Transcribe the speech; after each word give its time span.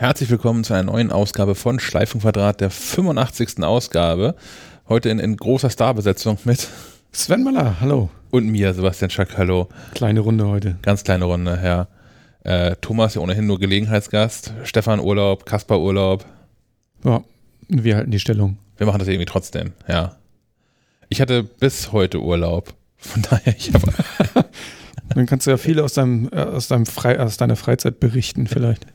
Herzlich 0.00 0.30
willkommen 0.30 0.64
zu 0.64 0.72
einer 0.72 0.84
neuen 0.84 1.12
Ausgabe 1.12 1.54
von 1.54 1.78
Schleifenquadrat, 1.78 2.62
der 2.62 2.70
85. 2.70 3.62
Ausgabe. 3.62 4.34
Heute 4.88 5.10
in, 5.10 5.18
in 5.18 5.36
großer 5.36 5.68
Starbesetzung 5.68 6.38
mit 6.44 6.68
Sven 7.12 7.44
Maller, 7.44 7.82
hallo. 7.82 8.08
Und 8.30 8.48
mir, 8.48 8.72
Sebastian 8.72 9.10
Schack, 9.10 9.36
hallo. 9.36 9.68
Kleine 9.92 10.20
Runde 10.20 10.48
heute. 10.48 10.78
Ganz 10.80 11.04
kleine 11.04 11.26
Runde, 11.26 11.60
ja. 11.62 11.88
Äh, 12.44 12.76
Thomas 12.80 13.14
ja 13.14 13.20
ohnehin 13.20 13.46
nur 13.46 13.58
Gelegenheitsgast. 13.58 14.54
Stefan 14.64 15.00
Urlaub, 15.00 15.44
Kaspar 15.44 15.78
Urlaub. 15.78 16.24
Ja, 17.04 17.22
wir 17.68 17.96
halten 17.96 18.10
die 18.10 18.20
Stellung. 18.20 18.56
Wir 18.78 18.86
machen 18.86 19.00
das 19.00 19.08
irgendwie 19.08 19.26
trotzdem, 19.26 19.74
ja. 19.86 20.16
Ich 21.10 21.20
hatte 21.20 21.42
bis 21.42 21.92
heute 21.92 22.22
Urlaub. 22.22 22.72
Von 22.96 23.20
daher, 23.20 23.54
ich 23.54 23.70
habe 23.74 23.92
Dann 25.14 25.26
kannst 25.26 25.46
du 25.46 25.50
ja 25.50 25.56
viel 25.56 25.80
aus, 25.80 25.94
deinem, 25.94 26.28
äh, 26.32 26.36
aus, 26.36 26.68
deinem 26.68 26.86
Frei, 26.86 27.18
aus 27.18 27.36
deiner 27.36 27.56
Freizeit 27.56 27.98
berichten, 27.98 28.46
vielleicht. 28.46 28.86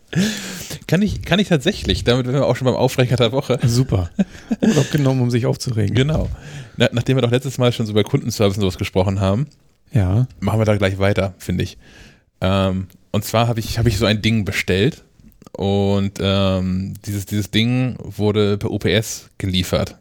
Kann 0.88 1.02
ich, 1.02 1.24
kann 1.24 1.40
ich 1.40 1.50
tatsächlich. 1.50 2.04
Damit 2.04 2.26
wären 2.26 2.36
wir 2.36 2.46
auch 2.46 2.56
schon 2.56 2.66
beim 2.66 2.76
Aufreger 2.76 3.18
der 3.18 3.32
Woche. 3.32 3.60
Super. 3.66 4.10
Urlaub 4.62 4.92
genommen, 4.92 5.22
um 5.22 5.30
sich 5.30 5.46
aufzuregen. 5.46 5.96
Genau. 5.96 6.30
Na, 6.78 6.90
nachdem 6.94 7.18
wir 7.18 7.22
doch 7.22 7.32
letztes 7.32 7.58
Mal 7.58 7.72
schon 7.74 7.86
so 7.86 7.92
über 7.92 8.04
Kundenservice 8.04 8.58
und 8.58 8.62
sowas 8.62 8.78
gesprochen 8.78 9.20
haben, 9.20 9.48
ja. 9.92 10.28
machen 10.40 10.60
wir 10.60 10.66
da 10.66 10.78
gleich 10.78 11.00
weiter, 11.00 11.34
finde 11.38 11.64
ich. 11.64 11.78
Ähm, 12.40 12.88
und 13.12 13.26
zwar 13.26 13.48
habe 13.48 13.60
ich, 13.60 13.78
hab 13.78 13.86
ich 13.86 13.98
so 13.98 14.06
ein 14.06 14.22
Ding 14.22 14.46
bestellt 14.46 15.04
und 15.52 16.20
ähm, 16.22 16.94
dieses, 17.06 17.26
dieses 17.26 17.52
Ding 17.52 17.98
wurde 18.00 18.58
per 18.58 18.72
UPS 18.72 19.30
geliefert. 19.38 19.98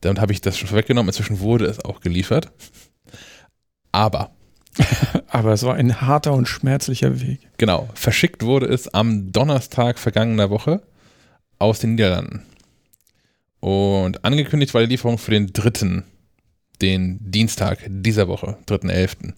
Damit 0.00 0.20
habe 0.20 0.32
ich 0.32 0.40
das 0.40 0.56
schon 0.56 0.68
vorweggenommen. 0.68 1.08
Inzwischen 1.08 1.40
wurde 1.40 1.66
es 1.66 1.84
auch 1.84 2.00
geliefert. 2.00 2.52
Aber 3.92 4.30
Aber 5.28 5.52
es 5.52 5.62
war 5.62 5.74
ein 5.74 6.00
harter 6.00 6.32
und 6.32 6.48
schmerzlicher 6.48 7.20
Weg. 7.20 7.40
Genau. 7.58 7.88
Verschickt 7.94 8.42
wurde 8.44 8.66
es 8.66 8.92
am 8.92 9.32
Donnerstag 9.32 9.98
vergangener 9.98 10.50
Woche 10.50 10.82
aus 11.58 11.80
den 11.80 11.92
Niederlanden. 11.92 12.42
Und 13.60 14.24
angekündigt 14.24 14.74
war 14.74 14.82
die 14.82 14.88
Lieferung 14.88 15.18
für 15.18 15.32
den 15.32 15.52
dritten, 15.52 16.04
den 16.80 17.18
Dienstag 17.20 17.80
dieser 17.88 18.28
Woche, 18.28 18.56
3.11. 18.68 19.32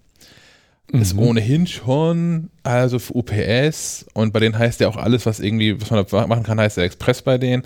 Mhm. 0.93 1.01
Ist 1.01 1.17
ohnehin 1.17 1.67
schon, 1.67 2.51
also 2.63 2.99
für 2.99 3.15
UPS 3.15 4.07
und 4.13 4.33
bei 4.33 4.41
denen 4.41 4.59
heißt 4.59 4.81
ja 4.81 4.89
auch 4.89 4.97
alles, 4.97 5.25
was 5.25 5.41
irgendwie, 5.41 5.81
was 5.81 5.91
man 5.91 6.29
machen 6.29 6.43
kann, 6.43 6.61
heißt 6.61 6.77
ja 6.77 6.83
Express 6.83 7.23
bei 7.23 7.39
denen 7.39 7.63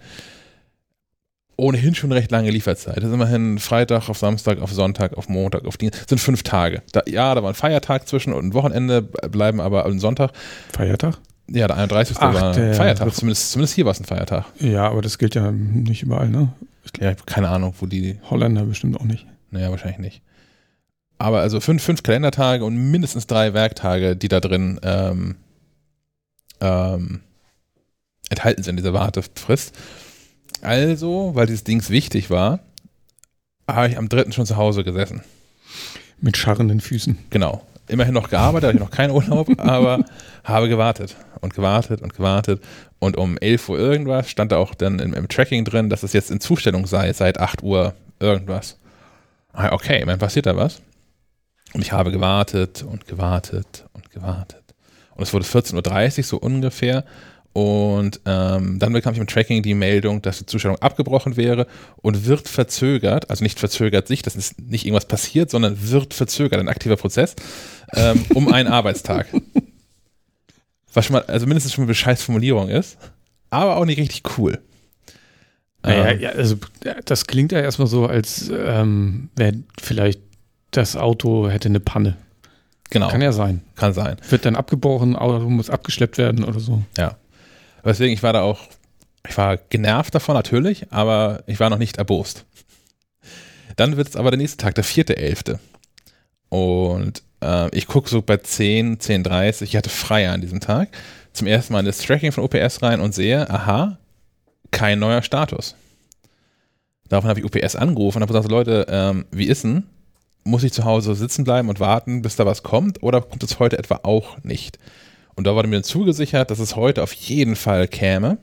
ohnehin 1.57 1.95
schon 1.95 2.13
recht 2.13 2.31
lange 2.31 2.51
Lieferzeit. 2.51 2.97
Das 2.97 3.05
ist 3.05 3.13
immerhin 3.13 3.59
Freitag 3.59 4.09
auf 4.09 4.19
Samstag, 4.19 4.61
auf 4.61 4.73
Sonntag, 4.73 5.17
auf 5.17 5.29
Montag, 5.29 5.65
auf 5.67 5.77
Dienstag. 5.77 6.03
Das 6.03 6.09
sind 6.09 6.19
fünf 6.19 6.43
Tage. 6.43 6.83
Da, 6.93 7.03
ja, 7.07 7.35
da 7.35 7.43
war 7.43 7.51
ein 7.51 7.55
Feiertag 7.55 8.09
zwischen 8.09 8.33
und 8.33 8.47
ein 8.47 8.55
Wochenende, 8.55 9.03
bleiben 9.03 9.61
aber 9.61 9.87
am 9.87 9.99
Sonntag. 9.99 10.33
Feiertag? 10.73 11.19
Ja, 11.49 11.67
der 11.67 11.77
31. 11.77 12.17
Ach, 12.19 12.35
war 12.35 12.55
ein 12.57 12.75
Feiertag. 12.75 13.15
Zumindest, 13.15 13.53
zumindest 13.53 13.75
hier 13.75 13.85
war 13.85 13.93
es 13.93 14.01
ein 14.01 14.05
Feiertag. 14.05 14.47
Ja, 14.59 14.89
aber 14.89 15.03
das 15.03 15.19
gilt 15.19 15.35
ja 15.35 15.51
nicht 15.51 16.03
überall, 16.03 16.29
ne? 16.29 16.53
Ja, 17.01 17.11
ich 17.11 17.17
habe 17.17 17.27
keine 17.27 17.49
Ahnung, 17.49 17.75
wo 17.81 17.87
die. 17.87 18.19
Holländer 18.31 18.65
bestimmt 18.65 18.99
auch 18.99 19.05
nicht. 19.05 19.27
Naja, 19.51 19.71
wahrscheinlich 19.71 19.99
nicht. 19.99 20.23
Aber 21.19 21.41
also 21.41 21.61
fünf, 21.61 21.83
fünf 21.83 22.03
Kalendertage 22.03 22.65
und 22.65 22.77
mindestens 22.91 23.27
drei 23.27 23.55
Werktage, 23.55 24.17
die 24.17 24.29
da 24.29 24.41
drin 24.41 24.81
ähm, 24.83 25.37
ähm, 26.61 27.21
enthalten 28.31 28.63
sind, 28.63 28.77
diese 28.77 28.93
Wartefrist. 28.93 29.77
Also, 30.65 31.33
weil 31.35 31.47
dieses 31.47 31.65
Dings 31.65 31.91
wichtig 31.91 32.31
war, 32.31 32.61
habe 33.69 33.89
ich 33.89 33.99
am 33.99 34.09
dritten 34.09 34.33
schon 34.33 34.47
zu 34.47 34.57
Hause 34.57 34.85
gesessen. 34.85 35.23
Mit 36.21 36.37
scharrenden 36.37 36.81
Füßen. 36.81 37.19
Genau. 37.31 37.67
Immerhin 37.87 38.15
noch 38.15 38.31
gearbeitet, 38.31 38.69
hatte 38.69 38.77
ich 38.77 38.83
noch 38.83 38.91
keinen 38.91 39.11
Urlaub, 39.11 39.49
aber 39.59 40.05
habe 40.43 40.69
gewartet 40.69 41.17
und 41.41 41.55
gewartet 41.55 42.01
und 42.01 42.15
gewartet. 42.15 42.63
Und 42.99 43.19
um 43.19 43.37
11 43.37 43.69
Uhr 43.69 43.79
irgendwas 43.79 44.31
stand 44.31 44.53
da 44.53 44.57
auch 44.57 44.75
dann 44.75 44.99
im, 45.01 45.13
im 45.13 45.29
Tracking 45.29 45.65
drin, 45.67 45.91
dass 45.91 46.03
es 46.03 46.15
jetzt 46.15 46.31
in 46.31 46.41
Zustellung 46.41 46.87
sei, 46.87 47.13
seit 47.13 47.39
8 47.39 47.63
Uhr 47.63 47.95
irgendwas. 48.19 48.79
Ah, 49.53 49.73
okay, 49.73 50.03
dann 50.07 50.19
passiert 50.19 50.47
da 50.47 50.57
was. 50.57 50.81
Und 51.75 51.83
ich 51.83 51.93
habe 51.93 52.11
gewartet 52.11 52.83
und 52.83 53.07
gewartet 53.07 53.85
und 53.93 54.11
gewartet. 54.11 54.63
Und 55.15 55.23
es 55.23 55.33
wurde 55.35 55.45
14.30 55.45 56.19
Uhr 56.19 56.25
so 56.25 56.37
ungefähr. 56.39 57.05
Und 57.55 58.21
ähm, 58.27 58.81
dann 58.81 58.93
bekam 58.93 59.15
ich 59.15 59.21
im 59.21 59.29
Tracking 59.29 59.63
die 59.63 59.75
Meldung, 59.75 60.21
dass 60.21 60.39
die 60.39 60.47
Zustellung 60.47 60.77
abgebrochen 60.79 61.37
wäre 61.37 61.69
und 62.03 62.27
wird 62.27 62.49
verzögert, 62.49 63.31
also 63.31 63.45
nicht 63.45 63.61
verzögert 63.61 64.09
sich, 64.09 64.23
das 64.23 64.35
ist 64.35 64.61
nicht 64.61 64.85
irgendwas 64.85 65.07
passiert, 65.07 65.51
sondern 65.51 65.77
wird 65.89 66.15
verzögert, 66.15 66.59
ein 66.59 66.69
aktiver 66.69 66.97
Prozess, 66.97 67.37
ähm, 67.93 68.25
um 68.35 68.53
einen 68.53 68.69
Arbeitstag. 68.69 69.29
Was 70.95 71.07
schon 71.07 71.15
mal, 71.15 71.23
also 71.27 71.47
mindestens 71.47 71.75
schon 71.75 71.83
eine 71.83 71.89
bescheiß 71.89 72.25
Formulierung 72.25 72.69
ist, 72.71 72.99
aber 73.51 73.77
auch 73.77 73.85
nicht 73.85 74.01
richtig 74.01 74.37
cool. 74.37 74.59
Naja, 75.85 76.09
ähm, 76.09 76.21
ja, 76.21 76.31
also 76.31 76.57
das 77.05 77.29
klingt 77.29 77.53
ja 77.53 77.61
erstmal 77.61 77.87
so, 77.87 78.07
als 78.07 78.51
ähm, 78.53 79.31
wäre 79.37 79.63
vielleicht 79.81 80.21
das 80.73 80.97
Auto 80.97 81.49
hätte 81.49 81.69
eine 81.69 81.79
Panne. 81.79 82.17
Genau. 82.91 83.11
Kann 83.11 83.23
ja 83.23 83.31
sein. 83.31 83.61
Kann 83.77 83.93
sein. 83.93 84.17
Wird 84.29 84.45
dann 84.45 84.57
abgebrochen, 84.57 85.15
Auto 85.15 85.49
muss 85.49 85.71
abgeschleppt 85.71 86.19
werden 86.19 86.43
oder 86.43 86.59
so. 86.59 86.83
Ja. 86.99 87.17
Deswegen, 87.85 88.15
ich 88.15 88.23
war 88.23 88.33
da 88.33 88.43
auch, 88.43 88.61
ich 89.29 89.37
war 89.37 89.57
genervt 89.57 90.15
davon 90.15 90.35
natürlich, 90.35 90.87
aber 90.91 91.43
ich 91.47 91.61
war 91.61 91.71
noch 91.71 91.79
nicht 91.79 91.99
erbost. 91.99 92.45
Dann 93.77 93.97
wird 93.97 94.09
es 94.09 94.17
aber 94.17 94.31
der 94.31 94.39
nächste 94.39 94.59
Tag, 94.59 94.75
der 94.75 94.85
vierte 94.85 95.17
Elfte. 95.17 95.59
Und 96.49 97.23
äh, 97.43 97.69
ich 97.77 97.87
gucke 97.87 98.09
so 98.09 98.23
bei 98.23 98.37
10, 98.37 98.99
10.30 98.99 99.63
ich 99.63 99.77
hatte 99.77 99.91
frei 99.91 100.29
an 100.29 100.41
diesem 100.41 100.61
Tag, 100.61 100.89
zum 101.33 101.47
ersten 101.47 101.73
Mal 101.73 101.81
in 101.81 101.87
das 101.87 101.99
Tracking 101.99 102.33
von 102.33 102.45
OPS 102.45 102.83
rein 102.83 103.01
und 103.01 103.15
sehe, 103.15 103.49
aha, 103.51 103.99
kein 104.71 104.99
neuer 104.99 105.23
Status. 105.23 105.75
Daraufhin 107.09 107.31
habe 107.31 107.41
ich 107.41 107.45
UPS 107.45 107.77
angerufen 107.77 108.19
und 108.19 108.23
habe 108.23 108.33
gesagt, 108.33 108.51
Leute, 108.51 108.87
ähm, 108.89 109.27
wie 109.31 109.47
ist 109.47 109.65
denn? 109.65 109.85
Muss 110.45 110.63
ich 110.63 110.73
zu 110.73 110.85
Hause 110.85 111.15
sitzen 111.15 111.45
bleiben 111.45 111.69
und 111.69 111.81
warten, 111.81 112.23
bis 112.23 112.37
da 112.37 112.45
was 112.47 112.63
kommt? 112.63 113.03
Oder 113.03 113.21
kommt 113.23 113.43
es 113.43 113.59
heute 113.59 113.79
etwa 113.79 114.01
auch 114.03 114.43
nicht? 114.43 114.79
Und 115.37 115.47
da 115.47 115.55
wurde 115.55 115.69
mir 115.69 115.77
dann 115.77 115.85
zugesichert, 115.85 116.51
dass 116.51 116.59
es 116.59 116.77
heute 116.77 117.03
auf 117.03 117.13
jeden 117.13 117.57
Fall 117.57 117.89
käme. 117.89 118.39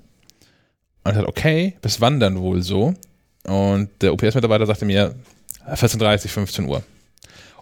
Und 1.03 1.11
ich 1.11 1.17
dachte, 1.17 1.27
okay, 1.27 1.77
bis 1.81 2.01
wann 2.01 2.19
dann 2.19 2.39
wohl 2.39 2.61
so? 2.61 2.93
Und 3.45 3.89
der 4.01 4.13
OPS-Mitarbeiter 4.13 4.65
sagte 4.65 4.85
mir, 4.85 5.15
14.30 5.67 6.27
15 6.27 6.65
Uhr. 6.65 6.83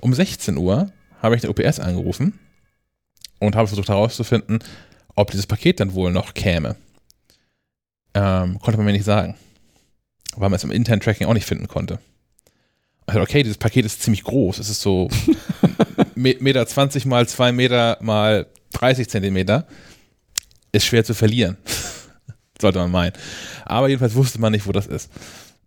Um 0.01 0.13
16 0.13 0.57
Uhr 0.57 0.91
habe 1.21 1.35
ich 1.35 1.41
den 1.41 1.49
OPS 1.49 1.79
angerufen 1.79 2.39
und 3.39 3.55
habe 3.55 3.67
versucht 3.67 3.89
herauszufinden, 3.89 4.59
ob 5.15 5.31
dieses 5.31 5.47
Paket 5.47 5.79
dann 5.79 5.93
wohl 5.93 6.11
noch 6.11 6.33
käme. 6.33 6.75
Ähm, 8.13 8.59
konnte 8.59 8.77
man 8.77 8.85
mir 8.85 8.93
nicht 8.93 9.05
sagen. 9.05 9.35
Weil 10.35 10.49
man 10.49 10.57
es 10.57 10.63
im 10.63 10.71
internen 10.71 11.01
Tracking 11.01 11.27
auch 11.27 11.33
nicht 11.33 11.45
finden 11.45 11.67
konnte. 11.67 11.99
Ich 13.01 13.05
dachte, 13.07 13.21
okay, 13.21 13.43
dieses 13.43 13.57
Paket 13.57 13.85
ist 13.85 14.01
ziemlich 14.01 14.23
groß. 14.23 14.59
Es 14.59 14.69
ist 14.69 14.81
so 14.81 15.09
Meter 16.15 16.65
20 16.65 17.05
mal 17.05 17.27
2 17.27 17.51
Meter 17.51 17.97
mal 18.01 18.45
30 18.73 19.09
Zentimeter, 19.09 19.67
ist 20.71 20.85
schwer 20.85 21.03
zu 21.03 21.13
verlieren. 21.13 21.57
Sollte 22.61 22.79
man 22.79 22.91
meinen. 22.91 23.13
Aber 23.65 23.87
jedenfalls 23.87 24.15
wusste 24.15 24.39
man 24.39 24.51
nicht, 24.51 24.67
wo 24.67 24.71
das 24.71 24.87
ist. 24.87 25.09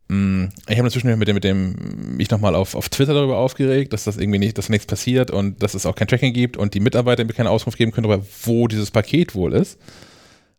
Mm, 0.09 0.47
ich 0.69 0.77
habe 0.77 0.89
inzwischen 0.89 1.19
mit 1.19 1.29
dem, 1.29 1.35
mit 1.35 1.45
dem 1.45 2.17
mich 2.17 2.31
nochmal 2.31 2.55
auf, 2.55 2.75
auf 2.75 2.89
Twitter 2.91 3.15
darüber 3.15 3.39
aufgeregt, 3.39 3.93
dass 3.93 4.05
das 4.05 4.19
irgendwie 4.19 4.39
nicht, 4.39 4.59
dass 4.59 4.69
nichts 4.69 4.87
passiert 4.87 5.31
und 5.31 5.63
dass 5.63 5.75
es 5.75 5.87
auch 5.87 5.95
kein 5.95 6.09
Tracking 6.09 6.35
gibt 6.35 6.57
und 6.57 6.75
die 6.75 6.81
Mitarbeiter 6.81 7.25
mir 7.25 7.33
keine 7.33 7.51
Auskunft 7.51 7.79
geben 7.79 7.93
können 7.93 8.07
darüber, 8.07 8.25
wo 8.45 8.69
dieses 8.69 8.91
Paket 8.91 9.35
wohl 9.35 9.55
ist. 9.55 9.79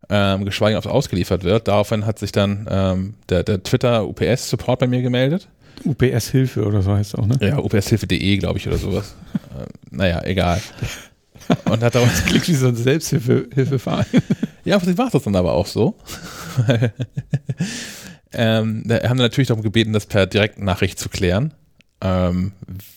Ähm, 0.10 0.44
geschweige 0.44 0.78
ob 0.78 0.86
es 0.86 0.92
ausgeliefert 0.92 1.44
wird. 1.44 1.68
Daraufhin 1.68 2.06
hat 2.06 2.20
sich 2.20 2.32
dann 2.32 2.68
ähm, 2.70 3.14
der, 3.30 3.44
der 3.44 3.64
Twitter 3.64 4.06
UPS 4.06 4.50
Support 4.50 4.80
bei 4.80 4.88
mir 4.88 5.02
gemeldet. 5.02 5.48
UPS 5.86 6.30
Hilfe 6.30 6.66
oder 6.66 6.82
so 6.82 6.94
heißt 6.94 7.14
es 7.14 7.20
auch, 7.20 7.26
ne? 7.26 7.38
Ja, 7.42 7.58
upshilfe.de, 7.58 8.38
glaube 8.38 8.60
ich, 8.60 8.68
oder 8.68 8.78
sowas. 8.78 9.16
äh, 9.34 9.66
naja, 9.92 10.22
egal. 10.24 10.62
Und 11.66 11.84
hat 11.84 11.96
daraus 11.96 12.24
klingt 12.26 12.48
wie 12.48 12.56
so 12.56 12.68
ein 12.68 12.76
Selbsthilfeverein. 12.76 14.06
ja, 14.66 14.80
sie 14.80 14.98
war 14.98 15.10
das 15.10 15.24
dann 15.24 15.36
aber 15.36 15.54
auch 15.54 15.68
so. 15.68 15.96
ähm, 18.34 18.84
da 18.86 19.10
haben 19.10 19.18
wir 19.18 19.24
natürlich 19.24 19.48
darum 19.48 19.64
gebeten, 19.64 19.94
das 19.94 20.06
per 20.06 20.26
Direktnachricht 20.28 21.00
zu 21.00 21.10
klären. 21.10 21.54
Ähm, 22.02 22.54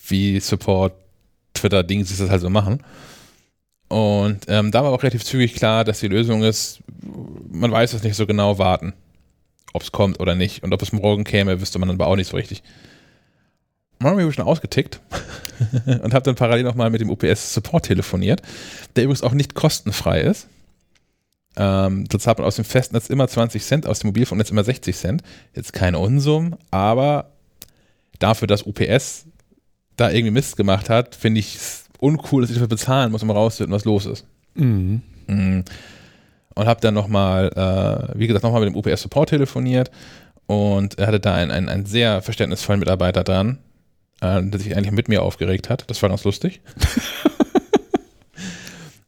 wie 0.09 0.41
Support, 0.41 0.95
Twitter, 1.55 1.83
Dinge 1.83 2.05
sie 2.05 2.17
das 2.17 2.31
halt 2.31 2.41
so 2.41 2.51
machen. 2.51 2.83
Und 3.89 4.47
ähm, 4.49 4.71
da 4.73 4.83
war 4.83 4.91
auch 4.91 5.03
relativ 5.03 5.25
zügig 5.25 5.55
klar, 5.55 5.85
dass 5.85 6.01
die 6.01 6.09
Lösung 6.09 6.43
ist, 6.43 6.81
man 7.51 7.71
weiß 7.71 7.93
es 7.93 8.03
nicht 8.03 8.17
so 8.17 8.27
genau, 8.27 8.59
warten, 8.59 8.95
ob 9.73 9.83
es 9.83 9.93
kommt 9.93 10.19
oder 10.19 10.35
nicht. 10.35 10.63
Und 10.65 10.73
ob 10.73 10.83
es 10.83 10.93
morgen 10.93 11.25
käme, 11.25 11.61
wüsste 11.61 11.79
man 11.79 11.89
dann 11.89 11.97
aber 11.97 12.09
auch 12.09 12.17
nicht 12.17 12.29
so 12.29 12.37
richtig. 12.37 12.63
Dann 13.99 14.11
habe 14.11 14.23
ich 14.23 14.35
schon 14.35 14.45
ausgetickt 14.45 15.01
und 15.87 16.13
habe 16.13 16.23
dann 16.23 16.35
parallel 16.35 16.65
nochmal 16.65 16.91
mit 16.91 17.01
dem 17.01 17.11
UPS 17.11 17.55
Support 17.55 17.87
telefoniert, 17.87 18.43
der 18.95 19.05
übrigens 19.05 19.23
auch 19.23 19.33
nicht 19.33 19.55
kostenfrei 19.55 20.21
ist. 20.21 20.49
Ähm, 21.57 22.07
da 22.09 22.19
zahlt 22.19 22.39
man 22.39 22.47
aus 22.47 22.57
dem 22.57 22.67
Festnetz 22.67 23.09
immer 23.09 23.27
20 23.27 23.65
Cent, 23.65 23.87
aus 23.87 24.01
dem 24.01 24.09
Mobilfunknetz 24.09 24.51
immer 24.51 24.65
60 24.65 24.95
Cent. 24.95 25.23
Jetzt 25.55 25.73
keine 25.73 25.99
Unsum, 25.99 26.57
aber 26.71 27.31
dafür, 28.19 28.47
dass 28.47 28.67
UPS 28.67 29.27
da 29.97 30.11
irgendwie 30.11 30.33
Mist 30.33 30.57
gemacht 30.57 30.91
hat, 30.91 31.15
finde 31.15 31.41
ich 31.41 31.57
es 31.57 31.85
uncool, 31.99 32.43
dass 32.43 32.51
ich 32.51 32.57
dafür 32.57 32.69
bezahlen 32.69 33.11
muss, 33.11 33.23
um 33.23 33.31
rauszufinden, 33.31 33.75
was 33.75 33.87
los 33.87 34.05
ist. 34.05 34.27
Mhm. 34.55 35.03
Mhm. 35.27 35.65
und 36.55 36.67
habe 36.67 36.81
dann 36.81 36.95
nochmal, 36.95 37.49
äh, 37.49 38.19
wie 38.19 38.27
gesagt, 38.27 38.45
nochmal 38.45 38.65
mit 38.65 38.73
dem 38.73 38.77
UPS-Support 38.77 39.31
telefoniert 39.31 39.91
und 40.47 40.99
er 40.99 41.09
hatte 41.09 41.21
da 41.21 41.35
einen, 41.35 41.51
einen, 41.51 41.69
einen 41.69 41.85
sehr 41.85 42.23
verständnisvollen 42.23 42.79
Mitarbeiter 42.79 43.25
dran, 43.25 43.59
äh, 44.21 44.43
der 44.43 44.61
sich 44.61 44.77
eigentlich 44.77 44.93
mit 44.93 45.09
mir 45.09 45.23
aufgeregt 45.23 45.71
hat. 45.71 45.89
Das 45.91 46.03
war 46.03 46.09
ganz 46.09 46.25
lustig. 46.25 46.61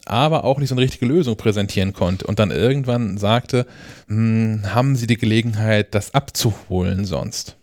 aber 0.09 0.45
auch 0.45 0.59
nicht 0.59 0.71
so 0.71 0.75
eine 0.75 0.83
richtige 0.83 1.07
Lösung 1.07 1.37
präsentieren 1.37 1.93
konnte 1.93 2.27
und 2.27 2.39
dann 2.39 2.51
irgendwann 2.51 3.19
sagte, 3.19 3.67
hm, 4.09 4.63
haben 4.65 4.97
Sie 4.97 5.07
die 5.07 5.19
Gelegenheit, 5.19 5.95
das 5.95 6.15
abzuholen 6.15 7.05
sonst? 7.05 7.57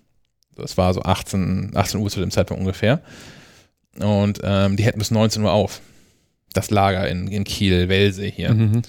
Das 0.56 0.78
war 0.78 0.94
so 0.94 1.02
18, 1.02 1.72
18 1.74 2.00
Uhr 2.00 2.10
zu 2.10 2.20
dem 2.20 2.32
Zeitpunkt 2.32 2.62
ungefähr. 2.62 3.02
Und 4.00 4.40
ähm, 4.44 4.78
die 4.78 4.84
hätten 4.84 5.00
bis 5.00 5.12
19 5.12 5.44
Uhr 5.44 5.52
auf. 5.52 5.82
Das 6.54 6.70
Lager 6.70 7.08
in, 7.10 7.28
in 7.28 7.44
Kiel, 7.44 7.90
Welse 7.90 8.24
hier. 8.26 8.54
Mhm. 8.54 8.82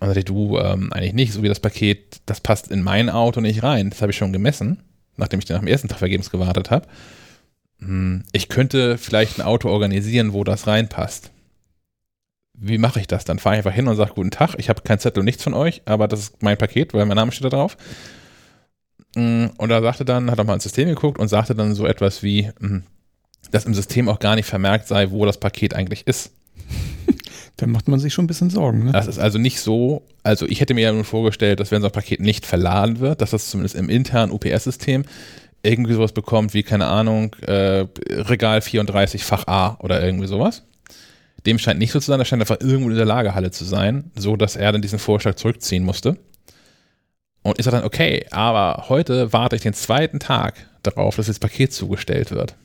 Und 0.00 0.06
sagte 0.06 0.22
du, 0.22 0.58
ähm, 0.58 0.92
eigentlich 0.92 1.14
nicht, 1.14 1.32
so 1.32 1.42
wie 1.42 1.48
das 1.48 1.58
Paket, 1.58 2.20
das 2.26 2.40
passt 2.40 2.68
in 2.68 2.82
mein 2.82 3.10
Auto 3.10 3.40
nicht 3.40 3.62
rein. 3.62 3.90
Das 3.90 4.00
habe 4.00 4.12
ich 4.12 4.18
schon 4.18 4.32
gemessen, 4.32 4.82
nachdem 5.16 5.40
ich 5.40 5.46
dann 5.46 5.56
nach 5.56 5.62
dem 5.62 5.68
ersten 5.68 5.88
Tag 5.88 5.98
vergebens 5.98 6.30
gewartet 6.30 6.70
habe. 6.70 6.86
Hm, 7.80 8.24
ich 8.32 8.48
könnte 8.48 8.98
vielleicht 8.98 9.38
ein 9.38 9.46
Auto 9.46 9.68
organisieren, 9.68 10.32
wo 10.32 10.44
das 10.44 10.66
reinpasst 10.66 11.30
wie 12.60 12.78
mache 12.78 13.00
ich 13.00 13.06
das? 13.06 13.24
Dann 13.24 13.38
fahre 13.38 13.56
ich 13.56 13.58
einfach 13.58 13.74
hin 13.74 13.88
und 13.88 13.96
sage, 13.96 14.12
guten 14.14 14.30
Tag, 14.30 14.54
ich 14.58 14.68
habe 14.68 14.82
kein 14.82 14.98
Zettel 14.98 15.20
und 15.20 15.26
nichts 15.26 15.42
von 15.42 15.54
euch, 15.54 15.82
aber 15.84 16.08
das 16.08 16.20
ist 16.20 16.42
mein 16.42 16.58
Paket, 16.58 16.92
weil 16.92 17.06
mein 17.06 17.16
Name 17.16 17.32
steht 17.32 17.44
da 17.44 17.50
drauf. 17.50 17.76
Mm, 19.14 19.46
und 19.56 19.68
da 19.68 19.80
sagte 19.80 20.04
dann, 20.04 20.30
hat 20.30 20.38
er 20.38 20.44
mal 20.44 20.54
ins 20.54 20.64
System 20.64 20.88
geguckt 20.88 21.18
und 21.18 21.28
sagte 21.28 21.54
dann 21.54 21.74
so 21.74 21.86
etwas 21.86 22.22
wie, 22.22 22.50
mm, 22.60 22.82
dass 23.50 23.64
im 23.64 23.74
System 23.74 24.08
auch 24.08 24.18
gar 24.18 24.34
nicht 24.34 24.46
vermerkt 24.46 24.88
sei, 24.88 25.10
wo 25.10 25.24
das 25.24 25.38
Paket 25.38 25.74
eigentlich 25.74 26.06
ist. 26.06 26.32
Dann 27.56 27.70
macht 27.70 27.88
man 27.88 27.98
sich 27.98 28.12
schon 28.12 28.24
ein 28.24 28.28
bisschen 28.28 28.50
Sorgen. 28.50 28.84
Ne? 28.84 28.92
Das 28.92 29.06
ist 29.06 29.18
also 29.18 29.38
nicht 29.38 29.60
so, 29.60 30.02
also 30.22 30.46
ich 30.46 30.60
hätte 30.60 30.74
mir 30.74 30.82
ja 30.82 30.92
nun 30.92 31.04
vorgestellt, 31.04 31.58
dass 31.58 31.70
wenn 31.70 31.80
so 31.80 31.88
ein 31.88 31.92
Paket 31.92 32.20
nicht 32.20 32.46
verladen 32.46 33.00
wird, 33.00 33.20
dass 33.20 33.30
das 33.30 33.50
zumindest 33.50 33.74
im 33.74 33.88
internen 33.88 34.30
UPS-System 34.30 35.04
irgendwie 35.68 35.94
sowas 35.94 36.12
bekommt 36.12 36.54
wie, 36.54 36.62
keine 36.62 36.86
Ahnung, 36.86 37.34
äh, 37.46 37.86
Regal 38.10 38.60
34 38.60 39.24
Fach 39.24 39.46
A 39.46 39.76
oder 39.80 40.02
irgendwie 40.02 40.26
sowas. 40.26 40.64
Dem 41.46 41.58
scheint 41.58 41.78
nicht 41.78 41.92
so 41.92 42.00
zu 42.00 42.06
sein, 42.06 42.20
er 42.20 42.24
scheint 42.24 42.42
einfach 42.42 42.60
irgendwo 42.60 42.90
in 42.90 42.96
der 42.96 43.04
Lagerhalle 43.04 43.50
zu 43.50 43.64
sein, 43.64 44.10
so 44.16 44.36
dass 44.36 44.56
er 44.56 44.72
dann 44.72 44.82
diesen 44.82 44.98
Vorschlag 44.98 45.34
zurückziehen 45.36 45.84
musste. 45.84 46.18
Und 47.42 47.58
ist 47.58 47.66
er 47.66 47.72
dann, 47.72 47.84
okay, 47.84 48.26
aber 48.30 48.86
heute 48.88 49.32
warte 49.32 49.56
ich 49.56 49.62
den 49.62 49.74
zweiten 49.74 50.18
Tag 50.18 50.54
darauf, 50.82 51.16
dass 51.16 51.26
das 51.26 51.38
Paket 51.38 51.72
zugestellt 51.72 52.30
wird. 52.30 52.56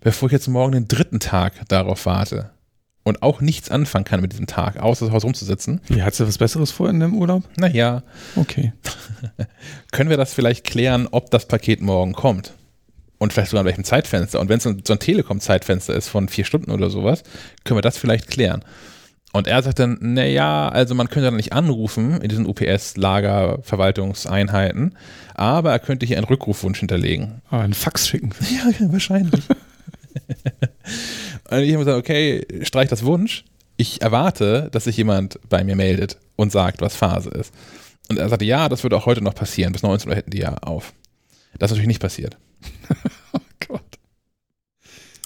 Bevor 0.00 0.28
ich 0.28 0.32
jetzt 0.32 0.48
morgen 0.48 0.72
den 0.72 0.88
dritten 0.88 1.20
Tag 1.20 1.68
darauf 1.68 2.06
warte 2.06 2.50
und 3.04 3.22
auch 3.22 3.40
nichts 3.40 3.70
anfangen 3.70 4.04
kann 4.04 4.20
mit 4.20 4.32
diesem 4.32 4.46
Tag, 4.46 4.78
außer 4.78 5.06
das 5.06 5.14
Haus 5.14 5.24
rumzusitzen. 5.24 5.80
Wie, 5.88 6.02
hat 6.02 6.18
du 6.18 6.26
was 6.26 6.38
Besseres 6.38 6.70
vor 6.70 6.88
in 6.88 7.00
dem 7.00 7.14
Urlaub? 7.14 7.44
Naja. 7.56 8.02
Okay. 8.36 8.72
können 9.92 10.10
wir 10.10 10.16
das 10.16 10.34
vielleicht 10.34 10.64
klären, 10.64 11.08
ob 11.10 11.30
das 11.30 11.46
Paket 11.46 11.80
morgen 11.80 12.12
kommt? 12.12 12.54
und 13.22 13.32
vielleicht 13.32 13.50
sogar 13.50 13.60
in 13.60 13.66
welchem 13.66 13.84
Zeitfenster. 13.84 14.40
Und 14.40 14.48
wenn 14.48 14.58
es 14.58 14.64
so 14.64 14.70
ein 14.70 14.98
Telekom-Zeitfenster 14.98 15.94
ist 15.94 16.08
von 16.08 16.28
vier 16.28 16.44
Stunden 16.44 16.72
oder 16.72 16.90
sowas, 16.90 17.22
können 17.62 17.78
wir 17.78 17.82
das 17.82 17.96
vielleicht 17.96 18.28
klären. 18.28 18.64
Und 19.32 19.46
er 19.46 19.62
sagt 19.62 19.78
dann, 19.78 19.96
naja, 20.00 20.68
also 20.68 20.96
man 20.96 21.08
könnte 21.08 21.26
dann 21.26 21.36
nicht 21.36 21.52
anrufen 21.52 22.20
in 22.20 22.28
diesen 22.28 22.46
UPS-Lagerverwaltungseinheiten, 22.46 24.96
aber 25.34 25.70
er 25.70 25.78
könnte 25.78 26.04
hier 26.04 26.16
einen 26.16 26.26
Rückrufwunsch 26.26 26.80
hinterlegen. 26.80 27.42
Ah, 27.48 27.60
einen 27.60 27.74
Fax 27.74 28.08
schicken. 28.08 28.30
Ja, 28.50 28.64
wahrscheinlich. 28.92 29.44
und 31.50 31.58
ich 31.58 31.72
habe 31.72 31.84
gesagt, 31.84 31.98
okay, 31.98 32.46
streich 32.62 32.88
das 32.88 33.04
Wunsch. 33.04 33.44
Ich 33.76 34.02
erwarte, 34.02 34.68
dass 34.70 34.84
sich 34.84 34.96
jemand 34.96 35.40
bei 35.48 35.64
mir 35.64 35.76
meldet 35.76 36.18
und 36.36 36.52
sagt, 36.52 36.80
was 36.80 36.94
Phase 36.94 37.30
ist. 37.30 37.52
Und 38.08 38.18
er 38.18 38.28
sagte, 38.28 38.44
ja, 38.44 38.68
das 38.68 38.82
würde 38.82 38.96
auch 38.96 39.06
heute 39.06 39.22
noch 39.22 39.34
passieren. 39.34 39.72
Bis 39.72 39.82
19 39.82 40.10
Uhr 40.10 40.16
hätten 40.16 40.30
die 40.30 40.38
ja 40.38 40.54
auf. 40.58 40.92
Das 41.58 41.70
ist 41.70 41.72
natürlich 41.72 41.88
nicht 41.88 42.02
passiert. 42.02 42.36
oh 43.32 43.40
Gott. 43.66 43.98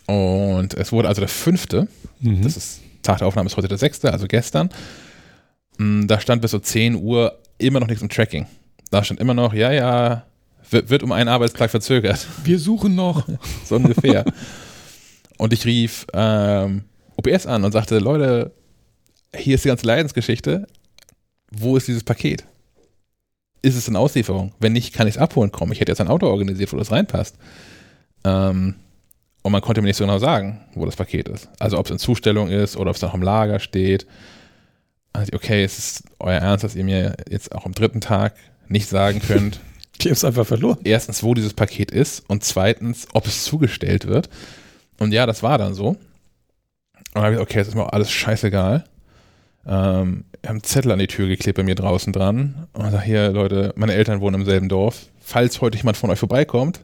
Und 0.06 0.74
es 0.74 0.92
wurde 0.92 1.08
also 1.08 1.20
der 1.20 1.28
fünfte. 1.28 1.88
Mhm. 2.20 2.42
Das 2.42 2.56
ist 2.56 2.80
Tag 3.06 3.18
der 3.18 3.26
Aufnahme 3.26 3.46
ist 3.46 3.56
heute 3.56 3.68
der 3.68 3.78
sechste, 3.78 4.12
also 4.12 4.26
gestern. 4.26 4.68
Mm, 5.78 6.06
da 6.06 6.20
stand 6.20 6.42
bis 6.42 6.50
so 6.50 6.58
10 6.58 6.96
Uhr 6.96 7.38
immer 7.58 7.80
noch 7.80 7.86
nichts 7.86 8.02
im 8.02 8.08
Tracking. 8.08 8.46
Da 8.90 9.02
stand 9.04 9.20
immer 9.20 9.34
noch, 9.34 9.54
ja, 9.54 9.72
ja, 9.72 10.24
wird, 10.70 10.90
wird 10.90 11.02
um 11.02 11.12
einen 11.12 11.28
Arbeitstag 11.28 11.70
verzögert. 11.70 12.26
Wir 12.44 12.58
suchen 12.58 12.94
noch. 12.94 13.26
so 13.64 13.76
ungefähr. 13.76 14.24
und 15.38 15.52
ich 15.52 15.64
rief 15.64 16.06
ähm, 16.12 16.84
OBS 17.16 17.46
an 17.46 17.64
und 17.64 17.72
sagte, 17.72 17.98
Leute, 17.98 18.52
hier 19.34 19.54
ist 19.54 19.64
die 19.64 19.68
ganze 19.68 19.86
Leidensgeschichte. 19.86 20.66
Wo 21.50 21.76
ist 21.76 21.88
dieses 21.88 22.04
Paket? 22.04 22.44
ist 23.66 23.76
es 23.76 23.88
eine 23.88 23.98
Auslieferung? 23.98 24.52
Wenn 24.60 24.72
nicht, 24.72 24.94
kann 24.94 25.08
ich 25.08 25.16
es 25.16 25.20
abholen 25.20 25.50
kommen. 25.50 25.72
Ich 25.72 25.80
hätte 25.80 25.90
jetzt 25.90 26.00
ein 26.00 26.08
Auto 26.08 26.28
organisiert, 26.28 26.72
wo 26.72 26.76
das 26.76 26.92
reinpasst. 26.92 27.36
Ähm, 28.24 28.76
und 29.42 29.52
man 29.52 29.60
konnte 29.60 29.82
mir 29.82 29.88
nicht 29.88 29.96
so 29.96 30.04
genau 30.04 30.18
sagen, 30.18 30.60
wo 30.74 30.84
das 30.84 30.96
Paket 30.96 31.28
ist. 31.28 31.48
Also 31.58 31.78
ob 31.78 31.86
es 31.86 31.90
in 31.92 31.98
Zustellung 31.98 32.48
ist 32.48 32.76
oder 32.76 32.90
ob 32.90 32.96
es 32.96 33.02
noch 33.02 33.14
im 33.14 33.22
Lager 33.22 33.58
steht. 33.58 34.06
Also 35.12 35.32
okay, 35.34 35.64
es 35.64 35.78
ist 35.78 36.04
euer 36.20 36.38
Ernst, 36.38 36.62
dass 36.62 36.76
ihr 36.76 36.84
mir 36.84 37.16
jetzt 37.28 37.52
auch 37.52 37.66
am 37.66 37.72
dritten 37.72 38.00
Tag 38.00 38.34
nicht 38.68 38.88
sagen 38.88 39.20
könnt. 39.20 39.60
Die 40.00 40.10
ist 40.10 40.24
einfach 40.24 40.46
verloren. 40.46 40.78
Erstens, 40.84 41.22
wo 41.22 41.34
dieses 41.34 41.54
Paket 41.54 41.90
ist 41.90 42.22
und 42.28 42.44
zweitens, 42.44 43.08
ob 43.14 43.26
es 43.26 43.44
zugestellt 43.44 44.06
wird. 44.06 44.28
Und 44.98 45.12
ja, 45.12 45.26
das 45.26 45.42
war 45.42 45.58
dann 45.58 45.74
so. 45.74 45.88
Und 45.88 45.98
dann 47.14 47.24
habe 47.24 47.34
ich 47.34 47.40
okay, 47.40 47.58
das 47.58 47.68
ist 47.68 47.74
mir 47.74 47.92
alles 47.92 48.10
scheißegal. 48.10 48.84
Ähm, 49.66 50.24
haben 50.46 50.62
Zettel 50.62 50.92
an 50.92 50.98
die 50.98 51.06
Tür 51.06 51.26
geklebt 51.26 51.56
bei 51.56 51.64
mir 51.64 51.74
draußen 51.74 52.12
dran 52.12 52.68
und 52.72 52.90
sag 52.90 53.02
hier, 53.02 53.30
Leute, 53.30 53.72
meine 53.76 53.94
Eltern 53.94 54.20
wohnen 54.20 54.40
im 54.40 54.46
selben 54.46 54.68
Dorf. 54.68 55.06
Falls 55.20 55.60
heute 55.60 55.76
jemand 55.76 55.96
von 55.96 56.10
euch 56.10 56.18
vorbeikommt, 56.18 56.80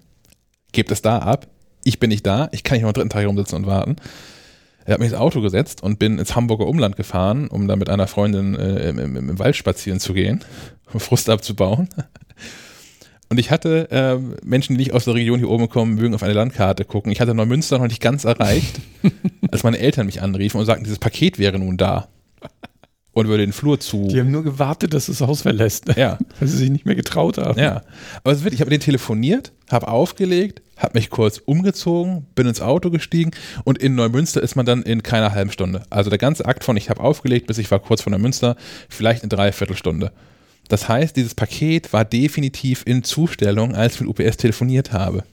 gebt 0.72 0.90
es 0.90 1.02
da 1.02 1.18
ab. 1.18 1.46
Ich 1.84 2.00
bin 2.00 2.10
nicht 2.10 2.26
da, 2.26 2.48
ich 2.52 2.64
kann 2.64 2.76
nicht 2.76 2.82
noch 2.82 2.88
am 2.88 2.94
dritten 2.94 3.10
Tag 3.10 3.26
rumsitzen 3.26 3.58
und 3.58 3.66
warten. 3.66 3.96
Er 4.84 4.94
hat 4.94 5.00
mich 5.00 5.10
ins 5.10 5.18
Auto 5.18 5.40
gesetzt 5.40 5.82
und 5.82 5.98
bin 5.98 6.18
ins 6.18 6.34
Hamburger 6.34 6.66
Umland 6.66 6.96
gefahren, 6.96 7.48
um 7.48 7.68
da 7.68 7.76
mit 7.76 7.88
einer 7.88 8.08
Freundin 8.08 8.56
äh, 8.56 8.88
im, 8.88 8.98
im, 8.98 9.16
im, 9.16 9.38
Wald 9.38 9.54
spazieren 9.54 10.00
zu 10.00 10.12
gehen, 10.12 10.44
um 10.92 10.98
Frust 10.98 11.30
abzubauen. 11.30 11.88
Und 13.32 13.38
ich 13.38 13.50
hatte 13.50 13.90
äh, 13.90 14.18
Menschen, 14.44 14.74
die 14.74 14.84
nicht 14.84 14.92
aus 14.92 15.06
der 15.06 15.14
Region 15.14 15.38
hier 15.38 15.48
oben 15.48 15.70
kommen, 15.70 15.94
mögen 15.94 16.14
auf 16.14 16.22
eine 16.22 16.34
Landkarte 16.34 16.84
gucken. 16.84 17.10
Ich 17.10 17.18
hatte 17.18 17.32
Neumünster 17.32 17.78
noch 17.78 17.86
nicht 17.86 18.02
ganz 18.02 18.24
erreicht, 18.24 18.78
als 19.50 19.62
meine 19.62 19.78
Eltern 19.78 20.04
mich 20.04 20.20
anriefen 20.20 20.60
und 20.60 20.66
sagten, 20.66 20.84
dieses 20.84 20.98
Paket 20.98 21.38
wäre 21.38 21.58
nun 21.58 21.78
da 21.78 22.08
und 23.12 23.24
über 23.24 23.38
den 23.38 23.54
Flur 23.54 23.80
zu. 23.80 24.06
Die 24.08 24.20
haben 24.20 24.30
nur 24.30 24.44
gewartet, 24.44 24.92
dass 24.92 25.06
das 25.06 25.22
Haus 25.22 25.40
verlässt. 25.40 25.88
Ne? 25.88 25.94
Ja. 25.96 26.18
Weil 26.38 26.48
sie 26.48 26.58
sich 26.58 26.68
nicht 26.68 26.84
mehr 26.84 26.94
getraut 26.94 27.38
haben. 27.38 27.58
Ja. 27.58 27.80
Aber 28.22 28.34
es 28.34 28.44
wird, 28.44 28.52
ich 28.52 28.60
habe 28.60 28.68
den 28.68 28.80
telefoniert, 28.80 29.52
habe 29.70 29.88
aufgelegt, 29.88 30.60
habe 30.76 30.98
mich 30.98 31.08
kurz 31.08 31.38
umgezogen, 31.38 32.26
bin 32.34 32.46
ins 32.46 32.60
Auto 32.60 32.90
gestiegen 32.90 33.30
und 33.64 33.78
in 33.78 33.94
Neumünster 33.94 34.42
ist 34.42 34.56
man 34.56 34.66
dann 34.66 34.82
in 34.82 35.02
keiner 35.02 35.32
halben 35.32 35.50
Stunde. 35.50 35.84
Also 35.88 36.10
der 36.10 36.18
ganze 36.18 36.44
Akt 36.44 36.64
von 36.64 36.76
ich 36.76 36.90
habe 36.90 37.00
aufgelegt, 37.00 37.46
bis 37.46 37.56
ich 37.56 37.70
war 37.70 37.80
kurz 37.80 38.02
vor 38.02 38.10
Neumünster, 38.10 38.56
vielleicht 38.90 39.22
eine 39.22 39.30
Dreiviertelstunde. 39.30 40.12
Das 40.68 40.88
heißt, 40.88 41.16
dieses 41.16 41.34
Paket 41.34 41.92
war 41.92 42.04
definitiv 42.04 42.82
in 42.86 43.04
Zustellung, 43.04 43.74
als 43.74 43.94
ich 43.94 44.00
mit 44.00 44.08
UPS 44.08 44.36
telefoniert 44.36 44.92
habe. 44.92 45.24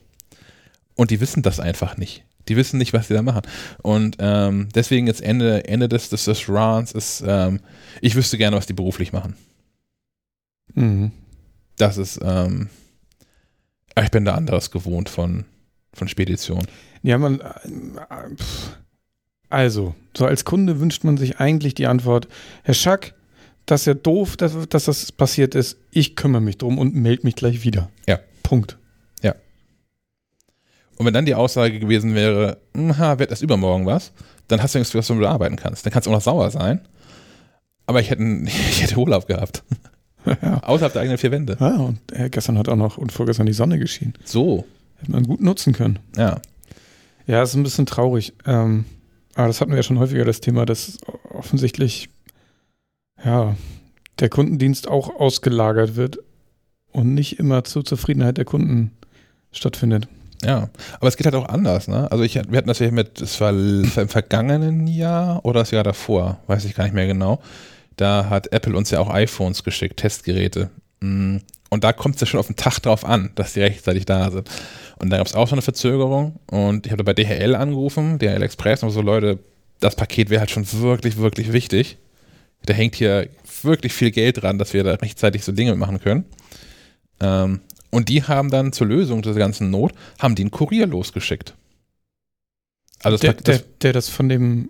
Und 0.95 1.11
die 1.11 1.21
wissen 1.21 1.43
das 1.43 1.59
einfach 1.59 1.97
nicht. 1.97 2.23
Die 2.47 2.57
wissen 2.57 2.77
nicht, 2.77 2.93
was 2.93 3.07
sie 3.07 3.13
da 3.13 3.21
machen. 3.21 3.43
Und 3.83 4.17
ähm, 4.19 4.69
deswegen 4.73 5.07
jetzt 5.07 5.21
Ende, 5.21 5.65
Ende 5.65 5.87
des, 5.87 6.09
des, 6.09 6.25
des 6.25 6.49
Runs 6.49 6.91
ist, 6.91 7.23
ähm, 7.25 7.61
ich 8.01 8.15
wüsste 8.15 8.37
gerne, 8.37 8.57
was 8.57 8.65
die 8.65 8.73
beruflich 8.73 9.13
machen. 9.13 9.35
Mhm. 10.73 11.11
Das 11.77 11.97
ist, 11.97 12.19
ähm, 12.21 12.69
ich 14.01 14.11
bin 14.11 14.25
da 14.25 14.33
anderes 14.33 14.71
gewohnt 14.71 15.09
von, 15.09 15.45
von 15.93 16.07
Spedition. 16.07 16.67
Ja, 17.01 17.17
man, 17.17 17.41
also, 19.49 19.95
so 20.15 20.25
als 20.25 20.43
Kunde 20.45 20.79
wünscht 20.79 21.03
man 21.03 21.17
sich 21.17 21.39
eigentlich 21.39 21.73
die 21.73 21.87
Antwort, 21.87 22.27
Herr 22.63 22.73
Schack, 22.73 23.13
das 23.69 23.81
ist 23.81 23.85
ja 23.85 23.93
doof, 23.93 24.37
dass, 24.37 24.53
dass 24.69 24.85
das 24.85 25.11
passiert 25.11 25.55
ist. 25.55 25.77
Ich 25.91 26.15
kümmere 26.15 26.41
mich 26.41 26.57
drum 26.57 26.77
und 26.77 26.95
melde 26.95 27.23
mich 27.23 27.35
gleich 27.35 27.63
wieder. 27.63 27.89
Ja. 28.07 28.19
Punkt. 28.43 28.79
Und 30.99 31.05
wenn 31.05 31.13
dann 31.13 31.25
die 31.25 31.33
Aussage 31.33 31.79
gewesen 31.79 32.13
wäre, 32.13 32.57
ha, 32.75 33.19
wird 33.19 33.31
das 33.31 33.41
übermorgen 33.41 33.85
was, 33.85 34.11
dann 34.49 34.61
hast 34.61 34.75
du 34.75 34.79
nichts, 34.79 34.93
was 34.93 35.07
du 35.07 35.25
arbeiten 35.25 35.55
kannst. 35.55 35.85
Dann 35.85 35.93
kannst 35.93 36.07
du 36.07 36.11
auch 36.11 36.15
noch 36.15 36.21
sauer 36.21 36.51
sein. 36.51 36.81
Aber 37.85 38.01
ich 38.01 38.09
hätte, 38.09 38.21
ich 38.43 38.83
hätte 38.83 38.97
Urlaub 38.97 39.25
gehabt. 39.25 39.63
Ja. 40.25 40.59
Außerhalb 40.61 40.91
der 40.91 41.03
eigenen 41.03 41.17
vier 41.17 41.31
Wände. 41.31 41.55
Ja, 41.57 41.77
und 41.77 41.99
äh, 42.11 42.29
gestern 42.29 42.57
hat 42.57 42.67
auch 42.67 42.75
noch 42.75 42.97
und 42.97 43.13
vorgestern 43.13 43.45
die 43.45 43.53
Sonne 43.53 43.79
geschienen. 43.79 44.13
So. 44.25 44.65
Hätte 44.97 45.11
man 45.11 45.23
gut 45.23 45.39
nutzen 45.39 45.71
können. 45.71 45.99
Ja. 46.17 46.41
Ja, 47.25 47.43
es 47.43 47.51
ist 47.51 47.55
ein 47.55 47.63
bisschen 47.63 47.85
traurig. 47.85 48.33
Ähm, 48.45 48.83
aber 49.35 49.47
das 49.47 49.61
hatten 49.61 49.71
wir 49.71 49.77
ja 49.77 49.83
schon 49.83 49.99
häufiger, 49.99 50.25
das 50.25 50.41
Thema, 50.41 50.65
dass 50.65 50.97
offensichtlich, 51.29 52.09
ja, 53.23 53.55
der 54.19 54.29
Kundendienst 54.29 54.87
auch 54.87 55.19
ausgelagert 55.19 55.95
wird 55.95 56.19
und 56.91 57.13
nicht 57.13 57.39
immer 57.39 57.63
zur 57.63 57.85
Zufriedenheit 57.85 58.37
der 58.37 58.45
Kunden 58.45 58.91
stattfindet. 59.51 60.07
Ja, 60.43 60.69
aber 60.99 61.07
es 61.07 61.17
geht 61.17 61.25
halt 61.25 61.35
auch 61.35 61.49
anders, 61.49 61.87
ne? 61.87 62.09
Also 62.11 62.23
ich, 62.23 62.35
wir 62.35 62.57
hatten 62.57 62.67
das 62.67 62.79
ja 62.79 62.91
mit, 62.91 63.19
es 63.21 63.41
war 63.41 63.49
im 63.49 63.85
vergangenen 63.85 64.87
Jahr 64.87 65.43
oder 65.43 65.61
das 65.61 65.71
Jahr 65.71 65.83
davor, 65.83 66.39
weiß 66.47 66.65
ich 66.65 66.75
gar 66.75 66.85
nicht 66.85 66.93
mehr 66.93 67.07
genau. 67.07 67.41
Da 67.97 68.29
hat 68.29 68.53
Apple 68.53 68.77
uns 68.77 68.89
ja 68.91 68.99
auch 68.99 69.09
iPhones 69.09 69.65
geschickt, 69.65 69.97
Testgeräte. 69.97 70.69
Mm, 71.01 71.37
und 71.69 71.83
da 71.83 71.91
kommt 71.91 72.15
es 72.15 72.21
ja 72.21 72.27
schon 72.27 72.39
auf 72.39 72.47
den 72.47 72.55
Tag 72.55 72.79
drauf 72.79 73.03
an, 73.03 73.31
dass 73.35 73.53
die 73.53 73.61
rechtzeitig 73.61 74.05
da 74.05 74.31
sind. 74.31 74.49
Und 74.97 75.09
da 75.09 75.17
gab 75.17 75.27
es 75.27 75.35
auch 75.35 75.47
so 75.47 75.55
eine 75.55 75.61
Verzögerung. 75.61 76.39
Und 76.49 76.85
ich 76.85 76.91
habe 76.93 77.03
bei 77.03 77.13
DHL 77.13 77.55
angerufen, 77.55 78.17
DHL 78.17 78.41
Express, 78.41 78.83
und 78.83 78.91
so, 78.91 79.01
Leute, 79.01 79.39
das 79.81 79.95
Paket 79.95 80.29
wäre 80.29 80.39
halt 80.39 80.51
schon 80.51 80.65
wirklich, 80.71 81.17
wirklich 81.17 81.51
wichtig. 81.51 81.97
Da 82.65 82.73
hängt 82.73 82.95
hier 82.95 83.29
wirklich 83.63 83.93
viel 83.93 84.11
Geld 84.11 84.41
dran, 84.41 84.57
dass 84.57 84.73
wir 84.73 84.83
da 84.83 84.95
rechtzeitig 84.95 85.43
so 85.43 85.51
Dinge 85.51 85.75
machen 85.75 85.99
können. 85.99 86.25
Ähm, 87.19 87.61
und 87.89 88.09
die 88.09 88.23
haben 88.23 88.49
dann 88.49 88.71
zur 88.71 88.87
Lösung 88.87 89.21
dieser 89.21 89.39
ganzen 89.39 89.69
Not, 89.69 89.93
haben 90.19 90.35
die 90.35 90.43
einen 90.43 90.51
Kurier 90.51 90.85
losgeschickt. 90.85 91.55
Also 93.01 93.17
das, 93.17 93.21
der, 93.21 93.33
das, 93.33 93.43
der, 93.43 93.65
der 93.81 93.93
das 93.93 94.09
von 94.09 94.29
dem 94.29 94.69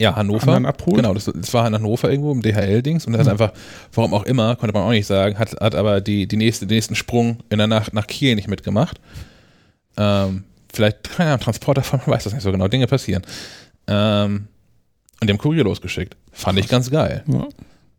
ja, 0.00 0.16
Hannover. 0.16 0.56
Abholt? 0.66 0.96
Genau, 0.96 1.12
das, 1.12 1.26
das, 1.26 1.52
war 1.52 1.66
in 1.66 1.74
Hannover 1.74 2.10
irgendwo 2.10 2.32
im 2.32 2.40
DHL-Dings 2.40 3.06
und 3.06 3.18
hat 3.18 3.26
mhm. 3.26 3.32
einfach, 3.32 3.52
warum 3.92 4.14
auch 4.14 4.24
immer, 4.24 4.56
konnte 4.56 4.72
man 4.72 4.84
auch 4.84 4.90
nicht 4.90 5.06
sagen, 5.06 5.38
hat, 5.38 5.52
hat 5.60 5.74
aber 5.74 6.00
die, 6.00 6.26
die 6.26 6.36
nächste, 6.36 6.66
den 6.66 6.76
nächsten 6.76 6.94
Sprung 6.94 7.38
in 7.50 7.58
der 7.58 7.66
Nacht 7.66 7.92
nach 7.92 8.06
Kiel 8.06 8.34
nicht 8.34 8.48
mitgemacht. 8.48 8.98
Ähm, 9.98 10.44
vielleicht, 10.72 11.10
keine 11.10 11.30
Ahnung, 11.30 11.42
Transporter 11.42 11.82
von, 11.82 12.00
man 12.06 12.14
weiß 12.14 12.24
das 12.24 12.32
nicht 12.32 12.42
so 12.42 12.50
genau, 12.50 12.68
Dinge 12.68 12.86
passieren. 12.86 13.22
Ähm, 13.86 14.48
und 15.20 15.28
die 15.28 15.32
haben 15.32 15.38
Kurier 15.38 15.64
losgeschickt. 15.64 16.16
Fand 16.32 16.58
ich 16.58 16.68
ganz 16.68 16.90
geil. 16.90 17.24
Ja. 17.26 17.48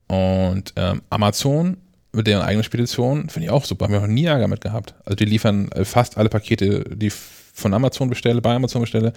Und 0.07 0.73
ähm, 0.75 1.01
Amazon 1.09 1.77
mit 2.13 2.27
deren 2.27 2.41
eigenen 2.41 2.63
Spedition 2.63 3.29
finde 3.29 3.45
ich 3.45 3.51
auch 3.51 3.63
super. 3.63 3.85
Haben 3.85 3.93
wir 3.93 4.01
noch 4.01 4.07
nie 4.07 4.25
Ärger 4.25 4.47
mit 4.47 4.61
gehabt. 4.61 4.95
Also 5.05 5.15
die 5.15 5.25
liefern 5.25 5.71
äh, 5.71 5.85
fast 5.85 6.17
alle 6.17 6.29
Pakete, 6.29 6.83
die 6.95 7.07
ich 7.07 7.13
von 7.13 7.73
Amazon 7.73 8.09
bestelle, 8.09 8.41
bei 8.41 8.55
Amazon 8.55 8.81
bestelle, 8.81 9.13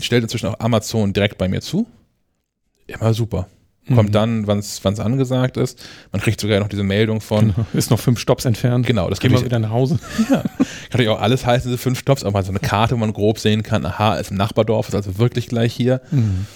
stellt 0.00 0.22
inzwischen 0.22 0.46
auch 0.46 0.60
Amazon 0.60 1.12
direkt 1.12 1.38
bei 1.38 1.48
mir 1.48 1.60
zu. 1.60 1.86
Immer 2.86 3.14
super. 3.14 3.46
Kommt 3.94 4.10
mhm. 4.10 4.12
dann, 4.12 4.46
wann 4.46 4.58
es 4.58 5.00
angesagt 5.00 5.56
ist. 5.56 5.82
Man 6.12 6.20
kriegt 6.20 6.40
sogar 6.40 6.60
noch 6.60 6.68
diese 6.68 6.82
Meldung 6.82 7.20
von. 7.20 7.54
Genau. 7.54 7.66
Ist 7.72 7.90
noch 7.90 7.98
fünf 7.98 8.20
Stops 8.20 8.44
entfernt. 8.44 8.86
Genau, 8.86 9.08
das 9.08 9.20
Gehen 9.20 9.32
wir 9.32 9.44
wieder 9.44 9.58
nach 9.58 9.70
Hause. 9.70 9.98
Ja. 10.30 10.42
Kann 10.42 10.66
natürlich 10.98 11.08
auch 11.08 11.20
alles 11.20 11.46
heißen, 11.46 11.70
diese 11.70 11.78
fünf 11.78 11.98
Stops, 11.98 12.24
aber 12.24 12.42
so 12.42 12.50
eine 12.50 12.58
Karte, 12.58 12.94
wo 12.94 12.98
man 12.98 13.12
grob 13.12 13.38
sehen 13.38 13.62
kann, 13.62 13.86
aha, 13.86 14.16
ist 14.16 14.30
im 14.30 14.36
Nachbardorf, 14.36 14.88
ist 14.88 14.94
also 14.94 15.18
wirklich 15.18 15.48
gleich 15.48 15.72
hier. 15.72 16.02
Mhm. 16.10 16.46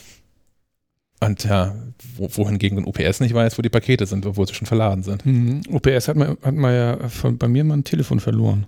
Und 1.20 1.44
ja, 1.44 1.74
wo, 2.16 2.28
wohingegen 2.36 2.78
ein 2.78 2.84
UPS 2.84 3.20
nicht 3.20 3.34
weiß, 3.34 3.56
wo 3.56 3.62
die 3.62 3.68
Pakete 3.68 4.06
sind, 4.06 4.26
obwohl 4.26 4.46
sie 4.46 4.54
schon 4.54 4.66
verladen 4.66 5.02
sind. 5.02 5.24
Mhm. 5.24 5.62
UPS 5.70 6.08
hat 6.08 6.16
mal, 6.16 6.36
hat 6.42 6.54
mal 6.54 6.74
ja 6.74 7.08
von, 7.08 7.38
bei 7.38 7.48
mir 7.48 7.64
mal 7.64 7.78
ein 7.78 7.84
Telefon 7.84 8.20
verloren. 8.20 8.66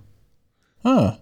Ah. 0.83 1.19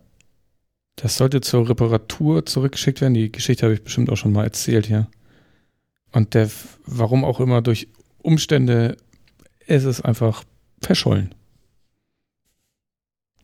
Das 0.96 1.16
sollte 1.16 1.40
zur 1.40 1.68
Reparatur 1.68 2.46
zurückgeschickt 2.46 3.00
werden. 3.00 3.14
Die 3.14 3.32
Geschichte 3.32 3.64
habe 3.64 3.74
ich 3.74 3.82
bestimmt 3.82 4.10
auch 4.10 4.16
schon 4.16 4.32
mal 4.32 4.44
erzählt 4.44 4.86
hier. 4.86 5.08
Und 6.12 6.34
der, 6.34 6.48
warum 6.86 7.24
auch 7.24 7.40
immer, 7.40 7.62
durch 7.62 7.88
Umstände 8.22 8.96
ist 9.66 9.84
es 9.84 10.00
einfach 10.00 10.44
verschollen. 10.80 11.34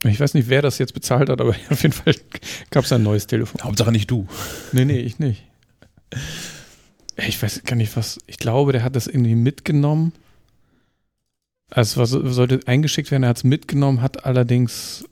Ich 0.04 0.20
weiß 0.20 0.34
nicht, 0.34 0.48
wer 0.48 0.62
das 0.62 0.78
jetzt 0.78 0.94
bezahlt 0.94 1.28
hat, 1.28 1.40
aber 1.40 1.54
auf 1.70 1.82
jeden 1.82 1.92
Fall 1.92 2.14
gab 2.70 2.84
es 2.84 2.92
ein 2.92 3.02
neues 3.02 3.26
Telefon. 3.26 3.62
Hauptsache 3.62 3.92
nicht 3.92 4.10
du. 4.10 4.26
Nee, 4.72 4.84
nee, 4.84 4.98
ich 4.98 5.18
nicht. 5.18 5.44
Ich 7.26 7.42
weiß 7.42 7.62
gar 7.64 7.76
nicht, 7.76 7.96
was. 7.96 8.18
Ich 8.26 8.38
glaube, 8.38 8.72
der 8.72 8.82
hat 8.82 8.96
das 8.96 9.06
irgendwie 9.06 9.34
mitgenommen. 9.34 10.12
Also 11.70 12.02
es 12.02 12.10
sollte 12.10 12.60
eingeschickt 12.66 13.10
werden, 13.10 13.22
er 13.22 13.28
hat 13.30 13.38
es 13.38 13.44
mitgenommen, 13.44 14.02
hat 14.02 14.24
allerdings 14.24 15.04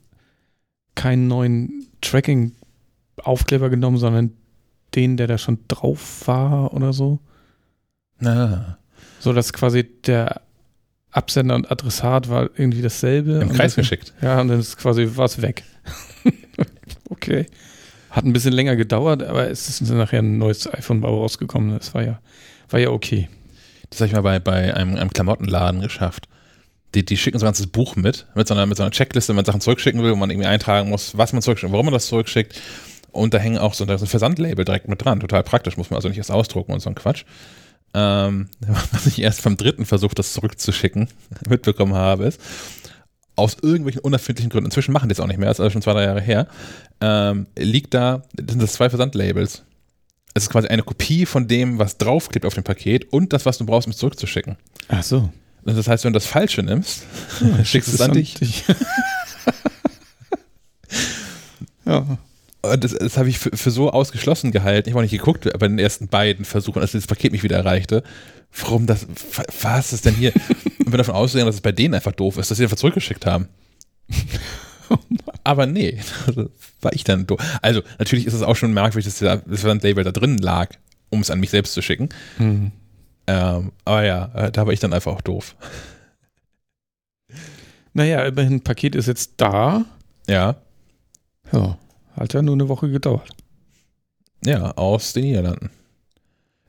keinen 0.95 1.27
neuen 1.27 1.87
Tracking-Aufkleber 2.01 3.69
genommen, 3.69 3.97
sondern 3.97 4.33
den, 4.95 5.15
der 5.15 5.27
da 5.27 5.37
schon 5.37 5.59
drauf 5.69 6.27
war 6.27 6.73
oder 6.73 6.91
so. 6.91 7.19
Na. 8.19 8.77
So 9.19 9.31
dass 9.31 9.53
quasi 9.53 9.83
der 9.83 10.41
Absender 11.11 11.55
und 11.55 11.71
Adressat 11.71 12.29
war 12.29 12.49
irgendwie 12.55 12.81
dasselbe. 12.81 13.33
Im 13.39 13.53
Kreis 13.53 13.75
geschickt. 13.75 14.13
Ja, 14.21 14.41
und 14.41 14.49
dann 14.49 14.59
ist 14.59 14.77
quasi 14.77 15.09
was 15.15 15.41
weg. 15.41 15.63
okay. 17.09 17.45
Hat 18.09 18.25
ein 18.25 18.33
bisschen 18.33 18.53
länger 18.53 18.75
gedauert, 18.75 19.23
aber 19.23 19.49
es 19.49 19.69
ist 19.69 19.81
nachher 19.81 20.19
ein 20.19 20.37
neues 20.37 20.71
iPhone-Bau 20.71 21.21
rausgekommen. 21.21 21.77
Das 21.77 21.93
war 21.93 22.03
ja, 22.03 22.19
war 22.69 22.79
ja 22.79 22.89
okay. 22.89 23.29
Das 23.89 23.99
habe 24.01 24.07
ich 24.07 24.13
mal 24.13 24.21
bei, 24.21 24.39
bei 24.39 24.73
einem, 24.73 24.95
einem 24.95 25.11
Klamottenladen 25.11 25.81
geschafft. 25.81 26.27
Die, 26.95 27.05
die, 27.05 27.17
schicken 27.17 27.37
so 27.37 27.45
ein 27.45 27.47
ganzes 27.47 27.67
Buch 27.67 27.95
mit, 27.95 28.25
mit 28.33 28.47
so, 28.47 28.55
einer, 28.55 28.65
mit 28.65 28.77
so 28.77 28.83
einer 28.83 28.91
Checkliste, 28.91 29.29
wenn 29.29 29.35
man 29.35 29.45
Sachen 29.45 29.61
zurückschicken 29.61 30.01
will, 30.01 30.11
wo 30.11 30.15
man 30.15 30.31
irgendwie 30.31 30.47
eintragen 30.47 30.89
muss, 30.89 31.15
was 31.15 31.33
man 31.33 31.43
zurückschickt, 31.43 31.71
warum 31.71 31.85
man 31.85 31.93
das 31.93 32.07
zurückschickt. 32.07 32.59
Und 33.11 33.33
da 33.33 33.37
hängen 33.37 33.59
auch 33.59 33.73
so 33.73 33.85
ein 33.85 33.99
Versandlabel 33.99 34.65
direkt 34.65 34.87
mit 34.87 35.03
dran. 35.03 35.19
Total 35.19 35.43
praktisch, 35.43 35.77
muss 35.77 35.91
man 35.91 35.97
also 35.97 36.09
nicht 36.09 36.17
erst 36.17 36.31
ausdrucken 36.31 36.73
und 36.73 36.79
so 36.79 36.89
ein 36.89 36.95
Quatsch. 36.95 37.25
Ähm, 37.93 38.49
was 38.91 39.05
ich 39.05 39.21
erst 39.21 39.41
vom 39.41 39.57
dritten 39.57 39.85
Versuch, 39.85 40.13
das 40.13 40.33
zurückzuschicken, 40.33 41.09
mitbekommen 41.49 41.93
habe, 41.93 42.25
ist, 42.25 42.41
aus 43.39 43.57
irgendwelchen 43.61 44.01
unerfindlichen 44.01 44.49
Gründen, 44.49 44.67
inzwischen 44.67 44.91
machen 44.91 45.09
die 45.09 45.13
es 45.13 45.19
auch 45.19 45.27
nicht 45.27 45.39
mehr, 45.39 45.49
das 45.49 45.57
ist 45.57 45.61
also 45.61 45.71
schon 45.71 45.81
zwei, 45.81 45.93
drei 45.93 46.03
Jahre 46.03 46.21
her, 46.21 46.47
ähm, 47.01 47.47
liegt 47.57 47.93
da, 47.93 48.23
das 48.33 48.51
sind 48.51 48.61
das 48.61 48.73
zwei 48.73 48.89
Versandlabels. 48.89 49.63
Es 50.33 50.43
ist 50.43 50.49
quasi 50.49 50.67
eine 50.67 50.83
Kopie 50.83 51.25
von 51.25 51.47
dem, 51.47 51.79
was 51.79 51.97
draufklebt 51.97 52.45
auf 52.45 52.53
dem 52.53 52.63
Paket 52.63 53.11
und 53.11 53.33
das, 53.33 53.45
was 53.45 53.57
du 53.57 53.65
brauchst, 53.65 53.87
um 53.87 53.91
es 53.91 53.97
zurückzuschicken. 53.97 54.57
Ach 54.87 55.03
so. 55.03 55.29
Das 55.63 55.87
heißt, 55.87 56.03
wenn 56.03 56.13
du 56.13 56.17
das 56.17 56.27
Falsche 56.27 56.63
nimmst, 56.63 57.03
ja, 57.41 57.65
schickst 57.65 57.89
du 57.89 57.95
es 57.95 58.01
an 58.01 58.13
dich. 58.13 58.35
dich. 58.35 58.63
ja. 61.85 62.17
Das, 62.61 62.93
das 62.93 63.17
habe 63.17 63.29
ich 63.29 63.39
für, 63.39 63.55
für, 63.55 63.71
so 63.71 63.89
ausgeschlossen 63.91 64.51
gehalten. 64.51 64.89
Ich 64.89 64.93
habe 64.93 64.99
auch 64.99 65.03
nicht 65.03 65.17
geguckt 65.17 65.49
bei 65.57 65.67
den 65.67 65.79
ersten 65.79 66.09
beiden 66.09 66.43
Versuchen, 66.43 66.81
als 66.81 66.91
das 66.91 67.07
Paket 67.07 67.31
mich 67.31 67.41
wieder 67.43 67.55
erreichte. 67.55 68.03
Warum 68.51 68.85
das, 68.87 69.05
was 69.61 69.93
ist 69.93 70.05
denn 70.05 70.15
hier? 70.15 70.33
Und 70.79 70.91
bin 70.91 70.97
davon 70.97 71.15
ausgegangen, 71.15 71.47
dass 71.47 71.55
es 71.55 71.61
bei 71.61 71.71
denen 71.71 71.93
einfach 71.93 72.11
doof 72.11 72.37
ist, 72.37 72.49
dass 72.49 72.57
sie 72.57 72.63
einfach 72.63 72.77
zurückgeschickt 72.77 73.25
haben. 73.25 73.47
Aber 75.43 75.65
nee, 75.65 75.99
war 76.81 76.93
ich 76.93 77.03
dann 77.03 77.27
doof. 77.27 77.39
Also, 77.61 77.81
natürlich 77.99 78.25
ist 78.25 78.33
es 78.33 78.41
auch 78.41 78.55
schon 78.55 78.73
merkwürdig, 78.73 79.05
dass 79.05 79.41
das 79.45 79.63
Label 79.83 80.03
da 80.03 80.11
drin 80.11 80.37
lag, 80.37 80.69
um 81.09 81.21
es 81.21 81.29
an 81.29 81.39
mich 81.39 81.51
selbst 81.51 81.73
zu 81.73 81.81
schicken. 81.81 82.09
Mhm. 82.37 82.71
Ähm, 83.27 83.71
aber 83.85 84.03
ja, 84.03 84.31
äh, 84.33 84.51
da 84.51 84.65
war 84.65 84.73
ich 84.73 84.79
dann 84.79 84.93
einfach 84.93 85.13
auch 85.13 85.21
doof. 85.21 85.55
Naja, 87.93 88.23
immerhin, 88.23 88.61
Paket 88.61 88.95
ist 88.95 89.07
jetzt 89.07 89.33
da. 89.37 89.85
Ja. 90.27 90.55
Ja, 91.51 91.77
hat 92.15 92.33
ja 92.33 92.41
nur 92.41 92.55
eine 92.55 92.69
Woche 92.69 92.89
gedauert. 92.89 93.29
Ja, 94.45 94.71
aus 94.71 95.13
den 95.13 95.25
Niederlanden. 95.25 95.69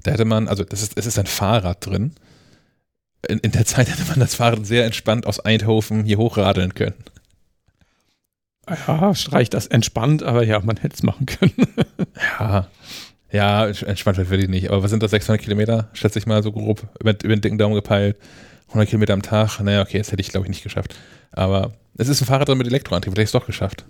Da 0.03 0.13
hätte 0.13 0.25
man, 0.25 0.49
also 0.49 0.65
das 0.65 0.83
ist, 0.83 0.97
es 0.97 1.07
ist 1.07 1.19
ein 1.19 1.27
Fahrrad 1.27 1.85
drin. 1.85 2.13
In, 3.29 3.39
in 3.41 3.53
der 3.53 3.67
Zeit 3.67 3.89
hätte 3.89 4.05
man 4.09 4.21
das 4.21 4.35
Fahrrad 4.35 4.67
sehr 4.67 4.85
entspannt 4.87 5.27
aus 5.27 5.41
Eindhoven 5.41 6.05
hier 6.05 6.19
hochradeln 6.19 6.75
können. 6.75 6.95
Ja, 8.69 9.15
streicht 9.15 9.53
das 9.55 9.67
entspannt, 9.67 10.23
aber 10.23 10.45
ja, 10.45 10.61
man 10.61 10.77
hätte 10.77 10.95
es 10.95 11.03
machen 11.03 11.27
können. 11.27 11.53
ja. 12.39 12.69
Ja, 13.33 13.67
entspannt 13.67 14.19
wird 14.19 14.43
ich 14.43 14.49
nicht. 14.49 14.71
Aber 14.71 14.83
was 14.83 14.91
sind 14.91 15.03
das, 15.03 15.13
600 15.13 15.43
Kilometer? 15.43 15.89
Schätze 15.93 16.19
ich 16.19 16.27
mal 16.27 16.43
so 16.43 16.51
grob 16.51 16.89
über, 16.99 17.11
über 17.11 17.37
den 17.37 17.41
dicken 17.41 17.59
Daumen 17.59 17.75
gepeilt. 17.75 18.17
100 18.69 18.89
Kilometer 18.89 19.13
am 19.13 19.23
Tag. 19.23 19.61
Naja, 19.61 19.83
okay, 19.83 19.99
das 19.99 20.11
hätte 20.11 20.21
ich, 20.21 20.31
glaube 20.31 20.47
ich, 20.47 20.51
nicht 20.51 20.63
geschafft. 20.63 20.97
Aber 21.33 21.73
es 21.97 22.09
ist 22.09 22.21
ein 22.21 22.27
Fahrrad 22.27 22.49
drin 22.49 22.59
mit 22.59 22.67
Elektroantrieb. 22.67 23.13
Vielleicht 23.13 23.29
hätte 23.29 23.39
ich 23.39 23.41
es 23.41 23.41
doch 23.41 23.47
geschafft. 23.47 23.85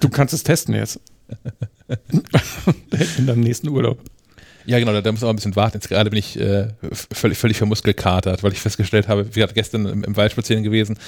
Du 0.00 0.08
kannst 0.08 0.34
es 0.34 0.42
testen 0.42 0.74
jetzt. 0.74 1.00
In 3.18 3.26
deinem 3.26 3.40
nächsten 3.40 3.68
Urlaub. 3.68 4.00
Ja, 4.66 4.78
genau, 4.78 4.92
da, 4.92 5.00
da 5.00 5.12
muss 5.12 5.20
man 5.20 5.28
auch 5.28 5.32
ein 5.32 5.36
bisschen 5.36 5.56
warten. 5.56 5.76
Jetzt 5.76 5.88
gerade 5.88 6.10
bin 6.10 6.18
ich 6.18 6.38
äh, 6.38 6.68
völlig, 6.92 7.38
völlig 7.38 7.56
vermuskelkatert, 7.56 8.42
weil 8.42 8.52
ich 8.52 8.60
festgestellt 8.60 9.08
habe, 9.08 9.34
wir 9.34 9.42
gerade 9.42 9.54
gestern 9.54 9.86
im, 9.86 10.04
im, 10.04 10.16
Wald 10.16 10.32
spazieren 10.32 10.62
gewesen 10.62 10.98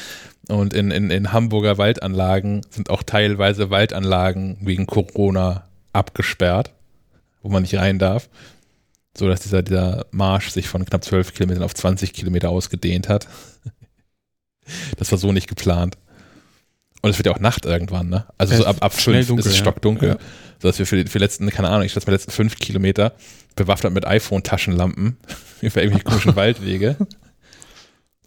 und 0.49 0.75
in, 0.75 0.91
in, 0.91 1.11
in 1.11 1.33
Hamburger 1.33 1.79
Waldanlagen 1.79 2.63
sind 2.71 2.91
auch 2.91 3.03
teilweise 3.03 3.71
Waldanlagen 3.71 4.59
wegen 4.63 4.87
Corona 4.87 5.65
abgesperrt, 5.93 6.73
wo 7.43 7.49
man 7.49 7.63
nicht 7.63 7.75
rein 7.77 7.99
darf. 7.99 8.29
So 9.17 9.29
dass 9.29 9.41
dieser, 9.41 9.63
dieser 9.63 10.07
Marsch 10.11 10.51
sich 10.51 10.69
von 10.69 10.87
knapp 10.87 11.05
12 11.05 11.35
Kilometern 11.35 11.63
auf 11.63 11.75
20 11.75 12.13
Kilometer 12.13 12.51
ausgedehnt 12.51 13.09
hat. 13.09 13.29
Das 14.97 15.11
war 15.11 15.19
so 15.19 15.33
nicht 15.33 15.49
geplant. 15.49 15.99
Und 17.03 17.11
es 17.11 17.19
wird 17.19 17.27
ja 17.27 17.33
auch 17.33 17.41
Nacht 17.41 17.67
irgendwann, 17.67 18.09
ne? 18.09 18.27
Also 18.39 18.57
so 18.57 18.65
ab, 18.65 18.77
ab 18.81 18.93
fünf 18.93 19.27
dunkel, 19.27 19.45
ist 19.45 19.53
es 19.53 19.59
stockdunkel. 19.59 20.11
Ja. 20.11 20.17
So 20.63 20.69
dass 20.69 20.79
wir 20.79 20.87
für 20.87 21.03
die, 21.03 21.11
für 21.11 21.19
die 21.19 21.25
letzten, 21.25 21.51
keine 21.51 21.69
Ahnung, 21.71 21.85
ich 21.85 21.93
schätze 21.93 22.07
mal 22.07 22.13
letzten 22.13 22.31
fünf 22.31 22.55
Kilometer 22.55 23.15
bewaffnet 23.57 23.93
mit 23.93 24.07
iPhone-Taschenlampen 24.07 25.17
über 25.61 25.83
irgendwelche 25.83 26.05
komischen 26.05 26.37
Waldwege 26.37 26.97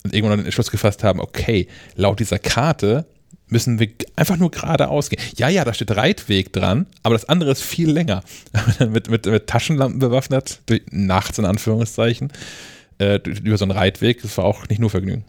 und 0.03 0.13
irgendwann 0.13 0.39
den 0.39 0.45
Entschluss 0.45 0.69
gefasst 0.69 1.05
haben, 1.05 1.21
okay, 1.21 1.69
laut 1.95 2.19
dieser 2.19 2.37
Karte 2.37 3.05
müssen 3.47 3.79
wir 3.79 3.87
einfach 4.17 4.35
nur 4.35 4.51
geradeaus 4.51 5.09
gehen. 5.09 5.21
Ja, 5.37 5.47
ja, 5.47 5.63
da 5.63 5.73
steht 5.73 5.95
Reitweg 5.95 6.51
dran, 6.51 6.87
aber 7.03 7.15
das 7.15 7.23
andere 7.29 7.51
ist 7.51 7.63
viel 7.63 7.89
länger. 7.89 8.21
mit, 8.79 9.09
mit, 9.09 9.25
mit 9.25 9.47
Taschenlampen 9.47 9.99
bewaffnet, 9.99 10.59
nachts 10.91 11.39
in 11.39 11.45
Anführungszeichen, 11.45 12.33
äh, 12.97 13.15
über 13.15 13.57
so 13.57 13.63
einen 13.63 13.71
Reitweg, 13.71 14.21
das 14.23 14.37
war 14.37 14.43
auch 14.43 14.67
nicht 14.67 14.79
nur 14.79 14.89
Vergnügen. 14.89 15.23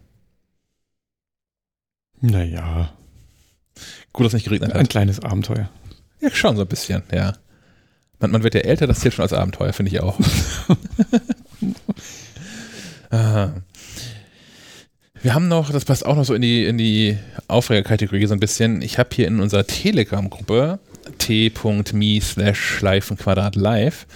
Naja. 2.20 2.92
Gut, 4.12 4.26
dass 4.26 4.32
nicht 4.32 4.44
geregnet 4.44 4.70
hat. 4.70 4.80
Ein 4.80 4.88
kleines 4.88 5.20
Abenteuer. 5.20 5.70
Ja, 6.20 6.30
schon 6.30 6.56
so 6.56 6.62
ein 6.62 6.68
bisschen, 6.68 7.02
ja. 7.12 7.34
Man, 8.18 8.30
man 8.30 8.42
wird 8.42 8.54
ja 8.54 8.60
älter, 8.60 8.86
das 8.86 9.00
zählt 9.00 9.14
schon 9.14 9.22
als 9.22 9.32
Abenteuer, 9.32 9.72
finde 9.72 9.92
ich 9.92 10.00
auch. 10.00 10.18
Wir 15.22 15.34
haben 15.34 15.48
noch, 15.48 15.70
das 15.70 15.84
passt 15.84 16.06
auch 16.06 16.16
noch 16.16 16.24
so 16.24 16.34
in 16.34 16.42
die, 16.42 16.64
in 16.64 16.78
die 16.78 17.18
Aufregerkategorie 17.48 18.26
so 18.26 18.34
ein 18.34 18.40
bisschen. 18.40 18.82
Ich 18.82 18.98
habe 18.98 19.10
hier 19.12 19.26
in 19.26 19.40
unserer 19.40 19.66
Telegram-Gruppe 19.66 20.78
t.me 21.18 22.20
slash 22.20 22.60
Schleifenquadrat 22.60 23.56
live 23.56 24.06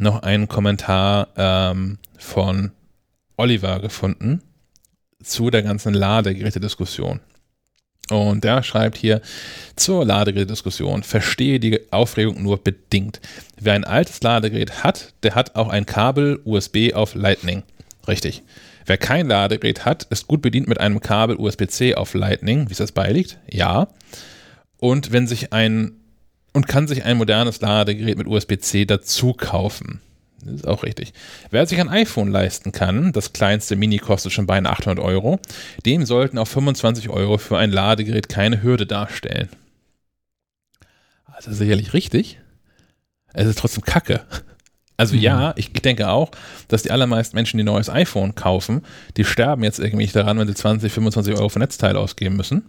noch 0.00 0.22
einen 0.22 0.48
Kommentar 0.48 1.28
ähm, 1.36 1.98
von 2.18 2.72
Oliver 3.36 3.80
gefunden 3.80 4.42
zu 5.22 5.50
der 5.50 5.62
ganzen 5.62 5.94
Ladegeräte-Diskussion. 5.94 7.20
Und 8.10 8.44
der 8.44 8.62
schreibt 8.62 8.96
hier 8.96 9.20
zur 9.76 10.04
Ladegerät-Diskussion, 10.04 11.02
verstehe 11.02 11.60
die 11.60 11.80
Aufregung 11.92 12.42
nur 12.42 12.58
bedingt. 12.58 13.20
Wer 13.60 13.74
ein 13.74 13.84
altes 13.84 14.22
Ladegerät 14.22 14.82
hat, 14.82 15.12
der 15.22 15.34
hat 15.34 15.56
auch 15.56 15.68
ein 15.68 15.86
Kabel 15.86 16.40
USB 16.44 16.94
auf 16.94 17.14
Lightning. 17.14 17.62
Richtig. 18.06 18.42
Wer 18.86 18.96
kein 18.96 19.28
Ladegerät 19.28 19.84
hat, 19.84 20.04
ist 20.04 20.26
gut 20.28 20.40
bedient 20.40 20.66
mit 20.66 20.80
einem 20.80 21.00
Kabel 21.00 21.36
USB-C 21.36 21.94
auf 21.94 22.14
Lightning, 22.14 22.68
wie 22.68 22.72
es 22.72 22.78
das 22.78 22.92
beiliegt. 22.92 23.38
Ja. 23.50 23.88
Und 24.78 25.12
wenn 25.12 25.26
sich 25.26 25.52
ein 25.52 25.92
und 26.54 26.66
kann 26.66 26.88
sich 26.88 27.04
ein 27.04 27.18
modernes 27.18 27.60
Ladegerät 27.60 28.16
mit 28.16 28.26
USB-C 28.26 28.86
dazu 28.86 29.34
kaufen. 29.34 30.00
Das 30.44 30.54
ist 30.54 30.68
auch 30.68 30.84
richtig. 30.84 31.12
Wer 31.50 31.66
sich 31.66 31.80
ein 31.80 31.88
iPhone 31.88 32.30
leisten 32.30 32.72
kann, 32.72 33.12
das 33.12 33.32
kleinste 33.32 33.76
Mini 33.76 33.98
kostet 33.98 34.32
schon 34.32 34.46
beinahe 34.46 34.72
800 34.72 35.04
Euro, 35.04 35.40
dem 35.84 36.06
sollten 36.06 36.38
auch 36.38 36.46
25 36.46 37.08
Euro 37.08 37.38
für 37.38 37.58
ein 37.58 37.70
Ladegerät 37.70 38.28
keine 38.28 38.62
Hürde 38.62 38.86
darstellen. 38.86 39.48
Also 41.24 41.52
sicherlich 41.52 41.92
richtig. 41.92 42.38
Es 43.32 43.46
ist 43.46 43.58
trotzdem 43.58 43.84
Kacke. 43.84 44.22
Also 44.96 45.14
mhm. 45.14 45.22
ja, 45.22 45.52
ich 45.56 45.72
denke 45.72 46.08
auch, 46.08 46.30
dass 46.66 46.82
die 46.82 46.90
allermeisten 46.90 47.36
Menschen, 47.36 47.56
die 47.56 47.62
ein 47.62 47.66
neues 47.66 47.88
iPhone 47.88 48.34
kaufen, 48.34 48.82
die 49.16 49.24
sterben 49.24 49.62
jetzt 49.62 49.78
irgendwie 49.78 50.04
nicht 50.04 50.16
daran, 50.16 50.38
wenn 50.38 50.48
sie 50.48 50.54
20, 50.54 50.92
25 50.92 51.34
Euro 51.36 51.48
für 51.48 51.60
Netzteile 51.60 51.98
ausgeben 51.98 52.36
müssen. 52.36 52.68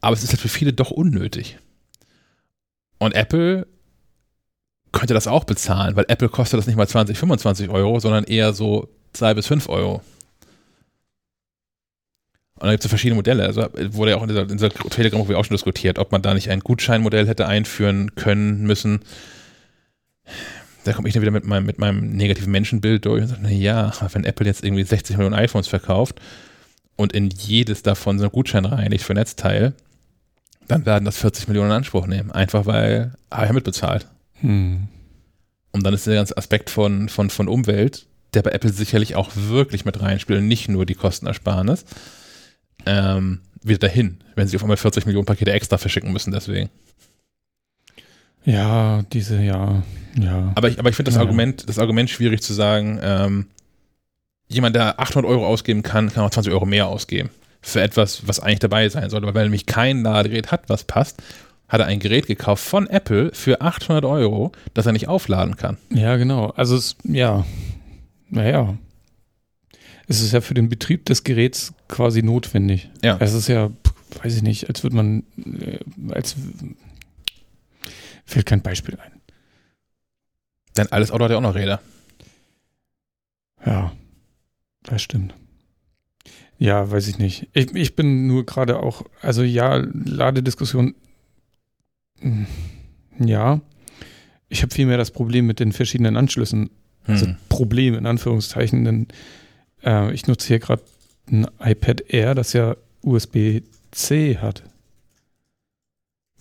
Aber 0.00 0.14
es 0.14 0.22
ist 0.22 0.30
halt 0.30 0.40
für 0.40 0.48
viele 0.48 0.72
doch 0.72 0.90
unnötig. 0.90 1.58
Und 2.98 3.14
Apple 3.14 3.66
könnte 4.92 5.14
das 5.14 5.26
auch 5.26 5.44
bezahlen, 5.44 5.96
weil 5.96 6.06
Apple 6.08 6.28
kostet 6.28 6.58
das 6.58 6.66
nicht 6.66 6.76
mal 6.76 6.88
20, 6.88 7.18
25 7.18 7.68
Euro, 7.68 8.00
sondern 8.00 8.24
eher 8.24 8.52
so 8.52 8.88
2 9.12 9.34
bis 9.34 9.46
5 9.46 9.68
Euro. 9.68 10.02
Und 12.54 12.66
da 12.66 12.72
gibt 12.72 12.84
es 12.84 12.88
verschiedene 12.88 13.16
Modelle. 13.16 13.44
Also 13.44 13.68
wurde 13.92 14.12
ja 14.12 14.16
auch 14.16 14.22
in 14.22 14.28
dieser, 14.28 14.42
in 14.42 14.56
dieser 14.56 14.70
Telegram 14.70 15.20
auch 15.20 15.44
schon 15.44 15.54
diskutiert, 15.54 15.98
ob 15.98 16.10
man 16.10 16.22
da 16.22 16.34
nicht 16.34 16.50
ein 16.50 16.60
Gutscheinmodell 16.60 17.28
hätte 17.28 17.46
einführen 17.46 18.14
können 18.16 18.66
müssen. 18.66 19.00
Da 20.84 20.92
komme 20.92 21.06
ich 21.06 21.14
dann 21.14 21.22
wieder 21.22 21.30
mit 21.30 21.44
meinem, 21.44 21.66
mit 21.66 21.78
meinem 21.78 22.10
negativen 22.10 22.50
Menschenbild 22.50 23.04
durch 23.04 23.22
und 23.22 23.28
sage, 23.28 23.40
na 23.42 23.50
ja, 23.50 23.92
wenn 24.12 24.24
Apple 24.24 24.46
jetzt 24.46 24.64
irgendwie 24.64 24.82
60 24.82 25.16
Millionen 25.16 25.38
iPhones 25.38 25.68
verkauft 25.68 26.20
und 26.96 27.12
in 27.12 27.30
jedes 27.30 27.82
davon 27.82 28.18
so 28.18 28.24
einen 28.24 28.32
Gutschein 28.32 28.64
reinigt 28.64 29.04
für 29.04 29.14
Netzteil, 29.14 29.74
dann 30.66 30.84
werden 30.84 31.04
das 31.04 31.18
40 31.18 31.46
Millionen 31.48 31.70
in 31.70 31.76
Anspruch 31.76 32.06
nehmen. 32.06 32.32
Einfach 32.32 32.66
weil 32.66 33.12
er 33.30 33.52
mitbezahlt. 33.52 34.06
Hm. 34.40 34.88
Und 35.72 35.84
dann 35.84 35.94
ist 35.94 36.06
der 36.06 36.14
ganze 36.14 36.36
Aspekt 36.36 36.70
von, 36.70 37.08
von, 37.08 37.30
von 37.30 37.48
Umwelt, 37.48 38.06
der 38.34 38.42
bei 38.42 38.50
Apple 38.50 38.72
sicherlich 38.72 39.16
auch 39.16 39.30
wirklich 39.34 39.84
mit 39.84 40.00
reinspielt 40.00 40.40
und 40.40 40.48
nicht 40.48 40.68
nur 40.68 40.86
die 40.86 40.94
Kostenersparnis, 40.94 41.84
ähm, 42.86 43.40
wieder 43.62 43.80
dahin, 43.80 44.18
wenn 44.34 44.48
sie 44.48 44.56
auf 44.56 44.62
einmal 44.62 44.76
40 44.76 45.06
Millionen 45.06 45.26
Pakete 45.26 45.52
extra 45.52 45.78
verschicken 45.78 46.12
müssen, 46.12 46.32
deswegen. 46.32 46.70
Ja, 48.44 49.02
diese, 49.12 49.42
ja, 49.42 49.82
ja. 50.18 50.52
Aber 50.54 50.68
ich, 50.68 50.78
aber 50.78 50.88
ich 50.88 50.96
finde 50.96 51.10
das 51.10 51.16
ja. 51.16 51.20
Argument, 51.20 51.68
das 51.68 51.78
Argument 51.78 52.08
schwierig 52.08 52.40
zu 52.40 52.54
sagen, 52.54 52.98
ähm, 53.02 53.46
jemand, 54.48 54.76
der 54.76 54.98
800 54.98 55.30
Euro 55.30 55.46
ausgeben 55.46 55.82
kann, 55.82 56.10
kann 56.12 56.24
auch 56.24 56.30
20 56.30 56.52
Euro 56.52 56.66
mehr 56.66 56.86
ausgeben. 56.86 57.30
Für 57.60 57.82
etwas, 57.82 58.26
was 58.26 58.40
eigentlich 58.40 58.60
dabei 58.60 58.88
sein 58.88 59.10
sollte. 59.10 59.26
Weil 59.26 59.36
er 59.36 59.42
nämlich 59.42 59.66
kein 59.66 60.02
Ladegerät 60.02 60.50
hat, 60.52 60.68
was 60.68 60.84
passt, 60.84 61.22
hat 61.68 61.80
er 61.80 61.86
ein 61.86 62.00
Gerät 62.00 62.26
gekauft 62.26 62.64
von 62.64 62.86
Apple 62.88 63.30
für 63.34 63.60
800 63.60 64.04
Euro, 64.04 64.52
das 64.74 64.86
er 64.86 64.92
nicht 64.92 65.08
aufladen 65.08 65.56
kann. 65.56 65.76
Ja, 65.90 66.16
genau. 66.16 66.50
Also 66.50 66.76
es, 66.76 66.96
ja, 67.04 67.44
naja. 68.30 68.76
Es 70.06 70.22
ist 70.22 70.32
ja 70.32 70.40
für 70.40 70.54
den 70.54 70.70
Betrieb 70.70 71.04
des 71.04 71.24
Geräts 71.24 71.74
quasi 71.88 72.22
notwendig. 72.22 72.90
Ja. 73.02 73.18
Es 73.20 73.34
ist 73.34 73.48
ja, 73.48 73.70
weiß 74.22 74.36
ich 74.36 74.42
nicht, 74.42 74.68
als 74.68 74.82
würde 74.82 74.96
man, 74.96 75.24
äh, 75.36 75.78
als 76.10 76.34
fällt 78.24 78.46
kein 78.46 78.62
Beispiel 78.62 78.98
ein. 78.98 79.20
Denn 80.76 80.90
alles 80.90 81.10
Auto 81.10 81.24
hat 81.24 81.30
ja 81.30 81.36
auch 81.36 81.42
noch 81.42 81.54
Räder. 81.54 81.80
Ja, 83.66 83.92
das 84.84 85.02
stimmt. 85.02 85.34
Ja, 86.58 86.90
weiß 86.90 87.08
ich 87.08 87.18
nicht. 87.18 87.48
Ich, 87.52 87.74
ich 87.74 87.96
bin 87.96 88.26
nur 88.26 88.46
gerade 88.46 88.80
auch, 88.80 89.04
also 89.20 89.42
ja, 89.42 89.76
Ladediskussion. 89.76 90.94
Ja. 93.18 93.60
Ich 94.48 94.62
habe 94.62 94.74
vielmehr 94.74 94.96
das 94.96 95.10
Problem 95.10 95.46
mit 95.46 95.60
den 95.60 95.72
verschiedenen 95.72 96.16
Anschlüssen. 96.16 96.70
Also 97.06 97.26
hm. 97.26 97.36
Problem 97.48 97.94
in 97.94 98.06
Anführungszeichen, 98.06 98.84
denn 98.84 99.08
äh, 99.82 100.12
ich 100.12 100.26
nutze 100.26 100.48
hier 100.48 100.58
gerade 100.58 100.82
ein 101.30 101.46
iPad 101.58 102.02
Air, 102.08 102.34
das 102.34 102.52
ja 102.52 102.76
USB-C 103.02 104.38
hat. 104.38 104.62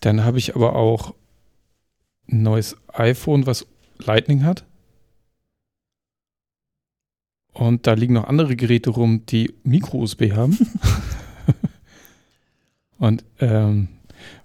Dann 0.02 0.24
habe 0.24 0.38
ich 0.38 0.56
aber 0.56 0.76
auch 0.76 1.14
ein 2.30 2.44
neues 2.44 2.76
iPhone, 2.94 3.46
was 3.46 3.66
Lightning 4.00 4.44
hat. 4.44 4.66
Und 7.54 7.88
da 7.88 7.94
liegen 7.94 8.14
noch 8.14 8.26
andere 8.26 8.56
Geräte 8.56 8.92
rum, 8.92 9.26
die 9.26 9.54
Micro-USB 9.64 10.34
haben. 10.34 10.58
Und 13.00 13.24
ähm, 13.40 13.88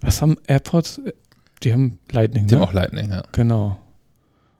was 0.01 0.21
haben 0.21 0.37
AirPods? 0.47 1.01
Die 1.63 1.73
haben 1.73 1.99
Lightning. 2.11 2.47
Die 2.47 2.55
ne? 2.55 2.61
haben 2.61 2.67
auch 2.67 2.73
Lightning, 2.73 3.09
ja. 3.09 3.23
Genau. 3.31 3.79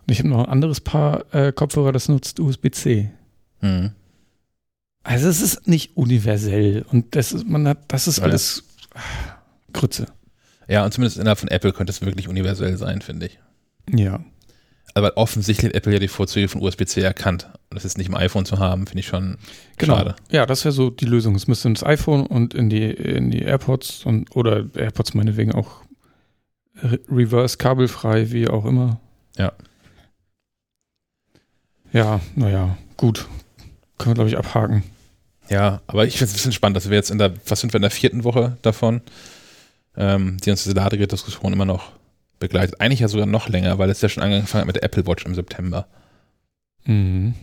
Und 0.06 0.12
ich 0.12 0.20
habe 0.20 0.30
noch 0.30 0.40
ein 0.40 0.50
anderes 0.50 0.82
Paar 0.82 1.34
äh, 1.34 1.52
Kopfhörer, 1.52 1.92
das 1.92 2.10
nutzt 2.10 2.40
USB-C. 2.40 3.12
Mhm. 3.62 3.92
Also 5.04 5.28
es 5.28 5.42
ist 5.42 5.68
nicht 5.68 5.98
universell 5.98 6.86
und 6.90 7.16
das 7.16 7.34
ist, 7.34 7.48
man 7.48 7.68
hat, 7.68 7.80
das 7.90 8.08
ist 8.08 8.20
alles 8.20 8.64
Grütze. 9.74 10.08
Ja, 10.68 10.86
und 10.86 10.94
zumindest 10.94 11.18
innerhalb 11.18 11.40
von 11.40 11.50
Apple 11.50 11.74
könnte 11.74 11.92
es 11.92 12.02
wirklich 12.02 12.30
universell 12.30 12.78
sein, 12.78 13.02
finde 13.02 13.26
ich. 13.26 13.40
Ja. 13.94 14.24
Aber 14.94 15.18
offensichtlich 15.18 15.70
hat 15.70 15.76
Apple 15.76 15.94
ja 15.94 16.00
die 16.00 16.08
Vorzüge 16.08 16.48
von 16.48 16.62
USB-C 16.62 17.02
erkannt. 17.02 17.50
Und 17.70 17.76
das 17.76 17.84
ist 17.84 17.98
nicht 17.98 18.08
im 18.08 18.16
iPhone 18.16 18.46
zu 18.46 18.60
haben, 18.60 18.86
finde 18.86 19.00
ich 19.00 19.08
schon 19.08 19.38
genau. 19.78 19.98
schade. 19.98 20.16
Ja, 20.32 20.46
das 20.46 20.64
wäre 20.64 20.72
so 20.72 20.90
die 20.90 21.06
Lösung. 21.06 21.36
Es 21.36 21.48
müsste 21.48 21.68
ins 21.68 21.84
iPhone 21.84 22.26
und 22.26 22.54
in 22.54 22.70
die, 22.70 22.92
in 22.92 23.32
die 23.32 23.42
AirPods 23.42 24.06
und 24.06 24.36
oder 24.36 24.66
AirPods 24.76 25.16
meinetwegen 25.16 25.52
auch 25.52 25.83
reverse 27.10 27.58
kabelfrei, 27.58 28.32
wie 28.32 28.48
auch 28.48 28.66
immer. 28.66 29.00
Ja. 29.38 29.54
Ja, 31.92 32.20
naja, 32.36 32.78
gut. 32.98 33.28
Können 33.98 34.12
wir, 34.12 34.16
glaube 34.16 34.30
ich, 34.30 34.38
abhaken. 34.38 34.84
Ja, 35.50 35.82
aber 35.88 36.06
ich 36.06 36.18
finde 36.18 36.26
es 36.26 36.32
ein 36.32 36.38
bisschen 36.38 36.52
spannend, 36.52 36.78
dass 36.78 36.90
wir 36.90 36.98
jetzt 36.98 37.12
in 37.12 37.18
der, 37.18 37.34
was 37.48 37.60
sind 37.60 37.74
wir 37.74 37.78
in 37.78 37.84
der 37.84 37.92
vierten 37.92 38.24
Woche 38.24 38.58
davon, 38.62 39.02
ähm, 39.96 40.38
die 40.44 40.50
uns 40.50 40.64
diese 40.64 40.76
Ladegerät-Diskussion 40.76 41.54
immer 41.54 41.66
noch 41.66 41.92
begleitet. 42.40 42.82
Eigentlich 42.82 43.02
ja 43.02 43.08
sogar 43.08 43.26
noch 43.26 43.48
länger, 43.50 43.78
weil 43.78 43.90
es 43.90 44.02
ja 44.02 44.10
schon 44.10 44.24
angefangen 44.24 44.62
hat 44.62 44.68
mit 44.68 44.76
der 44.78 44.84
Apple 44.84 45.06
Watch 45.06 45.26
im 45.26 45.36
September. 45.36 45.88
Mhm. 46.86 47.36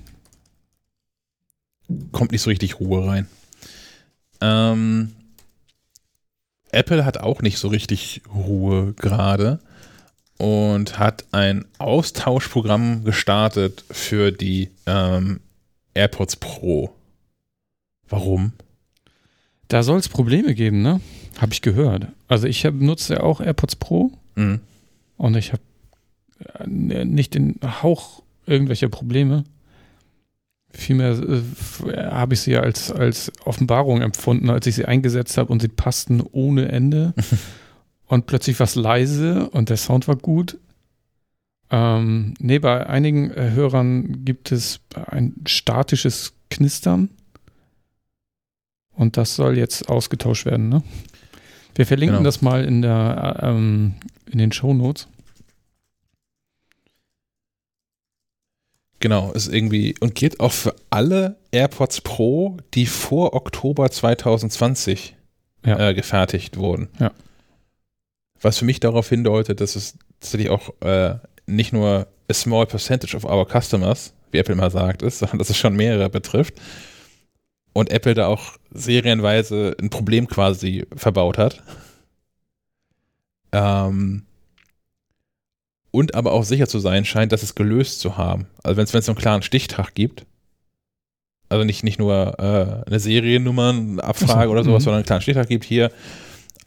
Kommt 2.12 2.32
nicht 2.32 2.42
so 2.42 2.50
richtig 2.50 2.80
Ruhe 2.80 3.06
rein. 3.06 3.28
Ähm, 4.40 5.12
Apple 6.72 7.04
hat 7.04 7.18
auch 7.18 7.42
nicht 7.42 7.58
so 7.58 7.68
richtig 7.68 8.22
Ruhe 8.32 8.92
gerade 8.94 9.60
und 10.38 10.98
hat 10.98 11.24
ein 11.32 11.66
Austauschprogramm 11.78 13.04
gestartet 13.04 13.84
für 13.90 14.32
die 14.32 14.70
ähm, 14.86 15.40
AirPods 15.94 16.36
Pro. 16.36 16.94
Warum? 18.08 18.52
Da 19.68 19.82
soll 19.82 19.98
es 19.98 20.08
Probleme 20.08 20.54
geben, 20.54 20.82
ne? 20.82 21.00
Habe 21.38 21.52
ich 21.52 21.62
gehört. 21.62 22.06
Also 22.26 22.46
ich 22.46 22.64
hab, 22.64 22.74
nutze 22.74 23.14
ja 23.14 23.20
auch 23.20 23.40
AirPods 23.40 23.76
Pro 23.76 24.12
mhm. 24.34 24.60
und 25.16 25.36
ich 25.36 25.52
habe 25.52 25.62
äh, 26.58 27.04
nicht 27.04 27.34
den 27.34 27.58
Hauch 27.62 28.22
irgendwelcher 28.46 28.88
Probleme. 28.88 29.44
Vielmehr 30.72 31.18
äh, 31.18 31.42
habe 32.10 32.34
ich 32.34 32.40
sie 32.40 32.56
als, 32.56 32.92
als 32.92 33.32
Offenbarung 33.44 34.02
empfunden, 34.02 34.50
als 34.50 34.66
ich 34.66 34.76
sie 34.76 34.84
eingesetzt 34.84 35.36
habe 35.36 35.52
und 35.52 35.60
sie 35.60 35.68
passten 35.68 36.20
ohne 36.20 36.68
Ende. 36.70 37.14
und 38.06 38.26
plötzlich 38.26 38.58
war 38.60 38.64
es 38.64 38.76
leise 38.76 39.50
und 39.50 39.68
der 39.68 39.76
Sound 39.76 40.06
war 40.06 40.16
gut. 40.16 40.58
Ähm, 41.70 42.34
nee, 42.40 42.58
bei 42.58 42.86
einigen 42.86 43.30
äh, 43.30 43.50
Hörern 43.50 44.24
gibt 44.24 44.52
es 44.52 44.80
ein 44.94 45.34
statisches 45.46 46.34
Knistern. 46.50 47.10
Und 48.92 49.16
das 49.16 49.36
soll 49.36 49.56
jetzt 49.56 49.88
ausgetauscht 49.88 50.46
werden, 50.46 50.68
ne? 50.68 50.82
Wir 51.74 51.86
verlinken 51.86 52.18
genau. 52.18 52.28
das 52.28 52.42
mal 52.42 52.64
in, 52.64 52.82
der, 52.82 53.38
äh, 53.40 53.48
ähm, 53.48 53.94
in 54.30 54.38
den 54.38 54.52
Show 54.52 54.74
Notes. 54.74 55.08
Genau, 59.00 59.32
ist 59.32 59.48
irgendwie 59.48 59.94
und 60.00 60.14
gilt 60.14 60.40
auch 60.40 60.52
für 60.52 60.74
alle 60.90 61.36
AirPods 61.52 62.02
Pro, 62.02 62.58
die 62.74 62.86
vor 62.86 63.32
Oktober 63.34 63.90
2020 63.90 65.16
Ja. 65.64 65.88
äh, 65.88 65.94
gefertigt 65.94 66.56
wurden. 66.58 66.88
Ja. 66.98 67.10
Was 68.42 68.58
für 68.58 68.64
mich 68.66 68.78
darauf 68.80 69.08
hindeutet, 69.08 69.60
dass 69.60 69.74
es 69.76 69.96
tatsächlich 70.20 70.50
auch 70.50 70.70
äh, 70.82 71.16
nicht 71.46 71.72
nur 71.72 72.06
a 72.30 72.34
small 72.34 72.66
percentage 72.66 73.16
of 73.16 73.24
our 73.24 73.46
customers, 73.48 74.12
wie 74.30 74.38
Apple 74.38 74.54
immer 74.54 74.70
sagt, 74.70 75.02
ist, 75.02 75.18
sondern 75.20 75.38
dass 75.38 75.50
es 75.50 75.56
schon 75.56 75.76
mehrere 75.76 76.10
betrifft. 76.10 76.54
Und 77.72 77.90
Apple 77.90 78.14
da 78.14 78.26
auch 78.26 78.56
serienweise 78.70 79.76
ein 79.80 79.90
Problem 79.90 80.26
quasi 80.26 80.86
verbaut 80.94 81.38
hat. 81.38 81.62
Ähm, 83.52 84.24
und 85.90 86.14
aber 86.14 86.32
auch 86.32 86.44
sicher 86.44 86.66
zu 86.66 86.78
sein 86.78 87.04
scheint, 87.04 87.32
dass 87.32 87.42
es 87.42 87.54
gelöst 87.54 88.00
zu 88.00 88.16
haben. 88.16 88.46
Also 88.62 88.76
wenn 88.76 88.84
es 88.84 88.90
so 88.90 89.12
einen 89.12 89.18
klaren 89.18 89.42
Stichtag 89.42 89.94
gibt, 89.94 90.26
also 91.48 91.64
nicht, 91.64 91.82
nicht 91.82 91.98
nur 91.98 92.38
äh, 92.38 92.88
eine 92.88 93.00
Seriennummernabfrage 93.00 94.40
Ach 94.40 94.44
so, 94.44 94.50
oder 94.50 94.64
sowas, 94.64 94.82
mhm. 94.82 94.84
sondern 94.84 94.98
einen 94.98 95.06
klaren 95.06 95.22
Stichtag 95.22 95.48
gibt, 95.48 95.64
hier 95.64 95.90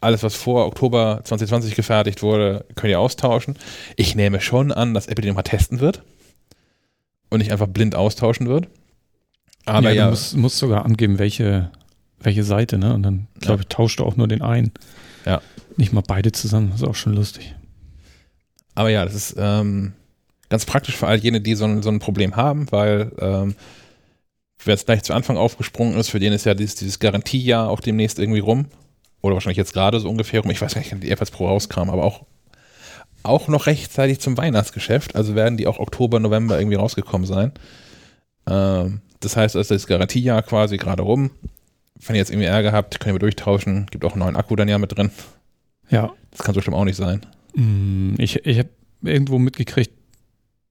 alles, 0.00 0.22
was 0.22 0.34
vor 0.34 0.66
Oktober 0.66 1.22
2020 1.24 1.74
gefertigt 1.74 2.22
wurde, 2.22 2.66
könnt 2.74 2.90
ihr 2.90 3.00
austauschen. 3.00 3.56
Ich 3.96 4.14
nehme 4.14 4.40
schon 4.40 4.70
an, 4.70 4.92
dass 4.92 5.06
Apple 5.06 5.22
den 5.22 5.34
mal 5.34 5.42
testen 5.42 5.80
wird 5.80 6.02
und 7.30 7.38
nicht 7.38 7.52
einfach 7.52 7.66
blind 7.66 7.94
austauschen 7.94 8.46
wird. 8.46 8.68
Aber 9.64 9.88
ja, 9.88 9.96
ja, 9.96 10.04
du 10.04 10.10
musst, 10.10 10.36
musst 10.36 10.58
sogar 10.58 10.84
angeben, 10.84 11.18
welche, 11.18 11.70
welche 12.20 12.44
Seite, 12.44 12.76
ne? 12.76 12.92
Und 12.92 13.02
dann, 13.02 13.28
glaube 13.40 13.62
ich, 13.62 13.68
tauscht 13.68 13.98
du 13.98 14.04
auch 14.04 14.16
nur 14.16 14.28
den 14.28 14.42
einen. 14.42 14.72
Ja. 15.24 15.40
Nicht 15.78 15.94
mal 15.94 16.02
beide 16.06 16.32
zusammen, 16.32 16.70
das 16.70 16.82
ist 16.82 16.86
auch 16.86 16.94
schon 16.94 17.14
lustig. 17.14 17.54
Aber 18.74 18.90
ja, 18.90 19.04
das 19.04 19.14
ist 19.14 19.36
ähm, 19.38 19.92
ganz 20.48 20.66
praktisch 20.66 20.96
für 20.96 21.06
all 21.06 21.18
jene, 21.18 21.40
die 21.40 21.54
so 21.54 21.64
ein, 21.64 21.82
so 21.82 21.90
ein 21.90 21.98
Problem 21.98 22.36
haben, 22.36 22.70
weil 22.70 23.12
ähm, 23.18 23.54
wer 24.64 24.74
jetzt 24.74 24.86
gleich 24.86 25.02
zu 25.02 25.12
Anfang 25.12 25.36
aufgesprungen 25.36 25.96
ist, 25.96 26.10
für 26.10 26.20
den 26.20 26.32
ist 26.32 26.44
ja 26.44 26.54
dieses, 26.54 26.74
dieses 26.74 26.98
Garantiejahr 26.98 27.68
auch 27.68 27.80
demnächst 27.80 28.18
irgendwie 28.18 28.40
rum. 28.40 28.66
Oder 29.20 29.34
wahrscheinlich 29.34 29.56
jetzt 29.56 29.72
gerade 29.72 30.00
so 30.00 30.08
ungefähr 30.10 30.40
rum. 30.40 30.50
Ich 30.50 30.60
weiß 30.60 30.74
gar 30.74 30.80
nicht, 30.80 30.92
wann 30.92 31.00
die 31.00 31.08
AirPods 31.08 31.30
Pro 31.30 31.46
rauskam, 31.48 31.88
aber 31.88 32.04
auch, 32.04 32.26
auch 33.22 33.48
noch 33.48 33.66
rechtzeitig 33.66 34.20
zum 34.20 34.36
Weihnachtsgeschäft. 34.36 35.16
Also 35.16 35.34
werden 35.34 35.56
die 35.56 35.66
auch 35.66 35.78
Oktober, 35.78 36.20
November 36.20 36.58
irgendwie 36.58 36.76
rausgekommen 36.76 37.26
sein. 37.26 37.52
Ähm, 38.46 39.00
das 39.20 39.36
heißt, 39.36 39.56
also 39.56 39.74
das 39.74 39.86
Garantiejahr 39.86 40.42
quasi 40.42 40.76
gerade 40.76 41.02
rum. 41.02 41.30
Wenn 42.06 42.16
ihr 42.16 42.20
jetzt 42.20 42.30
irgendwie 42.30 42.48
Ärger 42.48 42.72
habt, 42.72 43.00
könnt 43.00 43.16
ihr 43.16 43.20
durchtauschen. 43.20 43.86
Gibt 43.90 44.04
auch 44.04 44.12
einen 44.12 44.20
neuen 44.20 44.36
Akku 44.36 44.56
dann 44.56 44.68
ja 44.68 44.76
mit 44.76 44.94
drin. 44.94 45.10
Ja, 45.88 46.12
Das 46.30 46.40
kann 46.40 46.54
so 46.54 46.60
schlimm 46.60 46.74
auch 46.74 46.84
nicht 46.84 46.96
sein. 46.96 47.24
Mm, 47.54 48.14
Ich, 48.18 48.44
ich 48.46 48.58
habe 48.58 48.68
irgendwo 49.02 49.38
mitgekriegt, 49.38 49.92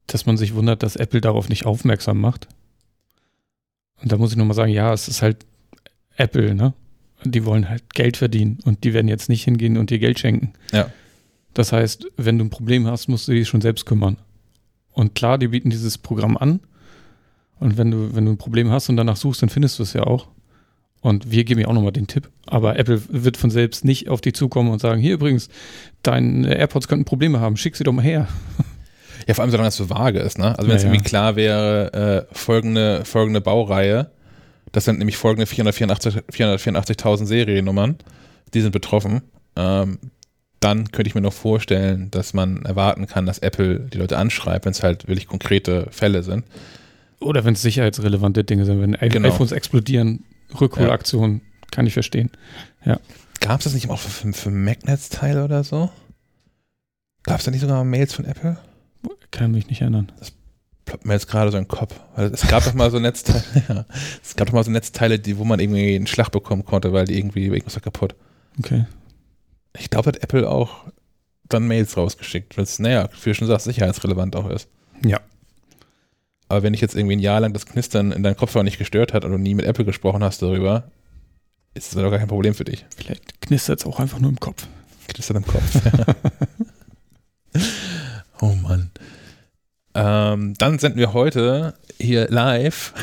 dass 0.07 0.25
man 0.25 0.37
sich 0.37 0.53
wundert, 0.53 0.83
dass 0.83 0.95
Apple 0.95 1.21
darauf 1.21 1.49
nicht 1.49 1.65
aufmerksam 1.65 2.19
macht. 2.19 2.47
Und 4.01 4.11
da 4.11 4.17
muss 4.17 4.31
ich 4.31 4.37
nochmal 4.37 4.55
sagen, 4.55 4.71
ja, 4.71 4.93
es 4.93 5.07
ist 5.07 5.21
halt 5.21 5.45
Apple, 6.17 6.55
ne? 6.55 6.73
Die 7.23 7.45
wollen 7.45 7.69
halt 7.69 7.93
Geld 7.93 8.17
verdienen 8.17 8.59
und 8.65 8.83
die 8.83 8.93
werden 8.93 9.07
jetzt 9.07 9.29
nicht 9.29 9.45
hingehen 9.45 9.77
und 9.77 9.89
dir 9.89 9.99
Geld 9.99 10.19
schenken. 10.19 10.51
Ja. 10.73 10.89
Das 11.53 11.71
heißt, 11.71 12.07
wenn 12.17 12.37
du 12.37 12.45
ein 12.45 12.49
Problem 12.49 12.85
hast, 12.85 13.07
musst 13.07 13.27
du 13.27 13.31
dich 13.31 13.47
schon 13.47 13.61
selbst 13.61 13.85
kümmern. 13.85 14.17
Und 14.91 15.15
klar, 15.15 15.37
die 15.37 15.47
bieten 15.47 15.69
dieses 15.69 15.97
Programm 15.97 16.35
an. 16.35 16.59
Und 17.59 17.77
wenn 17.77 17.91
du, 17.91 18.13
wenn 18.13 18.25
du 18.25 18.31
ein 18.31 18.37
Problem 18.37 18.69
hast 18.71 18.89
und 18.89 18.97
danach 18.97 19.15
suchst, 19.15 19.41
dann 19.41 19.49
findest 19.49 19.79
du 19.79 19.83
es 19.83 19.93
ja 19.93 20.03
auch. 20.03 20.27
Und 21.03 21.29
wir 21.29 21.43
geben 21.43 21.59
ja 21.59 21.67
auch 21.67 21.73
nochmal 21.73 21.91
den 21.91 22.07
Tipp. 22.07 22.29
Aber 22.47 22.79
Apple 22.79 23.01
wird 23.09 23.35
von 23.35 23.51
selbst 23.51 23.83
nicht 23.83 24.07
auf 24.07 24.21
dich 24.21 24.35
zukommen 24.35 24.71
und 24.71 24.79
sagen, 24.79 25.01
hier 25.01 25.15
übrigens, 25.15 25.49
deine 26.01 26.55
AirPods 26.55 26.87
könnten 26.87 27.03
Probleme 27.03 27.41
haben, 27.41 27.57
schick 27.57 27.75
sie 27.75 27.83
doch 27.83 27.91
mal 27.91 28.01
her. 28.01 28.27
Ja, 29.27 29.33
vor 29.33 29.43
allem, 29.43 29.51
solange 29.51 29.67
das 29.67 29.77
so 29.77 29.89
vage 29.89 30.19
ist, 30.19 30.37
ne? 30.37 30.57
Also 30.57 30.69
wenn 30.69 30.75
es 30.75 30.83
Ja, 30.83 30.89
ja. 30.89 30.93
irgendwie 30.93 31.07
klar 31.07 31.35
wäre, 31.35 32.27
äh, 32.29 32.35
folgende, 32.35 33.05
folgende 33.05 33.41
Baureihe, 33.41 34.11
das 34.71 34.85
sind 34.85 34.99
nämlich 34.99 35.17
folgende 35.17 35.45
484 35.45 36.23
484.000 36.29 37.25
Seriennummern, 37.25 37.97
die 38.53 38.61
sind 38.61 38.71
betroffen, 38.71 39.21
ähm, 39.55 39.99
dann 40.59 40.91
könnte 40.91 41.07
ich 41.09 41.15
mir 41.15 41.21
noch 41.21 41.33
vorstellen, 41.33 42.11
dass 42.11 42.33
man 42.33 42.65
erwarten 42.65 43.07
kann, 43.07 43.25
dass 43.25 43.39
Apple 43.39 43.81
die 43.81 43.97
Leute 43.97 44.17
anschreibt, 44.17 44.65
wenn 44.65 44.71
es 44.71 44.83
halt 44.83 45.07
wirklich 45.07 45.27
konkrete 45.27 45.87
Fälle 45.91 46.23
sind. 46.23 46.45
Oder 47.23 47.45
wenn 47.45 47.53
es 47.53 47.61
sicherheitsrelevante 47.61 48.43
Dinge 48.43 48.65
sind, 48.65 48.81
wenn 48.81 49.09
Genau. 49.09 49.29
iPhones 49.29 49.51
explodieren, 49.51 50.25
Rückholaktionen, 50.59 51.41
kann 51.71 51.87
ich 51.87 51.93
verstehen. 51.93 52.29
Gab 53.39 53.59
es 53.59 53.65
das 53.65 53.73
nicht 53.73 53.89
auch 53.89 53.99
für, 53.99 54.31
für, 54.31 54.51
Magnets-Teile 54.51 55.43
oder 55.43 55.63
so? 55.63 55.89
Gab 57.23 57.39
es 57.39 57.45
da 57.45 57.51
nicht 57.51 57.61
sogar 57.61 57.83
Mails 57.83 58.13
von 58.13 58.25
Apple? 58.25 58.57
Kann 59.31 59.51
mich 59.51 59.67
nicht 59.67 59.81
erinnern. 59.81 60.11
ploppt 60.85 61.05
mir 61.05 61.13
jetzt 61.13 61.27
gerade 61.27 61.51
so 61.51 61.57
in 61.57 61.63
den 61.63 61.67
Kopf. 61.67 61.99
Es 62.15 62.47
gab 62.47 62.63
doch 62.63 62.73
mal 62.73 62.91
so 62.91 62.99
Netzteile, 62.99 63.43
ja, 63.67 63.85
es 64.21 64.35
gab 64.35 64.47
doch 64.47 64.53
mal 64.53 64.63
so 64.63 64.71
Netzteile, 64.71 65.19
die, 65.19 65.37
wo 65.37 65.43
man 65.43 65.59
irgendwie 65.59 65.95
einen 65.95 66.07
Schlag 66.07 66.29
bekommen 66.29 66.65
konnte, 66.65 66.93
weil 66.93 67.05
die 67.05 67.17
irgendwie, 67.17 67.47
irgendwas 67.47 67.75
war 67.75 67.81
kaputt. 67.81 68.15
Okay. 68.59 68.85
Ich 69.77 69.89
glaube, 69.89 70.09
hat 70.09 70.23
Apple 70.23 70.49
auch 70.49 70.85
dann 71.49 71.67
Mails 71.67 71.97
rausgeschickt, 71.97 72.57
weil 72.57 72.63
es, 72.63 72.79
naja, 72.79 73.09
wie 73.23 73.29
du 73.29 73.35
schon 73.35 73.47
sagst, 73.47 73.65
sicherheitsrelevant 73.65 74.35
auch 74.35 74.49
ist. 74.49 74.69
Ja. 75.03 75.19
Aber 76.49 76.63
wenn 76.63 76.73
dich 76.73 76.81
jetzt 76.81 76.95
irgendwie 76.95 77.15
ein 77.15 77.19
Jahr 77.19 77.39
lang 77.39 77.53
das 77.53 77.65
Knistern 77.65 78.11
in 78.11 78.23
deinem 78.23 78.37
Kopfhörer 78.37 78.63
nicht 78.63 78.77
gestört 78.77 79.13
hat 79.13 79.25
und 79.25 79.31
du 79.31 79.37
nie 79.37 79.55
mit 79.55 79.65
Apple 79.65 79.85
gesprochen 79.85 80.23
hast 80.23 80.41
darüber, 80.41 80.83
ist 81.73 81.87
das 81.87 82.01
doch 82.01 82.09
gar 82.09 82.19
kein 82.19 82.27
Problem 82.27 82.53
für 82.53 82.65
dich. 82.65 82.85
Vielleicht 82.95 83.41
knistert 83.41 83.79
es 83.79 83.85
auch 83.85 83.99
einfach 83.99 84.19
nur 84.19 84.29
im 84.29 84.39
Kopf. 84.39 84.67
Knistert 85.07 85.37
im 85.37 85.45
Kopf. 85.45 85.81
oh 88.41 88.53
Mann. 88.61 88.91
Ähm, 89.95 90.53
dann 90.57 90.79
senden 90.79 90.99
wir 90.99 91.13
heute 91.13 91.75
hier 91.99 92.27
live 92.29 92.93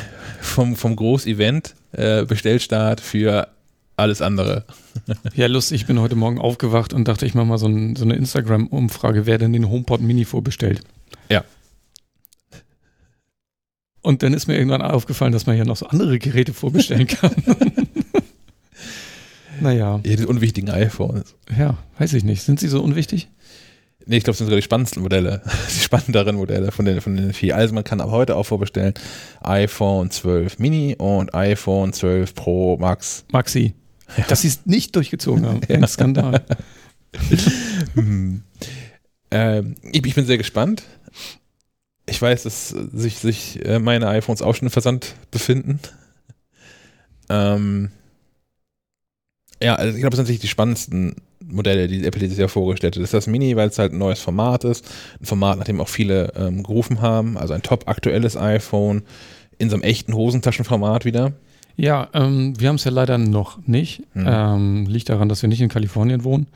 vom, 0.40 0.76
vom 0.76 0.96
Großevent 0.96 1.74
äh, 1.92 2.24
Bestellstart 2.24 3.00
für 3.00 3.48
alles 3.96 4.22
andere. 4.22 4.64
Ja, 5.34 5.46
lustig, 5.46 5.82
ich 5.82 5.86
bin 5.86 6.00
heute 6.00 6.16
Morgen 6.16 6.38
aufgewacht 6.38 6.92
und 6.92 7.06
dachte, 7.06 7.24
ich 7.26 7.34
mache 7.34 7.46
mal 7.46 7.58
so, 7.58 7.66
ein, 7.66 7.96
so 7.96 8.04
eine 8.04 8.14
Instagram-Umfrage, 8.14 9.24
wer 9.26 9.38
denn 9.38 9.52
den 9.52 9.68
HomePod 9.70 10.00
Mini 10.00 10.24
vorbestellt. 10.24 10.82
Ja. 11.28 11.44
Und 14.02 14.22
dann 14.22 14.32
ist 14.32 14.46
mir 14.46 14.56
irgendwann 14.56 14.80
aufgefallen, 14.82 15.32
dass 15.32 15.46
man 15.46 15.56
ja 15.58 15.64
noch 15.64 15.76
so 15.76 15.86
andere 15.86 16.18
Geräte 16.18 16.54
vorbestellen 16.54 17.06
kann. 17.06 17.30
naja, 19.60 20.00
Ja, 20.04 20.16
die 20.16 20.26
unwichtigen 20.26 20.70
iPhones. 20.70 21.34
ja, 21.56 21.76
weiß 21.98 22.14
ich 22.14 22.24
nicht. 22.24 22.42
Sind 22.42 22.60
sie 22.60 22.68
so 22.68 22.82
unwichtig? 22.82 23.28
Nee, 24.06 24.16
ich 24.16 24.24
glaube, 24.24 24.32
das 24.32 24.38
sind 24.38 24.46
sogar 24.46 24.56
die 24.56 24.62
spannendsten 24.64 25.02
Modelle. 25.02 25.42
Die 25.68 25.80
spannenderen 25.80 26.36
Modelle 26.36 26.72
von 26.72 26.86
den, 26.86 27.00
von 27.02 27.16
den 27.16 27.32
vier. 27.34 27.54
Also 27.56 27.74
man 27.74 27.84
kann 27.84 28.00
ab 28.00 28.10
heute 28.10 28.34
auch 28.34 28.44
vorbestellen 28.46 28.94
iPhone 29.42 30.10
12 30.10 30.58
Mini 30.58 30.96
und 30.96 31.34
iPhone 31.34 31.92
12 31.92 32.34
Pro 32.34 32.78
Max. 32.78 33.24
Maxi. 33.30 33.74
Dass 34.28 34.40
sie 34.40 34.48
es 34.48 34.64
nicht 34.66 34.96
durchgezogen 34.96 35.46
haben. 35.46 35.60
Ein 35.68 35.86
Skandal. 35.86 36.42
Hm. 37.94 38.42
Ähm, 39.32 39.74
ich, 39.92 40.04
ich 40.06 40.14
bin 40.14 40.26
sehr 40.26 40.38
gespannt. 40.38 40.84
Ich 42.10 42.20
weiß, 42.20 42.42
dass 42.42 42.68
sich, 42.68 43.18
sich 43.18 43.64
äh, 43.64 43.78
meine 43.78 44.08
iPhones 44.08 44.42
auch 44.42 44.54
schon 44.54 44.66
im 44.66 44.72
Versand 44.72 45.14
befinden. 45.30 45.78
Ähm, 47.28 47.90
ja, 49.62 49.76
also 49.76 49.94
ich 49.94 50.00
glaube, 50.00 50.10
das 50.10 50.16
sind 50.16 50.24
natürlich 50.24 50.40
die 50.40 50.48
spannendsten 50.48 51.14
Modelle, 51.44 51.86
die 51.86 52.04
Apple 52.04 52.20
dieses 52.20 52.38
Jahr 52.38 52.48
vorgestellt 52.48 52.96
hat. 52.96 53.02
Das 53.02 53.08
ist 53.08 53.14
das 53.14 53.26
Mini, 53.26 53.56
weil 53.56 53.68
es 53.68 53.78
halt 53.78 53.92
ein 53.92 53.98
neues 53.98 54.20
Format 54.20 54.64
ist. 54.64 54.84
Ein 55.20 55.26
Format, 55.26 55.58
nach 55.58 55.64
dem 55.64 55.80
auch 55.80 55.88
viele 55.88 56.32
ähm, 56.36 56.62
gerufen 56.62 57.00
haben. 57.00 57.38
Also 57.38 57.54
ein 57.54 57.62
top 57.62 57.88
aktuelles 57.88 58.36
iPhone 58.36 59.02
in 59.58 59.70
so 59.70 59.76
einem 59.76 59.84
echten 59.84 60.14
Hosentaschenformat 60.14 61.04
wieder. 61.04 61.32
Ja, 61.76 62.08
ähm, 62.12 62.58
wir 62.58 62.68
haben 62.68 62.76
es 62.76 62.84
ja 62.84 62.90
leider 62.90 63.18
noch 63.18 63.64
nicht. 63.66 64.02
Hm. 64.14 64.26
Ähm, 64.26 64.86
liegt 64.86 65.08
daran, 65.08 65.28
dass 65.28 65.42
wir 65.42 65.48
nicht 65.48 65.60
in 65.60 65.68
Kalifornien 65.68 66.24
wohnen. 66.24 66.48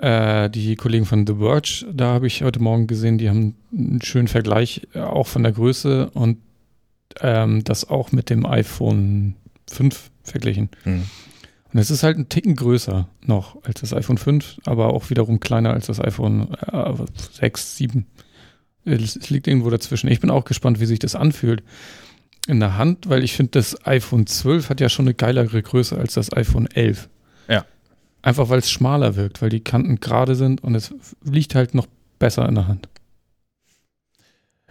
Äh, 0.00 0.48
die 0.48 0.76
Kollegen 0.76 1.04
von 1.04 1.26
The 1.26 1.34
Verge, 1.34 1.84
da 1.92 2.14
habe 2.14 2.26
ich 2.26 2.42
heute 2.42 2.58
Morgen 2.58 2.86
gesehen, 2.86 3.18
die 3.18 3.28
haben 3.28 3.54
einen 3.70 4.00
schönen 4.00 4.28
Vergleich, 4.28 4.88
äh, 4.94 5.00
auch 5.00 5.26
von 5.26 5.42
der 5.42 5.52
Größe 5.52 6.08
und 6.14 6.38
ähm, 7.20 7.64
das 7.64 7.90
auch 7.90 8.10
mit 8.10 8.30
dem 8.30 8.46
iPhone 8.46 9.36
5 9.70 10.10
verglichen. 10.22 10.70
Hm. 10.84 11.02
Und 11.70 11.78
es 11.78 11.90
ist 11.90 12.02
halt 12.02 12.16
ein 12.16 12.30
Ticken 12.30 12.56
größer 12.56 13.08
noch 13.26 13.62
als 13.62 13.82
das 13.82 13.92
iPhone 13.92 14.16
5, 14.16 14.60
aber 14.64 14.94
auch 14.94 15.10
wiederum 15.10 15.38
kleiner 15.38 15.74
als 15.74 15.86
das 15.86 16.00
iPhone 16.00 16.54
äh, 16.72 16.94
6, 17.32 17.76
7. 17.76 18.06
Es, 18.86 19.16
es 19.16 19.28
liegt 19.28 19.48
irgendwo 19.48 19.68
dazwischen. 19.68 20.08
Ich 20.08 20.20
bin 20.20 20.30
auch 20.30 20.46
gespannt, 20.46 20.80
wie 20.80 20.86
sich 20.86 20.98
das 20.98 21.14
anfühlt 21.14 21.62
in 22.48 22.58
der 22.58 22.78
Hand, 22.78 23.10
weil 23.10 23.22
ich 23.22 23.34
finde, 23.34 23.50
das 23.50 23.86
iPhone 23.86 24.26
12 24.26 24.70
hat 24.70 24.80
ja 24.80 24.88
schon 24.88 25.04
eine 25.04 25.14
geilere 25.14 25.62
Größe 25.62 25.98
als 25.98 26.14
das 26.14 26.32
iPhone 26.32 26.68
11. 26.68 27.10
Ja. 27.48 27.66
Einfach 28.22 28.48
weil 28.48 28.58
es 28.58 28.70
schmaler 28.70 29.16
wirkt, 29.16 29.40
weil 29.40 29.48
die 29.48 29.64
Kanten 29.64 30.00
gerade 30.00 30.34
sind 30.34 30.62
und 30.62 30.74
es 30.74 30.94
liegt 31.24 31.54
halt 31.54 31.74
noch 31.74 31.86
besser 32.18 32.48
in 32.48 32.54
der 32.54 32.68
Hand. 32.68 32.88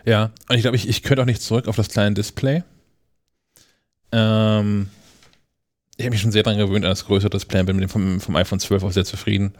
Ja, 0.05 0.31
und 0.47 0.55
ich 0.55 0.61
glaube, 0.61 0.77
ich, 0.77 0.87
ich 0.87 1.03
könnte 1.03 1.21
auch 1.21 1.27
nicht 1.27 1.41
zurück 1.41 1.67
auf 1.67 1.75
das 1.75 1.89
kleine 1.89 2.15
Display. 2.15 2.63
Ähm, 4.11 4.89
ich 5.97 6.05
habe 6.05 6.11
mich 6.11 6.21
schon 6.21 6.31
sehr 6.31 6.43
daran 6.43 6.59
gewöhnt 6.59 6.85
an 6.85 6.91
das 6.91 7.05
größere 7.05 7.29
Display, 7.29 7.63
bin 7.63 7.75
mit 7.75 7.83
dem 7.83 7.89
vom, 7.89 8.21
vom 8.21 8.35
iPhone 8.35 8.59
12 8.59 8.83
auch 8.83 8.91
sehr 8.91 9.05
zufrieden. 9.05 9.53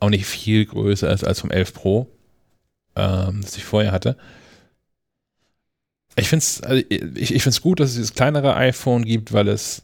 Auch 0.00 0.10
nicht 0.10 0.26
viel 0.26 0.66
größer 0.66 1.10
ist 1.10 1.24
als 1.24 1.40
vom 1.40 1.50
11 1.50 1.74
Pro, 1.74 2.08
ähm, 2.96 3.40
das 3.42 3.56
ich 3.56 3.64
vorher 3.64 3.92
hatte. 3.92 4.16
Ich 6.16 6.28
finde 6.28 6.42
es 6.42 6.60
also 6.62 6.82
ich, 6.88 7.34
ich 7.34 7.60
gut, 7.62 7.80
dass 7.80 7.90
es 7.90 7.96
dieses 7.96 8.14
kleinere 8.14 8.56
iPhone 8.56 9.04
gibt, 9.04 9.32
weil 9.32 9.48
es 9.48 9.82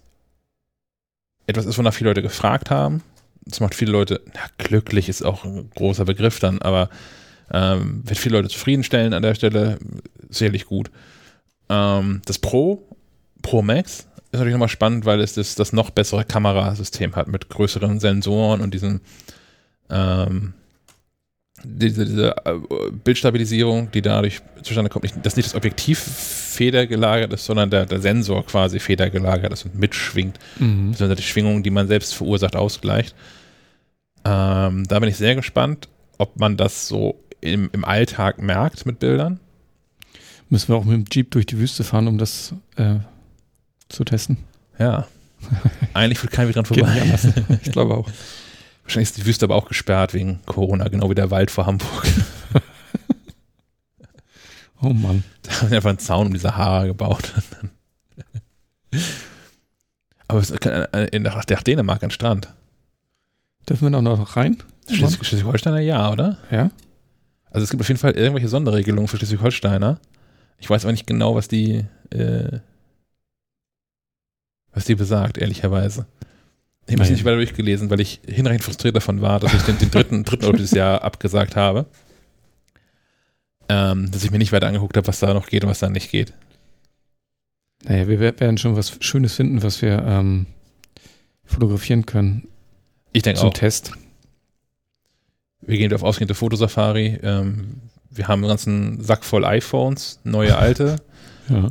etwas 1.46 1.66
ist, 1.66 1.78
wonach 1.78 1.94
viele 1.94 2.10
Leute 2.10 2.22
gefragt 2.22 2.70
haben. 2.70 3.02
Das 3.44 3.60
macht 3.60 3.74
viele 3.74 3.92
Leute, 3.92 4.20
na, 4.34 4.40
glücklich 4.58 5.08
ist 5.08 5.22
auch 5.22 5.44
ein 5.44 5.70
großer 5.74 6.04
Begriff 6.04 6.40
dann, 6.40 6.62
aber 6.62 6.88
ähm, 7.52 8.02
wird 8.04 8.18
viele 8.18 8.36
Leute 8.38 8.48
zufriedenstellen 8.48 9.12
an 9.12 9.22
der 9.22 9.34
Stelle, 9.34 9.78
sicherlich 10.30 10.64
gut. 10.64 10.90
Ähm, 11.68 12.22
das 12.24 12.38
Pro, 12.38 12.82
Pro 13.42 13.62
Max, 13.62 14.06
ist 14.34 14.38
natürlich 14.38 14.54
nochmal 14.54 14.68
spannend, 14.68 15.04
weil 15.04 15.20
es 15.20 15.34
das, 15.34 15.54
das 15.54 15.72
noch 15.72 15.90
bessere 15.90 16.24
Kamerasystem 16.24 17.14
hat 17.16 17.28
mit 17.28 17.48
größeren 17.50 18.00
Sensoren 18.00 18.60
und 18.60 18.72
diesen 18.72 19.00
ähm, 19.90 20.54
diese, 21.64 22.04
diese 22.04 22.36
äh, 22.44 22.54
Bildstabilisierung, 23.04 23.90
die 23.90 24.02
dadurch 24.02 24.40
zustande 24.62 24.90
kommt, 24.90 25.04
nicht, 25.04 25.16
dass 25.24 25.36
nicht 25.36 25.46
das 25.48 25.54
Objektiv 25.54 25.98
federgelagert 25.98 27.32
ist, 27.32 27.44
sondern 27.44 27.70
der, 27.70 27.86
der 27.86 28.00
Sensor 28.00 28.44
quasi 28.46 28.78
federgelagert 28.78 29.52
ist 29.52 29.64
und 29.64 29.74
mitschwingt, 29.78 30.38
Mhm. 30.58 30.90
beziehungsweise 30.92 31.16
die 31.16 31.22
Schwingung, 31.22 31.62
die 31.62 31.70
man 31.70 31.88
selbst 31.88 32.14
verursacht, 32.14 32.56
ausgleicht. 32.56 33.14
Ähm, 34.24 34.84
da 34.88 34.98
bin 35.00 35.08
ich 35.08 35.16
sehr 35.16 35.34
gespannt, 35.34 35.88
ob 36.18 36.38
man 36.38 36.56
das 36.56 36.88
so 36.88 37.20
im, 37.40 37.68
im 37.72 37.84
Alltag 37.84 38.40
merkt 38.40 38.86
mit 38.86 38.98
Bildern. 39.00 39.40
Müssen 40.48 40.68
wir 40.68 40.76
auch 40.76 40.84
mit 40.84 40.94
dem 40.94 41.04
Jeep 41.12 41.30
durch 41.32 41.46
die 41.46 41.58
Wüste 41.58 41.84
fahren, 41.84 42.06
um 42.06 42.18
das 42.18 42.54
äh, 42.76 42.96
zu 43.88 44.04
testen? 44.04 44.38
Ja. 44.78 45.06
Eigentlich 45.94 46.18
führt 46.18 46.32
keiner 46.32 46.48
wieder 46.48 46.62
dran 46.62 46.76
vorbei. 46.78 47.02
Ich 47.64 47.72
glaube 47.72 47.94
auch. 47.96 48.08
Wahrscheinlich 48.84 49.08
ist 49.10 49.16
die 49.18 49.26
Wüste 49.26 49.44
aber 49.46 49.56
auch 49.56 49.66
gesperrt 49.68 50.14
wegen 50.14 50.40
Corona, 50.46 50.88
genau 50.88 51.10
wie 51.10 51.14
der 51.14 51.30
Wald 51.30 51.50
vor 51.50 51.66
Hamburg. 51.66 52.06
Oh 54.82 54.90
Mann. 54.92 55.24
Da 55.42 55.60
haben 55.60 55.68
sie 55.70 55.76
einfach 55.76 55.88
einen 55.88 55.98
Zaun 55.98 56.26
um 56.26 56.32
die 56.34 56.38
Sahara 56.38 56.84
gebaut. 56.84 57.32
aber 60.28 60.40
es 60.40 60.50
ist 60.50 60.66
in, 60.66 61.22
nach 61.22 61.42
nach 61.48 61.62
Dänemark 61.62 62.02
ein 62.04 62.10
Strand. 62.10 62.52
Dürfen 63.68 63.84
wir 63.86 63.90
da 63.90 64.02
noch 64.02 64.36
rein? 64.36 64.62
Schleswig- 64.90 65.24
Schleswig-Holsteiner 65.24 65.80
ja, 65.80 66.10
oder? 66.12 66.36
Ja? 66.50 66.70
Also 67.50 67.64
es 67.64 67.70
gibt 67.70 67.80
auf 67.80 67.88
jeden 67.88 68.00
Fall 68.00 68.12
irgendwelche 68.12 68.48
Sonderregelungen 68.48 69.08
für 69.08 69.16
Schleswig-Holsteiner. 69.16 69.98
Ich 70.58 70.68
weiß 70.68 70.84
aber 70.84 70.92
nicht 70.92 71.06
genau, 71.06 71.34
was 71.34 71.48
die, 71.48 71.86
äh, 72.10 72.58
was 74.72 74.84
die 74.84 74.96
besagt, 74.96 75.38
ehrlicherweise. 75.38 76.06
Ich 76.86 76.92
habe 76.94 77.02
es 77.04 77.10
nicht 77.10 77.24
weiter 77.24 77.36
durchgelesen, 77.36 77.88
weil 77.90 78.00
ich 78.00 78.20
hinreichend 78.26 78.62
frustriert 78.64 78.94
davon 78.96 79.20
war, 79.22 79.40
dass 79.40 79.54
ich 79.54 79.62
den, 79.62 79.78
den 79.78 79.90
dritten, 79.90 80.24
dritten 80.24 80.44
Urlaub 80.44 80.56
dieses 80.58 80.72
Jahr 80.72 81.02
abgesagt 81.02 81.56
habe. 81.56 81.86
Ähm, 83.68 84.10
dass 84.10 84.22
ich 84.24 84.30
mir 84.30 84.38
nicht 84.38 84.52
weiter 84.52 84.66
angeguckt 84.66 84.96
habe, 84.96 85.06
was 85.06 85.20
da 85.20 85.32
noch 85.32 85.46
geht 85.46 85.64
und 85.64 85.70
was 85.70 85.78
da 85.78 85.88
nicht 85.88 86.10
geht. 86.10 86.34
Naja, 87.84 88.06
wir 88.08 88.20
wer- 88.20 88.38
werden 88.38 88.58
schon 88.58 88.76
was 88.76 88.98
Schönes 89.00 89.34
finden, 89.34 89.62
was 89.62 89.80
wir 89.80 90.04
ähm, 90.06 90.46
fotografieren 91.44 92.04
können 92.04 92.48
Ich 93.12 93.22
denke 93.22 93.40
zum 93.40 93.48
auch. 93.50 93.54
Test. 93.54 93.92
Wir 95.62 95.78
gehen 95.78 95.92
auf 95.94 96.02
ausgehende 96.02 96.34
Fotosafari. 96.34 97.18
Ähm, 97.22 97.80
wir 98.10 98.28
haben 98.28 98.40
einen 98.42 98.48
ganzen 98.50 99.02
Sack 99.02 99.24
voll 99.24 99.44
iPhones, 99.46 100.20
neue, 100.24 100.56
alte. 100.56 100.96
Ja. 101.48 101.68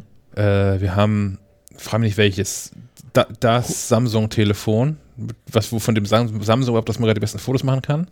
Äh, 0.76 0.82
wir 0.82 0.96
haben, 0.96 1.40
frage 1.76 2.02
mich 2.02 2.10
nicht 2.10 2.18
welches, 2.18 2.72
da, 3.14 3.26
das 3.40 3.88
Samsung-Telefon, 3.88 4.98
was 5.52 5.68
von 5.68 5.96
dem 5.96 6.06
Sam- 6.06 6.42
Samsung 6.44 6.74
überhaupt, 6.74 6.90
dass 6.90 7.00
man 7.00 7.06
gerade 7.08 7.20
die 7.20 7.22
besten 7.24 7.40
Fotos 7.40 7.64
machen 7.64 7.82
kann. 7.82 8.08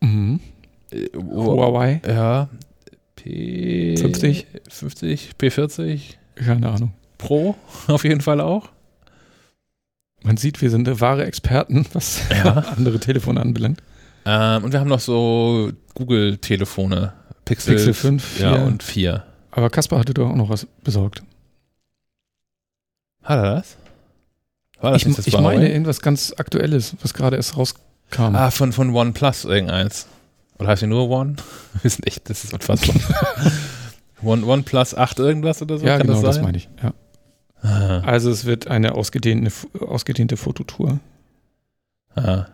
Mhm. 0.00 0.40
Äh, 0.90 1.08
Huawei, 1.16 2.00
ja. 2.06 2.48
P 3.16 3.96
50? 3.96 4.46
50, 4.68 5.30
P40 5.40 6.00
keine 6.36 6.68
Ahnung. 6.70 6.92
Pro 7.18 7.56
auf 7.88 8.04
jeden 8.04 8.20
Fall 8.20 8.40
auch. 8.40 8.68
Man 10.22 10.36
sieht, 10.36 10.60
wir 10.62 10.70
sind 10.70 11.00
wahre 11.00 11.24
Experten, 11.24 11.84
was 11.92 12.20
Ja. 12.30 12.52
andere 12.76 12.98
Telefone 13.00 13.40
anbelangt. 13.40 13.82
Ähm, 14.24 14.64
und 14.64 14.72
wir 14.72 14.80
haben 14.80 14.88
noch 14.88 15.00
so 15.00 15.70
Google-Telefone. 15.94 17.12
Pixel, 17.44 17.74
Pixel 17.76 17.94
5, 17.94 18.40
ja, 18.40 18.54
4. 18.56 18.64
und 18.66 18.82
4. 18.82 19.24
Aber 19.52 19.70
Kaspar 19.70 19.98
hatte 20.00 20.12
doch 20.14 20.28
auch 20.28 20.36
noch 20.36 20.50
was 20.50 20.66
besorgt. 20.84 21.22
Hat 23.22 23.38
er 23.38 23.54
das? 23.56 23.76
War 24.80 24.92
das 24.92 25.02
Ich, 25.02 25.06
nicht 25.08 25.18
das 25.18 25.26
ich 25.26 25.38
meine 25.38 25.68
irgendwas 25.70 26.00
ganz 26.00 26.32
Aktuelles, 26.36 26.94
was 27.02 27.14
gerade 27.14 27.36
erst 27.36 27.56
rauskam. 27.56 28.34
Ah, 28.34 28.50
von, 28.50 28.72
von 28.72 28.94
OnePlus 28.94 29.44
irgendeins. 29.44 30.06
Oder 30.58 30.68
heißt 30.68 30.82
die 30.82 30.86
nur 30.86 31.08
One? 31.08 31.36
Wir 31.74 31.84
wissen 31.84 32.02
echt, 32.04 32.28
das 32.30 32.44
ist 32.44 32.52
unfassbar. 32.54 32.94
One, 34.22 34.44
OnePlus 34.44 34.94
8 34.94 35.18
irgendwas 35.20 35.62
oder 35.62 35.78
so? 35.78 35.86
ja, 35.86 35.98
Kann 35.98 36.06
genau, 36.08 36.20
das, 36.22 36.36
sein? 36.36 36.44
meine 36.44 36.58
ich. 36.58 36.68
Ja. 36.82 36.92
Ah, 37.62 38.00
Also 38.00 38.30
es 38.30 38.44
wird 38.44 38.66
eine 38.68 38.94
ausgedehnte, 38.94 39.50
ausgedehnte 39.80 40.36
Fototour. 40.36 40.98
ah. 42.16 42.46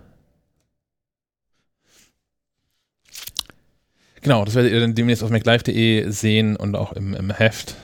Genau, 4.22 4.42
das 4.46 4.54
werdet 4.54 4.72
ihr 4.72 4.80
dann 4.80 4.94
demnächst 4.94 5.22
auf 5.22 5.28
maclive.de 5.28 6.10
sehen 6.10 6.56
und 6.56 6.76
auch 6.76 6.92
im, 6.94 7.12
im 7.12 7.30
Heft, 7.30 7.74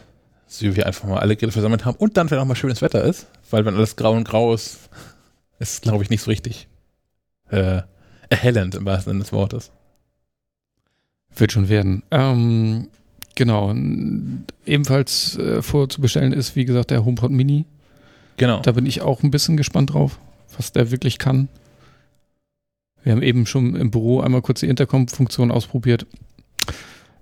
so 0.50 0.66
wie 0.66 0.76
wir 0.76 0.86
einfach 0.86 1.08
mal 1.08 1.20
alle 1.20 1.36
Geräte 1.36 1.52
versammelt 1.52 1.84
haben 1.84 1.96
und 1.96 2.16
dann, 2.16 2.28
wenn 2.30 2.38
auch 2.38 2.44
mal 2.44 2.56
schönes 2.56 2.82
Wetter 2.82 3.04
ist, 3.04 3.28
weil 3.50 3.64
wenn 3.64 3.76
alles 3.76 3.94
grau 3.94 4.12
und 4.12 4.24
grau 4.24 4.52
ist, 4.52 4.90
ist 5.60 5.82
glaube 5.82 6.02
ich, 6.02 6.10
nicht 6.10 6.22
so 6.22 6.30
richtig 6.30 6.66
äh, 7.50 7.82
erhellend 8.28 8.74
im 8.74 8.84
wahrsten 8.84 9.12
Sinne 9.12 9.22
des 9.22 9.32
Wortes. 9.32 9.70
Wird 11.36 11.52
schon 11.52 11.68
werden. 11.68 12.02
Ähm, 12.10 12.88
genau. 13.36 13.72
Ebenfalls 14.66 15.38
äh, 15.38 15.62
vorzubestellen 15.62 16.32
ist, 16.32 16.56
wie 16.56 16.64
gesagt, 16.64 16.90
der 16.90 17.04
HomePod 17.04 17.30
Mini. 17.30 17.64
Genau. 18.36 18.60
Da 18.60 18.72
bin 18.72 18.86
ich 18.86 19.02
auch 19.02 19.22
ein 19.22 19.30
bisschen 19.30 19.56
gespannt 19.56 19.94
drauf, 19.94 20.18
was 20.56 20.72
der 20.72 20.90
wirklich 20.90 21.18
kann. 21.18 21.48
Wir 23.04 23.12
haben 23.12 23.22
eben 23.22 23.46
schon 23.46 23.76
im 23.76 23.92
Büro 23.92 24.20
einmal 24.20 24.42
kurz 24.42 24.60
die 24.60 24.68
Intercom-Funktion 24.68 25.52
ausprobiert. 25.52 26.06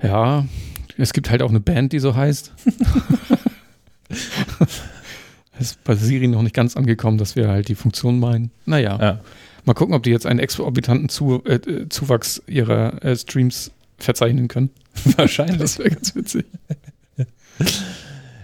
Ja, 0.02 0.46
es 1.02 1.12
gibt 1.12 1.30
halt 1.30 1.42
auch 1.42 1.50
eine 1.50 1.60
Band, 1.60 1.92
die 1.92 1.98
so 1.98 2.14
heißt. 2.14 2.52
ist 5.58 5.82
bei 5.84 5.94
Siri 5.94 6.28
noch 6.28 6.42
nicht 6.42 6.54
ganz 6.54 6.76
angekommen, 6.76 7.18
dass 7.18 7.36
wir 7.36 7.48
halt 7.48 7.68
die 7.68 7.74
Funktion 7.74 8.18
meinen. 8.20 8.50
Naja, 8.66 8.98
Ja. 9.00 9.20
mal 9.64 9.74
gucken, 9.74 9.94
ob 9.94 10.02
die 10.02 10.10
jetzt 10.10 10.26
einen 10.26 10.38
exorbitanten 10.38 11.08
Zu 11.08 11.42
äh, 11.44 11.54
äh, 11.54 11.88
Zuwachs 11.88 12.42
ihrer 12.46 13.02
äh, 13.04 13.16
Streams 13.16 13.70
verzeichnen 13.98 14.48
können. 14.48 14.70
Wahrscheinlich. 15.16 15.58
Das 15.58 15.78
wäre 15.78 15.90
ganz 15.90 16.14
witzig. 16.14 16.46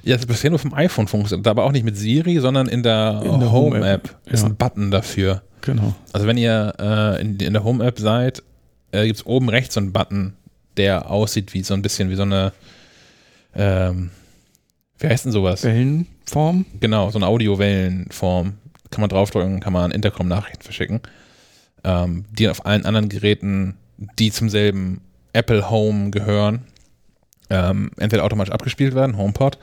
Ja, 0.02 0.16
das 0.16 0.26
bisher 0.26 0.50
nur 0.50 0.58
vom 0.58 0.74
iPhone 0.74 1.08
funktioniert, 1.08 1.46
aber 1.46 1.64
auch 1.64 1.72
nicht 1.72 1.84
mit 1.84 1.96
Siri, 1.96 2.38
sondern 2.40 2.66
in 2.68 2.82
der, 2.82 3.20
der 3.20 3.30
Home-App 3.30 3.52
Home-App, 3.52 4.16
ist 4.26 4.42
ja. 4.42 4.48
ein 4.48 4.56
Button 4.56 4.90
dafür. 4.90 5.42
Genau. 5.62 5.94
Also 6.12 6.26
wenn 6.26 6.36
ihr 6.36 6.74
äh, 6.78 7.20
in, 7.22 7.38
in 7.38 7.52
der 7.54 7.64
Home-App 7.64 7.98
seid, 7.98 8.42
äh, 8.92 9.06
gibt 9.06 9.20
es 9.20 9.26
oben 9.26 9.48
rechts 9.48 9.74
so 9.74 9.80
einen 9.80 9.92
Button, 9.92 10.34
der 10.76 11.10
aussieht 11.10 11.54
wie 11.54 11.62
so 11.62 11.74
ein 11.74 11.82
bisschen 11.82 12.10
wie 12.10 12.14
so 12.14 12.22
eine, 12.22 12.52
ähm, 13.54 14.10
wie 14.98 15.08
heißt 15.08 15.24
denn 15.24 15.32
sowas? 15.32 15.64
Wellenform. 15.64 16.66
Genau, 16.80 17.10
so 17.10 17.18
eine 17.18 17.26
Audiowellenform. 17.26 18.54
Kann 18.90 19.00
man 19.00 19.10
draufdrücken, 19.10 19.60
kann 19.60 19.72
man 19.72 19.90
Intercom-Nachrichten 19.90 20.62
verschicken, 20.62 21.00
ähm, 21.82 22.24
die 22.30 22.48
auf 22.48 22.64
allen 22.64 22.86
anderen 22.86 23.08
Geräten, 23.08 23.76
die 24.18 24.30
zum 24.30 24.48
selben 24.48 25.00
Apple 25.32 25.68
Home 25.68 26.10
gehören, 26.10 26.64
ähm, 27.50 27.90
entweder 27.96 28.24
automatisch 28.24 28.52
abgespielt 28.52 28.94
werden, 28.94 29.16
HomePod, 29.16 29.58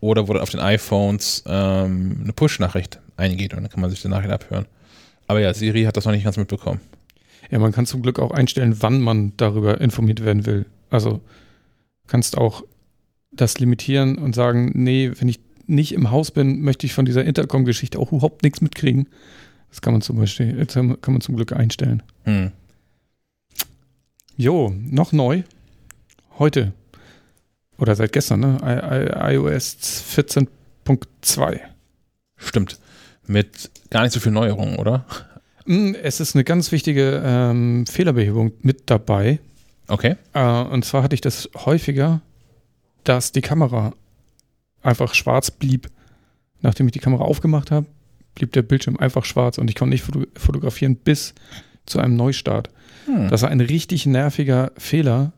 oder 0.00 0.28
wo 0.28 0.32
dann 0.32 0.42
auf 0.42 0.50
den 0.50 0.60
iPhones 0.60 1.44
ähm, 1.46 2.20
eine 2.22 2.32
Push-Nachricht 2.32 3.00
eingeht 3.16 3.52
und 3.52 3.62
dann 3.62 3.70
kann 3.70 3.80
man 3.80 3.90
sich 3.90 4.00
die 4.00 4.08
Nachricht 4.08 4.30
abhören. 4.30 4.66
Aber 5.26 5.40
ja, 5.40 5.52
Siri 5.54 5.84
hat 5.84 5.96
das 5.96 6.06
noch 6.06 6.12
nicht 6.12 6.24
ganz 6.24 6.36
mitbekommen. 6.36 6.80
Ja, 7.50 7.58
man 7.58 7.72
kann 7.72 7.86
zum 7.86 8.02
Glück 8.02 8.18
auch 8.18 8.30
einstellen, 8.30 8.76
wann 8.80 9.00
man 9.00 9.32
darüber 9.36 9.80
informiert 9.80 10.24
werden 10.24 10.46
will. 10.46 10.66
Also 10.88 11.20
kannst 12.06 12.38
auch 12.38 12.64
das 13.32 13.58
limitieren 13.58 14.18
und 14.18 14.34
sagen, 14.34 14.72
nee, 14.74 15.10
wenn 15.18 15.28
ich 15.28 15.40
nicht 15.66 15.92
im 15.92 16.10
Haus 16.10 16.30
bin, 16.30 16.62
möchte 16.62 16.86
ich 16.86 16.94
von 16.94 17.04
dieser 17.04 17.24
Intercom-Geschichte 17.24 17.98
auch 17.98 18.12
überhaupt 18.12 18.42
nichts 18.42 18.60
mitkriegen. 18.60 19.08
Das 19.68 19.80
kann 19.80 19.92
man 19.92 20.02
zum 20.02 20.16
Beispiel, 20.16 20.58
jetzt 20.58 20.74
kann 20.74 20.98
man 21.06 21.20
zum 21.20 21.36
Glück 21.36 21.52
einstellen. 21.52 22.02
Hm. 22.24 22.50
Jo, 24.36 24.74
noch 24.76 25.12
neu. 25.12 25.42
Heute. 26.38 26.72
Oder 27.78 27.94
seit 27.94 28.12
gestern, 28.12 28.40
ne? 28.40 28.58
I 28.62 29.32
I 29.32 29.34
iOS 29.36 30.04
14.2. 30.16 31.60
Stimmt. 32.36 32.78
Mit 33.26 33.70
gar 33.90 34.02
nicht 34.02 34.12
so 34.12 34.20
viel 34.20 34.32
Neuerungen, 34.32 34.76
oder? 34.76 35.06
Mm, 35.70 35.94
Es 36.02 36.18
ist 36.18 36.34
eine 36.34 36.42
ganz 36.42 36.72
wichtige 36.72 37.22
ähm, 37.24 37.86
Fehlerbehebung 37.86 38.50
mit 38.60 38.90
dabei. 38.90 39.38
Okay. 39.86 40.16
Äh, 40.32 40.62
und 40.62 40.84
zwar 40.84 41.04
hatte 41.04 41.14
ich 41.14 41.20
das 41.20 41.48
häufiger, 41.54 42.22
dass 43.04 43.30
die 43.30 43.40
Kamera 43.40 43.92
einfach 44.82 45.14
schwarz 45.14 45.52
blieb. 45.52 45.88
Nachdem 46.60 46.86
ich 46.86 46.92
die 46.92 46.98
Kamera 46.98 47.22
aufgemacht 47.22 47.70
habe, 47.70 47.86
blieb 48.34 48.52
der 48.52 48.62
Bildschirm 48.62 48.96
einfach 48.96 49.24
schwarz 49.24 49.58
und 49.58 49.70
ich 49.70 49.76
konnte 49.76 49.90
nicht 49.90 50.02
foto 50.02 50.24
fotografieren 50.34 50.96
bis 50.96 51.34
zu 51.86 52.00
einem 52.00 52.16
Neustart. 52.16 52.68
Hm. 53.06 53.28
Das 53.28 53.42
war 53.42 53.50
ein 53.50 53.60
richtig 53.60 54.06
nerviger 54.06 54.72
Fehler. 54.76 55.32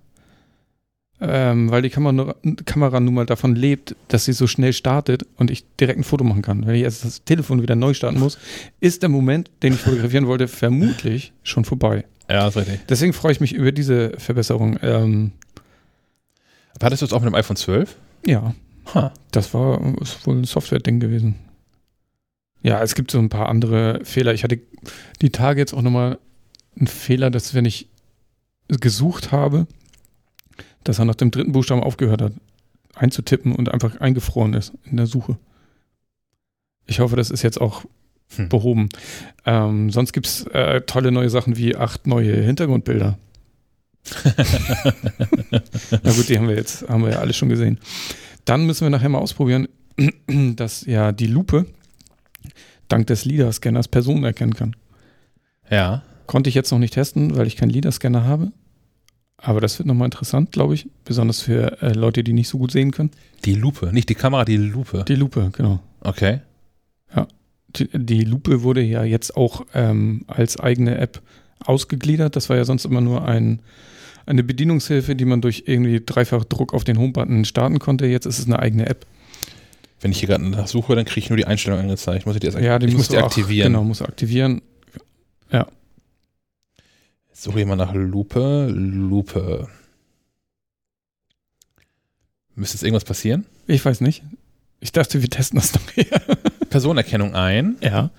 Ähm, 1.23 1.71
weil 1.71 1.83
die 1.83 1.91
Kamera, 1.91 2.35
Kamera 2.65 2.99
nun 3.01 3.15
mal 3.15 3.27
davon 3.27 3.55
lebt, 3.55 3.95
dass 4.09 4.25
sie 4.25 4.33
so 4.33 4.47
schnell 4.47 4.73
startet 4.73 5.25
und 5.37 5.51
ich 5.51 5.65
direkt 5.81 5.99
ein 6.01 6.05
Foto 6.05 6.25
machen 6.25 6.43
kann. 6.43 6.67
Wenn 6.67 6.75
ich 6.75 6.83
erst 6.83 7.05
das 7.05 7.25
Telefon 7.25 7.63
wieder 7.63 7.77
neu 7.77 7.95
starten 7.95 8.19
muss, 8.19 8.39
ist 8.81 9.03
der 9.03 9.09
Moment, 9.09 9.51
den 9.63 9.73
ich 9.75 9.81
fotografieren 9.81 10.27
wollte, 10.27 10.49
vermutlich 10.49 11.33
schon 11.43 11.65
vorbei. 11.65 12.05
Ja, 12.29 12.49
ist 12.49 12.57
richtig. 12.57 12.81
Deswegen 12.89 13.13
freue 13.13 13.33
ich 13.33 13.41
mich 13.41 13.53
über 13.53 13.73
diese 13.73 14.13
Verbesserung. 14.19 14.79
Ähm, 14.83 15.33
Aber 16.75 16.87
hattest 16.87 17.03
du 17.03 17.07
es 17.07 17.13
auch 17.13 17.21
mit 17.21 17.29
dem 17.29 17.35
iPhone 17.35 17.57
12? 17.57 17.97
ja, 18.27 18.55
Ha. 18.95 19.13
das 19.31 19.55
war 19.55 19.81
ist 20.01 20.27
wohl 20.27 20.37
ein 20.39 20.45
Software-Ding 20.45 20.99
gewesen. 20.99 21.37
Ja, 22.65 22.83
es 22.83 22.95
gibt 22.97 23.11
so 23.13 23.19
ein 23.19 23.29
paar 23.29 23.49
andere 23.49 24.01
Fehler. 24.05 24.35
Ich 24.35 24.43
hatte 24.45 24.59
die 25.21 25.31
Tage 25.31 25.61
jetzt 25.61 25.73
auch 25.73 25.83
nochmal 25.83 26.19
einen 26.77 26.87
Fehler, 26.89 27.31
dass 27.31 27.55
wenn 27.55 27.65
ich 27.65 27.89
gesucht 28.69 29.31
habe, 29.33 29.67
dass 30.85 30.99
er 30.99 31.05
nach 31.05 31.14
dem 31.14 31.31
dritten 31.31 31.53
Buchstaben 31.53 31.83
aufgehört 31.83 32.23
hat, 32.23 32.33
einzutippen 32.95 33.55
und 33.55 33.71
einfach 33.71 34.01
eingefroren 34.01 34.55
ist 34.55 34.73
in 34.85 34.97
der 34.97 35.07
Suche. 35.07 35.38
Ich 36.87 37.01
hoffe, 37.01 37.16
das 37.16 37.31
ist 37.31 37.42
jetzt 37.42 37.61
auch 37.61 37.85
Hm. 38.37 38.49
behoben. 38.49 38.88
Ähm, 39.45 39.90
sonst 39.90 40.12
gibt 40.12 40.27
es 40.27 40.47
äh, 40.49 40.81
tolle 40.83 41.12
neue 41.12 41.31
Sachen 41.31 41.57
wie 41.57 41.77
acht 41.77 42.07
neue 42.07 42.35
Hintergrundbilder. 42.35 43.18
Na 46.03 46.12
gut, 46.12 46.29
die 46.29 46.38
haben 46.38 46.49
wir 46.49 46.57
jetzt, 46.57 46.88
haben 46.88 47.05
wir 47.05 47.12
ja 47.12 47.18
alle 47.18 47.33
schon 47.33 47.49
gesehen. 47.49 47.79
Dann 48.45 48.66
müssen 48.66 48.85
wir 48.85 48.90
nachher 48.90 49.09
mal 49.09 49.18
ausprobieren, 49.18 49.68
dass 50.57 50.85
ja 50.87 51.12
die 51.12 51.27
Lupe 51.27 51.66
dank 52.88 53.07
des 53.07 53.25
LIDAR-Scanners 53.25 53.88
Personen 53.88 54.25
erkennen 54.25 54.55
kann. 54.55 54.75
Ja. 55.71 56.03
Konnte 56.27 56.49
ich 56.49 56.55
jetzt 56.55 56.71
noch 56.73 56.79
nicht 56.79 56.95
testen, 56.95 57.37
weil 57.37 57.47
ich 57.47 57.57
keinen 57.57 57.71
LIDAR-Scanner 57.71 58.25
habe. 58.25 58.53
Aber 59.44 59.61
das 59.61 59.78
wird 59.78 59.87
nochmal 59.88 60.07
interessant, 60.07 60.52
glaube 60.52 60.74
ich. 60.74 60.88
Besonders 61.05 61.40
für 61.42 61.83
äh, 61.83 61.92
Leute, 61.92 62.22
die 62.22 62.33
nicht 62.33 62.48
so 62.48 62.59
gut 62.59 62.70
sehen 62.70 62.92
können. 62.92 63.11
Die 63.44 63.55
Lupe, 63.57 63.92
nicht 63.92 64.09
die 64.09 64.14
Kamera, 64.14 64.44
die 64.44 64.57
Lupe. 64.57 65.05
Die 65.09 65.16
Lupe, 65.16 65.50
genau. 65.52 65.81
Okay. 66.00 66.40
Die, 67.74 67.88
die 67.94 68.24
Lupe 68.24 68.62
wurde 68.62 68.83
ja 68.83 69.02
jetzt 69.02 69.35
auch 69.35 69.64
ähm, 69.72 70.24
als 70.26 70.61
eigene 70.61 70.98
App 70.98 71.22
ausgegliedert. 71.64 72.37
Das 72.37 72.50
war 72.50 72.57
ja 72.59 72.66
sonst 72.66 72.85
immer 72.85 73.00
nur 73.00 73.26
ein, 73.26 73.62
eine 74.26 74.44
Bedienungshilfe, 74.44 75.16
die 75.16 75.24
man 75.24 75.40
durch 75.40 75.64
irgendwie 75.66 76.02
Dreifachdruck 76.05 76.74
auf 76.74 76.85
den 76.85 76.98
Home-Button 76.98 77.46
starten 77.46 77.78
konnte. 77.78 78.05
Jetzt 78.07 78.26
ist 78.26 78.38
es 78.40 78.44
eine 78.44 78.59
eigene 78.59 78.87
App. 78.90 79.07
Wenn 80.02 80.11
ich 80.11 80.18
hier 80.18 80.28
gerade 80.28 80.46
nach 80.46 80.66
suche, 80.66 80.94
dann 80.96 81.07
kriege 81.07 81.20
ich 81.20 81.31
nur 81.31 81.38
die 81.38 81.46
Einstellung 81.46 81.78
angezeigt. 81.78 82.26
Muss 82.26 82.35
ich 82.37 82.40
die, 82.40 82.48
erst 82.48 82.59
Ja, 82.61 82.78
die 82.78 82.88
ich 82.88 82.94
muss 82.94 83.09
die 83.09 83.14
du 83.14 83.22
auch- 83.22 83.26
aktivieren. 83.28 83.72
Genau, 83.72 83.85
muss 83.85 84.02
aktivieren. 84.02 84.61
Jetzt 85.50 85.66
suche 87.42 87.61
ich 87.61 87.66
mal 87.66 87.76
nach 87.76 87.92
Lupe. 87.92 88.68
Lupe. 88.70 89.68
Müsste 92.55 92.76
jetzt 92.76 92.85
irgendwas 92.85 93.05
passieren? 93.05 93.46
Ich 93.66 93.85
weiß 93.85 94.00
nicht. 94.00 94.22
Ich 94.78 94.92
dachte, 94.92 95.22
wir 95.22 95.28
testen 95.28 95.59
das 95.59 95.74
noch 95.74 95.96
eher. 95.96 96.20
Personenerkennung 96.70 97.35
ein. 97.35 97.76
Ja. 97.81 98.11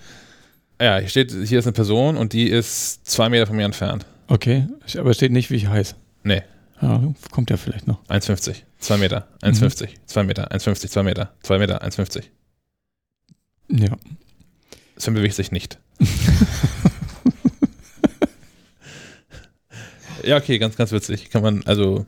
Ja, 0.82 0.98
hier 0.98 1.08
steht, 1.08 1.32
hier 1.32 1.60
ist 1.60 1.66
eine 1.66 1.74
Person 1.74 2.18
und 2.18 2.34
die 2.34 2.50
ist 2.50 3.06
zwei 3.06 3.30
Meter 3.30 3.48
von 3.48 3.56
mir 3.56 3.66
entfernt. 3.66 4.06
Okay, 4.28 4.68
aber 4.98 5.14
steht 5.14 5.32
nicht, 5.32 5.52
wie 5.52 5.56
ich 5.56 5.68
heiße. 5.68 5.96
Nee. 6.24 6.42
Ja, 6.82 7.02
kommt 7.32 7.50
ja 7.50 7.56
vielleicht 7.56 7.88
noch. 7.88 8.04
1,50. 8.08 8.56
2 8.80 8.98
Meter. 8.98 9.28
1,50. 9.42 9.90
2 10.06 10.24
Meter. 10.24 10.52
1,50. 10.52 10.90
2 10.90 11.04
Meter. 11.04 11.34
2 11.44 11.60
Meter. 11.60 11.84
1,50. 11.84 12.24
Ja. 13.70 13.96
Sven 14.98 15.14
bewegt 15.14 15.36
sich 15.36 15.52
nicht. 15.54 15.80
ja, 20.24 20.38
okay, 20.38 20.58
ganz, 20.60 20.76
ganz 20.76 20.92
witzig. 20.92 21.30
Kann 21.30 21.42
man, 21.44 21.64
also, 21.66 22.06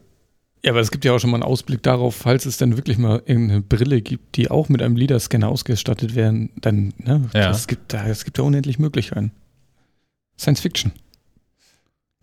Ja, 0.63 0.71
aber 0.71 0.79
es 0.79 0.91
gibt 0.91 1.05
ja 1.05 1.13
auch 1.13 1.19
schon 1.19 1.29
mal 1.31 1.37
einen 1.37 1.43
Ausblick 1.43 1.83
darauf, 1.83 2.15
falls 2.15 2.45
es 2.45 2.57
denn 2.57 2.77
wirklich 2.77 2.97
mal 2.97 3.21
irgendeine 3.25 3.61
Brille 3.61 4.01
gibt, 4.01 4.35
die 4.35 4.49
auch 4.51 4.69
mit 4.69 4.81
einem 4.81 4.95
LIDAR-Scanner 4.95 5.47
ausgestattet 5.49 6.15
werden, 6.15 6.51
dann, 6.61 6.93
ne, 6.97 7.29
Ja. 7.33 7.51
es 7.51 7.67
gibt 7.67 7.93
da, 7.93 8.05
es 8.07 8.25
gibt 8.25 8.37
ja 8.37 8.43
unendlich 8.43 8.79
Möglichkeiten. 8.79 9.31
Science 10.37 10.59
Fiction. 10.61 10.91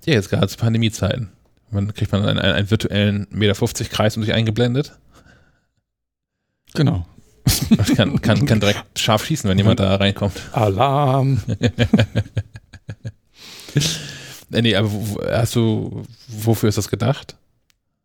ja, 0.05 0.15
jetzt 0.15 0.29
gerade 0.31 0.49
zu 0.49 0.59
Pandemiezeiten. 0.59 1.31
Man 1.71 1.95
kriegt 1.95 2.13
man 2.13 2.25
einen, 2.27 2.39
einen, 2.39 2.71
virtuellen 2.71 3.27
Meter 3.31 3.55
50 3.55 3.89
Kreis 3.89 4.17
um 4.17 4.23
sich 4.23 4.35
eingeblendet. 4.35 4.93
Genau. 6.75 7.07
Und 7.71 7.97
kann, 7.97 8.21
kann, 8.21 8.45
kann 8.47 8.61
direkt 8.61 8.85
scharf 8.99 9.25
schießen, 9.25 9.49
wenn 9.49 9.57
jemand 9.59 9.81
da 9.81 9.95
reinkommt. 9.97 10.39
Alarm. 10.53 11.41
Äh, 14.53 14.63
nee, 14.63 14.77
aber 14.77 14.91
hast 15.31 15.55
du, 15.55 16.05
wofür 16.29 16.69
ist 16.69 16.79
das 16.79 16.89
gedacht? 16.89 17.37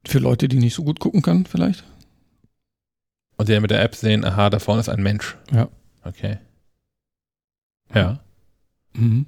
Für 0.06 0.20
Leute, 0.20 0.48
die 0.48 0.58
nicht 0.58 0.76
so 0.76 0.84
gut 0.84 1.00
gucken 1.00 1.22
können, 1.22 1.46
vielleicht. 1.46 1.84
Und 3.38 3.50
die 3.50 3.54
dann 3.54 3.62
mit 3.62 3.72
der 3.72 3.84
App 3.84 3.96
sehen, 3.96 4.26
aha, 4.26 4.50
da 4.50 4.60
vorne 4.60 4.80
ist 4.82 4.90
ein 4.90 5.04
Mensch. 5.04 5.38
Ja. 5.52 5.70
Okay. 6.04 6.38
Ja. 7.94 8.20
Mhm. 8.94 9.26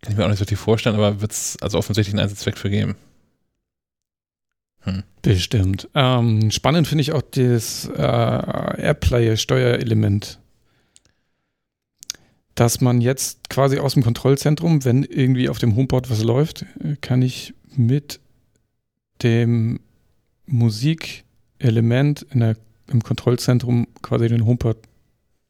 Kann 0.00 0.12
ich 0.12 0.18
mir 0.18 0.24
auch 0.24 0.28
nicht 0.28 0.38
so 0.38 0.42
richtig 0.42 0.58
vorstellen, 0.58 0.96
aber 0.96 1.20
wird 1.20 1.32
es 1.32 1.56
also 1.60 1.78
offensichtlich 1.78 2.14
einen 2.14 2.22
Einsatzzweck 2.22 2.58
für 2.58 2.70
geben. 2.70 2.96
Hm. 4.80 5.02
Bestimmt. 5.22 5.88
Ähm, 5.94 6.50
spannend 6.50 6.86
finde 6.86 7.02
ich 7.02 7.12
auch 7.12 7.22
das 7.22 7.86
äh, 7.96 8.82
Airplay-Steuerelement. 8.82 10.40
Dass 12.54 12.80
man 12.80 13.00
jetzt 13.00 13.48
quasi 13.50 13.78
aus 13.78 13.94
dem 13.94 14.04
Kontrollzentrum, 14.04 14.84
wenn 14.84 15.02
irgendwie 15.02 15.48
auf 15.48 15.58
dem 15.58 15.74
Homepod 15.76 16.10
was 16.10 16.22
läuft, 16.22 16.62
äh, 16.82 16.96
kann 17.00 17.22
ich 17.22 17.54
mit 17.76 18.20
dem 19.22 19.80
Musikelement 20.46 22.22
in 22.30 22.40
der, 22.40 22.56
im 22.88 23.02
Kontrollzentrum 23.02 23.88
quasi 24.02 24.28
den 24.28 24.46
Homepod 24.46 24.76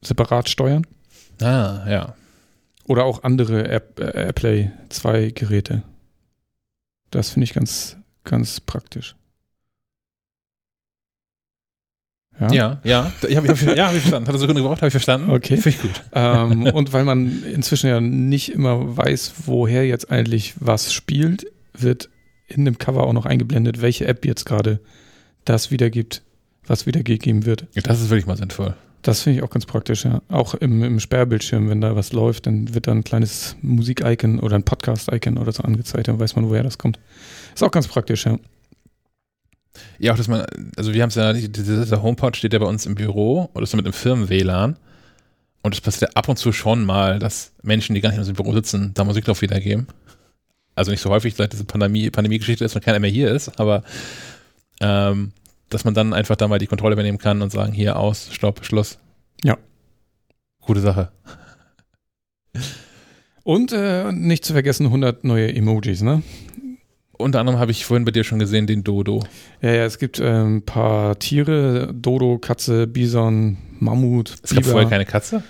separat 0.03 0.49
steuern. 0.49 0.87
Ah, 1.41 1.85
ja. 1.89 2.15
Oder 2.87 3.05
auch 3.05 3.23
andere 3.23 3.69
äh, 3.69 3.81
Airplay 3.99 4.71
2 4.91 5.31
Geräte. 5.31 5.83
Das 7.11 7.31
finde 7.31 7.45
ich 7.45 7.55
ganz, 7.55 7.97
ganz 8.25 8.61
praktisch. 8.61 9.17
Ja, 12.41 12.81
ja. 12.85 13.13
Ich 13.29 13.37
hab, 13.37 13.45
ich 13.45 13.51
hab, 13.51 13.77
ja, 13.77 13.87
hab 13.87 13.95
ich 13.95 14.01
verstanden. 14.01 14.29
Hat 14.29 14.35
er 14.35 14.39
Sekunde 14.39 14.63
gebraucht, 14.63 14.79
habe 14.79 14.89
ich 14.89 14.93
verstanden. 14.93 15.31
Okay. 15.31 15.57
Finde 15.57 15.69
ich 15.69 15.81
gut. 15.81 16.03
ähm, 16.13 16.65
und 16.65 16.93
weil 16.93 17.05
man 17.05 17.43
inzwischen 17.45 17.89
ja 17.89 18.01
nicht 18.01 18.53
immer 18.53 18.97
weiß, 18.97 19.35
woher 19.47 19.87
jetzt 19.87 20.11
eigentlich 20.11 20.55
was 20.59 20.93
spielt, 20.93 21.47
wird 21.77 22.11
in 22.47 22.65
dem 22.65 22.79
Cover 22.79 23.05
auch 23.05 23.13
noch 23.13 23.27
eingeblendet, 23.27 23.81
welche 23.81 24.07
App 24.07 24.25
jetzt 24.25 24.45
gerade 24.45 24.81
das 25.45 25.71
wiedergibt, 25.71 26.23
was 26.67 26.87
wiedergegeben 26.87 27.47
wird. 27.47 27.67
Das 27.75 28.01
ist 28.01 28.11
wirklich 28.11 28.27
mal 28.27 28.37
sinnvoll. 28.37 28.75
Das 29.03 29.21
finde 29.21 29.39
ich 29.39 29.45
auch 29.45 29.51
ganz 29.51 29.67
praktisch, 29.67 30.07
ja. 30.07 30.23
Auch 30.29 30.55
im, 30.55 30.83
im 30.83 30.99
Sperrbildschirm, 30.99 31.69
wenn 31.69 31.83
da 31.83 31.95
was 31.95 32.15
läuft, 32.15 32.47
dann 32.47 32.75
wird 32.75 32.87
da 32.87 32.93
ein 32.93 33.05
kleines 33.05 33.55
Musik-Icon 33.61 34.41
oder 34.41 34.57
ein 34.57 34.63
Podcast-Icon 34.63 35.37
oder 35.37 35.53
so 35.53 35.63
angezeigt, 35.63 36.09
dann 36.09 36.19
weiß 36.19 36.37
man, 36.37 36.49
woher 36.49 36.63
das 36.63 36.79
kommt. 36.79 36.99
Ist 37.55 37.63
auch 37.63 37.71
ganz 37.71 37.87
praktisch, 37.87 38.25
ja. 38.25 38.39
Ja, 39.99 40.13
auch 40.13 40.17
dass 40.17 40.29
man, 40.29 40.45
also 40.77 40.93
wir 40.93 41.03
haben 41.03 41.09
es 41.09 41.15
ja, 41.15 41.33
dieser 41.33 42.03
HomePod 42.03 42.37
steht 42.37 42.53
ja 42.53 42.59
bei 42.59 42.67
uns 42.67 42.87
im 42.87 42.95
Büro 42.95 43.51
oder 43.55 43.63
ist 43.63 43.75
mit 43.75 43.85
einem 43.85 43.93
Firmen-WLAN. 43.93 44.77
Und 45.63 45.75
es 45.75 45.81
passiert 45.81 46.11
ja 46.11 46.17
ab 46.17 46.29
und 46.29 46.37
zu 46.37 46.53
schon 46.53 46.85
mal, 46.85 47.19
dass 47.19 47.53
Menschen, 47.63 47.95
die 47.95 48.01
gar 48.01 48.11
nicht 48.11 48.19
mehr 48.19 48.29
im 48.29 48.35
Büro 48.35 48.53
sitzen, 48.53 48.93
da 48.95 49.05
Musik 49.05 49.25
drauf 49.25 49.41
wiedergeben. 49.41 49.87
Also 50.75 50.91
nicht 50.91 51.01
so 51.01 51.11
häufig, 51.11 51.35
seit 51.35 51.53
diese 51.53 51.65
Pandemie, 51.65 52.11
Pandemie-Geschichte 52.11 52.65
ist 52.65 52.75
und 52.75 52.85
keiner 52.85 52.99
mehr 52.99 53.11
hier 53.11 53.31
ist, 53.31 53.59
aber 53.59 53.83
ähm, 54.81 55.33
dass 55.71 55.85
man 55.85 55.95
dann 55.95 56.13
einfach 56.13 56.37
da 56.37 56.49
mal 56.49 56.59
die 56.59 56.67
Kontrolle 56.67 56.93
übernehmen 56.93 57.19
kann 57.19 57.43
und 57.43 57.51
sagen, 57.51 57.73
hier 57.73 57.97
aus, 57.97 58.29
Stopp, 58.33 58.65
Schluss. 58.65 58.99
Ja. 59.43 59.57
Gute 60.61 60.81
Sache. 60.81 61.11
Und 63.43 63.73
äh, 63.73 64.11
nicht 64.13 64.45
zu 64.45 64.53
vergessen 64.53 64.87
100 64.87 65.25
neue 65.25 65.55
Emojis, 65.55 66.03
ne? 66.03 66.23
Unter 67.17 67.41
anderem 67.41 67.59
habe 67.59 67.71
ich 67.71 67.85
vorhin 67.85 68.05
bei 68.05 68.11
dir 68.11 68.25
schon 68.25 68.39
gesehen, 68.39 68.67
den 68.67 68.83
Dodo. 68.83 69.23
Ja, 69.63 69.73
ja, 69.73 69.85
es 69.85 69.99
gibt 69.99 70.19
ähm, 70.21 70.57
ein 70.57 70.63
paar 70.63 71.19
Tiere, 71.19 71.93
Dodo, 71.95 72.39
Katze, 72.39 72.87
Bison, 72.87 73.59
Mammut, 73.79 74.35
Es 74.43 74.55
gab 74.55 74.65
vorher 74.65 74.89
keine 74.89 75.05
Katze? 75.05 75.43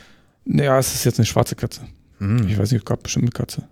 Ja, 0.47 0.79
es 0.79 0.95
ist 0.95 1.05
jetzt 1.05 1.19
eine 1.19 1.27
schwarze 1.27 1.57
Katze. 1.57 1.83
Hm. 2.19 2.49
Ich 2.49 2.59
weiß 2.59 2.71
nicht, 2.71 2.83
es 2.83 2.85
gab 2.85 3.03
bestimmt 3.03 3.25
eine 3.25 3.31
Katze. 3.33 3.69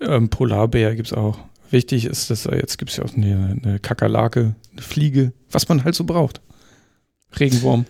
Ähm, 0.00 0.28
Polarbär 0.28 0.94
gibt 0.96 1.08
es 1.08 1.12
auch. 1.12 1.38
Wichtig 1.70 2.04
ist, 2.04 2.30
dass 2.30 2.46
äh, 2.46 2.56
jetzt 2.56 2.78
gibt 2.78 2.90
es 2.90 2.96
ja 2.96 3.04
auch 3.04 3.14
eine, 3.14 3.58
eine 3.62 3.78
Kakerlake, 3.78 4.56
eine 4.72 4.82
Fliege, 4.82 5.32
was 5.50 5.68
man 5.68 5.84
halt 5.84 5.94
so 5.94 6.04
braucht. 6.04 6.40
Regenwurm. 7.38 7.86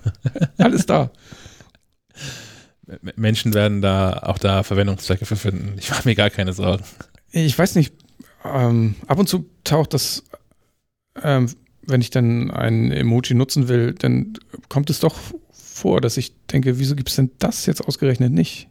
Alles 0.58 0.86
da. 0.86 1.10
Menschen 3.14 3.54
werden 3.54 3.80
da 3.80 4.20
auch 4.24 4.38
da 4.38 4.62
Verwendungszwecke 4.62 5.24
für 5.24 5.36
finden. 5.36 5.74
Ich 5.78 5.90
mache 5.90 6.08
mir 6.08 6.14
gar 6.14 6.30
keine 6.30 6.52
Sorgen. 6.52 6.84
Ich 7.30 7.56
weiß 7.56 7.76
nicht, 7.76 7.94
ähm, 8.44 8.94
ab 9.06 9.18
und 9.18 9.28
zu 9.28 9.46
taucht 9.64 9.94
das, 9.94 10.24
ähm, 11.22 11.48
wenn 11.86 12.00
ich 12.00 12.10
dann 12.10 12.50
ein 12.50 12.90
Emoji 12.92 13.34
nutzen 13.34 13.68
will, 13.68 13.94
dann 13.94 14.34
kommt 14.68 14.90
es 14.90 15.00
doch 15.00 15.16
vor, 15.50 16.00
dass 16.00 16.16
ich 16.16 16.34
denke, 16.46 16.78
wieso 16.78 16.94
gibt 16.94 17.08
es 17.08 17.16
denn 17.16 17.30
das 17.38 17.66
jetzt 17.66 17.86
ausgerechnet 17.86 18.32
nicht? 18.32 18.68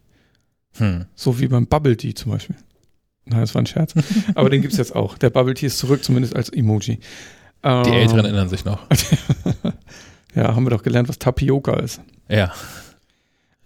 Hm. 0.78 1.06
So 1.16 1.40
wie 1.40 1.48
beim 1.48 1.68
Bubble 1.68 1.98
Tea 1.98 2.14
zum 2.14 2.32
Beispiel. 2.32 2.56
Nein, 3.26 3.42
das 3.42 3.54
war 3.54 3.62
ein 3.62 3.66
Scherz. 3.66 3.94
Aber 4.36 4.50
den 4.50 4.62
gibt 4.62 4.74
es 4.74 4.78
jetzt 4.80 4.96
auch. 4.96 5.18
Der 5.18 5.30
Bubble 5.30 5.54
Tea 5.54 5.68
ist 5.68 5.78
zurück, 5.78 6.04
zumindest 6.04 6.36
als 6.36 6.50
Emoji. 6.50 6.98
Die 7.64 7.68
Ähm, 7.68 7.94
Älteren 7.94 8.26
erinnern 8.26 8.50
sich 8.50 8.66
noch. 8.66 8.88
Ja, 10.34 10.56
haben 10.56 10.64
wir 10.64 10.70
doch 10.70 10.84
gelernt, 10.84 11.10
was 11.10 11.20
Tapioca 11.20 11.74
ist. 11.80 12.02
Ja. 12.30 12.54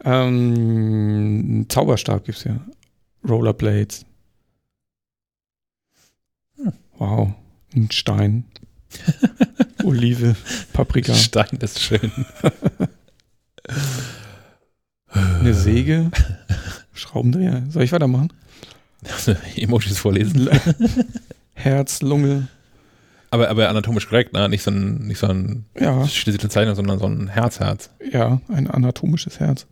Ähm, 0.04 1.66
Zauberstab 1.70 2.26
gibt 2.26 2.40
es 2.40 2.44
ja. 2.44 2.60
Rollerblades. 3.28 4.06
Wow. 6.98 7.34
Ein 7.76 7.92
Stein. 7.92 8.46
Olive, 9.84 10.36
Paprika, 10.74 11.14
Stein 11.14 11.58
ist 11.60 11.80
schön. 11.82 12.12
eine 15.12 15.54
Säge, 15.54 16.12
Schraubendreher. 16.94 17.64
Soll 17.70 17.84
ich 17.84 17.92
weitermachen? 17.92 18.32
Emojis 19.58 19.98
vorlesen. 20.00 20.50
Herz, 21.54 22.02
Lunge. 22.02 22.48
Aber, 23.32 23.50
aber 23.50 23.68
anatomisch 23.70 24.08
korrekt, 24.08 24.34
ne? 24.34 24.48
Nicht 24.48 24.64
so 24.64 24.72
ein, 24.72 25.08
nicht 25.08 25.18
so 25.20 25.28
ein 25.28 25.66
Ja, 25.78 26.06
Zeichnung, 26.08 26.76
sondern 26.76 27.00
so 27.00 27.06
ein 27.08 27.28
Herzherz. 27.28 27.90
ja, 28.12 28.40
ein 28.48 28.70
anatomisches 28.70 29.40
Herz. 29.40 29.68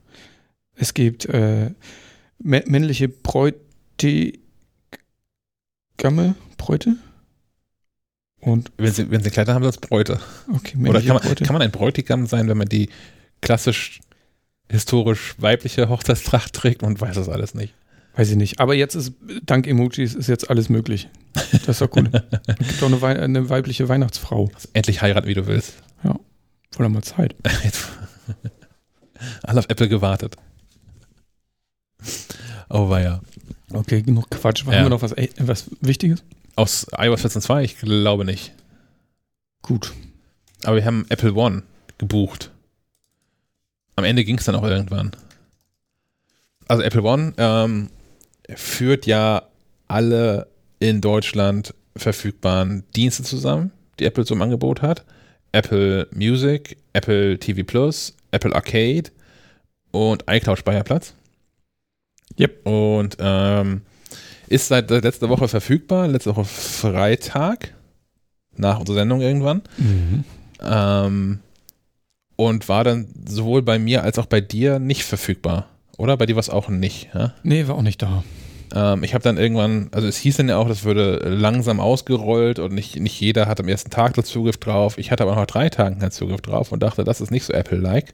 Es 0.76 0.94
gibt 0.94 1.26
äh, 1.26 1.72
mä- 2.44 2.70
männliche 2.70 3.08
Bräutigame, 3.08 3.56
Bräute? 6.58 6.98
Und, 8.46 8.72
Wenn 8.78 8.92
sie, 8.92 9.10
wenn 9.10 9.24
sie 9.24 9.30
Kleider 9.30 9.54
haben, 9.54 9.64
es 9.64 9.78
Bräute. 9.78 10.20
okay, 10.54 10.78
Oder 10.86 11.00
kann 11.02 11.16
man, 11.16 11.24
Bräute. 11.24 11.44
kann 11.46 11.54
man 11.54 11.62
ein 11.62 11.72
Bräutigam 11.72 12.28
sein, 12.28 12.50
wenn 12.50 12.58
man 12.58 12.68
die 12.68 12.90
klassisch 13.42 14.02
historisch 14.70 15.36
weibliche 15.38 15.88
Hochzeitstracht 15.88 16.52
trägt 16.54 16.84
und 16.84 17.00
weiß 17.00 17.16
das 17.16 17.30
alles 17.30 17.54
nicht. 17.54 17.74
Weiß 18.16 18.30
ich 18.30 18.36
nicht. 18.36 18.60
Aber 18.60 18.76
jetzt 18.76 18.96
ist, 18.96 19.14
dank 19.46 19.66
Emojis, 19.66 20.14
ist 20.14 20.28
jetzt 20.28 20.50
alles 20.50 20.70
möglich. 20.70 21.10
Das 21.52 21.68
ist 21.70 21.82
doch 21.82 21.90
gut. 21.90 22.10
Es 22.48 22.58
gibt 22.68 22.84
auch 22.84 22.88
eine, 22.88 23.02
Wei 23.02 23.20
eine 23.20 23.50
weibliche 23.50 23.88
Weihnachtsfrau. 23.88 24.52
Also 24.54 24.68
endlich 24.74 25.02
heiraten, 25.02 25.28
wie 25.28 25.34
du 25.34 25.48
willst. 25.48 25.74
Wurde 26.76 26.90
mal 26.90 27.04
Zeit. 27.04 27.36
Alle 29.44 29.60
auf 29.60 29.66
Apple 29.70 29.88
gewartet. 29.90 30.36
Oh 32.70 32.90
weia. 32.90 33.22
Okay, 33.72 34.02
genug 34.02 34.30
Quatsch. 34.32 34.64
Ja. 34.66 34.74
Haben 34.74 34.86
wir 34.86 34.90
noch 34.90 35.02
was, 35.02 35.12
äh, 35.14 35.30
was 35.38 35.70
Wichtiges? 35.82 36.24
Aus 36.56 36.88
iOS 36.98 37.26
14.2? 37.26 37.62
Ich 37.62 37.78
glaube 37.78 38.26
nicht. 38.26 38.54
Gut. 39.62 39.94
Aber 40.64 40.76
wir 40.76 40.86
haben 40.86 41.06
Apple 41.10 41.34
One 41.34 41.64
gebucht. 41.98 42.52
Am 43.96 44.04
Ende 44.04 44.24
ging 44.24 44.38
es 44.38 44.46
dann 44.46 44.56
auch 44.56 44.64
irgendwann. 44.64 45.12
Also 46.68 46.84
Apple 46.84 47.04
One 47.04 47.34
ähm, 47.38 47.90
führt 48.56 49.06
ja 49.06 49.44
alle 49.88 50.48
in 50.80 51.02
Deutschland 51.02 51.74
verfügbaren 51.96 52.84
Dienste 52.96 53.24
zusammen, 53.24 53.72
die 54.00 54.06
Apple 54.06 54.26
im 54.30 54.42
Angebot 54.42 54.82
hat. 54.82 55.06
Apple 55.52 56.08
Music, 56.12 56.78
Apple 56.94 57.38
TV 57.38 57.64
Plus, 57.64 58.16
Apple 58.32 58.56
Arcade 58.56 59.12
und 59.92 60.24
iCloud 60.28 60.58
Speicherplatz. 60.58 61.14
Yep. 62.40 62.66
Und 62.66 63.18
ähm, 63.20 63.82
ist 64.54 64.68
seit 64.68 64.90
letzter 64.90 65.30
Woche 65.30 65.48
verfügbar, 65.48 66.08
letzte 66.08 66.36
Woche 66.36 66.46
Freitag, 66.46 67.74
nach 68.56 68.80
unserer 68.80 68.98
Sendung 68.98 69.22
irgendwann. 69.22 69.64
Mhm. 69.78 70.24
Ähm, 70.62 71.40
und 72.36 72.70
war 72.70 72.84
dann 72.84 73.08
sowohl 73.28 73.62
bei 73.62 73.80
mir 73.80 74.04
als 74.04 74.20
auch 74.20 74.26
bei 74.26 74.42
dir 74.42 74.80
nicht 74.80 75.04
verfügbar. 75.04 75.68
Oder? 75.98 76.18
Bei 76.18 76.26
dir 76.26 76.36
war 76.36 76.42
es 76.42 76.50
auch 76.50 76.70
nicht. 76.70 77.10
Ja? 77.14 77.34
Nee, 77.44 77.68
war 77.68 77.76
auch 77.76 77.82
nicht 77.82 78.02
da. 78.02 78.24
Ähm, 78.74 79.04
ich 79.04 79.14
habe 79.14 79.24
dann 79.24 79.38
irgendwann, 79.38 79.90
also 79.92 80.08
es 80.08 80.18
hieß 80.18 80.38
dann 80.38 80.50
ja 80.50 80.58
auch, 80.58 80.68
das 80.68 80.84
würde 80.84 81.18
langsam 81.30 81.80
ausgerollt 81.80 82.60
und 82.60 82.74
nicht, 82.74 83.00
nicht 83.00 83.20
jeder 83.20 83.48
hat 83.48 83.60
am 83.60 83.68
ersten 83.68 83.90
Tag 83.92 84.14
da 84.14 84.24
Zugriff 84.24 84.58
drauf. 84.58 84.98
Ich 84.98 85.12
hatte 85.12 85.24
aber 85.24 85.36
nach 85.36 85.46
drei 85.46 85.70
Tagen 85.70 86.00
keinen 86.00 86.12
Zugriff 86.12 86.42
drauf 86.42 86.72
und 86.72 86.82
dachte, 86.82 87.04
das 87.04 87.22
ist 87.22 87.32
nicht 87.32 87.46
so 87.46 87.54
Apple-like. 87.54 88.14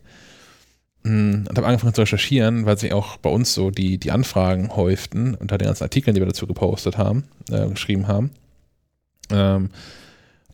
Mm, 1.04 1.46
Und 1.48 1.58
habe 1.58 1.66
angefangen 1.66 1.94
zu 1.94 2.02
recherchieren, 2.02 2.66
weil 2.66 2.78
sich 2.78 2.94
auch 2.94 3.18
bei 3.18 3.30
uns 3.30 3.54
so 3.54 3.72
die, 3.72 3.98
die 3.98 4.12
Anfragen 4.12 4.76
häuften 4.76 5.36
unter 5.36 5.58
den 5.58 5.68
ganzen 5.68 5.84
Artikeln, 5.84 6.14
die 6.14 6.22
wir 6.22 6.28
dazu 6.28 6.48
gepostet 6.48 6.98
haben, 6.98 7.24
äh, 7.52 7.68
geschrieben 7.68 8.08
haben. 8.08 8.32
Ähm, 9.32 9.70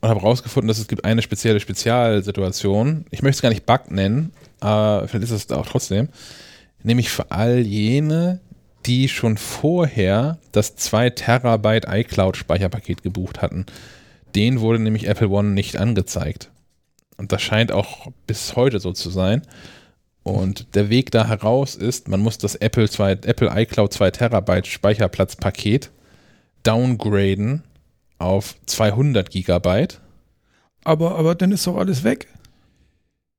und 0.01 0.09
habe 0.09 0.21
herausgefunden, 0.21 0.67
dass 0.67 0.77
es 0.77 0.87
gibt 0.87 1.03
eine 1.03 1.23
spezielle 1.23 1.59
Spezialsituation. 1.59 3.05
Ich 3.09 3.23
möchte 3.23 3.37
es 3.37 3.41
gar 3.41 3.49
nicht 3.49 3.65
Bug 3.65 3.89
nennen, 3.89 4.31
aber 4.59 5.07
vielleicht 5.07 5.23
ist 5.23 5.31
es 5.31 5.51
auch 5.51 5.65
trotzdem. 5.65 6.09
Nämlich 6.83 7.09
für 7.09 7.31
all 7.31 7.59
jene, 7.59 8.39
die 8.85 9.09
schon 9.09 9.37
vorher 9.37 10.37
das 10.51 10.75
2 10.75 11.09
Terabyte 11.09 11.87
iCloud 11.89 12.37
Speicherpaket 12.37 13.01
gebucht 13.01 13.41
hatten. 13.41 13.65
Den 14.35 14.59
wurde 14.59 14.79
nämlich 14.79 15.07
Apple 15.07 15.29
One 15.29 15.49
nicht 15.49 15.77
angezeigt. 15.77 16.51
Und 17.17 17.31
das 17.31 17.41
scheint 17.41 17.71
auch 17.71 18.11
bis 18.27 18.55
heute 18.55 18.79
so 18.79 18.91
zu 18.91 19.09
sein. 19.09 19.41
Und 20.25 20.73
der 20.73 20.89
Weg 20.89 21.11
da 21.11 21.27
heraus 21.27 21.75
ist, 21.75 22.07
man 22.07 22.19
muss 22.19 22.39
das 22.39 22.55
Apple, 22.55 22.89
2, 22.89 23.11
Apple 23.11 23.51
iCloud 23.53 23.93
2 23.93 24.09
Terabyte 24.09 24.65
Speicherplatzpaket 24.65 25.91
downgraden 26.63 27.61
auf 28.17 28.55
200 28.65 29.29
Gigabyte. 29.29 30.01
Aber, 30.83 31.15
aber 31.19 31.35
dann 31.35 31.51
ist 31.51 31.67
doch 31.67 31.77
alles 31.77 32.03
weg. 32.03 32.27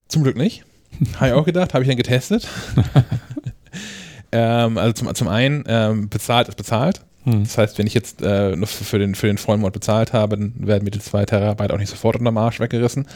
Zum 0.07 0.23
Glück 0.23 0.37
nicht. 0.37 0.65
Habe 1.17 1.27
ich 1.27 1.33
auch 1.33 1.45
gedacht, 1.45 1.75
habe 1.75 1.83
ich 1.83 1.89
dann 1.89 1.97
getestet. 1.97 2.47
ähm, 4.31 4.79
also 4.79 4.93
zum, 4.93 5.13
zum 5.13 5.27
einen, 5.27 5.65
ähm, 5.67 6.09
bezahlt 6.09 6.47
ist 6.49 6.57
bezahlt. 6.57 7.01
Hm. 7.25 7.43
Das 7.43 7.59
heißt, 7.59 7.79
wenn 7.79 7.89
ich 7.89 7.95
jetzt 7.95 8.23
äh, 8.23 8.55
nur 8.55 8.69
für 8.69 9.01
den, 9.01 9.17
für 9.17 9.27
den 9.27 9.39
Vollmond 9.39 9.73
bezahlt 9.73 10.13
habe, 10.13 10.37
dann 10.37 10.55
werden 10.65 10.85
mir 10.85 10.93
die 10.93 11.01
2 11.01 11.25
Terabyte 11.25 11.73
auch 11.73 11.79
nicht 11.79 11.91
sofort 11.91 12.15
unterm 12.15 12.39
Arsch 12.39 12.61
weggerissen. 12.61 13.09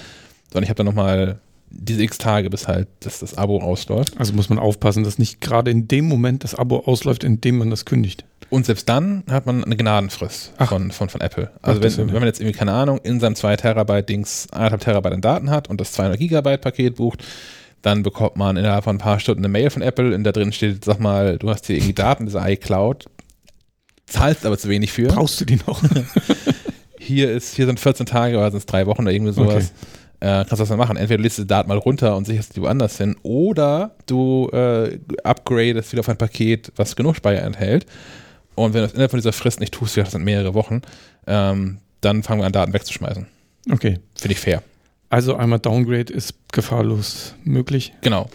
Sondern 0.48 0.64
ich 0.64 0.70
habe 0.70 0.78
dann 0.78 0.86
nochmal 0.86 1.38
diese 1.70 2.02
x 2.02 2.18
Tage, 2.18 2.50
bis 2.50 2.68
halt 2.68 2.88
das, 3.00 3.20
das 3.20 3.38
Abo 3.38 3.58
rausläuft. 3.58 4.18
Also 4.18 4.32
muss 4.32 4.48
man 4.48 4.58
aufpassen, 4.58 5.04
dass 5.04 5.18
nicht 5.18 5.40
gerade 5.40 5.70
in 5.70 5.88
dem 5.88 6.06
Moment 6.06 6.44
das 6.44 6.54
Abo 6.54 6.80
ausläuft, 6.80 7.24
in 7.24 7.40
dem 7.40 7.58
man 7.58 7.70
das 7.70 7.84
kündigt. 7.84 8.24
Und 8.50 8.66
selbst 8.66 8.88
dann 8.88 9.22
hat 9.30 9.46
man 9.46 9.62
eine 9.62 9.76
Gnadenfrist 9.76 10.52
Ach. 10.58 10.68
von, 10.68 10.90
von, 10.90 11.08
von 11.08 11.20
Apple. 11.20 11.50
Also 11.62 11.80
Ach, 11.80 11.84
wenn, 11.84 12.08
wenn 12.08 12.14
man 12.14 12.24
jetzt 12.24 12.40
irgendwie, 12.40 12.58
keine 12.58 12.72
Ahnung, 12.72 12.98
in 13.02 13.20
seinem 13.20 13.36
2 13.36 13.56
Terabyte 13.56 14.08
Dings 14.08 14.48
1,5 14.50 14.78
Terabyte 14.78 15.12
an 15.12 15.20
Daten 15.20 15.50
hat 15.50 15.68
und 15.68 15.80
das 15.80 15.92
200 15.92 16.18
Gigabyte 16.18 16.60
Paket 16.60 16.96
bucht, 16.96 17.24
dann 17.82 18.02
bekommt 18.02 18.36
man 18.36 18.56
innerhalb 18.56 18.84
von 18.84 18.96
ein 18.96 19.00
paar 19.00 19.20
Stunden 19.20 19.42
eine 19.44 19.48
Mail 19.48 19.70
von 19.70 19.82
Apple, 19.82 20.14
in 20.14 20.24
der 20.24 20.32
drin 20.32 20.52
steht, 20.52 20.84
sag 20.84 20.98
mal, 20.98 21.38
du 21.38 21.48
hast 21.48 21.66
hier 21.66 21.76
irgendwie 21.76 21.94
Daten, 21.94 22.26
diese 22.26 22.40
iCloud, 22.40 23.06
zahlst 24.06 24.44
aber 24.44 24.58
zu 24.58 24.68
wenig 24.68 24.92
für. 24.92 25.08
Brauchst 25.08 25.40
du 25.40 25.44
die 25.44 25.58
noch? 25.66 25.82
Hier 27.02 27.32
ist, 27.32 27.54
hier 27.54 27.64
sind 27.64 27.80
14 27.80 28.04
Tage 28.04 28.36
oder 28.36 28.50
sind 28.50 28.58
es 28.58 28.66
drei 28.66 28.86
Wochen 28.86 29.02
oder 29.02 29.10
irgendwie 29.10 29.32
sowas. 29.32 29.72
Äh, 30.20 30.44
kannst 30.44 30.52
du 30.52 30.56
das 30.56 30.68
mal 30.68 30.76
machen. 30.76 30.96
Entweder 30.96 31.18
du 31.18 31.22
lädst 31.22 31.38
die 31.38 31.46
Daten 31.46 31.68
mal 31.68 31.78
runter 31.78 32.16
und 32.16 32.26
sicherst 32.26 32.56
die 32.56 32.62
woanders 32.62 32.98
hin 32.98 33.16
oder 33.22 33.96
du 34.06 34.48
äh, 34.52 34.98
upgradest 35.24 35.92
wieder 35.92 36.00
auf 36.00 36.08
ein 36.08 36.18
Paket, 36.18 36.72
was 36.76 36.96
genug 36.96 37.16
Speicher 37.16 37.42
enthält. 37.42 37.86
Und 38.54 38.74
wenn 38.74 38.80
du 38.80 38.86
das 38.86 38.92
innerhalb 38.92 39.10
von 39.10 39.18
dieser 39.18 39.32
Frist 39.32 39.60
nicht 39.60 39.72
tust, 39.72 39.96
das 39.96 40.12
sind 40.12 40.24
mehrere 40.24 40.54
Wochen, 40.54 40.82
ähm, 41.26 41.78
dann 42.02 42.22
fangen 42.22 42.40
wir 42.40 42.46
an, 42.46 42.52
Daten 42.52 42.72
wegzuschmeißen. 42.72 43.26
Okay. 43.70 43.98
Finde 44.18 44.32
ich 44.32 44.40
fair. 44.40 44.62
Also 45.08 45.36
einmal 45.36 45.58
Downgrade 45.58 46.12
ist 46.12 46.34
gefahrlos 46.52 47.34
möglich. 47.44 47.92
Genau. 48.02 48.28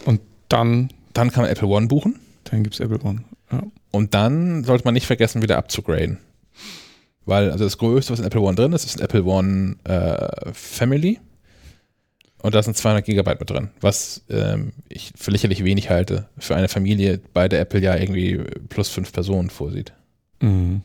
Dann, 0.48 0.90
Dann 1.12 1.30
kann 1.30 1.42
man 1.42 1.50
Apple 1.50 1.68
One 1.68 1.86
buchen 1.86 2.18
dann 2.50 2.62
gibt 2.62 2.74
es 2.74 2.80
Apple 2.80 3.00
One. 3.02 3.24
Ja. 3.52 3.62
und 3.92 4.12
dann 4.14 4.64
sollte 4.64 4.84
man 4.84 4.94
nicht 4.94 5.06
vergessen, 5.06 5.40
wieder 5.40 5.56
abzugraden. 5.56 6.18
Weil, 7.26 7.50
also 7.52 7.64
das 7.64 7.78
Größte, 7.78 8.12
was 8.12 8.18
in 8.18 8.26
Apple 8.26 8.40
One 8.40 8.56
drin 8.56 8.72
ist, 8.72 8.84
ist 8.84 8.98
ein 8.98 9.04
Apple 9.04 9.24
One 9.24 9.76
äh, 9.84 10.52
Family. 10.52 11.20
Und 12.46 12.54
da 12.54 12.62
sind 12.62 12.76
200 12.76 13.04
Gigabyte 13.04 13.40
mit 13.40 13.50
drin, 13.50 13.70
was 13.80 14.22
ähm, 14.30 14.72
ich 14.88 15.10
für 15.16 15.32
lächerlich 15.32 15.64
wenig 15.64 15.90
halte 15.90 16.28
für 16.38 16.54
eine 16.54 16.68
Familie, 16.68 17.20
bei 17.34 17.48
der 17.48 17.58
Apple 17.58 17.80
ja 17.80 17.96
irgendwie 17.96 18.38
plus 18.68 18.88
fünf 18.88 19.12
Personen 19.12 19.50
vorsieht. 19.50 19.92
Mhm. 20.40 20.82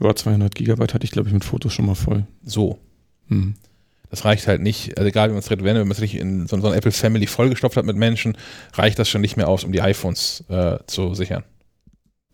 Ja, 0.00 0.12
200 0.12 0.52
Gigabyte 0.52 0.94
hatte 0.94 1.04
ich, 1.04 1.12
glaube 1.12 1.28
ich, 1.28 1.32
mit 1.32 1.44
Fotos 1.44 1.72
schon 1.72 1.86
mal 1.86 1.94
voll. 1.94 2.26
So. 2.42 2.80
Mhm. 3.28 3.54
Das 4.10 4.24
reicht 4.24 4.48
halt 4.48 4.62
nicht, 4.62 4.98
also 4.98 5.06
egal 5.06 5.28
wie 5.28 5.34
man 5.34 5.42
es 5.42 5.48
redet, 5.48 5.64
wenn 5.64 5.76
man 5.76 5.92
es 5.92 6.00
nicht 6.00 6.16
in 6.16 6.48
so, 6.48 6.60
so 6.60 6.66
eine 6.66 6.76
Apple 6.76 6.90
Family 6.90 7.28
vollgestopft 7.28 7.76
hat 7.76 7.84
mit 7.84 7.96
Menschen, 7.96 8.36
reicht 8.72 8.98
das 8.98 9.08
schon 9.08 9.20
nicht 9.20 9.36
mehr 9.36 9.46
aus, 9.46 9.62
um 9.62 9.70
die 9.70 9.80
iPhones 9.80 10.42
äh, 10.48 10.78
zu 10.88 11.14
sichern. 11.14 11.44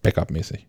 Backup-mäßig. 0.00 0.66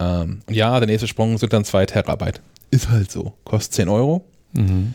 Ähm, 0.00 0.42
ja, 0.50 0.78
der 0.78 0.86
nächste 0.86 1.08
Sprung 1.08 1.38
sind 1.38 1.54
dann 1.54 1.64
2 1.64 1.86
Terabyte. 1.86 2.42
Ist 2.70 2.90
halt 2.90 3.10
so. 3.10 3.32
Kostet 3.44 3.72
10 3.72 3.88
Euro. 3.88 4.26
Mhm. 4.52 4.92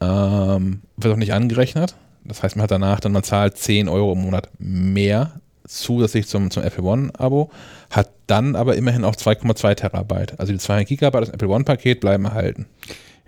Ähm, 0.00 0.82
wird 0.96 1.14
auch 1.14 1.18
nicht 1.18 1.32
angerechnet. 1.32 1.94
Das 2.24 2.42
heißt, 2.42 2.56
man 2.56 2.64
hat 2.64 2.70
danach 2.70 3.00
dann, 3.00 3.12
man 3.12 3.22
zahlt 3.22 3.56
10 3.56 3.88
Euro 3.88 4.12
im 4.12 4.20
Monat 4.22 4.48
mehr 4.58 5.40
zusätzlich 5.66 6.26
zum, 6.26 6.50
zum 6.50 6.62
Apple 6.62 6.82
One-Abo, 6.84 7.50
hat 7.90 8.10
dann 8.26 8.56
aber 8.56 8.76
immerhin 8.76 9.04
auch 9.04 9.14
2,2 9.14 9.74
Terabyte. 9.74 10.38
Also 10.40 10.52
die 10.52 10.58
200 10.58 10.88
Gigabyte 10.88 11.22
des 11.22 11.28
Apple 11.30 11.48
One-Paket 11.48 12.00
bleiben 12.00 12.24
erhalten. 12.24 12.66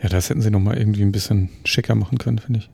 Ja, 0.03 0.09
das 0.09 0.29
hätten 0.29 0.43
sie 0.43 0.51
nochmal 0.51 0.77
irgendwie 0.79 1.03
ein 1.03 1.13
bisschen 1.13 1.51
schicker 1.65 1.95
machen 1.95 2.19
können, 2.19 2.39
finde 2.39 2.61
ich. 2.61 2.71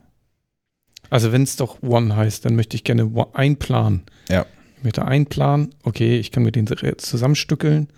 Also 1.09 1.31
wenn 1.31 1.43
es 1.43 1.55
doch 1.55 1.81
One 1.81 2.15
heißt, 2.15 2.45
dann 2.45 2.55
möchte 2.55 2.75
ich 2.75 2.83
gerne 2.83 3.05
One- 3.05 3.27
ein 3.33 3.57
Plan. 3.57 4.01
Ja. 4.29 4.45
Ich 4.77 4.83
möchte 4.83 5.05
einen 5.05 5.25
Plan, 5.25 5.69
okay, 5.83 6.17
ich 6.19 6.31
kann 6.31 6.43
mir 6.43 6.51
den 6.51 6.67
zusammenstückeln 6.97 7.89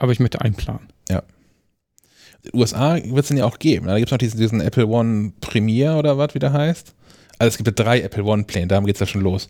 aber 0.00 0.12
ich 0.12 0.18
möchte 0.20 0.40
einen 0.40 0.54
Plan. 0.54 0.80
In 1.08 1.14
den 1.16 1.22
USA 2.54 2.94
wird 2.96 3.18
es 3.18 3.28
den 3.28 3.36
ja 3.36 3.44
auch 3.44 3.58
geben. 3.58 3.86
Da 3.86 3.96
gibt 3.96 4.08
es 4.08 4.12
noch 4.12 4.18
diesen, 4.18 4.38
diesen 4.40 4.60
Apple 4.60 4.86
One 4.86 5.32
Premier 5.40 5.96
oder 5.96 6.16
was, 6.18 6.34
wie 6.34 6.38
der 6.38 6.52
heißt. 6.52 6.94
Also 7.38 7.48
es 7.48 7.56
gibt 7.56 7.68
ja 7.68 7.84
drei 7.84 8.02
Apple 8.02 8.22
One-Pläne, 8.24 8.66
damit 8.66 8.86
geht 8.88 8.96
es 8.96 9.00
ja 9.00 9.06
schon 9.06 9.22
los. 9.22 9.48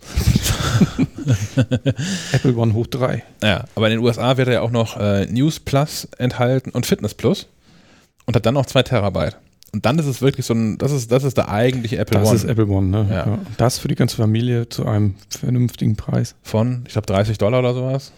Apple 2.33 2.55
One 2.57 2.73
hoch 2.75 2.87
3. 2.87 3.23
Ja, 3.43 3.65
aber 3.75 3.87
in 3.89 3.93
den 3.97 4.01
USA 4.05 4.37
wird 4.37 4.49
ja 4.49 4.61
auch 4.61 4.71
noch 4.71 4.97
äh, 4.97 5.27
News 5.27 5.61
Plus 5.61 6.07
enthalten 6.19 6.71
und 6.71 6.87
Fitness 6.87 7.15
Plus 7.15 7.49
und 8.27 8.37
hat 8.37 8.47
dann 8.47 8.55
noch 8.55 8.67
zwei 8.67 8.83
Terabyte. 8.83 9.37
Und 9.73 9.87
dann 9.87 9.99
ist 9.99 10.07
es 10.07 10.21
wirklich 10.21 10.47
so 10.47 10.55
ein, 10.55 10.79
das 10.79 10.91
ist, 10.93 11.13
das 11.13 11.23
ist 11.25 11.37
der 11.37 11.49
eigentliche 11.49 11.99
Apple 11.99 12.19
Das 12.19 12.29
One. 12.29 12.37
ist 12.37 12.45
Apple 12.45 12.67
One, 12.67 12.87
ne? 12.89 13.07
Ja. 13.09 13.27
Ja. 13.27 13.39
Das 13.57 13.79
für 13.79 13.89
die 13.89 13.95
ganze 13.95 14.17
Familie 14.17 14.69
zu 14.69 14.85
einem 14.87 15.15
vernünftigen 15.29 15.97
Preis. 15.97 16.35
von, 16.43 16.85
ich 16.87 16.93
glaube, 16.93 17.07
30 17.07 17.39
Dollar 17.39 17.61
oder 17.61 17.75
sowas. 17.75 18.13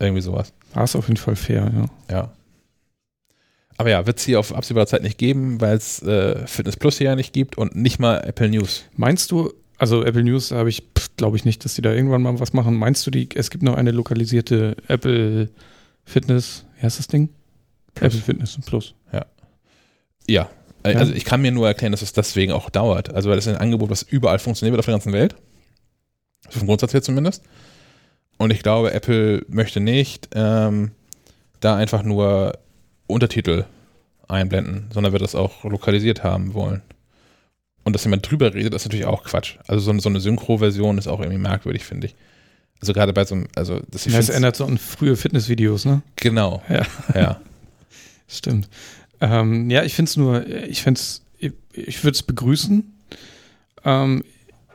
Irgendwie 0.00 0.22
sowas. 0.22 0.52
Das 0.74 0.90
ist 0.90 0.96
auf 0.96 1.06
jeden 1.08 1.16
Fall 1.18 1.36
fair, 1.36 1.70
ja. 2.08 2.14
Ja. 2.14 2.30
Aber 3.76 3.90
ja, 3.90 4.06
wird 4.06 4.18
es 4.18 4.24
hier 4.24 4.38
auf 4.38 4.54
absehbare 4.54 4.86
Zeit 4.86 5.02
nicht 5.02 5.18
geben, 5.18 5.60
weil 5.60 5.76
es 5.76 6.00
äh, 6.02 6.46
Fitness 6.46 6.76
Plus 6.76 6.98
hier 6.98 7.08
ja 7.08 7.16
nicht 7.16 7.32
gibt 7.32 7.58
und 7.58 7.74
nicht 7.74 7.98
mal 7.98 8.18
Apple 8.18 8.48
News. 8.48 8.84
Meinst 8.96 9.30
du, 9.30 9.52
also 9.78 10.04
Apple 10.04 10.22
News 10.22 10.52
habe 10.52 10.68
ich, 10.68 10.84
glaube 11.16 11.36
ich 11.36 11.44
nicht, 11.44 11.64
dass 11.64 11.74
die 11.74 11.82
da 11.82 11.92
irgendwann 11.92 12.22
mal 12.22 12.38
was 12.38 12.52
machen. 12.52 12.76
Meinst 12.76 13.06
du, 13.06 13.10
die, 13.10 13.28
es 13.34 13.50
gibt 13.50 13.64
noch 13.64 13.74
eine 13.74 13.90
lokalisierte 13.90 14.76
Apple 14.86 15.50
Fitness, 16.04 16.64
wie 16.76 16.82
heißt 16.82 16.98
das 16.98 17.08
Ding? 17.08 17.30
Apple 17.96 18.10
Fitness 18.10 18.58
Plus. 18.64 18.94
Ja. 19.12 19.20
Äh, 19.20 19.24
Ja. 20.32 20.50
Also 20.82 21.14
ich 21.14 21.24
kann 21.24 21.40
mir 21.40 21.50
nur 21.50 21.66
erklären, 21.66 21.92
dass 21.92 22.02
es 22.02 22.12
deswegen 22.12 22.52
auch 22.52 22.68
dauert. 22.68 23.12
Also 23.14 23.30
weil 23.30 23.36
das 23.36 23.46
ist 23.46 23.54
ein 23.54 23.60
Angebot, 23.60 23.88
was 23.88 24.02
überall 24.02 24.38
funktioniert 24.38 24.72
wird 24.72 24.80
auf 24.80 24.84
der 24.84 24.94
ganzen 24.94 25.12
Welt. 25.14 25.34
Vom 26.50 26.66
Grundsatz 26.66 26.92
her 26.92 27.02
zumindest. 27.02 27.42
Und 28.36 28.52
ich 28.52 28.62
glaube, 28.62 28.92
Apple 28.92 29.46
möchte 29.48 29.80
nicht 29.80 30.28
ähm, 30.34 30.90
da 31.60 31.76
einfach 31.76 32.02
nur 32.02 32.58
Untertitel 33.06 33.64
einblenden, 34.28 34.86
sondern 34.92 35.12
wird 35.12 35.22
das 35.22 35.34
auch 35.34 35.64
lokalisiert 35.64 36.22
haben 36.24 36.54
wollen. 36.54 36.82
Und 37.84 37.92
dass 37.94 38.04
jemand 38.04 38.28
drüber 38.30 38.54
redet, 38.54 38.72
ist 38.74 38.84
natürlich 38.86 39.04
auch 39.04 39.24
Quatsch. 39.24 39.56
Also 39.66 39.80
so, 39.84 39.90
eine- 39.90 40.00
so 40.00 40.08
eine 40.08 40.20
Synchro-Version 40.20 40.96
ist 40.96 41.06
auch 41.06 41.20
irgendwie 41.20 41.38
merkwürdig, 41.38 41.84
finde 41.84 42.06
ich. 42.06 42.14
Also 42.80 42.92
gerade 42.94 43.12
bei 43.12 43.24
so 43.24 43.34
einem, 43.34 43.46
also 43.54 43.80
das, 43.90 44.04
find's- 44.04 44.30
ändert 44.30 44.56
so 44.56 44.64
an 44.64 44.78
frühe 44.78 45.16
Fitnessvideos, 45.16 45.84
ne? 45.84 46.02
Genau. 46.16 46.62
Ja. 46.68 46.86
ja. 47.14 47.40
Stimmt. 48.28 48.68
Ähm, 49.20 49.68
ja, 49.70 49.84
ich 49.84 49.94
finde 49.94 50.08
es 50.08 50.16
nur, 50.16 50.46
ich 50.46 50.82
finde 50.82 50.98
es, 50.98 51.22
ich, 51.38 51.52
ich 51.74 52.02
würde 52.04 52.14
es 52.14 52.22
begrüßen. 52.22 52.90
Ähm, 53.84 54.24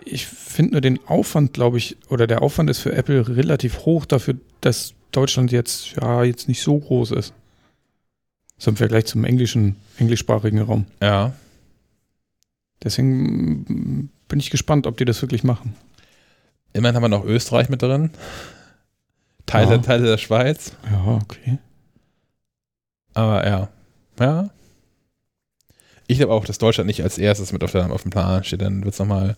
ich 0.06 0.28
finde 0.28 0.74
nur 0.74 0.82
den 0.82 1.00
Aufwand, 1.08 1.54
glaube 1.54 1.78
ich, 1.80 1.98
oder 2.10 2.26
der 2.28 2.42
Aufwand 2.44 2.70
ist 2.70 2.80
für 2.80 2.94
Apple 2.94 3.28
relativ 3.28 3.80
hoch 3.80 4.06
dafür, 4.06 4.36
dass 4.62 4.94
Deutschland 5.12 5.52
jetzt, 5.52 5.96
ja, 6.00 6.24
jetzt 6.24 6.48
nicht 6.48 6.62
so 6.62 6.78
groß 6.78 7.12
ist. 7.12 7.34
So 8.60 8.70
im 8.70 8.78
Vergleich 8.78 9.06
zum 9.06 9.24
englischen, 9.24 9.78
englischsprachigen 9.98 10.62
Raum. 10.62 10.86
Ja. 11.02 11.34
Deswegen 12.84 13.64
mm, 13.64 14.10
bin 14.28 14.40
ich 14.40 14.52
gespannt, 14.52 14.86
ob 14.86 14.98
die 14.98 15.06
das 15.06 15.22
wirklich 15.22 15.44
machen. 15.44 15.76
Immerhin 16.74 16.96
haben 16.96 17.04
wir 17.04 17.10
noch 17.10 17.26
Österreich 17.26 17.70
mit 17.70 17.82
drin. 17.82 18.12
Teile, 19.48 19.72
Ja. 19.72 19.78
Teile 19.80 20.06
der 20.06 20.18
Schweiz. 20.18 20.74
Ja, 20.92 21.20
okay. 21.24 21.58
Aber 23.16 23.48
ja. 23.48 23.70
Ja. 24.20 24.50
Ich 26.06 26.18
glaube 26.18 26.34
auch, 26.34 26.46
dass 26.46 26.58
Deutschland 26.58 26.88
nicht 26.88 27.02
als 27.02 27.18
erstes 27.18 27.52
mit 27.52 27.64
auf, 27.64 27.72
der, 27.72 27.92
auf 27.92 28.04
dem 28.04 28.12
Plan 28.12 28.44
steht. 28.44 28.62
Dann 28.62 28.84
wird 28.84 28.94
es 28.94 29.00
nochmal 29.00 29.36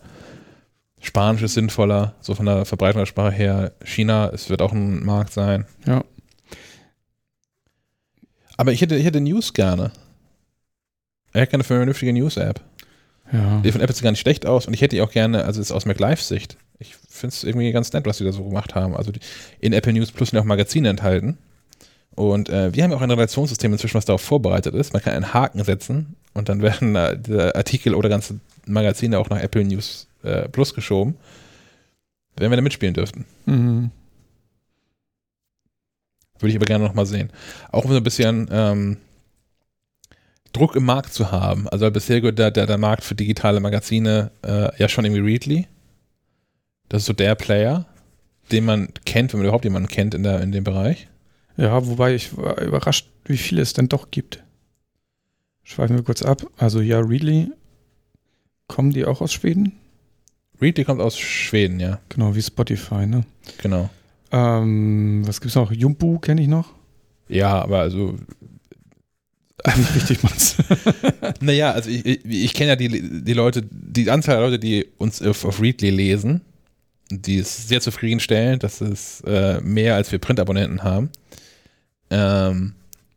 Spanisch 1.04 1.42
ist 1.42 1.54
sinnvoller, 1.54 2.14
so 2.20 2.36
von 2.36 2.46
der 2.46 2.64
Verbreitung 2.64 3.00
der 3.00 3.06
Sprache 3.06 3.34
her. 3.34 3.72
China, 3.84 4.30
es 4.32 4.48
wird 4.48 4.62
auch 4.62 4.72
ein 4.72 5.04
Markt 5.04 5.32
sein. 5.32 5.66
Ja. 5.84 6.04
Aber 8.62 8.72
ich 8.72 8.80
hätte, 8.80 8.94
ich 8.94 9.04
hätte 9.04 9.20
News 9.20 9.54
gerne. 9.54 9.90
Ich 11.30 11.34
hätte 11.34 11.50
gerne 11.50 11.54
eine 11.54 11.64
vernünftige 11.64 12.12
News-App. 12.12 12.60
Ja. 13.32 13.60
Die 13.64 13.72
von 13.72 13.80
Apple 13.80 13.92
sieht 13.92 14.04
gar 14.04 14.12
nicht 14.12 14.20
schlecht 14.20 14.46
aus 14.46 14.68
und 14.68 14.72
ich 14.72 14.80
hätte 14.80 14.94
die 14.94 15.02
auch 15.02 15.10
gerne, 15.10 15.44
also 15.44 15.60
ist 15.60 15.72
aus 15.72 15.84
MacLife-Sicht. 15.84 16.56
Ich 16.78 16.94
finde 17.08 17.34
es 17.34 17.42
irgendwie 17.42 17.72
ganz 17.72 17.92
nett, 17.92 18.06
was 18.06 18.18
die 18.18 18.24
da 18.24 18.30
so 18.30 18.44
gemacht 18.44 18.76
haben. 18.76 18.94
Also 18.94 19.10
die, 19.10 19.18
in 19.58 19.72
Apple 19.72 19.92
News 19.92 20.12
Plus 20.12 20.30
sind 20.30 20.38
auch 20.38 20.44
Magazine 20.44 20.88
enthalten. 20.88 21.38
Und 22.14 22.50
äh, 22.50 22.72
wir 22.72 22.84
haben 22.84 22.92
ja 22.92 22.96
auch 22.96 23.02
ein 23.02 23.10
Redaktionssystem 23.10 23.72
inzwischen, 23.72 23.96
was 23.96 24.04
darauf 24.04 24.22
vorbereitet 24.22 24.76
ist. 24.76 24.92
Man 24.92 25.02
kann 25.02 25.14
einen 25.14 25.34
Haken 25.34 25.64
setzen 25.64 26.14
und 26.32 26.48
dann 26.48 26.62
werden 26.62 26.94
äh, 26.94 27.18
der 27.18 27.56
Artikel 27.56 27.96
oder 27.96 28.08
ganze 28.08 28.38
Magazine 28.66 29.18
auch 29.18 29.28
nach 29.28 29.40
Apple 29.40 29.64
News 29.64 30.06
äh, 30.22 30.48
Plus 30.48 30.72
geschoben. 30.72 31.16
Wenn 32.36 32.52
wir 32.52 32.56
da 32.56 32.62
mitspielen 32.62 32.94
dürften. 32.94 33.24
Mhm. 33.46 33.90
Würde 36.42 36.50
ich 36.50 36.56
aber 36.56 36.66
gerne 36.66 36.84
nochmal 36.84 37.06
sehen. 37.06 37.30
Auch 37.70 37.84
um 37.84 37.90
so 37.92 37.96
ein 37.96 38.04
bisschen 38.04 38.48
ähm, 38.50 38.96
Druck 40.52 40.76
im 40.76 40.84
Markt 40.84 41.14
zu 41.14 41.30
haben. 41.30 41.68
Also 41.68 41.90
bisher 41.90 42.20
gehört 42.20 42.38
der, 42.38 42.50
der, 42.50 42.66
der 42.66 42.78
Markt 42.78 43.04
für 43.04 43.14
digitale 43.14 43.60
Magazine 43.60 44.30
äh, 44.42 44.76
ja 44.76 44.88
schon 44.88 45.04
irgendwie 45.04 45.22
Readly. 45.22 45.66
Das 46.88 47.02
ist 47.02 47.06
so 47.06 47.12
der 47.12 47.34
Player, 47.34 47.86
den 48.50 48.64
man 48.64 48.88
kennt, 49.06 49.32
wenn 49.32 49.38
man 49.38 49.46
überhaupt 49.46 49.64
jemanden 49.64 49.88
kennt 49.88 50.14
in, 50.14 50.22
der, 50.22 50.42
in 50.42 50.52
dem 50.52 50.64
Bereich. 50.64 51.08
Ja, 51.56 51.86
wobei 51.86 52.14
ich 52.14 52.36
war 52.36 52.60
überrascht, 52.60 53.08
wie 53.24 53.36
viele 53.36 53.62
es 53.62 53.72
denn 53.72 53.88
doch 53.88 54.10
gibt. 54.10 54.42
Schweifen 55.62 55.96
wir 55.96 56.04
kurz 56.04 56.22
ab. 56.22 56.42
Also 56.58 56.80
ja, 56.80 57.00
Readly, 57.00 57.50
kommen 58.68 58.90
die 58.90 59.04
auch 59.04 59.20
aus 59.20 59.32
Schweden? 59.32 59.72
Readly 60.60 60.84
kommt 60.84 61.00
aus 61.00 61.18
Schweden, 61.18 61.80
ja, 61.80 61.98
Genau, 62.08 62.34
wie 62.34 62.42
Spotify, 62.42 63.06
ne? 63.06 63.24
genau. 63.58 63.90
Ähm, 64.32 65.22
was 65.26 65.40
gibt's 65.40 65.54
noch? 65.54 65.70
Jumpu 65.70 66.18
kenne 66.18 66.40
ich 66.40 66.48
noch. 66.48 66.72
Ja, 67.28 67.62
aber 67.62 67.80
also, 67.80 68.16
Nicht 69.76 69.94
richtig, 69.94 70.22
Mats. 70.22 70.56
naja, 71.40 71.72
also 71.72 71.88
ich, 71.88 72.04
ich, 72.04 72.24
ich 72.24 72.54
kenne 72.54 72.70
ja 72.70 72.76
die, 72.76 73.22
die 73.22 73.32
Leute, 73.32 73.62
die 73.70 74.10
Anzahl 74.10 74.36
der 74.36 74.44
Leute, 74.44 74.58
die 74.58 74.86
uns 74.98 75.22
auf, 75.22 75.44
auf 75.44 75.60
Readly 75.60 75.90
lesen, 75.90 76.40
die 77.10 77.36
ist 77.36 77.68
sehr 77.68 77.80
zufriedenstellend. 77.80 78.62
Das 78.62 78.80
ist 78.80 79.22
äh, 79.26 79.60
mehr, 79.60 79.94
als 79.94 80.10
wir 80.10 80.18
Printabonnenten 80.18 80.82
haben. 80.82 81.10
Ähm, 82.10 82.74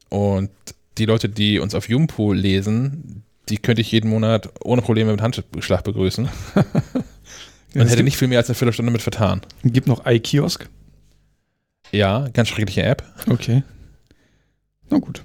und 0.09 0.51
die 0.97 1.05
Leute, 1.05 1.29
die 1.29 1.59
uns 1.59 1.73
auf 1.73 1.89
Jumpo 1.89 2.33
lesen, 2.33 3.23
die 3.49 3.57
könnte 3.57 3.81
ich 3.81 3.91
jeden 3.91 4.09
Monat 4.09 4.49
ohne 4.63 4.81
Probleme 4.81 5.11
mit 5.11 5.21
Handschlag 5.21 5.83
begrüßen. 5.83 6.29
Man 7.73 7.87
es 7.87 7.91
hätte 7.91 8.03
nicht 8.03 8.17
viel 8.17 8.29
mehr 8.29 8.39
als 8.39 8.47
eine 8.47 8.55
Viertelstunde 8.55 8.91
mit 8.91 9.01
vertan. 9.01 9.41
gibt 9.63 9.87
noch 9.87 10.05
iKiosk. 10.05 10.69
Ja, 11.95 12.27
ganz 12.33 12.49
schreckliche 12.49 12.83
App. 12.83 13.03
Okay. 13.29 13.63
Na 14.89 14.99
gut. 14.99 15.23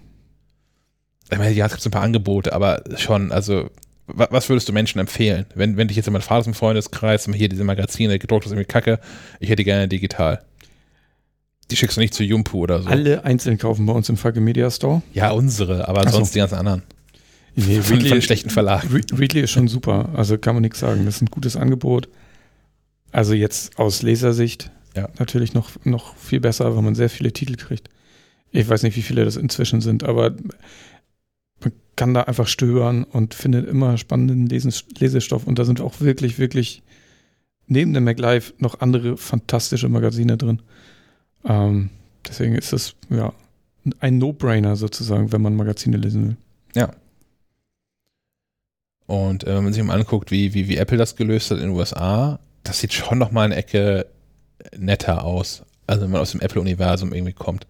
Ich 1.30 1.38
meine, 1.38 1.52
ja, 1.52 1.66
es 1.66 1.72
gibt 1.72 1.82
so 1.82 1.88
ein 1.88 1.92
paar 1.92 2.02
Angebote, 2.02 2.52
aber 2.52 2.82
schon, 2.96 3.30
also, 3.30 3.70
wa- 4.06 4.28
was 4.30 4.48
würdest 4.48 4.68
du 4.68 4.72
Menschen 4.72 4.98
empfehlen? 4.98 5.46
Wenn, 5.54 5.76
wenn 5.76 5.88
dich 5.88 5.96
jetzt 5.96 6.06
jemand 6.06 6.24
fragt 6.24 6.40
aus 6.40 6.44
dem 6.44 6.54
Freundeskreis, 6.54 7.28
hier 7.32 7.48
diese 7.48 7.64
Magazine, 7.64 8.18
gedruckt 8.18 8.46
ist 8.46 8.52
irgendwie 8.52 8.66
kacke, 8.66 8.98
ich 9.38 9.48
hätte 9.50 9.62
gerne 9.64 9.86
digital. 9.86 10.42
Die 11.70 11.76
schickst 11.76 11.96
du 11.96 12.00
nicht 12.00 12.14
zu 12.14 12.24
Jumpu 12.24 12.58
oder 12.62 12.82
so. 12.82 12.88
Alle 12.88 13.24
einzeln 13.24 13.56
kaufen 13.58 13.86
bei 13.86 13.92
uns 13.92 14.08
im 14.08 14.16
Falke 14.16 14.40
Media 14.40 14.68
Store. 14.72 15.02
Ja, 15.12 15.30
unsere, 15.30 15.86
aber 15.86 16.00
Ach 16.04 16.10
so. 16.10 16.16
sonst 16.16 16.34
die 16.34 16.40
ganzen 16.40 16.56
anderen. 16.56 16.82
Nee, 17.54 17.80
Von, 17.80 18.00
von 18.00 18.22
schlechten 18.22 18.50
Verlag. 18.50 18.84
Re 18.92 19.00
Readly 19.12 19.40
ist 19.42 19.50
schon 19.52 19.68
super. 19.68 20.08
Also 20.16 20.36
kann 20.38 20.54
man 20.56 20.62
nichts 20.62 20.80
sagen. 20.80 21.04
Das 21.04 21.16
ist 21.16 21.22
ein 21.22 21.26
gutes 21.26 21.54
Angebot. 21.56 22.08
Also 23.12 23.34
jetzt 23.34 23.78
aus 23.78 24.02
Lesersicht 24.02 24.70
Ja. 24.96 25.08
natürlich 25.18 25.54
noch, 25.54 25.70
noch 25.84 26.16
viel 26.16 26.40
besser, 26.40 26.74
weil 26.74 26.82
man 26.82 26.94
sehr 26.94 27.10
viele 27.10 27.32
Titel 27.32 27.56
kriegt. 27.56 27.88
Ich 28.50 28.68
weiß 28.68 28.82
nicht, 28.82 28.96
wie 28.96 29.02
viele 29.02 29.24
das 29.24 29.36
inzwischen 29.36 29.80
sind, 29.80 30.02
aber 30.04 30.34
man 31.60 31.72
kann 31.96 32.14
da 32.14 32.22
einfach 32.22 32.48
stöbern 32.48 33.04
und 33.04 33.34
findet 33.34 33.68
immer 33.68 33.98
spannenden 33.98 34.46
Lesen 34.46 34.72
Lesestoff. 34.98 35.46
Und 35.46 35.58
da 35.58 35.64
sind 35.64 35.80
auch 35.80 36.00
wirklich, 36.00 36.38
wirklich 36.38 36.82
neben 37.66 37.94
dem 37.94 38.04
MacLife 38.04 38.54
noch 38.58 38.80
andere 38.80 39.16
fantastische 39.16 39.88
Magazine 39.88 40.36
drin. 40.36 40.60
Ähm, 41.44 41.90
deswegen 42.26 42.56
ist 42.56 42.72
es 42.72 42.96
ja 43.08 43.32
ein 44.00 44.18
No-Brainer 44.18 44.76
sozusagen, 44.76 45.32
wenn 45.32 45.42
man 45.42 45.56
Magazine 45.56 45.96
lesen 45.96 46.28
will. 46.28 46.36
Ja. 46.74 46.90
Und 49.06 49.44
äh, 49.44 49.56
wenn 49.56 49.64
man 49.64 49.72
sich 49.72 49.82
mal 49.82 49.98
anguckt, 49.98 50.30
wie, 50.30 50.54
wie, 50.54 50.68
wie 50.68 50.76
Apple 50.76 50.98
das 50.98 51.16
gelöst 51.16 51.50
hat 51.50 51.58
in 51.58 51.64
den 51.64 51.76
USA, 51.76 52.38
das 52.62 52.80
sieht 52.80 52.92
schon 52.92 53.18
noch 53.18 53.32
mal 53.32 53.44
eine 53.44 53.56
Ecke 53.56 54.06
netter 54.76 55.24
aus. 55.24 55.62
Also 55.86 56.02
wenn 56.02 56.10
man 56.10 56.20
aus 56.20 56.32
dem 56.32 56.40
Apple-Universum 56.40 57.12
irgendwie 57.12 57.32
kommt. 57.32 57.66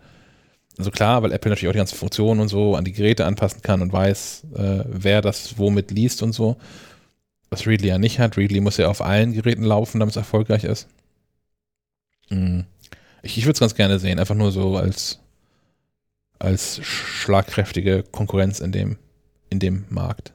Also 0.78 0.90
klar, 0.90 1.22
weil 1.22 1.32
Apple 1.32 1.50
natürlich 1.50 1.68
auch 1.68 1.72
die 1.72 1.78
ganzen 1.78 1.98
Funktionen 1.98 2.40
und 2.40 2.48
so 2.48 2.74
an 2.74 2.84
die 2.84 2.92
Geräte 2.92 3.26
anpassen 3.26 3.62
kann 3.62 3.82
und 3.82 3.92
weiß, 3.92 4.44
äh, 4.54 4.84
wer 4.86 5.20
das 5.20 5.58
womit 5.58 5.90
liest 5.90 6.22
und 6.22 6.32
so. 6.32 6.56
Was 7.50 7.66
Readly 7.66 7.88
ja 7.88 7.98
nicht 7.98 8.18
hat. 8.18 8.36
Readly 8.36 8.60
muss 8.60 8.76
ja 8.76 8.88
auf 8.88 9.02
allen 9.02 9.32
Geräten 9.32 9.64
laufen, 9.64 9.98
damit 9.98 10.12
es 10.12 10.16
erfolgreich 10.16 10.64
ist. 10.64 10.88
Mm. 12.30 12.60
Ich, 13.22 13.36
ich 13.36 13.44
würde 13.44 13.54
es 13.54 13.60
ganz 13.60 13.74
gerne 13.74 13.98
sehen, 13.98 14.18
einfach 14.18 14.34
nur 14.34 14.52
so 14.52 14.76
als, 14.76 15.18
als 16.38 16.80
schlagkräftige 16.82 18.04
Konkurrenz 18.04 18.60
in 18.60 18.72
dem, 18.72 18.96
in 19.50 19.58
dem 19.58 19.84
Markt. 19.90 20.32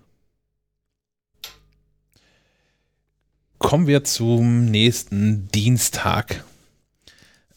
Kommen 3.59 3.87
wir 3.87 4.03
zum 4.03 4.65
nächsten 4.65 5.47
Dienstag. 5.53 6.43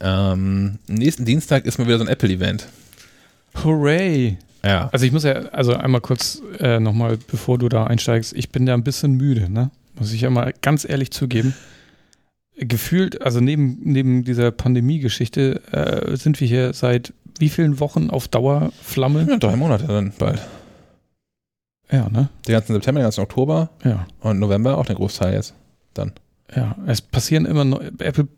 Ähm, 0.00 0.78
nächsten 0.86 1.24
Dienstag 1.24 1.66
ist 1.66 1.78
mal 1.78 1.86
wieder 1.86 1.98
so 1.98 2.04
ein 2.04 2.08
Apple-Event. 2.10 2.68
Hooray! 3.64 4.38
Ja. 4.64 4.88
Also 4.92 5.06
ich 5.06 5.12
muss 5.12 5.24
ja, 5.24 5.32
also 5.32 5.74
einmal 5.74 6.00
kurz 6.00 6.40
äh, 6.60 6.78
nochmal, 6.80 7.18
bevor 7.30 7.58
du 7.58 7.68
da 7.68 7.84
einsteigst, 7.84 8.32
ich 8.32 8.50
bin 8.50 8.66
da 8.66 8.74
ein 8.74 8.84
bisschen 8.84 9.12
müde, 9.14 9.50
ne? 9.50 9.70
Muss 9.98 10.12
ich 10.12 10.20
ja 10.20 10.30
mal 10.30 10.54
ganz 10.62 10.88
ehrlich 10.88 11.10
zugeben. 11.10 11.54
Gefühlt, 12.56 13.22
also 13.22 13.40
neben, 13.40 13.78
neben 13.82 14.24
dieser 14.24 14.50
Pandemie-Geschichte, 14.50 15.60
äh, 15.72 16.16
sind 16.16 16.40
wir 16.40 16.46
hier 16.46 16.72
seit 16.72 17.12
wie 17.38 17.48
vielen 17.48 17.78
Wochen 17.80 18.10
auf 18.10 18.28
Dauerflamme? 18.28 19.26
ja, 19.28 19.36
drei 19.36 19.56
Monate 19.56 19.86
dann 19.86 20.12
bald. 20.18 20.40
Ja, 21.90 22.08
ne? 22.08 22.28
Den 22.46 22.52
ganzen 22.52 22.72
September, 22.74 23.00
den 23.00 23.04
ganzen 23.06 23.20
Oktober 23.22 23.70
Ja. 23.84 24.06
und 24.20 24.38
November 24.38 24.76
auch 24.78 24.86
der 24.86 24.96
Großteil 24.96 25.34
jetzt. 25.34 25.54
Ja, 26.54 26.76
es 26.86 27.00
passieren 27.02 27.44
immer 27.46 27.64
neu, 27.64 27.90
Apple 27.98 28.28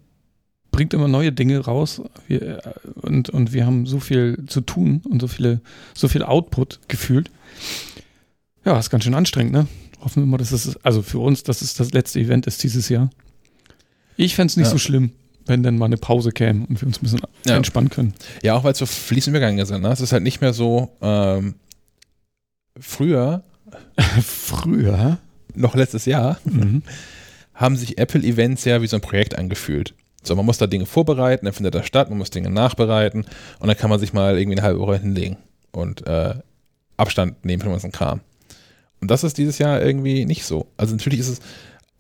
bringt 0.73 0.95
immer 0.95 1.09
neue 1.09 1.33
Dinge 1.33 1.59
raus 1.61 2.01
wir, 2.29 2.43
äh, 2.65 2.73
und, 3.03 3.29
und 3.31 3.53
wir 3.53 3.67
haben 3.67 3.87
so 3.87 4.01
viel 4.01 4.45
zu 4.47 4.61
tun 4.61 5.03
und 5.09 5.21
so 5.21 5.29
viele, 5.29 5.61
so 5.95 6.09
viel 6.09 6.23
Output 6.23 6.81
gefühlt. 6.89 7.31
Ja, 8.65 8.79
ist 8.79 8.91
ganz 8.91 9.05
schön 9.05 9.15
anstrengend, 9.15 9.53
ne? 9.53 9.67
Hoffen 10.01 10.23
wir 10.23 10.27
mal, 10.27 10.37
dass 10.39 10.53
es, 10.53 10.77
also 10.85 11.03
für 11.03 11.19
uns, 11.19 11.43
dass 11.43 11.61
es 11.63 11.75
das 11.75 11.93
letzte 11.93 12.21
Event 12.21 12.47
ist 12.47 12.63
dieses 12.63 12.89
Jahr. 12.89 13.11
Ich 14.17 14.35
fände 14.35 14.51
es 14.51 14.57
nicht 14.57 14.67
Ja. 14.67 14.71
so 14.73 14.79
schlimm, 14.79 15.11
wenn 15.47 15.63
dann 15.63 15.77
mal 15.79 15.87
eine 15.87 15.97
Pause 15.97 16.31
käme 16.33 16.67
und 16.67 16.81
wir 16.81 16.87
uns 16.87 16.99
ein 16.99 17.03
bisschen 17.03 17.21
Ja. 17.47 17.57
entspannen 17.57 17.91
können. 17.91 18.15
Ja, 18.43 18.55
auch 18.55 18.65
weil 18.65 18.73
es 18.73 18.79
so 18.79 18.87
fließend 18.87 19.33
übergegangen 19.37 19.65
sind. 19.67 19.83
Ne? 19.83 19.89
Es 19.91 20.01
ist 20.01 20.13
halt 20.13 20.23
nicht 20.23 20.41
mehr 20.41 20.53
so, 20.53 20.91
ähm, 21.01 21.55
früher, 22.79 23.43
Früher. 24.23 25.19
noch 25.55 25.75
letztes 25.75 26.05
Jahr, 26.07 26.39
Mhm. 26.45 26.83
Haben 27.61 27.77
sich 27.77 27.99
Apple-Events 27.99 28.65
ja 28.65 28.81
wie 28.81 28.87
so 28.87 28.97
ein 28.97 29.03
Projekt 29.03 29.39
angefühlt. 29.39 29.95
So, 30.23 30.35
man 30.35 30.47
muss 30.47 30.59
da 30.59 30.67
Dinge 30.67 30.87
vorbereiten, 30.87 31.45
dann 31.45 31.55
findet 31.55 31.75
das 31.75 31.87
statt, 31.87 32.09
man 32.09 32.19
muss 32.19 32.31
Dinge 32.31 32.51
nachbereiten 32.51 33.27
und 33.59 33.69
dann 33.69 33.77
kann 33.77 33.91
man 33.91 34.01
sich 34.01 34.13
mal 34.13 34.39
irgendwie 34.39 34.59
eine 34.59 34.67
halbe 34.67 34.81
Woche 34.81 34.99
hinlegen 34.99 35.37
und 35.73 36.07
äh, 36.07 36.35
Abstand 36.97 37.45
nehmen 37.45 37.63
von 37.63 37.71
ganzen 37.71 37.93
Kram. 37.93 38.21
Und 39.01 39.11
das 39.11 39.25
ist 39.25 39.39
dieses 39.39 39.59
Jahr 39.59 39.81
irgendwie 39.81 40.25
nicht 40.25 40.45
so. 40.45 40.67
Also 40.77 40.95
natürlich 40.95 41.21
ist 41.21 41.29
es 41.29 41.41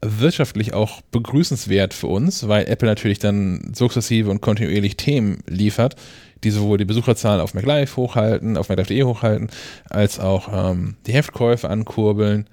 wirtschaftlich 0.02 0.72
auch 0.72 1.02
begrüßenswert 1.12 1.92
für 1.92 2.06
uns, 2.06 2.48
weil 2.48 2.66
Apple 2.66 2.88
natürlich 2.88 3.18
dann 3.18 3.72
sukzessive 3.74 4.30
und 4.30 4.40
kontinuierlich 4.40 4.96
Themen 4.96 5.42
liefert, 5.46 5.96
die 6.42 6.50
sowohl 6.50 6.78
die 6.78 6.86
Besucherzahlen 6.86 7.40
auf 7.40 7.52
MacLive 7.54 7.96
hochhalten, 7.96 8.56
auf 8.56 8.70
MacLive.de 8.70 9.02
hochhalten, 9.02 9.50
als 9.88 10.18
auch 10.18 10.48
ähm, 10.52 10.96
die 11.06 11.12
Heftkäufe 11.12 11.68
ankurbeln 11.68 12.48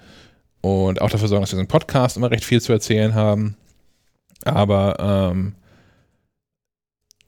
und 0.61 1.01
auch 1.01 1.09
dafür 1.09 1.27
sorgen, 1.27 1.43
dass 1.43 1.51
wir 1.51 1.57
so 1.57 1.61
einen 1.61 1.67
Podcast 1.67 2.17
immer 2.17 2.31
recht 2.31 2.43
viel 2.45 2.61
zu 2.61 2.71
erzählen 2.73 3.13
haben. 3.15 3.55
Aber 4.45 4.97
ähm, 5.31 5.53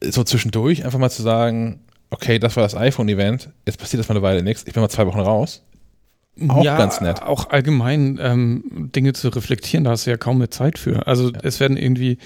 so 0.01 0.23
zwischendurch 0.23 0.86
einfach 0.86 0.99
mal 0.99 1.09
zu 1.09 1.21
sagen, 1.21 1.82
okay, 2.09 2.39
das 2.39 2.55
war 2.55 2.63
das 2.63 2.75
iPhone-Event, 2.75 3.49
jetzt 3.65 3.80
passiert 3.80 3.99
erstmal 3.99 4.17
eine 4.17 4.23
Weile 4.23 4.43
nichts, 4.43 4.63
ich 4.65 4.73
bin 4.73 4.82
mal 4.82 4.89
zwei 4.89 5.05
Wochen 5.07 5.19
raus. 5.19 5.63
Auch 6.47 6.63
ja, 6.63 6.77
ganz 6.77 7.01
nett. 7.01 7.21
Auch 7.21 7.49
allgemein 7.49 8.17
ähm, 8.21 8.63
Dinge 8.95 9.11
zu 9.13 9.27
reflektieren, 9.30 9.84
da 9.84 9.91
hast 9.91 10.05
du 10.05 10.11
ja 10.11 10.17
kaum 10.17 10.38
eine 10.38 10.49
Zeit 10.49 10.80
für. 10.80 11.05
Also 11.05 11.32
Ja. 11.32 11.39
es 11.43 11.59
werden 11.59 11.75
irgendwie, 11.75 12.17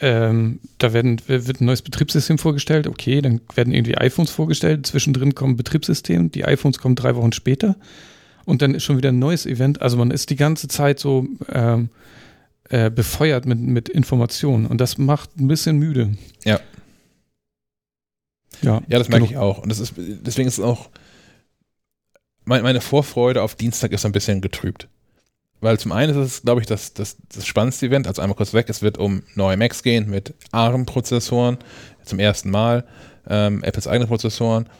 ähm, 0.00 0.60
da 0.78 0.92
werden, 0.92 1.20
wird 1.26 1.60
ein 1.60 1.64
neues 1.64 1.82
Betriebssystem 1.82 2.38
vorgestellt, 2.38 2.86
okay, 2.86 3.20
dann 3.20 3.40
werden 3.54 3.74
irgendwie 3.74 3.98
iPhones 3.98 4.30
vorgestellt, 4.30 4.86
zwischendrin 4.86 5.34
kommen 5.34 5.56
Betriebssystem, 5.56 6.30
die 6.30 6.44
iPhones 6.44 6.78
kommen 6.78 6.94
drei 6.94 7.16
Wochen 7.16 7.32
später 7.32 7.74
und 8.48 8.62
dann 8.62 8.74
ist 8.74 8.84
schon 8.84 8.96
wieder 8.96 9.10
ein 9.10 9.18
neues 9.18 9.44
Event. 9.44 9.82
Also 9.82 9.98
man 9.98 10.10
ist 10.10 10.30
die 10.30 10.36
ganze 10.36 10.68
Zeit 10.68 10.98
so 10.98 11.26
ähm, 11.52 11.90
äh, 12.70 12.90
befeuert 12.90 13.44
mit, 13.44 13.60
mit 13.60 13.90
Informationen 13.90 14.64
und 14.64 14.80
das 14.80 14.96
macht 14.96 15.36
ein 15.38 15.48
bisschen 15.48 15.78
müde. 15.78 16.16
Ja. 16.44 16.58
Ja, 18.62 18.80
Ja, 18.88 18.98
das 18.98 19.10
merke 19.10 19.26
ich 19.26 19.36
auch. 19.36 19.58
Und 19.58 19.68
das 19.68 19.80
ist, 19.80 19.92
deswegen 19.98 20.48
ist 20.48 20.56
es 20.56 20.64
auch, 20.64 20.88
mein, 22.46 22.62
meine 22.62 22.80
Vorfreude 22.80 23.42
auf 23.42 23.54
Dienstag 23.54 23.92
ist 23.92 24.06
ein 24.06 24.12
bisschen 24.12 24.40
getrübt. 24.40 24.88
Weil 25.60 25.78
zum 25.78 25.92
einen 25.92 26.16
ist 26.16 26.16
es, 26.16 26.42
glaube 26.42 26.62
ich, 26.62 26.66
das, 26.66 26.94
das, 26.94 27.18
das 27.28 27.46
spannendste 27.46 27.86
Event, 27.86 28.06
also 28.06 28.22
einmal 28.22 28.36
kurz 28.36 28.54
weg, 28.54 28.70
es 28.70 28.80
wird 28.80 28.96
um 28.96 29.24
neue 29.34 29.58
Macs 29.58 29.82
gehen 29.82 30.08
mit 30.08 30.32
ARM-Prozessoren 30.52 31.58
zum 32.02 32.18
ersten 32.18 32.48
Mal, 32.48 32.86
ähm, 33.28 33.62
Apples 33.62 33.86
eigene 33.86 34.06
Prozessoren. 34.06 34.70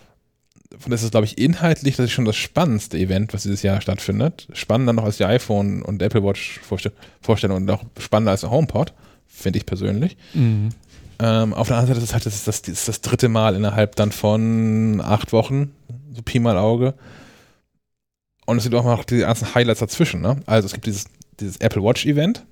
Und 0.73 0.91
das 0.91 1.03
ist, 1.03 1.13
glaube 1.13 1.25
ich, 1.25 1.39
inhaltlich 1.39 1.97
das 1.97 2.07
ist 2.07 2.13
schon 2.13 2.27
das 2.27 2.37
spannendste 2.37 2.99
Event, 2.99 3.33
was 3.33 3.43
dieses 3.43 3.63
Jahr 3.63 3.81
stattfindet. 3.81 4.49
Spannender 4.53 4.93
noch 4.93 5.05
als 5.05 5.17
die 5.17 5.25
iPhone 5.25 5.83
und 5.83 6.03
Apple 6.03 6.23
Watch 6.23 6.61
Vorstell 6.61 6.93
Vorstellung 7.21 7.57
und 7.57 7.71
auch 7.71 7.85
spannender 7.99 8.33
als 8.33 8.43
der 8.43 8.51
HomePod, 8.51 8.93
finde 9.27 9.59
ich 9.59 9.67
persönlich. 9.67 10.17
Mhm. 10.35 10.71
Ähm, 11.21 11.55
auf 11.55 11.69
der 11.69 11.79
anderen 11.79 11.95
Seite 11.95 11.99
ist 11.99 12.11
es 12.11 12.15
halt 12.15 12.27
das, 12.27 12.35
ist 12.35 12.47
das, 12.47 12.63
das, 12.63 12.73
ist 12.73 12.89
das 12.89 13.01
dritte 13.01 13.29
Mal 13.29 13.57
innerhalb 13.57 13.97
dann 13.97 14.13
von 14.13 15.01
acht 15.03 15.33
Wochen, 15.33 15.73
so 16.13 16.23
Pi 16.23 16.39
mal 16.39 16.59
Auge. 16.59 16.95
Und 18.47 18.59
es 18.59 18.65
gibt 18.65 18.77
auch 18.77 18.85
noch 18.85 19.05
die 19.05 19.19
ganzen 19.19 19.55
Highlights 19.55 19.81
dazwischen. 19.81 20.21
Ne? 20.21 20.37
Also 20.47 20.67
es 20.67 20.73
gibt 20.73 20.87
dieses, 20.87 21.07
dieses 21.41 21.57
Apple 21.59 21.83
Watch 21.83 22.07
Event, 22.07 22.45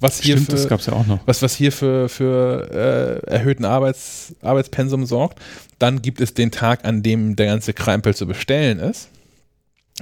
was 0.00 0.20
hier 0.20 0.36
Stimmt, 0.36 0.52
das 0.52 0.62
für, 0.62 0.68
gab 0.68 0.80
es 0.80 0.86
ja 0.86 0.92
auch 0.92 1.06
noch. 1.06 1.20
was, 1.26 1.42
was 1.42 1.54
hier 1.54 1.72
für, 1.72 2.08
für 2.08 3.22
äh, 3.26 3.30
erhöhten 3.30 3.64
Arbeits, 3.64 4.34
Arbeitspensum 4.42 5.06
sorgt. 5.06 5.38
Dann 5.78 6.02
gibt 6.02 6.20
es 6.20 6.34
den 6.34 6.50
Tag, 6.50 6.84
an 6.84 7.02
dem 7.02 7.36
der 7.36 7.46
ganze 7.46 7.72
Krempel 7.72 8.14
zu 8.14 8.26
bestellen 8.26 8.78
ist. 8.78 9.08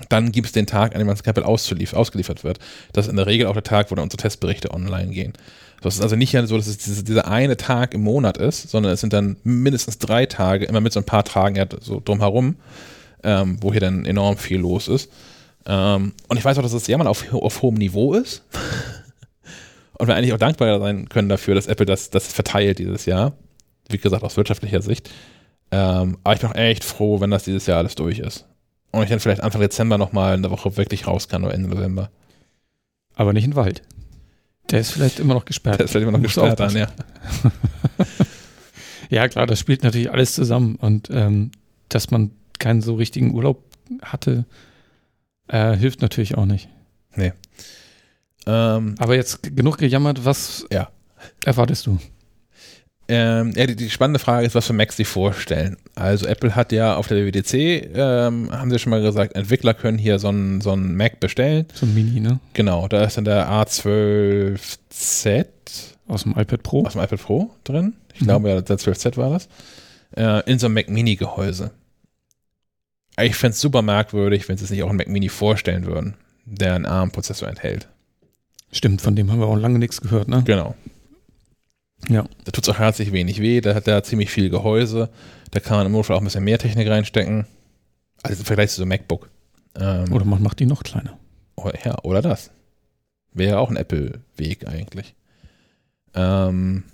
Dann 0.08 0.32
gibt 0.32 0.46
es 0.46 0.52
den 0.52 0.66
Tag, 0.66 0.94
an 0.94 0.98
dem 0.98 1.06
das 1.06 1.22
Krempel 1.22 1.44
ausgeliefert 1.44 2.42
wird. 2.42 2.58
Das 2.92 3.06
ist 3.06 3.10
in 3.10 3.16
der 3.16 3.26
Regel 3.26 3.46
auch 3.46 3.52
der 3.52 3.62
Tag, 3.62 3.90
wo 3.90 3.94
dann 3.94 4.04
unsere 4.04 4.20
Testberichte 4.20 4.72
online 4.72 5.12
gehen. 5.12 5.34
Das 5.80 5.94
ist 5.94 6.00
also 6.00 6.16
nicht 6.16 6.32
so, 6.32 6.56
dass 6.56 6.66
es 6.66 6.78
diese, 6.78 7.04
dieser 7.04 7.28
eine 7.28 7.56
Tag 7.56 7.94
im 7.94 8.02
Monat 8.02 8.38
ist, 8.38 8.70
sondern 8.70 8.92
es 8.92 9.00
sind 9.00 9.12
dann 9.12 9.36
mindestens 9.44 9.98
drei 9.98 10.26
Tage, 10.26 10.64
immer 10.64 10.80
mit 10.80 10.92
so 10.92 11.00
ein 11.00 11.04
paar 11.04 11.24
Tagen 11.24 11.56
ja, 11.56 11.66
so 11.80 12.00
drumherum, 12.04 12.56
ähm, 13.22 13.58
wo 13.60 13.70
hier 13.70 13.80
dann 13.80 14.04
enorm 14.06 14.36
viel 14.36 14.58
los 14.58 14.88
ist. 14.88 15.10
Ähm, 15.66 16.12
und 16.28 16.36
ich 16.36 16.44
weiß 16.44 16.58
auch, 16.58 16.62
dass 16.62 16.72
das 16.72 16.86
Jammern 16.86 17.06
auf, 17.06 17.32
auf 17.32 17.62
hohem 17.62 17.74
Niveau 17.74 18.14
ist. 18.14 18.42
und 19.98 20.08
wir 20.08 20.14
eigentlich 20.14 20.32
auch 20.32 20.38
dankbar 20.38 20.78
sein 20.80 21.08
können 21.08 21.28
dafür, 21.28 21.54
dass 21.54 21.66
Apple 21.66 21.86
das, 21.86 22.10
das 22.10 22.32
verteilt 22.32 22.78
dieses 22.78 23.06
Jahr. 23.06 23.36
Wie 23.88 23.98
gesagt, 23.98 24.22
aus 24.22 24.36
wirtschaftlicher 24.36 24.82
Sicht. 24.82 25.10
Ähm, 25.70 26.18
aber 26.24 26.34
ich 26.34 26.40
bin 26.40 26.50
auch 26.50 26.54
echt 26.54 26.84
froh, 26.84 27.20
wenn 27.20 27.30
das 27.30 27.44
dieses 27.44 27.66
Jahr 27.66 27.78
alles 27.78 27.94
durch 27.94 28.18
ist. 28.18 28.46
Und 28.90 29.02
ich 29.02 29.10
dann 29.10 29.20
vielleicht 29.20 29.42
Anfang 29.42 29.60
Dezember 29.60 29.98
nochmal 29.98 30.34
in 30.34 30.42
der 30.42 30.50
Woche 30.50 30.76
wirklich 30.76 31.06
raus 31.06 31.28
kann 31.28 31.44
oder 31.44 31.54
Ende 31.54 31.68
November. 31.68 32.10
Aber 33.14 33.32
nicht 33.32 33.44
in 33.44 33.50
den 33.50 33.56
Wald. 33.56 33.82
Der 34.70 34.80
ist 34.80 34.92
vielleicht 34.92 35.20
immer 35.20 35.34
noch 35.34 35.44
gesperrt. 35.44 35.80
Das 35.80 35.86
ist 35.86 35.90
vielleicht 35.90 36.04
immer 36.04 36.12
noch 36.12 36.22
Musst 36.22 36.36
gesperrt 36.36 36.60
dann, 36.60 36.76
ja. 36.76 36.88
Ja, 39.10 39.28
klar, 39.28 39.46
das 39.46 39.58
spielt 39.58 39.82
natürlich 39.82 40.10
alles 40.10 40.34
zusammen. 40.34 40.76
Und 40.76 41.10
ähm, 41.10 41.50
dass 41.88 42.10
man 42.10 42.30
keinen 42.58 42.80
so 42.80 42.94
richtigen 42.94 43.34
Urlaub 43.34 43.62
hatte, 44.02 44.44
äh, 45.48 45.76
hilft 45.76 46.02
natürlich 46.02 46.36
auch 46.36 46.46
nicht. 46.46 46.68
Ähm, 48.46 48.94
Aber 48.98 49.14
jetzt 49.16 49.42
genug 49.56 49.78
gejammert, 49.78 50.24
was 50.24 50.66
Ja. 50.72 50.88
erwartest 51.44 51.86
du? 51.86 51.98
Ähm, 53.06 53.52
ja, 53.54 53.66
die, 53.66 53.76
die 53.76 53.90
spannende 53.90 54.18
Frage 54.18 54.46
ist, 54.46 54.54
was 54.54 54.66
für 54.66 54.72
Macs 54.72 54.96
sie 54.96 55.04
vorstellen. 55.04 55.76
Also 55.94 56.26
Apple 56.26 56.56
hat 56.56 56.72
ja 56.72 56.96
auf 56.96 57.06
der 57.06 57.18
WWDC, 57.18 57.90
ähm, 57.94 58.50
haben 58.50 58.70
sie 58.70 58.78
schon 58.78 58.90
mal 58.90 59.02
gesagt, 59.02 59.34
Entwickler 59.36 59.74
können 59.74 59.98
hier 59.98 60.18
so 60.18 60.28
einen 60.28 60.62
so 60.62 60.70
einen 60.72 60.96
Mac 60.96 61.20
bestellen. 61.20 61.66
So 61.74 61.84
ein 61.84 61.92
Mini, 61.94 62.20
ne? 62.20 62.40
Genau, 62.54 62.88
da 62.88 63.04
ist 63.04 63.18
dann 63.18 63.26
der 63.26 63.46
A12Z 63.50 65.46
Aus 66.08 66.22
dem 66.22 66.32
iPad 66.32 66.62
Pro. 66.62 66.84
aus 66.86 66.92
dem 66.94 67.02
iPad 67.02 67.20
Pro 67.20 67.50
drin. 67.64 67.94
Ich 68.14 68.20
Mhm. 68.22 68.24
glaube 68.26 68.48
ja, 68.48 68.60
der 68.62 68.78
12Z 68.78 69.16
war 69.18 69.30
das. 69.30 69.48
Äh, 70.16 70.50
in 70.50 70.58
so 70.58 70.66
einem 70.66 70.74
Mac 70.74 70.88
Mini 70.88 71.16
Gehäuse. 71.16 71.72
Ich 73.20 73.36
fände 73.36 73.52
es 73.54 73.60
super 73.60 73.82
merkwürdig, 73.82 74.48
wenn 74.48 74.56
sie 74.56 74.64
es 74.64 74.70
nicht 74.70 74.82
auch 74.82 74.88
einen 74.88 74.96
Mac 74.98 75.08
Mini 75.08 75.28
vorstellen 75.28 75.84
würden, 75.86 76.14
der 76.46 76.74
einen 76.74 76.86
ARM-Prozessor 76.86 77.48
enthält. 77.48 77.88
Stimmt, 78.74 79.00
von 79.00 79.14
dem 79.14 79.30
haben 79.30 79.38
wir 79.38 79.46
auch 79.46 79.56
lange 79.56 79.78
nichts 79.78 80.00
gehört, 80.00 80.26
ne? 80.28 80.42
Genau. 80.44 80.74
Ja. 82.08 82.24
Da 82.44 82.50
tut 82.50 82.64
es 82.64 82.74
auch 82.74 82.80
herzlich 82.80 83.12
wenig 83.12 83.40
weh, 83.40 83.60
da 83.60 83.72
hat 83.74 83.86
er 83.86 84.02
ziemlich 84.02 84.30
viel 84.30 84.50
Gehäuse, 84.50 85.10
da 85.52 85.60
kann 85.60 85.76
man 85.76 85.86
im 85.86 85.92
Notfall 85.92 86.16
auch 86.16 86.20
ein 86.20 86.24
bisschen 86.24 86.42
mehr 86.44 86.58
Technik 86.58 86.88
reinstecken. 86.88 87.46
Also 88.22 88.40
im 88.40 88.44
Vergleich 88.44 88.70
zu 88.70 88.76
so 88.76 88.82
einem 88.82 88.88
MacBook. 88.88 89.30
Ähm, 89.78 90.12
Oder 90.12 90.24
man 90.24 90.42
macht 90.42 90.58
die 90.58 90.66
noch 90.66 90.82
kleiner. 90.82 91.16
oder, 91.56 91.78
ja, 91.84 91.96
oder 92.02 92.20
das. 92.20 92.50
Wäre 93.32 93.58
auch 93.58 93.70
ein 93.70 93.76
Apple-Weg 93.76 94.66
eigentlich. 94.66 95.14
Ähm, 96.14 96.84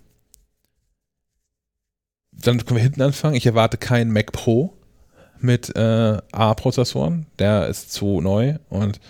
dann 2.33 2.65
können 2.65 2.77
wir 2.77 2.83
hinten 2.83 3.03
anfangen. 3.03 3.35
Ich 3.37 3.47
erwarte 3.47 3.79
keinen 3.79 4.13
Mac 4.13 4.33
Pro 4.33 4.73
mit 5.39 5.75
äh, 5.77 6.19
A-Prozessoren. 6.33 7.27
Der 7.39 7.69
ist 7.69 7.93
zu 7.93 8.21
neu 8.21 8.57
und 8.69 9.01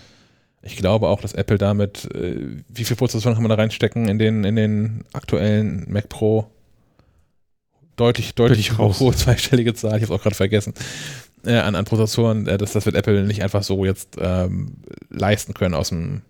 ich 0.63 0.75
glaube 0.75 1.07
auch, 1.07 1.21
dass 1.21 1.33
Apple 1.33 1.57
damit, 1.57 2.05
äh, 2.13 2.57
wie 2.69 2.85
viele 2.85 2.97
Prozessoren 2.97 3.35
kann 3.35 3.43
man 3.43 3.49
da 3.49 3.55
reinstecken 3.55 4.07
in 4.07 4.19
den, 4.19 4.43
in 4.43 4.55
den 4.55 5.05
aktuellen 5.13 5.91
Mac 5.91 6.09
Pro? 6.09 6.47
Deutlich, 7.95 8.35
deutlich 8.35 8.77
hohe 8.77 8.93
zweistellige 9.15 9.73
Zahl, 9.73 9.97
ich 9.97 10.03
habe 10.03 10.13
auch 10.13 10.21
gerade 10.21 10.35
vergessen, 10.35 10.73
äh, 11.45 11.57
an, 11.57 11.75
an 11.75 11.85
Prozessoren. 11.85 12.47
Äh, 12.47 12.57
das, 12.57 12.73
das 12.73 12.85
wird 12.85 12.95
Apple 12.95 13.23
nicht 13.23 13.43
einfach 13.43 13.63
so 13.63 13.85
jetzt 13.85 14.17
ähm, 14.19 14.77
leisten 15.09 15.53
können 15.53 15.73
aus 15.73 15.89
dem, 15.89 16.21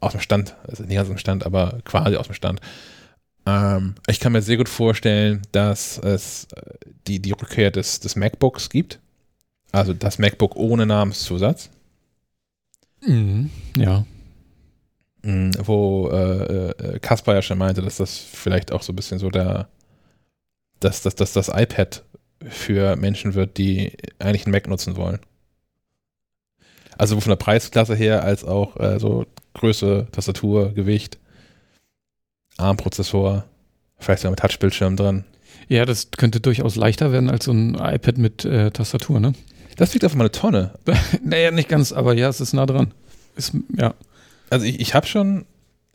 aus 0.00 0.12
dem 0.12 0.20
Stand. 0.20 0.56
Also 0.68 0.84
nicht 0.84 0.98
aus 0.98 1.08
dem 1.08 1.18
Stand, 1.18 1.46
aber 1.46 1.78
quasi 1.84 2.16
aus 2.16 2.26
dem 2.26 2.34
Stand. 2.34 2.60
Ähm, 3.46 3.94
ich 4.06 4.20
kann 4.20 4.32
mir 4.32 4.42
sehr 4.42 4.56
gut 4.56 4.68
vorstellen, 4.68 5.42
dass 5.52 5.98
es 5.98 6.48
äh, 6.54 6.62
die, 7.06 7.20
die 7.20 7.32
Rückkehr 7.32 7.70
des, 7.70 8.00
des 8.00 8.16
MacBooks 8.16 8.70
gibt. 8.70 8.98
Also 9.72 9.92
das 9.92 10.18
MacBook 10.18 10.56
ohne 10.56 10.86
Namenszusatz. 10.86 11.70
Mhm. 13.06 13.50
Ja. 13.76 14.04
Mhm, 15.22 15.52
wo 15.62 16.10
äh, 16.10 16.70
äh, 16.70 16.98
Kaspar 17.00 17.34
ja 17.34 17.42
schon 17.42 17.58
meinte, 17.58 17.82
dass 17.82 17.96
das 17.96 18.18
vielleicht 18.18 18.72
auch 18.72 18.82
so 18.82 18.92
ein 18.92 18.96
bisschen 18.96 19.18
so 19.18 19.30
der, 19.30 19.68
dass, 20.80 21.02
dass, 21.02 21.14
dass 21.14 21.32
das 21.32 21.48
iPad 21.48 22.04
für 22.46 22.96
Menschen 22.96 23.34
wird, 23.34 23.56
die 23.56 23.96
eigentlich 24.18 24.44
einen 24.44 24.52
Mac 24.52 24.68
nutzen 24.68 24.96
wollen. 24.96 25.18
Also 26.98 27.18
von 27.20 27.30
der 27.30 27.36
Preisklasse 27.36 27.94
her 27.94 28.22
als 28.22 28.44
auch 28.44 28.78
äh, 28.78 28.98
so 29.00 29.26
Größe, 29.54 30.08
Tastatur, 30.12 30.72
Gewicht, 30.74 31.18
ARM-Prozessor, 32.58 33.44
vielleicht 33.98 34.22
sogar 34.22 34.32
mit 34.32 34.40
Touchbildschirm 34.40 34.96
drin. 34.96 35.24
Ja, 35.68 35.86
das 35.86 36.10
könnte 36.10 36.40
durchaus 36.40 36.76
leichter 36.76 37.12
werden 37.12 37.30
als 37.30 37.46
so 37.46 37.52
ein 37.52 37.74
iPad 37.74 38.18
mit 38.18 38.44
äh, 38.44 38.70
Tastatur, 38.70 39.20
ne? 39.20 39.32
Das 39.76 39.92
liegt 39.92 40.04
auf 40.04 40.14
meine 40.14 40.30
Tonne. 40.30 40.72
naja, 41.22 41.50
nicht 41.50 41.68
ganz, 41.68 41.92
aber 41.92 42.14
ja, 42.14 42.28
es 42.28 42.40
ist 42.40 42.52
nah 42.52 42.66
dran. 42.66 42.92
Ist, 43.36 43.52
ja. 43.76 43.94
Also 44.50 44.66
ich, 44.66 44.80
ich 44.80 44.94
habe 44.94 45.06
schon, 45.06 45.46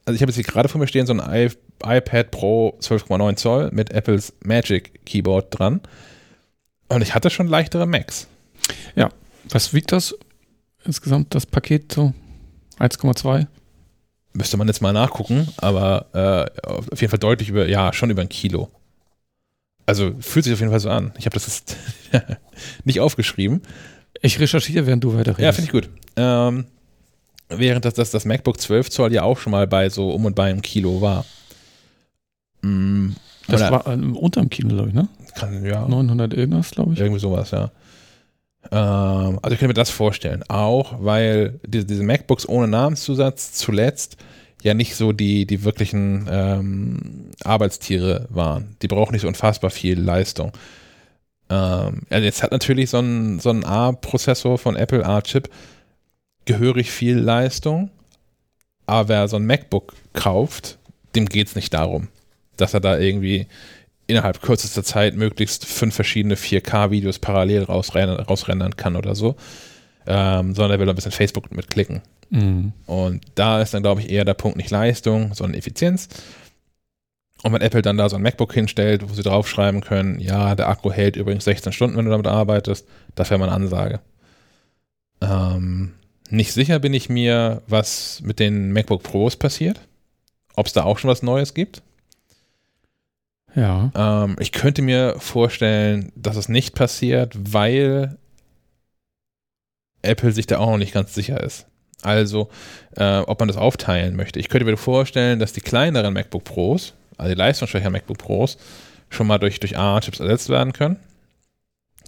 also 0.06 0.16
ich 0.16 0.22
habe 0.22 0.32
jetzt 0.32 0.36
hier 0.36 0.44
gerade 0.44 0.70
vor 0.70 0.80
mir 0.80 0.88
stehen 0.88 1.06
so 1.06 1.14
ein 1.14 1.20
I, 1.20 1.50
iPad 1.86 2.32
Pro 2.32 2.78
12,9 2.82 3.36
Zoll 3.36 3.70
mit 3.72 3.92
Apples 3.92 4.34
Magic 4.44 5.06
Keyboard 5.06 5.58
dran. 5.58 5.82
Und 6.90 7.02
ich 7.02 7.14
hatte 7.16 7.30
schon 7.30 7.48
leichtere 7.48 7.86
Macs. 7.86 8.28
Ja, 8.96 9.10
was 9.50 9.74
wiegt 9.74 9.92
das 9.92 10.16
insgesamt, 10.84 11.36
das 11.36 11.46
Paket 11.46 11.92
so? 11.92 12.14
1,2? 12.80 13.48
Müsste 14.34 14.58
man 14.58 14.68
jetzt 14.68 14.82
mal 14.82 14.94
nachgucken, 14.94 15.48
aber 15.58 16.06
äh, 16.14 16.70
auf 16.70 17.02
jeden 17.02 17.10
Fall 17.10 17.20
deutlich 17.20 17.50
über, 17.50 17.68
ja, 17.68 17.94
schon 17.94 18.10
über 18.10 18.22
ein 18.22 18.30
Kilo. 18.30 18.70
Also 19.90 20.14
fühlt 20.20 20.46
sich 20.46 20.54
auf 20.54 20.60
jeden 20.60 20.70
Fall 20.70 20.80
so 20.80 20.92
an. 20.92 21.14
Ich 21.18 21.26
habe 21.26 21.34
das 21.34 21.48
jetzt 21.48 21.76
nicht 22.84 23.00
aufgeschrieben. 23.00 23.64
Ich 24.22 24.40
recherchiere, 24.40 24.86
während 24.86 25.04
du 25.04 25.16
weiterredest. 25.16 25.40
Ja, 25.40 25.52
finde 25.52 25.66
ich 25.66 25.72
gut. 25.72 25.90
Ähm, 26.16 26.66
während 27.50 27.86
das, 27.86 27.96
das, 27.96 28.12
das 28.12 28.24
MacBook 28.24 28.62
12 28.62 28.92
Zoll 28.92 29.12
ja 29.12 29.24
auch 29.24 29.40
schon 29.40 29.50
mal 29.50 29.66
bei 29.66 29.90
so 29.90 30.12
um 30.12 30.26
und 30.26 30.36
bei 30.36 30.52
einem 30.52 30.62
Kilo 30.62 31.02
war. 31.02 31.26
Mm, 32.62 33.14
das 33.48 33.62
war 33.62 33.88
äh, 33.88 33.96
unter 33.96 34.42
einem 34.42 34.52
Kilo, 34.52 34.70
glaube 34.70 34.90
ich, 34.90 34.94
ne? 34.94 35.08
Kann, 35.34 35.66
ja. 35.66 35.88
900 35.88 36.36
irgendwas, 36.36 36.70
glaube 36.70 36.94
ich. 36.94 37.00
Irgendwie 37.00 37.20
sowas, 37.20 37.50
ja. 37.50 37.72
Ähm, 38.72 39.40
also 39.42 39.54
ich 39.54 39.60
könnte 39.60 39.70
mir 39.70 39.74
das 39.74 39.90
vorstellen. 39.90 40.44
Auch 40.50 41.04
weil 41.04 41.60
diese, 41.66 41.86
diese 41.86 42.04
MacBooks 42.04 42.48
ohne 42.48 42.68
Namenszusatz 42.68 43.54
zuletzt 43.54 44.18
ja 44.62 44.74
nicht 44.74 44.96
so 44.96 45.12
die, 45.12 45.46
die 45.46 45.64
wirklichen 45.64 46.28
ähm, 46.30 47.32
Arbeitstiere 47.44 48.28
waren. 48.30 48.76
Die 48.82 48.88
brauchen 48.88 49.14
nicht 49.14 49.22
so 49.22 49.28
unfassbar 49.28 49.70
viel 49.70 50.00
Leistung. 50.00 50.52
Ähm, 51.50 52.02
also 52.10 52.26
jetzt 52.26 52.44
hat 52.44 52.52
natürlich 52.52 52.90
so 52.90 53.00
ein, 53.00 53.40
so 53.40 53.50
ein 53.50 53.64
A-Prozessor 53.64 54.58
von 54.58 54.76
Apple, 54.76 55.06
A-Chip, 55.06 55.50
gehörig 56.46 56.92
viel 56.92 57.18
Leistung, 57.18 57.92
aber 58.86 59.10
wer 59.10 59.28
so 59.28 59.36
ein 59.36 59.46
MacBook 59.46 59.94
kauft, 60.14 60.78
dem 61.16 61.28
geht 61.28 61.48
es 61.48 61.56
nicht 61.56 61.74
darum, 61.74 62.08
dass 62.58 62.74
er 62.74 62.80
da 62.80 62.98
irgendwie 62.98 63.48
innerhalb 64.08 64.42
kürzester 64.42 64.84
Zeit 64.84 65.16
möglichst 65.16 65.66
fünf 65.66 65.94
verschiedene 65.94 66.36
4K-Videos 66.36 67.20
parallel 67.20 67.64
rausrennen, 67.64 68.20
rausrendern 68.20 68.76
kann 68.76 68.96
oder 68.96 69.14
so, 69.14 69.36
ähm, 70.10 70.56
sondern 70.56 70.72
er 70.72 70.80
will 70.80 70.90
ein 70.90 70.96
bisschen 70.96 71.12
Facebook 71.12 71.52
mitklicken. 71.52 72.02
Mhm. 72.32 72.74
Und 72.88 73.22
da 73.36 73.62
ist 73.62 73.74
dann, 73.74 73.84
glaube 73.84 74.02
ich, 74.02 74.10
eher 74.10 74.26
der 74.26 74.34
Punkt 74.34 74.58
nicht 74.58 74.72
Leistung, 74.72 75.34
sondern 75.34 75.58
Effizienz. 75.58 76.10
Und 77.44 77.54
wenn 77.54 77.62
Apple 77.62 77.82
dann 77.82 77.98
da 77.98 78.10
so 78.10 78.18
ein 78.18 78.22
MacBook 78.22 78.54
hinstellt, 78.54 79.08
wo 79.10 79.14
sie 79.14 79.24
draufschreiben 79.24 79.82
können, 79.82 80.20
ja, 80.20 80.56
der 80.56 80.68
Akku 80.68 80.92
hält 80.92 81.16
übrigens 81.16 81.46
16 81.46 81.72
Stunden, 81.72 81.96
wenn 81.96 82.06
du 82.06 82.12
damit 82.12 82.28
arbeitest, 82.28 82.86
das 83.16 83.30
wäre 83.30 83.40
mal 83.40 83.46
eine 83.46 83.56
Ansage. 83.56 84.02
Ähm, 85.22 85.94
nicht 86.30 86.54
sicher 86.54 86.80
bin 86.80 86.94
ich 86.94 87.08
mir, 87.08 87.62
was 87.68 88.22
mit 88.24 88.40
den 88.40 88.74
MacBook 88.74 89.04
Pros 89.04 89.36
passiert. 89.36 89.80
Ob 90.56 90.68
es 90.68 90.74
da 90.74 90.84
auch 90.84 90.98
schon 90.98 91.10
was 91.10 91.24
Neues 91.24 91.54
gibt. 91.54 91.82
Ja. 93.56 93.92
Ähm, 93.96 94.36
ich 94.40 94.52
könnte 94.52 94.82
mir 94.82 95.16
vorstellen, 95.20 96.12
dass 96.16 96.36
es 96.36 96.50
nicht 96.50 96.76
passiert, 96.76 97.36
weil 97.38 98.18
Apple 100.02 100.32
sich 100.32 100.48
da 100.48 100.60
auch 100.60 100.72
noch 100.72 100.78
nicht 100.78 100.94
ganz 100.94 101.14
sicher 101.14 101.42
ist. 101.42 101.66
Also, 102.02 102.50
äh, 102.96 103.20
ob 103.20 103.40
man 103.40 103.48
das 103.48 103.58
aufteilen 103.58 104.16
möchte. 104.16 104.40
Ich 104.40 104.50
könnte 104.50 104.66
mir 104.66 104.78
vorstellen, 104.78 105.40
dass 105.40 105.54
die 105.54 105.62
kleineren 105.62 106.14
MacBook 106.14 106.46
Pros, 106.46 106.94
also 107.18 107.34
die 107.34 107.38
leistungsschwächeren 107.38 107.92
MacBook 107.92 108.18
Pros, 108.18 108.58
schon 109.10 109.28
mal 109.28 109.38
durch, 109.38 109.60
durch 109.60 109.78
ARM-Chips 109.78 110.20
ersetzt 110.20 110.50
werden 110.50 110.72
können. 110.72 110.98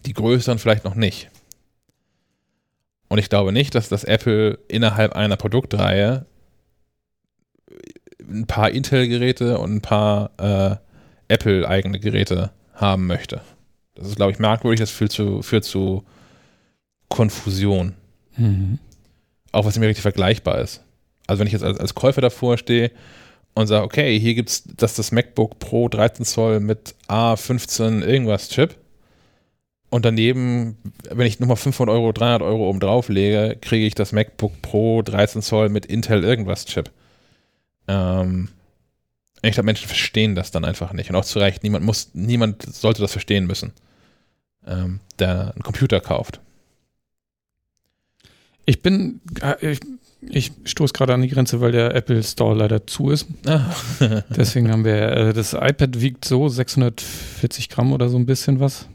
Die 0.06 0.14
größeren 0.14 0.60
vielleicht 0.60 0.86
noch 0.86 0.96
nicht. 0.96 1.30
Und 3.10 3.18
ich 3.18 3.30
glaube 3.30 3.52
nicht, 3.52 3.76
dass 3.76 3.90
das 3.90 4.06
Apple 4.06 4.60
innerhalb 4.70 5.14
einer 5.14 5.36
Produktreihe 5.36 6.26
ein 8.22 8.48
paar 8.48 8.72
Intel-Geräte 8.72 9.58
und 9.58 9.76
ein 9.76 9.82
paar 9.82 10.32
äh, 10.38 10.76
Apple-eigene 11.28 12.00
Geräte 12.00 12.52
haben 12.74 13.08
möchte. 13.08 13.42
Das 13.96 14.08
ist, 14.08 14.16
glaube 14.16 14.32
ich, 14.32 14.40
merkwürdig, 14.40 14.80
das 14.80 14.92
führt 14.92 15.12
zu, 15.12 15.42
führt 15.42 15.66
zu 15.66 16.06
Konfusion. 17.12 17.94
Mhm. 18.38 18.80
Auch 19.52 19.66
was 19.66 19.76
nicht 19.76 19.82
mehr 19.82 19.90
richtig 19.90 20.02
vergleichbar 20.02 20.60
ist. 20.60 20.82
Also 21.28 21.40
wenn 21.40 21.48
ich 21.48 21.54
jetzt 21.54 21.64
als, 21.64 21.80
als 21.80 21.94
Käufer 21.94 22.22
davor 22.22 22.58
stehe 22.58 22.92
und 23.54 23.68
sage, 23.68 23.86
okay, 23.86 24.20
hier 24.20 24.34
gibt 24.34 24.50
es 24.50 24.64
das, 24.64 24.96
das 24.96 25.12
MacBook 25.12 25.60
Pro 25.60 25.88
13 25.90 26.26
Zoll 26.26 26.60
mit 26.60 26.96
A15 27.08 28.02
irgendwas 28.02 28.50
Chip 28.50 28.78
und 29.92 30.06
daneben, 30.06 30.78
wenn 31.10 31.28
ich 31.28 31.42
nochmal 31.42 31.58
500 31.58 31.94
Euro, 31.94 32.14
300 32.14 32.42
Euro 32.42 32.70
oben 32.70 32.80
drauf 32.80 33.10
lege, 33.10 33.58
kriege 33.60 33.86
ich 33.86 33.94
das 33.94 34.14
MacBook 34.14 34.62
Pro 34.62 35.02
13 35.02 35.42
Zoll 35.42 35.68
mit 35.68 35.86
Intel 35.86 36.24
irgendwas 36.24 36.66
Chip. 36.66 36.90
Ähm, 37.90 38.48
ich 39.42 39.52
glaube, 39.52 39.66
Menschen 39.66 39.88
verstehen 39.88 40.34
das 40.34 40.52
dann 40.52 40.64
einfach 40.64 40.94
nicht. 40.94 41.10
Und 41.10 41.18
auch 41.18 41.26
zu 41.26 41.40
Recht, 41.40 41.64
niemand 41.64 41.84
muss, 41.84 42.12
niemand 42.14 42.64
sollte 42.74 43.02
das 43.02 43.12
verstehen 43.12 43.46
müssen, 43.48 43.74
ähm, 44.66 45.02
der 45.20 45.52
einen 45.54 45.64
Computer 45.64 46.00
kauft. 46.00 46.40
Ich 48.66 48.82
bin, 48.82 49.22
äh, 49.42 49.72
ich, 49.72 49.80
ich 50.22 50.52
stoße 50.66 50.94
gerade 50.94 51.14
an 51.14 51.22
die 51.22 51.30
Grenze, 51.30 51.62
weil 51.62 51.72
der 51.72 51.96
Apple 51.96 52.22
Store 52.24 52.56
leider 52.56 52.86
zu 52.86 53.10
ist. 53.10 53.28
Ah. 53.46 53.74
Deswegen 54.30 54.72
haben 54.72 54.86
wir, 54.86 55.12
äh, 55.12 55.34
das 55.34 55.54
iPad 55.54 56.00
wiegt 56.00 56.26
so 56.26 56.48
640 56.48 57.70
Gramm 57.70 57.94
oder 57.94 58.10
so 58.10 58.18
ein 58.18 58.26
bisschen 58.26 58.60
was. 58.60 58.88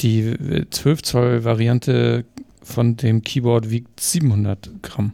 Die 0.00 0.34
12 0.70 0.98
äh, 0.98 1.02
Zoll 1.02 1.44
Variante 1.44 2.24
von 2.62 2.96
dem 2.96 3.22
Keyboard 3.22 3.70
wiegt 3.70 4.00
700 4.00 4.82
Gramm. 4.82 5.12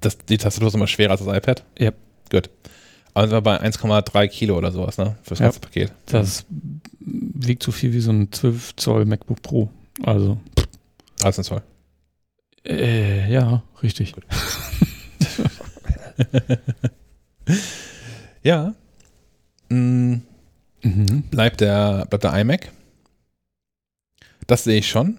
Das, 0.00 0.18
die 0.18 0.38
Tastatur 0.38 0.68
ist 0.68 0.74
immer 0.74 0.86
schwerer 0.86 1.12
als 1.12 1.24
das 1.24 1.36
iPad? 1.36 1.64
Ja. 1.78 1.92
Gut. 2.30 2.50
Aber 3.14 3.28
sind 3.28 3.42
bei 3.42 3.60
1,3 3.60 4.28
Kilo 4.28 4.56
oder 4.56 4.70
sowas, 4.70 4.96
ne? 4.98 5.16
Fürs 5.22 5.40
ganze 5.40 5.58
ja, 5.58 5.60
Paket. 5.60 5.92
Das 6.06 6.46
wiegt 7.00 7.62
so 7.62 7.72
viel 7.72 7.92
wie 7.92 8.00
so 8.00 8.12
ein 8.12 8.30
12 8.30 8.76
Zoll 8.76 9.06
MacBook 9.06 9.42
Pro. 9.42 9.70
Also. 10.02 10.38
13 11.20 11.44
Zoll. 11.44 11.62
Äh, 12.64 13.30
ja, 13.32 13.62
richtig. 13.82 14.14
ja. 18.42 18.74
Mhm. 19.68 20.22
Mhm. 20.82 21.22
Bleibt, 21.30 21.60
der, 21.60 22.06
bleibt 22.06 22.24
der 22.24 22.38
iMac. 22.40 22.72
Das 24.46 24.64
sehe 24.64 24.78
ich 24.78 24.88
schon. 24.88 25.18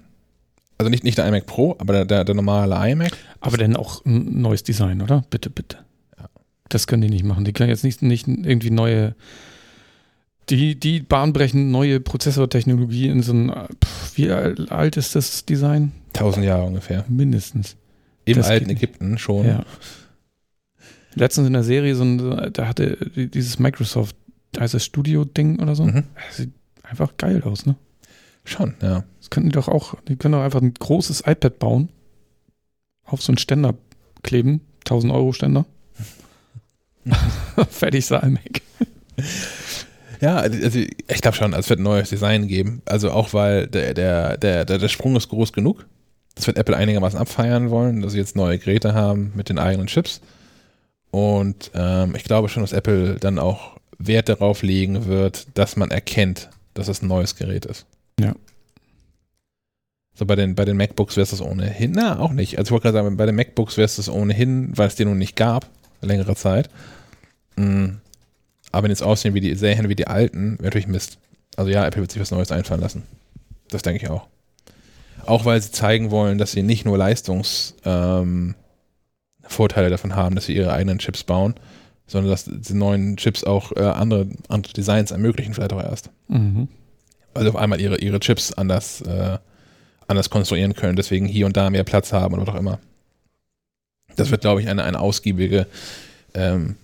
Also 0.77 0.89
nicht, 0.89 1.03
nicht 1.03 1.17
der 1.17 1.27
iMac 1.27 1.45
Pro, 1.45 1.75
aber 1.79 1.93
der, 1.93 2.05
der, 2.05 2.23
der 2.23 2.35
normale 2.35 2.91
iMac. 2.91 3.11
Aber 3.41 3.57
dann 3.57 3.75
auch 3.75 4.05
ein 4.05 4.41
neues 4.41 4.63
Design, 4.63 5.01
oder? 5.01 5.25
Bitte, 5.29 5.49
bitte. 5.49 5.79
Ja. 6.17 6.29
Das 6.69 6.87
können 6.87 7.01
die 7.01 7.09
nicht 7.09 7.25
machen. 7.25 7.45
Die 7.45 7.53
können 7.53 7.69
jetzt 7.69 7.83
nicht, 7.83 8.01
nicht 8.01 8.27
irgendwie 8.27 8.71
neue, 8.71 9.15
die, 10.49 10.79
die 10.79 10.99
bahnbrechend 10.99 11.71
neue 11.71 11.99
Prozessortechnologie 11.99 13.07
in 13.07 13.21
so 13.21 13.33
ein, 13.33 13.49
pff, 13.83 14.17
wie 14.17 14.31
alt 14.31 14.97
ist 14.97 15.15
das 15.15 15.45
Design? 15.45 15.91
Tausend 16.13 16.45
Jahre 16.45 16.63
ungefähr. 16.63 17.05
Mindestens. 17.07 17.77
Im 18.25 18.37
das 18.37 18.47
alten 18.47 18.69
Ägypten 18.69 19.17
schon. 19.17 19.45
Ja. 19.45 19.65
Letztens 21.15 21.47
in 21.47 21.53
der 21.53 21.63
Serie, 21.63 21.95
so 21.95 22.03
ein, 22.03 22.51
da 22.53 22.67
hatte 22.67 22.97
dieses 23.15 23.59
Microsoft, 23.59 24.15
heißt 24.57 24.73
das 24.73 24.85
Studio-Ding 24.85 25.59
oder 25.59 25.75
so. 25.75 25.85
Mhm. 25.85 26.03
Das 26.27 26.37
sieht 26.37 26.51
einfach 26.83 27.17
geil 27.17 27.41
aus, 27.43 27.65
ne? 27.65 27.75
Schon, 28.43 28.75
ja. 28.81 29.03
Das 29.19 29.29
könnten 29.29 29.49
die 29.49 29.53
doch 29.53 29.67
auch, 29.67 29.95
die 30.07 30.15
können 30.15 30.33
doch 30.33 30.43
einfach 30.43 30.61
ein 30.61 30.73
großes 30.73 31.23
iPad 31.25 31.59
bauen, 31.59 31.89
auf 33.03 33.21
so 33.21 33.31
einen 33.31 33.37
Ständer 33.37 33.75
kleben, 34.23 34.61
1000 34.85 35.13
Euro 35.13 35.33
Ständer. 35.33 35.65
Fertig 37.69 38.05
sein, 38.05 38.33
Mac. 38.33 38.61
Ja, 40.21 40.37
also 40.37 40.79
ich 40.79 41.21
glaube 41.21 41.37
schon, 41.37 41.53
es 41.53 41.69
wird 41.69 41.79
ein 41.79 41.83
neues 41.83 42.09
Design 42.09 42.47
geben. 42.47 42.81
Also 42.85 43.11
auch 43.11 43.33
weil 43.33 43.67
der, 43.67 43.93
der, 43.93 44.37
der, 44.37 44.65
der, 44.65 44.89
Sprung 44.89 45.15
ist 45.15 45.29
groß 45.29 45.53
genug. 45.53 45.85
Das 46.35 46.47
wird 46.47 46.57
Apple 46.57 46.75
einigermaßen 46.75 47.19
abfeiern 47.19 47.69
wollen, 47.69 48.01
dass 48.01 48.13
sie 48.13 48.17
jetzt 48.17 48.35
neue 48.35 48.59
Geräte 48.59 48.93
haben 48.93 49.31
mit 49.35 49.49
den 49.49 49.59
eigenen 49.59 49.87
Chips. 49.87 50.21
Und 51.11 51.71
ähm, 51.73 52.15
ich 52.15 52.23
glaube 52.23 52.49
schon, 52.49 52.63
dass 52.63 52.73
Apple 52.73 53.15
dann 53.15 53.39
auch 53.39 53.77
Wert 53.97 54.29
darauf 54.29 54.61
legen 54.61 55.05
wird, 55.05 55.47
dass 55.55 55.75
man 55.75 55.91
erkennt, 55.91 56.49
dass 56.73 56.87
es 56.87 57.01
ein 57.01 57.07
neues 57.07 57.35
Gerät 57.35 57.65
ist. 57.65 57.85
Ja. 58.19 58.35
So 60.13 60.25
bei 60.25 60.35
den, 60.35 60.53
bei 60.53 60.65
den 60.65 60.75
MacBooks 60.75 61.15
wäre 61.15 61.23
es 61.23 61.31
das 61.31 61.41
ohnehin. 61.41 61.93
Na, 61.93 62.19
auch 62.19 62.31
nicht. 62.31 62.57
Also 62.57 62.67
ich 62.67 62.71
wollte 62.71 62.91
gerade 62.91 63.05
sagen, 63.05 63.17
bei 63.17 63.25
den 63.25 63.35
MacBooks 63.35 63.77
wäre 63.77 63.85
es 63.85 63.95
das 63.95 64.09
ohnehin, 64.09 64.77
weil 64.77 64.87
es 64.87 64.95
die 64.95 65.05
nun 65.05 65.17
nicht 65.17 65.37
gab, 65.37 65.67
längere 66.01 66.35
Zeit. 66.35 66.69
Mhm. 67.55 68.01
Aber 68.71 68.83
wenn 68.83 68.91
jetzt 68.91 69.03
aussehen 69.03 69.33
wie 69.33 69.41
die 69.41 69.55
Serien 69.55 69.89
wie 69.89 69.95
die 69.95 70.07
alten, 70.07 70.53
wäre 70.53 70.65
natürlich 70.65 70.87
Mist. 70.87 71.17
Also 71.55 71.71
ja, 71.71 71.85
Apple 71.85 72.01
wird 72.01 72.11
sich 72.11 72.21
was 72.21 72.31
Neues 72.31 72.51
einfallen 72.51 72.81
lassen. 72.81 73.03
Das 73.69 73.81
denke 73.81 74.03
ich 74.03 74.09
auch. 74.09 74.27
Auch 75.25 75.45
weil 75.45 75.61
sie 75.61 75.71
zeigen 75.71 76.11
wollen, 76.11 76.37
dass 76.37 76.51
sie 76.51 76.63
nicht 76.63 76.85
nur 76.85 76.97
Leistungsvorteile 76.97 78.55
ähm, 79.85 79.91
davon 79.91 80.15
haben, 80.15 80.35
dass 80.35 80.45
sie 80.45 80.55
ihre 80.55 80.71
eigenen 80.71 80.99
Chips 80.99 81.23
bauen, 81.23 81.55
sondern 82.07 82.31
dass 82.31 82.45
die 82.45 82.73
neuen 82.73 83.17
Chips 83.17 83.43
auch 83.43 83.71
äh, 83.75 83.81
andere, 83.81 84.27
andere 84.47 84.73
Designs 84.73 85.11
ermöglichen, 85.11 85.53
vielleicht 85.53 85.73
auch 85.73 85.83
erst. 85.83 86.09
Mhm. 86.27 86.67
Also 87.33 87.49
auf 87.49 87.55
einmal 87.55 87.79
ihre, 87.79 87.99
ihre 87.99 88.19
Chips 88.19 88.53
anders 88.53 89.01
äh, 89.01 89.37
anders 90.09 90.29
konstruieren 90.29 90.73
können, 90.73 90.95
deswegen 90.95 91.27
hier 91.27 91.45
und 91.45 91.55
da 91.55 91.69
mehr 91.69 91.83
Platz 91.83 92.11
haben 92.11 92.33
oder 92.33 92.45
was 92.45 92.55
auch 92.55 92.59
immer. 92.59 92.79
Das 94.15 94.31
wird, 94.31 94.41
glaube 94.41 94.61
ich, 94.61 94.67
eine, 94.67 94.83
eine 94.83 94.99
ausgiebige 94.99 95.67
ähm, 96.33 96.75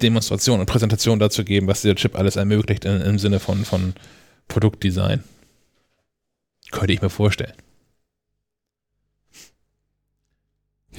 Demonstration 0.00 0.60
und 0.60 0.66
Präsentation 0.66 1.18
dazu 1.18 1.44
geben, 1.44 1.66
was 1.66 1.82
dieser 1.82 1.94
Chip 1.94 2.16
alles 2.16 2.36
ermöglicht 2.36 2.84
in, 2.84 3.00
im 3.00 3.18
Sinne 3.18 3.40
von, 3.40 3.64
von 3.64 3.94
Produktdesign. 4.48 5.22
Könnte 6.70 6.92
ich 6.92 7.02
mir 7.02 7.10
vorstellen. 7.10 7.54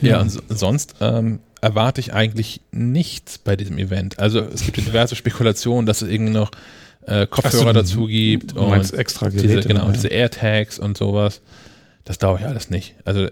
Ja, 0.01 0.21
und 0.21 0.29
so, 0.29 0.41
sonst 0.49 0.95
ähm, 1.01 1.39
erwarte 1.61 2.01
ich 2.01 2.13
eigentlich 2.13 2.61
nichts 2.71 3.37
bei 3.37 3.55
diesem 3.55 3.77
Event. 3.77 4.19
Also 4.19 4.39
es 4.41 4.63
gibt 4.63 4.77
diverse 4.77 5.15
Spekulationen, 5.15 5.85
dass 5.85 6.01
es 6.01 6.09
irgendwie 6.09 6.33
noch 6.33 6.51
äh, 7.05 7.27
Kopfhörer 7.27 7.67
so, 7.67 7.73
dazu 7.73 8.05
gibt 8.07 8.53
und 8.53 8.93
extra 8.93 9.29
Geräte, 9.29 9.47
diese, 9.47 9.67
genau, 9.67 9.85
ja. 9.87 9.91
diese 9.91 10.07
AirTags 10.07 10.79
und 10.79 10.97
sowas. 10.97 11.41
Das 12.05 12.17
dauert 12.17 12.41
ja 12.41 12.47
alles 12.47 12.69
nicht. 12.69 12.95
Also 13.05 13.27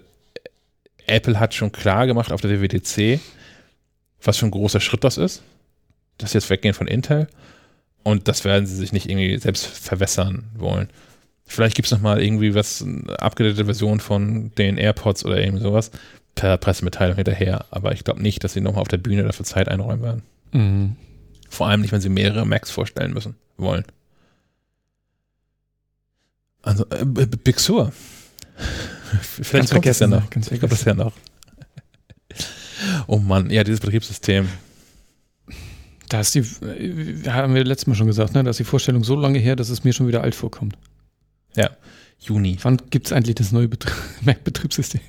Apple 1.06 1.38
hat 1.38 1.54
schon 1.54 1.72
klar 1.72 2.06
gemacht 2.06 2.32
auf 2.32 2.40
der 2.40 2.50
WWDC, 2.50 3.20
was 4.22 4.38
für 4.38 4.46
ein 4.46 4.50
großer 4.50 4.80
Schritt 4.80 5.04
das 5.04 5.18
ist, 5.18 5.42
dass 6.18 6.32
sie 6.32 6.38
jetzt 6.38 6.50
weggehen 6.50 6.74
von 6.74 6.86
Intel 6.86 7.28
und 8.02 8.28
das 8.28 8.44
werden 8.44 8.66
sie 8.66 8.76
sich 8.76 8.92
nicht 8.92 9.08
irgendwie 9.08 9.38
selbst 9.38 9.66
verwässern 9.66 10.44
wollen. 10.54 10.88
Vielleicht 11.44 11.76
gibt 11.76 11.86
es 11.86 11.92
nochmal 11.92 12.22
irgendwie 12.22 12.54
was, 12.54 12.82
eine 12.82 13.18
abgedatete 13.20 13.64
Version 13.64 14.00
von 14.00 14.52
den 14.56 14.78
AirPods 14.78 15.24
oder 15.24 15.38
irgendwie 15.38 15.62
sowas 15.62 15.90
per 16.34 16.56
Pressemitteilung 16.56 17.16
hinterher, 17.16 17.66
aber 17.70 17.92
ich 17.92 18.04
glaube 18.04 18.22
nicht, 18.22 18.42
dass 18.42 18.54
sie 18.54 18.60
nochmal 18.60 18.82
auf 18.82 18.88
der 18.88 18.98
Bühne 18.98 19.22
dafür 19.22 19.44
Zeit 19.44 19.68
einräumen 19.68 20.02
werden. 20.02 20.22
Mhm. 20.52 20.96
Vor 21.50 21.68
allem 21.68 21.82
nicht, 21.82 21.92
wenn 21.92 22.00
sie 22.00 22.08
mehrere 22.08 22.46
Macs 22.46 22.70
vorstellen 22.70 23.12
müssen 23.12 23.36
wollen. 23.58 23.84
Also, 26.62 26.86
äh, 26.90 27.04
Big 27.04 27.60
Sur. 27.60 27.92
Vielleicht 29.20 29.70
kommt 29.70 29.84
das 29.84 29.98
ja 29.98 30.06
noch. 30.06 30.30
Ganz 30.30 30.48
kommt 30.48 30.72
das 30.72 30.84
ja 30.84 30.94
noch. 30.94 31.12
Oh 33.06 33.18
Mann, 33.18 33.48
ja, 33.50 33.62
dieses 33.62 33.78
Betriebssystem. 33.78 34.48
Da 36.12 36.20
ist 36.20 36.34
die, 36.34 36.40
äh, 36.40 37.30
haben 37.30 37.54
wir 37.54 37.64
letztes 37.64 37.86
Mal 37.86 37.94
schon 37.94 38.06
gesagt, 38.06 38.34
ne, 38.34 38.44
da 38.44 38.50
ist 38.50 38.60
die 38.60 38.64
Vorstellung 38.64 39.02
so 39.02 39.16
lange 39.16 39.38
her, 39.38 39.56
dass 39.56 39.70
es 39.70 39.82
mir 39.82 39.94
schon 39.94 40.08
wieder 40.08 40.22
alt 40.22 40.34
vorkommt. 40.34 40.76
Ja, 41.56 41.70
Juni. 42.18 42.58
Wann 42.60 42.76
gibt 42.90 43.06
es 43.06 43.12
eigentlich 43.14 43.36
das 43.36 43.50
neue 43.50 43.70
Mac-Betriebssystem? 44.20 45.00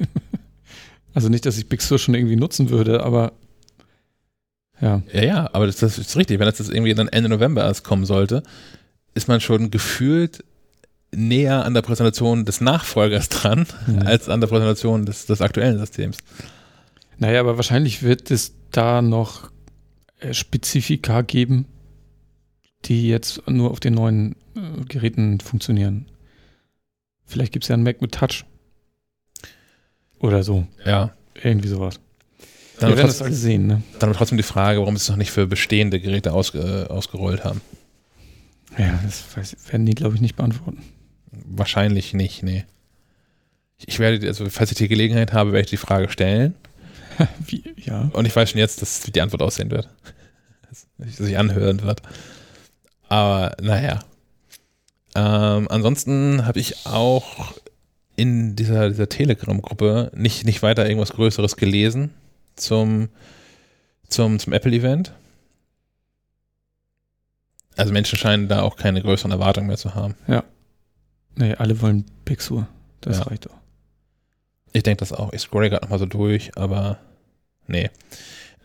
also 1.14 1.28
nicht, 1.28 1.46
dass 1.46 1.58
ich 1.58 1.68
Big 1.68 1.82
Sur 1.82 2.00
schon 2.00 2.16
irgendwie 2.16 2.38
nutzen 2.38 2.70
würde, 2.70 3.04
aber 3.04 3.34
ja. 4.80 5.04
Ja, 5.12 5.24
ja, 5.24 5.50
aber 5.52 5.66
das, 5.66 5.76
das 5.78 5.98
ist 5.98 6.16
richtig. 6.16 6.40
Wenn 6.40 6.46
das 6.46 6.60
jetzt 6.60 6.72
irgendwie 6.72 6.94
dann 6.94 7.10
Ende 7.10 7.28
November 7.28 7.64
erst 7.64 7.84
kommen 7.84 8.06
sollte, 8.06 8.42
ist 9.14 9.28
man 9.28 9.42
schon 9.42 9.72
gefühlt 9.72 10.46
näher 11.12 11.66
an 11.66 11.74
der 11.74 11.82
Präsentation 11.82 12.46
des 12.46 12.62
Nachfolgers 12.62 13.28
dran, 13.28 13.68
ja. 13.88 14.04
als 14.04 14.30
an 14.30 14.40
der 14.40 14.48
Präsentation 14.48 15.06
des, 15.06 15.26
des 15.26 15.42
aktuellen 15.42 15.80
Systems. 15.80 16.18
Naja, 17.18 17.42
aber 17.42 17.58
wahrscheinlich 17.58 18.04
wird 18.04 18.32
es 18.32 18.54
da 18.72 19.02
noch 19.02 19.52
Spezifika 20.32 21.22
geben, 21.22 21.66
die 22.86 23.08
jetzt 23.08 23.48
nur 23.48 23.72
auf 23.72 23.80
den 23.80 23.94
neuen 23.94 24.36
äh, 24.56 24.84
Geräten 24.88 25.40
funktionieren. 25.40 26.10
Vielleicht 27.26 27.54
gibt 27.54 27.66
es 27.66 27.70
ja 27.70 27.74
einen 27.74 27.84
Mac 27.84 28.02
mit 28.02 28.14
Touch. 28.14 28.46
Oder 30.20 30.44
so. 30.44 30.66
Ja. 30.86 31.14
Irgendwie 31.42 31.68
sowas. 31.68 32.00
Dann 32.80 32.90
Wir 32.90 32.98
werden 32.98 33.08
das 33.08 33.22
alles 33.22 33.42
sehen. 33.42 33.68
Ne? 33.68 33.84
Dann 34.00 34.14
trotzdem 34.14 34.38
die 34.38 34.44
Frage, 34.44 34.80
warum 34.80 34.98
sie 34.98 35.04
es 35.04 35.10
noch 35.10 35.18
nicht 35.18 35.32
für 35.32 35.48
bestehende 35.48 36.00
Geräte 36.00 36.34
aus, 36.34 36.54
äh, 36.56 36.86
ausgerollt 36.88 37.44
haben. 37.44 37.62
Ja, 38.78 39.00
das 39.04 39.26
weiß, 39.36 39.56
werden 39.72 39.86
die, 39.86 39.94
glaube 39.94 40.16
ich, 40.16 40.22
nicht 40.22 40.36
beantworten. 40.36 40.82
Wahrscheinlich 41.32 42.14
nicht, 42.14 42.44
nee. 42.44 42.66
Ich 43.86 44.00
werde, 44.00 44.26
also 44.28 44.50
falls 44.50 44.72
ich 44.72 44.78
die 44.78 44.88
Gelegenheit 44.88 45.34
habe, 45.34 45.52
werde 45.52 45.66
ich 45.66 45.70
die 45.70 45.78
Frage 45.78 46.10
stellen. 46.10 46.56
Wie, 47.46 47.64
ja. 47.78 48.10
Und 48.14 48.26
ich 48.26 48.36
weiß 48.36 48.52
schon 48.52 48.60
jetzt, 48.60 48.82
dass 48.82 49.02
die 49.02 49.22
Antwort 49.22 49.42
aussehen 49.42 49.72
wird. 49.72 49.90
Dass 50.98 51.18
sich 51.18 51.38
anhören 51.38 51.82
wird. 51.84 52.02
Aber 53.10 53.56
naja. 53.62 54.00
Ähm, 55.16 55.68
ansonsten 55.70 56.46
habe 56.48 56.60
ich 56.60 56.86
auch 56.86 57.54
in 58.16 58.56
dieser, 58.56 58.90
dieser 58.90 59.10
Telegram-Gruppe 59.10 60.12
nicht, 60.16 60.46
nicht 60.46 60.64
weiter 60.64 60.88
irgendwas 60.88 61.14
Größeres 61.14 61.58
gelesen 61.58 62.12
zum, 62.56 63.10
zum, 64.08 64.40
zum 64.40 64.54
Apple-Event. 64.54 65.14
Also 67.76 67.92
Menschen 67.92 68.18
scheinen 68.18 68.48
da 68.48 68.62
auch 68.62 68.76
keine 68.76 69.02
größeren 69.02 69.32
Erwartungen 69.32 69.68
mehr 69.68 69.78
zu 69.78 69.96
haben. 69.96 70.16
Ja. 70.28 70.44
Nee, 71.36 71.56
alle 71.56 71.82
wollen 71.82 72.06
Pixur. 72.26 72.68
Das 73.02 73.18
ja. 73.18 73.24
reicht 73.24 73.48
doch. 73.48 73.63
Ich 74.74 74.84
denke 74.84 75.00
das 75.00 75.14
auch. 75.14 75.32
Ich 75.34 75.42
scroll 75.42 75.70
gerade 75.70 75.86
nochmal 75.86 76.00
so 76.00 76.06
durch, 76.06 76.58
aber 76.58 76.98
nee. 77.68 77.90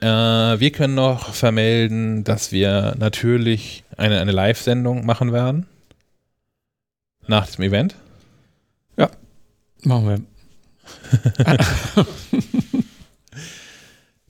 Äh, 0.00 0.06
wir 0.06 0.70
können 0.72 0.94
noch 0.94 1.34
vermelden, 1.34 2.24
dass 2.24 2.50
wir 2.50 2.94
natürlich 2.98 3.84
eine, 3.96 4.20
eine 4.20 4.32
Live-Sendung 4.32 5.04
machen 5.04 5.32
werden. 5.32 5.66
Nach 7.26 7.46
diesem 7.46 7.64
Event. 7.64 7.94
Ja, 8.96 9.10
machen 9.84 10.08
wir. 10.08 12.06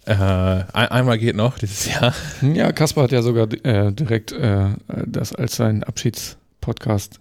Äh, 0.09 0.65
einmal 0.73 1.19
geht 1.19 1.37
noch 1.37 1.59
dieses 1.59 1.85
Jahr. 1.85 2.15
Ja, 2.41 2.73
Kaspar 2.73 3.05
hat 3.05 3.13
ja 3.13 3.21
sogar 3.21 3.47
äh, 3.63 3.93
direkt 3.93 4.33
äh, 4.33 4.69
das 5.05 5.35
als 5.35 5.57
seinen 5.57 5.83
Abschiedspodcast 5.83 7.21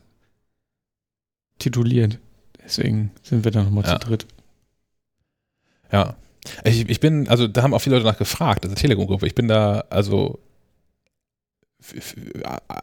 tituliert. 1.60 2.18
Deswegen 2.64 3.12
sind 3.24 3.44
wir 3.44 3.52
da 3.52 3.64
nochmal 3.64 3.84
ja. 3.84 4.00
zu 4.00 4.08
dritt. 4.08 4.26
Ja. 5.92 6.16
Ich, 6.64 6.90
ich 6.90 7.00
bin, 7.00 7.28
also 7.28 7.48
da 7.48 7.62
haben 7.62 7.74
auch 7.74 7.80
viele 7.80 7.98
Leute 7.98 8.08
nach 8.08 8.18
gefragt, 8.18 8.64
also 8.64 8.76
Telegram-Gruppe. 8.76 9.28
Ich 9.28 9.36
bin 9.36 9.48
da, 9.48 9.84
also 9.90 10.40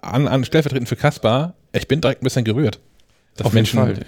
an, 0.02 0.28
an 0.28 0.44
stellvertretend 0.44 0.88
für 0.88 0.96
Kaspar, 0.96 1.54
ich 1.72 1.88
bin 1.88 2.00
direkt 2.00 2.22
ein 2.22 2.24
bisschen 2.24 2.44
gerührt. 2.44 2.78
Dass 3.36 3.46
Auf 3.46 3.52
Menschen 3.52 3.80
Fall. 3.80 4.00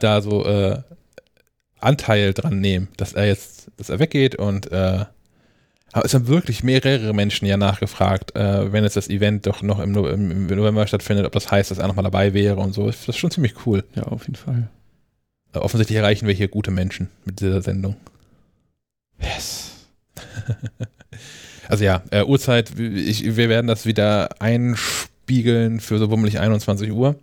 da 0.00 0.22
so 0.22 0.44
äh, 0.46 0.80
Anteil 1.78 2.32
dran 2.32 2.60
nehmen, 2.60 2.88
dass 2.96 3.12
er 3.12 3.26
jetzt, 3.26 3.70
dass 3.76 3.90
er 3.90 3.98
weggeht 3.98 4.36
und 4.36 4.72
äh, 4.72 5.04
es 6.04 6.14
haben 6.14 6.26
wirklich 6.26 6.62
mehrere 6.62 7.14
Menschen 7.14 7.46
ja 7.46 7.56
nachgefragt, 7.56 8.36
äh, 8.36 8.70
wenn 8.72 8.84
jetzt 8.84 8.96
das 8.96 9.08
Event 9.08 9.46
doch 9.46 9.62
noch 9.62 9.78
im, 9.78 9.94
im, 9.94 10.46
November 10.46 10.86
stattfindet, 10.86 11.24
ob 11.24 11.32
das 11.32 11.50
heißt, 11.50 11.70
dass 11.70 11.78
er 11.78 11.88
nochmal 11.88 12.02
dabei 12.02 12.34
wäre 12.34 12.56
und 12.56 12.74
so. 12.74 12.86
Das 12.86 13.08
ist 13.08 13.16
schon 13.16 13.30
ziemlich 13.30 13.54
cool. 13.64 13.84
Ja, 13.94 14.02
auf 14.02 14.22
jeden 14.22 14.34
Fall. 14.34 14.68
Offensichtlich 15.54 15.96
erreichen 15.96 16.26
wir 16.26 16.34
hier 16.34 16.48
gute 16.48 16.70
Menschen 16.70 17.08
mit 17.24 17.40
dieser 17.40 17.62
Sendung. 17.62 17.96
Yes. 19.20 19.86
also 21.68 21.84
ja, 21.84 22.02
äh, 22.10 22.24
Uhrzeit, 22.24 22.78
ich, 22.78 23.36
wir 23.36 23.48
werden 23.48 23.66
das 23.66 23.86
wieder 23.86 24.40
einspiegeln 24.40 25.80
für 25.80 25.98
so 25.98 26.08
bummelig 26.08 26.38
21 26.38 26.92
Uhr 26.92 27.16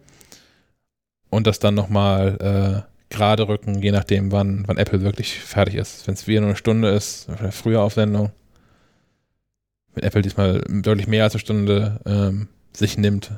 und 1.30 1.48
das 1.48 1.60
dann 1.60 1.76
nochmal 1.76 2.86
äh, 2.90 3.14
gerade 3.14 3.48
rücken, 3.48 3.82
je 3.82 3.92
nachdem, 3.92 4.32
wann, 4.32 4.64
wann 4.68 4.78
Apple 4.78 5.02
wirklich 5.02 5.40
fertig 5.40 5.76
ist. 5.76 6.08
Wenn 6.08 6.16
es 6.16 6.28
wieder 6.28 6.42
nur 6.42 6.50
eine 6.50 6.58
Stunde 6.58 6.90
ist, 6.90 7.28
früher 7.52 7.82
auf 7.82 7.94
Sendung 7.94 8.32
mit 9.96 10.04
Apple 10.04 10.22
diesmal 10.22 10.62
deutlich 10.68 11.08
mehr 11.08 11.24
als 11.24 11.34
eine 11.34 11.40
Stunde 11.40 12.00
ähm, 12.06 12.48
sich 12.74 12.98
nimmt. 12.98 13.32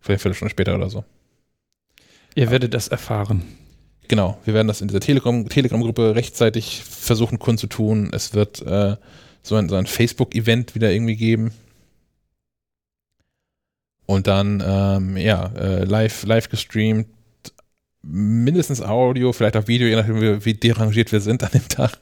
Vielleicht 0.00 0.24
eine 0.24 0.34
Stunde 0.34 0.50
später 0.50 0.74
oder 0.74 0.88
so. 0.88 1.04
Ihr 2.34 2.44
ja. 2.44 2.50
werdet 2.50 2.74
das 2.74 2.88
erfahren. 2.88 3.42
Genau, 4.10 4.36
wir 4.44 4.54
werden 4.54 4.66
das 4.66 4.80
in 4.80 4.88
dieser 4.88 4.98
Telegram-Gruppe 4.98 5.48
Telegram 5.50 5.82
rechtzeitig 5.84 6.82
versuchen 6.82 7.38
kundzutun. 7.38 8.10
Es 8.12 8.34
wird 8.34 8.60
äh, 8.60 8.96
so 9.40 9.54
ein, 9.54 9.68
so 9.68 9.76
ein 9.76 9.86
Facebook-Event 9.86 10.74
wieder 10.74 10.90
irgendwie 10.90 11.14
geben. 11.14 11.52
Und 14.06 14.26
dann, 14.26 14.60
ähm, 14.66 15.16
ja, 15.16 15.52
äh, 15.54 15.84
live, 15.84 16.24
live 16.24 16.48
gestreamt, 16.48 17.06
mindestens 18.02 18.82
Audio, 18.82 19.32
vielleicht 19.32 19.56
auch 19.56 19.68
Video, 19.68 19.86
je 19.86 19.94
nachdem, 19.94 20.20
wie, 20.20 20.44
wie 20.44 20.54
derangiert 20.54 21.12
wir 21.12 21.20
sind 21.20 21.44
an 21.44 21.52
dem 21.54 21.68
Tag. 21.68 21.96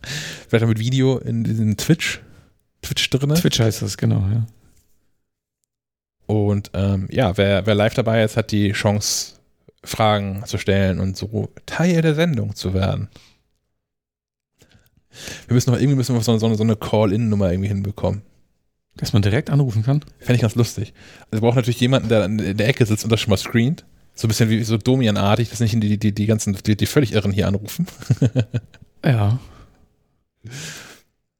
Vielleicht 0.48 0.64
auch 0.64 0.68
mit 0.68 0.78
Video 0.78 1.18
in 1.18 1.44
diesem 1.44 1.76
Twitch 1.76 2.22
Twitch 2.80 3.10
drin. 3.10 3.34
Twitch 3.34 3.60
heißt 3.60 3.82
das, 3.82 3.98
genau, 3.98 4.26
ja. 4.32 4.46
Und 6.24 6.70
ähm, 6.72 7.06
ja, 7.10 7.36
wer, 7.36 7.66
wer 7.66 7.74
live 7.74 7.92
dabei 7.92 8.24
ist, 8.24 8.38
hat 8.38 8.50
die 8.50 8.72
Chance, 8.72 9.37
Fragen 9.88 10.42
zu 10.46 10.58
stellen 10.58 11.00
und 11.00 11.16
so 11.16 11.48
Teil 11.66 12.02
der 12.02 12.14
Sendung 12.14 12.54
zu 12.54 12.74
werden. 12.74 13.08
Wir 15.46 15.54
müssen 15.54 15.70
noch 15.70 15.78
irgendwie 15.78 15.96
müssen 15.96 16.14
wir 16.14 16.22
so, 16.22 16.38
so, 16.38 16.54
so 16.54 16.62
eine 16.62 16.76
Call-In-Nummer 16.76 17.50
irgendwie 17.50 17.68
hinbekommen. 17.68 18.22
Dass 18.96 19.12
man 19.12 19.22
direkt 19.22 19.50
anrufen 19.50 19.82
kann? 19.82 20.04
Fände 20.18 20.34
ich 20.34 20.40
ganz 20.40 20.54
lustig. 20.54 20.92
Also 21.30 21.40
wir 21.40 21.40
brauchen 21.40 21.56
natürlich 21.56 21.80
jemanden, 21.80 22.08
der 22.08 22.24
in 22.24 22.56
der 22.56 22.68
Ecke 22.68 22.84
sitzt 22.84 23.04
und 23.04 23.10
das 23.10 23.20
schon 23.20 23.30
mal 23.30 23.36
screent. 23.36 23.84
So 24.14 24.26
ein 24.26 24.28
bisschen 24.28 24.50
wie 24.50 24.62
so 24.64 24.76
Domian-artig, 24.76 25.48
dass 25.50 25.60
nicht 25.60 25.80
die, 25.80 25.96
die, 25.96 26.12
die 26.12 26.26
ganzen, 26.26 26.56
die, 26.66 26.76
die 26.76 26.86
völlig 26.86 27.12
Irren 27.12 27.32
hier 27.32 27.46
anrufen. 27.46 27.86
ja. 29.04 29.38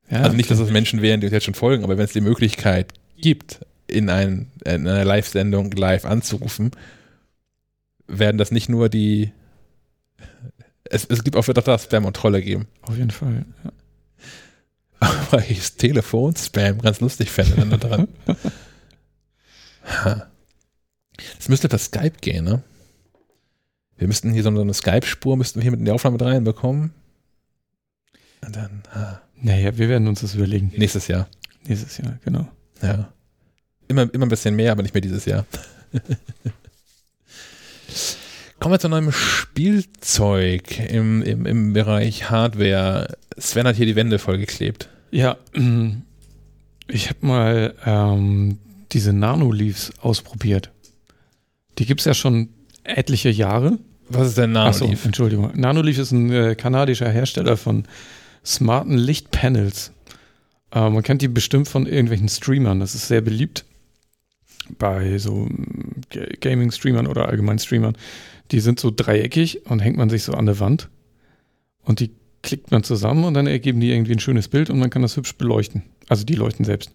ja. 0.09 0.20
Also 0.20 0.36
nicht, 0.36 0.51
dass 0.51 0.61
es 0.61 0.70
Menschen 0.70 1.03
wären, 1.03 1.20
die 1.20 1.26
uns 1.26 1.32
jetzt 1.32 1.44
schon 1.44 1.55
folgen, 1.55 1.82
aber 1.82 1.99
wenn 1.99 2.05
es 2.05 2.12
die 2.12 2.20
Möglichkeit 2.20 2.92
gibt, 3.20 3.61
in, 3.88 4.09
ein, 4.11 4.53
in 4.64 4.86
einer 4.86 5.05
Live-Sendung 5.05 5.72
live 5.72 6.05
anzurufen, 6.05 6.70
werden 8.09 8.38
das 8.38 8.50
nicht 8.50 8.68
nur 8.68 8.88
die. 8.88 9.32
Es, 10.84 11.04
es 11.04 11.22
gibt 11.22 11.36
auch 11.36 11.44
da 11.44 11.78
Spam 11.78 12.06
und 12.06 12.16
Trolle 12.16 12.42
geben. 12.42 12.66
Auf 12.82 12.96
jeden 12.96 13.11
Fall. 13.11 13.44
Ja. 13.64 13.72
Aber 15.00 15.44
ich 15.48 15.59
das 15.59 15.76
Telefon-Spam 15.76 16.80
ganz 16.80 17.00
lustig 17.00 17.30
fände 17.30 17.54
dann 17.56 17.78
dran. 17.78 18.09
Es 21.38 21.48
müsste 21.48 21.68
per 21.68 21.78
Skype 21.78 22.18
gehen, 22.20 22.44
ne? 22.44 22.62
Wir 23.96 24.06
müssten 24.06 24.32
hier 24.32 24.42
so 24.42 24.48
eine 24.48 24.74
Skype-Spur 24.74 25.36
müssten 25.36 25.59
wir 25.59 25.62
hier 25.62 25.72
mit 25.72 25.80
in 25.80 25.86
die 25.86 25.90
Aufnahme 25.90 26.14
mit 26.14 26.22
reinbekommen. 26.22 26.92
Und 28.44 28.56
dann. 28.56 28.82
Ha. 28.94 29.20
Naja, 29.40 29.76
wir 29.76 29.88
werden 29.88 30.09
uns 30.09 30.20
das 30.20 30.34
überlegen. 30.34 30.72
Nächstes 30.76 31.09
Jahr. 31.09 31.28
Nächstes 31.66 31.98
Jahr, 31.98 32.18
genau. 32.24 32.48
Ja. 32.80 33.12
Immer, 33.88 34.12
immer 34.12 34.26
ein 34.26 34.30
bisschen 34.30 34.54
mehr, 34.56 34.72
aber 34.72 34.82
nicht 34.82 34.94
mehr 34.94 35.00
dieses 35.00 35.24
Jahr. 35.24 35.46
Kommen 38.61 38.74
wir 38.74 38.80
zu 38.80 38.89
einem 38.89 39.12
Spielzeug 39.12 40.78
im, 40.91 41.22
im, 41.22 41.47
im 41.47 41.72
Bereich 41.72 42.28
Hardware. 42.28 43.16
Sven 43.36 43.66
hat 43.66 43.76
hier 43.76 43.86
die 43.86 43.95
Wände 43.95 44.18
vollgeklebt. 44.18 44.89
Ja, 45.11 45.36
ich 46.89 47.09
habe 47.09 47.26
mal 47.26 47.74
ähm, 47.86 48.59
diese 48.93 49.12
Nano-Leaves 49.12 49.93
ausprobiert. 50.01 50.70
Die 51.78 51.86
gibt 51.86 52.01
es 52.01 52.07
ja 52.07 52.14
schon 52.14 52.49
etliche 52.82 53.30
Jahre. 53.30 53.78
Was 54.09 54.28
ist 54.28 54.39
denn 54.39 54.53
Nanoleaf? 54.53 54.82
Achso, 54.82 55.07
Entschuldigung. 55.07 55.53
Nanoleaf 55.55 55.99
ist 55.99 56.12
ein 56.12 56.32
äh, 56.32 56.55
kanadischer 56.57 57.11
Hersteller 57.11 57.57
von 57.57 57.84
smarten 58.45 58.97
Lichtpanels. 58.97 59.93
Äh, 60.72 60.91
man 60.91 61.03
kennt 61.03 61.22
die 61.22 61.28
bestimmt 61.28 61.68
von 61.68 61.86
irgendwelchen 61.86 62.28
Streamern. 62.28 62.80
Das 62.80 62.95
ist 62.95 63.09
sehr 63.09 63.20
beliebt 63.20 63.64
bei 64.78 65.18
so 65.18 65.46
mm, 65.46 66.02
Gaming-Streamern 66.40 67.06
oder 67.06 67.28
allgemein 67.28 67.58
Streamern. 67.58 67.96
Die 68.50 68.60
sind 68.60 68.80
so 68.80 68.92
dreieckig 68.94 69.66
und 69.66 69.80
hängt 69.80 69.96
man 69.96 70.10
sich 70.10 70.24
so 70.24 70.32
an 70.32 70.46
der 70.46 70.60
Wand. 70.60 70.88
Und 71.82 72.00
die 72.00 72.10
klickt 72.42 72.70
man 72.70 72.82
zusammen 72.82 73.24
und 73.24 73.34
dann 73.34 73.46
ergeben 73.46 73.80
die 73.80 73.90
irgendwie 73.90 74.12
ein 74.12 74.20
schönes 74.20 74.48
Bild 74.48 74.70
und 74.70 74.78
man 74.78 74.90
kann 74.90 75.02
das 75.02 75.16
hübsch 75.16 75.34
beleuchten. 75.36 75.82
Also 76.08 76.24
die 76.24 76.34
leuchten 76.34 76.64
selbst. 76.64 76.92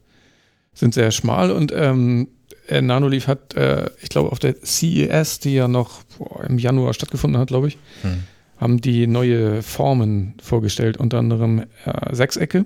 Sind 0.73 0.93
sehr 0.93 1.11
schmal 1.11 1.51
und 1.51 1.71
ähm, 1.75 2.27
Nanoleaf 2.69 3.27
hat, 3.27 3.53
äh, 3.55 3.89
ich 4.01 4.09
glaube, 4.09 4.31
auf 4.31 4.39
der 4.39 4.55
CES, 4.63 5.39
die 5.39 5.53
ja 5.53 5.67
noch 5.67 6.03
boah, 6.17 6.43
im 6.45 6.57
Januar 6.57 6.93
stattgefunden 6.93 7.39
hat, 7.39 7.49
glaube 7.49 7.67
ich, 7.67 7.77
hm. 8.01 8.23
haben 8.57 8.81
die 8.81 9.05
neue 9.05 9.61
Formen 9.61 10.35
vorgestellt, 10.41 10.97
unter 10.97 11.19
anderem 11.19 11.65
äh, 11.85 12.15
Sechsecke. 12.15 12.65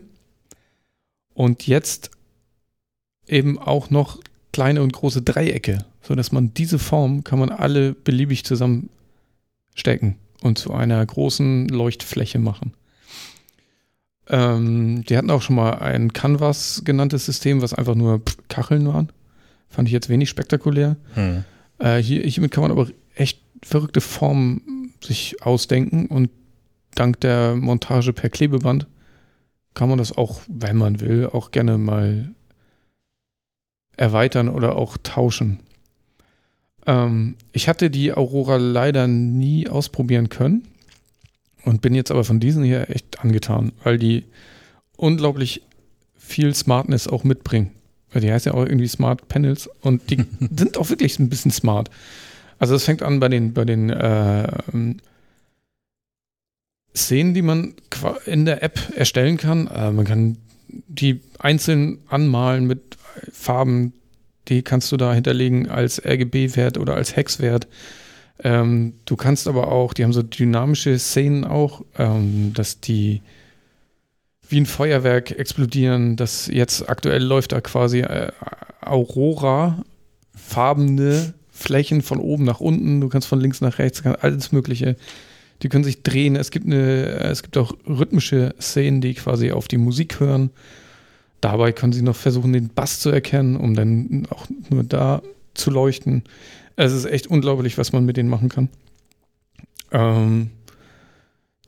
Und 1.33 1.67
jetzt 1.67 2.11
eben 3.27 3.59
auch 3.59 3.89
noch 3.89 4.19
kleine 4.51 4.81
und 4.81 4.93
große 4.93 5.21
Dreiecke, 5.21 5.85
sodass 6.01 6.31
man 6.31 6.53
diese 6.53 6.79
Form 6.79 7.23
kann 7.23 7.39
man 7.39 7.49
alle 7.49 7.93
beliebig 7.93 8.45
zusammenstecken 8.45 10.15
und 10.41 10.57
zu 10.57 10.73
einer 10.73 11.05
großen 11.05 11.67
Leuchtfläche 11.67 12.39
machen. 12.39 12.73
Ähm, 14.29 15.03
die 15.05 15.17
hatten 15.17 15.31
auch 15.31 15.41
schon 15.41 15.55
mal 15.55 15.79
ein 15.79 16.11
Canvas 16.13 16.81
genanntes 16.83 17.25
System, 17.25 17.61
was 17.61 17.73
einfach 17.73 17.95
nur 17.95 18.21
Kacheln 18.49 18.87
waren. 18.87 19.09
Fand 19.69 19.87
ich 19.87 19.93
jetzt 19.93 20.09
wenig 20.09 20.29
spektakulär. 20.29 20.97
Hm. 21.13 21.43
Äh, 21.79 21.97
hier, 21.97 22.23
hiermit 22.23 22.51
kann 22.51 22.63
man 22.63 22.71
aber 22.71 22.87
echt 23.15 23.41
verrückte 23.63 24.01
Formen 24.01 24.93
sich 25.01 25.41
ausdenken 25.43 26.07
und 26.07 26.29
dank 26.95 27.19
der 27.21 27.55
Montage 27.55 28.13
per 28.13 28.29
Klebeband 28.29 28.87
kann 29.77 29.89
man 29.89 29.99
das 29.99 30.17
auch, 30.17 30.41
wenn 30.47 30.75
man 30.75 31.01
will, 31.01 31.29
auch 31.31 31.51
gerne 31.51 31.77
mal 31.77 32.31
erweitern 33.97 34.49
oder 34.49 34.75
auch 34.75 34.97
tauschen. 35.03 35.59
Ähm, 36.85 37.35
ich 37.51 37.67
hatte 37.67 37.89
die 37.89 38.13
Aurora 38.13 38.57
leider 38.57 39.07
nie 39.07 39.67
ausprobieren 39.67 40.29
können 40.29 40.67
und 41.63 41.81
bin 41.81 41.93
jetzt 41.93 42.11
aber 42.11 42.23
von 42.23 42.39
diesen 42.39 42.63
hier 42.63 42.89
echt 42.89 43.19
angetan, 43.19 43.73
weil 43.83 43.97
die 43.97 44.23
unglaublich 44.95 45.63
viel 46.17 46.55
Smartness 46.55 47.07
auch 47.07 47.23
mitbringen. 47.23 47.71
Weil 48.11 48.21
die 48.21 48.31
heißt 48.31 48.45
ja 48.45 48.53
auch 48.53 48.65
irgendwie 48.65 48.87
Smart 48.87 49.27
Panels 49.27 49.69
und 49.81 50.09
die 50.09 50.23
sind 50.39 50.77
auch 50.77 50.89
wirklich 50.89 51.19
ein 51.19 51.29
bisschen 51.29 51.51
smart. 51.51 51.89
Also 52.59 52.75
es 52.75 52.85
fängt 52.85 53.03
an 53.03 53.19
bei 53.19 53.27
den, 53.27 53.53
bei 53.53 53.65
den 53.65 53.89
äh, 53.89 54.47
Szenen, 56.95 57.33
die 57.33 57.41
man 57.41 57.75
in 58.25 58.45
der 58.45 58.63
App 58.63 58.79
erstellen 58.95 59.37
kann. 59.37 59.67
Äh, 59.67 59.91
man 59.91 60.05
kann 60.05 60.37
die 60.87 61.21
einzeln 61.39 61.99
anmalen 62.07 62.65
mit 62.65 62.96
Farben, 63.32 63.93
die 64.47 64.61
kannst 64.61 64.91
du 64.91 64.97
da 64.97 65.13
hinterlegen 65.13 65.70
als 65.70 66.03
RGB-Wert 66.03 66.78
oder 66.78 66.95
als 66.95 67.15
Hex-Wert. 67.15 67.68
Ähm, 68.43 68.93
du 69.05 69.15
kannst 69.15 69.47
aber 69.47 69.72
auch, 69.72 69.93
die 69.93 70.03
haben 70.03 70.13
so 70.13 70.24
dynamische 70.24 70.97
Szenen 70.99 71.43
auch, 71.43 71.84
ähm, 71.97 72.53
dass 72.53 72.80
die 72.80 73.22
wie 74.49 74.61
ein 74.61 74.65
Feuerwerk 74.65 75.32
explodieren. 75.32 76.15
Das 76.15 76.47
jetzt 76.47 76.89
aktuell 76.89 77.24
läuft 77.24 77.51
da 77.51 77.61
quasi 77.61 77.99
äh, 77.99 78.32
Aurora, 78.82 79.84
farbene 80.36 81.34
Flächen 81.51 82.01
von 82.01 82.20
oben 82.20 82.45
nach 82.45 82.59
unten. 82.59 83.01
Du 83.01 83.09
kannst 83.09 83.28
von 83.28 83.41
links 83.41 83.61
nach 83.61 83.80
rechts, 83.80 84.05
alles 84.05 84.51
Mögliche. 84.51 84.95
Die 85.63 85.70
können 85.70 85.84
sich 85.84 86.03
drehen. 86.03 86.36
Es 86.36 86.51
gibt 86.51 86.68
eine, 86.68 87.05
es 87.20 87.41
gibt 87.41 87.57
auch 87.57 87.74
rhythmische 87.88 88.53
Szenen, 88.61 89.01
die 89.01 89.15
quasi 89.15 89.51
auf 89.51 89.68
die 89.68 89.78
Musik 89.78 90.20
hören. 90.20 90.51
Dabei 91.41 91.71
können 91.71 91.93
sie 91.93 92.01
noch 92.01 92.15
versuchen, 92.15 92.53
den 92.53 92.69
Bass 92.69 92.99
zu 92.99 93.09
erkennen, 93.09 93.55
um 93.55 93.75
dann 93.75 94.27
auch 94.29 94.47
nur 94.69 94.83
da 94.83 95.21
zu 95.53 95.71
leuchten. 95.71 96.23
Es 96.75 96.93
ist 96.93 97.05
echt 97.05 97.27
unglaublich, 97.27 97.77
was 97.77 97.91
man 97.91 98.05
mit 98.05 98.17
denen 98.17 98.29
machen 98.29 98.49
kann. 98.49 98.69
Ähm, 99.91 100.51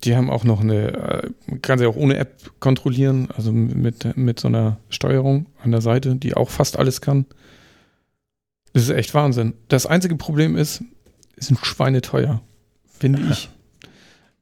die 0.04 0.16
haben 0.16 0.30
auch 0.30 0.44
noch 0.44 0.62
eine, 0.62 0.94
äh, 0.94 1.30
man 1.48 1.62
kann 1.62 1.78
sie 1.80 1.86
auch 1.86 1.96
ohne 1.96 2.18
App 2.18 2.52
kontrollieren, 2.60 3.30
also 3.36 3.52
mit, 3.52 4.16
mit 4.18 4.40
so 4.40 4.48
einer 4.48 4.78
Steuerung 4.90 5.48
an 5.62 5.72
der 5.72 5.82
Seite, 5.82 6.16
die 6.16 6.36
auch 6.36 6.50
fast 6.50 6.78
alles 6.78 7.02
kann. 7.02 7.26
Das 8.74 8.84
ist 8.84 8.90
echt 8.92 9.14
Wahnsinn. 9.14 9.54
Das 9.68 9.86
einzige 9.86 10.16
Problem 10.16 10.56
ist, 10.56 10.84
es 11.36 11.48
sind 11.48 11.60
schweineteuer, 11.64 12.42
finde 12.86 13.22
ich. 13.32 13.50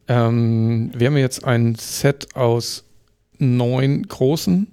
Ähm, 0.10 0.92
wir 0.96 1.08
haben 1.08 1.18
jetzt 1.18 1.44
ein 1.44 1.76
Set 1.76 2.34
aus 2.34 2.86
neun 3.40 4.04
großen 4.04 4.68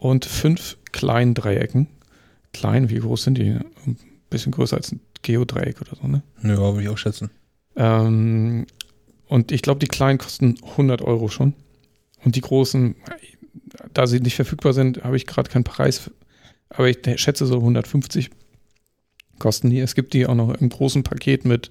und 0.00 0.24
fünf 0.24 0.78
kleinen 0.92 1.34
Dreiecken. 1.34 1.86
Klein, 2.52 2.88
wie 2.88 2.98
groß 2.98 3.24
sind 3.24 3.36
die? 3.36 3.50
Ein 3.50 3.98
bisschen 4.30 4.50
größer 4.50 4.76
als 4.76 4.92
ein 4.92 5.00
Geodreieck 5.22 5.80
oder 5.82 5.94
so, 6.00 6.08
ne? 6.08 6.22
Ja, 6.42 6.56
würde 6.56 6.82
ich 6.82 6.88
auch 6.88 6.98
schätzen. 6.98 7.30
Ähm, 7.76 8.66
und 9.26 9.52
ich 9.52 9.60
glaube, 9.60 9.78
die 9.78 9.86
kleinen 9.86 10.18
kosten 10.18 10.56
100 10.70 11.02
Euro 11.02 11.28
schon. 11.28 11.52
Und 12.24 12.34
die 12.34 12.40
großen, 12.40 12.96
da 13.92 14.06
sie 14.06 14.20
nicht 14.20 14.36
verfügbar 14.36 14.72
sind, 14.72 15.04
habe 15.04 15.16
ich 15.16 15.26
gerade 15.26 15.50
keinen 15.50 15.64
Preis. 15.64 16.10
Aber 16.70 16.88
ich 16.88 16.98
schätze 17.20 17.44
so 17.44 17.56
150 17.56 18.30
kosten 19.38 19.68
die. 19.68 19.80
Es 19.80 19.94
gibt 19.94 20.14
die 20.14 20.26
auch 20.26 20.34
noch 20.34 20.54
im 20.54 20.70
großen 20.70 21.02
Paket 21.02 21.44
mit 21.44 21.70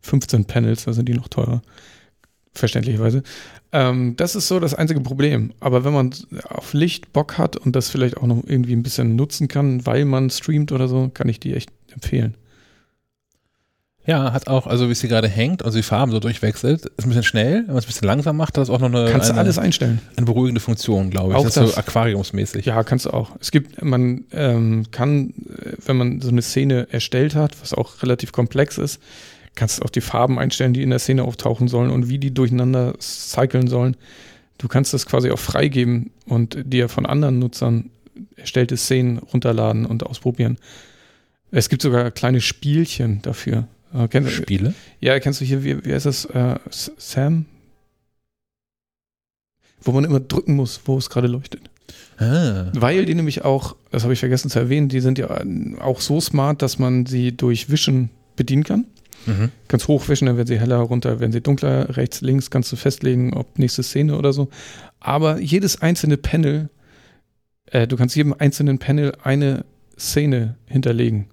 15 0.00 0.46
Panels, 0.46 0.84
da 0.84 0.94
sind 0.94 1.08
die 1.08 1.14
noch 1.14 1.28
teurer. 1.28 1.62
Verständlicherweise. 2.56 3.22
Ähm, 3.72 4.14
das 4.16 4.34
ist 4.34 4.48
so 4.48 4.60
das 4.60 4.74
einzige 4.74 5.00
Problem. 5.00 5.52
Aber 5.60 5.84
wenn 5.84 5.92
man 5.92 6.14
auf 6.48 6.72
Licht 6.72 7.12
Bock 7.12 7.38
hat 7.38 7.56
und 7.56 7.76
das 7.76 7.90
vielleicht 7.90 8.16
auch 8.16 8.26
noch 8.26 8.42
irgendwie 8.46 8.74
ein 8.74 8.82
bisschen 8.82 9.16
nutzen 9.16 9.48
kann, 9.48 9.84
weil 9.86 10.04
man 10.04 10.30
streamt 10.30 10.72
oder 10.72 10.88
so, 10.88 11.10
kann 11.12 11.28
ich 11.28 11.40
die 11.40 11.54
echt 11.54 11.70
empfehlen. 11.92 12.34
Ja, 14.06 14.32
hat 14.32 14.46
auch, 14.46 14.68
also 14.68 14.88
wie 14.88 14.94
sie 14.94 15.08
gerade 15.08 15.26
hängt, 15.26 15.64
also 15.64 15.78
die 15.78 15.82
Farben 15.82 16.12
so 16.12 16.20
durchwechselt, 16.20 16.86
ist 16.86 17.04
ein 17.04 17.08
bisschen 17.08 17.24
schnell, 17.24 17.54
wenn 17.54 17.66
man 17.66 17.78
es 17.78 17.84
ein 17.84 17.88
bisschen 17.88 18.06
langsam 18.06 18.36
macht, 18.36 18.56
hat 18.56 18.62
das 18.62 18.70
auch 18.70 18.78
noch 18.78 18.86
eine, 18.86 19.10
kannst 19.10 19.30
eine, 19.30 19.34
du 19.34 19.40
alles 19.40 19.58
einstellen. 19.58 20.00
eine 20.16 20.26
beruhigende 20.26 20.60
Funktion, 20.60 21.10
glaube 21.10 21.32
ich. 21.32 21.36
Auch 21.36 21.42
das, 21.42 21.54
das 21.54 21.70
ist 21.70 21.74
so 21.74 21.80
aquariumsmäßig. 21.80 22.66
Ja, 22.66 22.84
kannst 22.84 23.06
du 23.06 23.10
auch. 23.10 23.32
Es 23.40 23.50
gibt, 23.50 23.82
man 23.82 24.24
ähm, 24.30 24.86
kann, 24.92 25.34
wenn 25.84 25.96
man 25.96 26.20
so 26.20 26.28
eine 26.28 26.40
Szene 26.42 26.86
erstellt 26.92 27.34
hat, 27.34 27.60
was 27.60 27.74
auch 27.74 28.00
relativ 28.00 28.30
komplex 28.30 28.78
ist, 28.78 29.00
kannst 29.56 29.82
auch 29.82 29.90
die 29.90 30.00
Farben 30.00 30.38
einstellen, 30.38 30.72
die 30.72 30.82
in 30.82 30.90
der 30.90 31.00
Szene 31.00 31.24
auftauchen 31.24 31.66
sollen 31.66 31.90
und 31.90 32.08
wie 32.08 32.18
die 32.18 32.32
durcheinander 32.32 32.94
cyclen 33.00 33.66
sollen. 33.66 33.96
Du 34.58 34.68
kannst 34.68 34.94
das 34.94 35.06
quasi 35.06 35.30
auch 35.30 35.38
freigeben 35.38 36.12
und 36.26 36.58
dir 36.64 36.88
von 36.88 37.04
anderen 37.04 37.38
Nutzern 37.38 37.90
erstellte 38.36 38.76
Szenen 38.76 39.18
runterladen 39.18 39.84
und 39.84 40.04
ausprobieren. 40.04 40.58
Es 41.50 41.68
gibt 41.68 41.82
sogar 41.82 42.10
kleine 42.10 42.40
Spielchen 42.40 43.20
dafür. 43.22 43.66
Äh, 43.94 44.08
kenn, 44.08 44.28
Spiele? 44.28 44.74
ja, 45.00 45.18
kennst 45.20 45.40
du 45.40 45.44
hier, 45.44 45.64
wie, 45.64 45.84
wie 45.84 45.92
heißt 45.92 46.06
das? 46.06 46.24
Äh, 46.26 46.58
Sam? 46.70 47.46
Wo 49.80 49.92
man 49.92 50.04
immer 50.04 50.20
drücken 50.20 50.54
muss, 50.54 50.80
wo 50.84 50.98
es 50.98 51.10
gerade 51.10 51.28
leuchtet. 51.28 51.70
Ah. 52.18 52.72
Weil 52.74 53.04
die 53.04 53.14
nämlich 53.14 53.44
auch, 53.44 53.76
das 53.90 54.02
habe 54.02 54.12
ich 54.12 54.20
vergessen 54.20 54.50
zu 54.50 54.58
erwähnen, 54.58 54.88
die 54.88 55.00
sind 55.00 55.18
ja 55.18 55.40
äh, 55.40 55.76
auch 55.80 56.00
so 56.00 56.20
smart, 56.20 56.62
dass 56.62 56.78
man 56.78 57.06
sie 57.06 57.36
durch 57.36 57.70
Wischen 57.70 58.10
bedienen 58.36 58.64
kann. 58.64 58.86
Mhm. 59.26 59.50
Kannst 59.68 59.88
hochwischen, 59.88 60.26
dann 60.26 60.36
werden 60.36 60.46
sie 60.48 60.58
heller, 60.58 60.78
runter, 60.78 61.20
werden 61.20 61.32
sie 61.32 61.40
dunkler, 61.40 61.96
rechts, 61.96 62.20
links, 62.20 62.50
kannst 62.50 62.70
du 62.72 62.76
festlegen, 62.76 63.34
ob 63.34 63.58
nächste 63.58 63.82
Szene 63.82 64.16
oder 64.16 64.32
so. 64.32 64.48
Aber 65.00 65.38
jedes 65.40 65.82
einzelne 65.82 66.16
Panel, 66.16 66.70
äh, 67.66 67.86
du 67.86 67.96
kannst 67.96 68.14
jedem 68.16 68.34
einzelnen 68.38 68.78
Panel 68.78 69.12
eine 69.22 69.64
Szene 69.98 70.56
hinterlegen. 70.66 71.26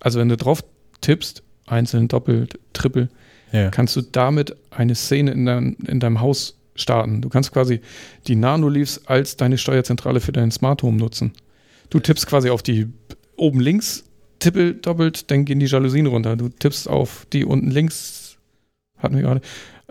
Also 0.00 0.18
wenn 0.20 0.28
du 0.28 0.36
drauf 0.36 0.64
tippst, 1.00 1.42
einzeln, 1.66 2.08
doppelt, 2.08 2.58
triple, 2.72 3.08
Ja. 3.52 3.70
kannst 3.70 3.96
du 3.96 4.02
damit 4.02 4.56
eine 4.70 4.94
Szene 4.94 5.32
in, 5.32 5.46
dein, 5.46 5.74
in 5.86 6.00
deinem 6.00 6.20
Haus 6.20 6.58
starten. 6.74 7.22
Du 7.22 7.28
kannst 7.28 7.52
quasi 7.52 7.80
die 8.26 8.36
Nanoleafs 8.36 9.02
als 9.06 9.36
deine 9.36 9.56
Steuerzentrale 9.58 10.20
für 10.20 10.32
dein 10.32 10.50
Smart 10.50 10.82
Home 10.82 10.98
nutzen. 10.98 11.32
Du 11.90 12.00
tippst 12.00 12.26
quasi 12.26 12.50
auf 12.50 12.62
die 12.62 12.86
oben 13.36 13.60
links, 13.60 14.04
tippel 14.38 14.74
doppelt, 14.74 15.30
dann 15.30 15.44
gehen 15.44 15.60
die 15.60 15.66
Jalousien 15.66 16.06
runter. 16.06 16.36
Du 16.36 16.48
tippst 16.48 16.88
auf 16.88 17.26
die 17.32 17.44
unten 17.44 17.70
links, 17.70 18.36
hatten 18.98 19.16
wir 19.16 19.22
gerade, 19.22 19.40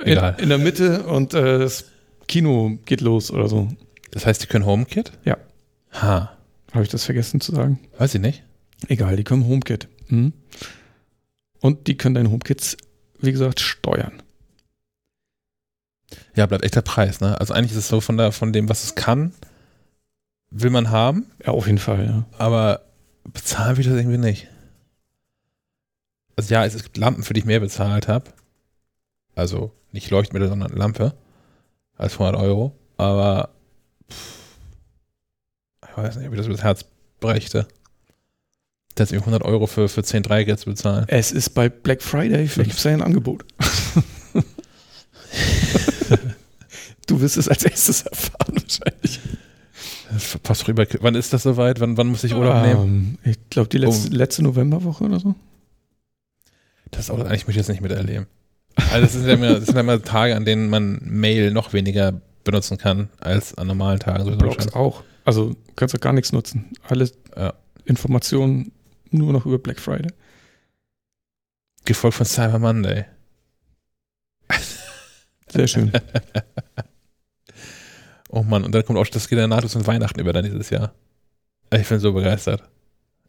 in, 0.03 0.17
in 0.43 0.49
der 0.49 0.57
Mitte 0.57 1.03
und 1.03 1.33
äh, 1.33 1.59
das 1.59 1.85
Kino 2.27 2.77
geht 2.85 3.01
los 3.01 3.31
oder 3.31 3.47
so. 3.47 3.69
Das 4.11 4.25
heißt, 4.25 4.43
die 4.43 4.47
können 4.47 4.65
HomeKit? 4.65 5.11
Ja. 5.23 5.37
Ha. 5.93 6.31
Habe 6.73 6.83
ich 6.83 6.89
das 6.89 7.05
vergessen 7.05 7.39
zu 7.39 7.53
sagen? 7.53 7.79
Weiß 7.97 8.13
ich 8.15 8.21
nicht. 8.21 8.43
Egal, 8.87 9.15
die 9.15 9.23
können 9.23 9.47
HomeKit. 9.47 9.87
Mhm. 10.09 10.33
Und 11.61 11.87
die 11.87 11.97
können 11.97 12.15
deine 12.15 12.29
HomeKits, 12.29 12.77
wie 13.19 13.31
gesagt, 13.31 13.59
steuern. 13.59 14.21
Ja, 16.35 16.45
bleibt 16.45 16.63
echt 16.63 16.75
der 16.75 16.81
Preis, 16.81 17.21
ne? 17.21 17.39
Also 17.39 17.53
eigentlich 17.53 17.71
ist 17.71 17.77
es 17.77 17.87
so 17.87 18.01
von, 18.01 18.17
der, 18.17 18.31
von 18.31 18.53
dem, 18.53 18.69
was 18.69 18.83
es 18.83 18.95
kann, 18.95 19.33
will 20.51 20.69
man 20.69 20.89
haben, 20.89 21.25
Ja, 21.45 21.53
auf 21.53 21.65
jeden 21.65 21.79
Fall, 21.79 22.05
ja. 22.05 22.25
aber 22.37 22.84
bezahlen 23.25 23.77
will 23.77 23.85
ich 23.85 23.91
das 23.91 23.97
irgendwie 23.97 24.17
nicht. 24.17 24.47
Also 26.35 26.53
ja, 26.53 26.65
es, 26.65 26.75
es 26.75 26.83
gibt 26.83 26.97
Lampen, 26.97 27.23
für 27.23 27.33
die 27.33 27.39
ich 27.39 27.45
mehr 27.45 27.59
bezahlt 27.59 28.07
habe. 28.07 28.31
Also 29.35 29.71
nicht 29.91 30.09
Leuchtmittel, 30.09 30.49
sondern 30.49 30.75
Lampe. 30.75 31.13
Als 31.97 32.13
100 32.13 32.35
Euro. 32.35 32.77
Aber 32.97 33.49
pff, 34.11 34.45
ich 35.89 35.97
weiß 35.97 36.17
nicht, 36.17 36.27
ob 36.27 36.33
ich 36.33 36.37
das 36.37 36.47
übers 36.47 36.63
Herz 36.63 36.85
brächte. 37.19 37.67
Das 38.95 39.11
irgendwie 39.11 39.31
100 39.31 39.43
Euro 39.43 39.67
für, 39.67 39.89
für 39.89 40.03
10 40.03 40.23
Dreiecke 40.23 40.57
zu 40.57 40.69
bezahlen. 40.69 41.05
Es 41.07 41.31
ist 41.31 41.49
bei 41.49 41.69
Black 41.69 42.01
Friday, 42.01 42.47
vielleicht 42.47 42.71
gibt 42.71 42.77
es 42.77 42.83
da 42.83 42.89
ja 42.89 42.95
ein 42.95 43.01
Angebot. 43.01 43.45
du 47.07 47.19
wirst 47.19 47.37
es 47.37 47.49
als 47.49 47.63
erstes 47.63 48.03
erfahren 48.03 48.55
wahrscheinlich. 48.55 49.19
Das 50.11 50.37
passt 50.39 50.67
rüber. 50.67 50.85
Wann 51.01 51.15
ist 51.15 51.33
das 51.33 51.43
soweit? 51.43 51.79
Wann, 51.79 51.97
wann 51.97 52.07
muss 52.07 52.23
ich 52.23 52.33
Urlaub 52.35 52.63
nehmen? 52.65 53.17
Ähm, 53.23 53.31
ich 53.31 53.37
glaube, 53.49 53.69
die 53.69 53.77
letzte, 53.77 54.09
Oh. 54.11 54.15
letzte 54.15 54.43
Novemberwoche 54.43 55.03
oder 55.03 55.19
so. 55.19 55.35
Das 56.91 57.01
ist 57.01 57.09
auch, 57.09 57.19
eigentlich 57.19 57.47
möchte 57.47 57.51
ich 57.51 57.55
jetzt 57.57 57.69
nicht 57.69 57.81
miterleben. 57.81 58.27
Also 58.91 59.01
das 59.01 59.13
sind 59.13 59.27
ja 59.27 59.33
immer, 59.33 59.53
das 59.55 59.65
sind 59.65 59.75
ja 59.75 59.81
immer 59.81 60.01
Tage, 60.01 60.35
an 60.35 60.45
denen 60.45 60.69
man 60.69 60.99
Mail 61.03 61.51
noch 61.51 61.73
weniger 61.73 62.21
benutzen 62.43 62.77
kann 62.77 63.09
als 63.19 63.55
an 63.57 63.67
normalen 63.67 63.99
Tagen. 63.99 64.23
sowieso 64.23 64.37
Blogs 64.37 64.73
auch. 64.73 65.03
Also 65.23 65.49
du 65.49 65.55
kannst 65.75 65.95
auch 65.95 65.99
gar 66.01 66.13
nichts 66.13 66.31
nutzen. 66.31 66.71
Alle 66.87 67.09
Ja. 67.35 67.53
Informationen 67.85 68.71
nur 69.11 69.33
noch 69.33 69.45
über 69.45 69.57
Black 69.57 69.79
Friday. 69.79 70.11
Gefolgt 71.85 72.17
von 72.17 72.25
Cyber 72.25 72.59
Monday. 72.59 73.05
Sehr 75.51 75.67
schön. 75.67 75.91
Oh 78.35 78.43
Mann, 78.43 78.63
und 78.63 78.73
dann 78.75 78.85
kommt 78.85 78.99
auch, 78.99 79.07
das 79.07 79.27
geht 79.27 79.39
ja 79.39 79.47
nahtlos 79.47 79.75
in 79.75 79.87
Weihnachten 79.87 80.19
über 80.19 80.33
dann 80.33 80.45
dieses 80.45 80.69
Jahr. 80.69 80.93
Ich 81.73 81.87
bin 81.87 81.99
so 81.99 82.13
begeistert. 82.13 82.63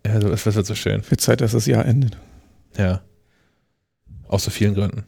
Ja, 0.05 0.21
so, 0.21 0.29
es 0.31 0.45
wird 0.45 0.67
so 0.67 0.75
schön. 0.75 1.03
Wird 1.09 1.21
Zeit, 1.21 1.41
dass 1.41 1.53
das 1.53 1.67
Jahr 1.67 1.87
endet. 1.87 2.19
Ja. 2.77 3.01
Aus 4.29 4.45
so 4.45 4.51
vielen 4.51 4.75
Gründen. 4.75 5.05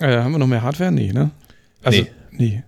Äh, 0.00 0.18
haben 0.18 0.32
wir 0.32 0.38
noch 0.38 0.46
mehr 0.46 0.62
Hardware? 0.62 0.92
Nee, 0.92 1.12
ne? 1.12 1.30
Also, 1.82 2.02
Nee. 2.02 2.10
nee. 2.30 2.62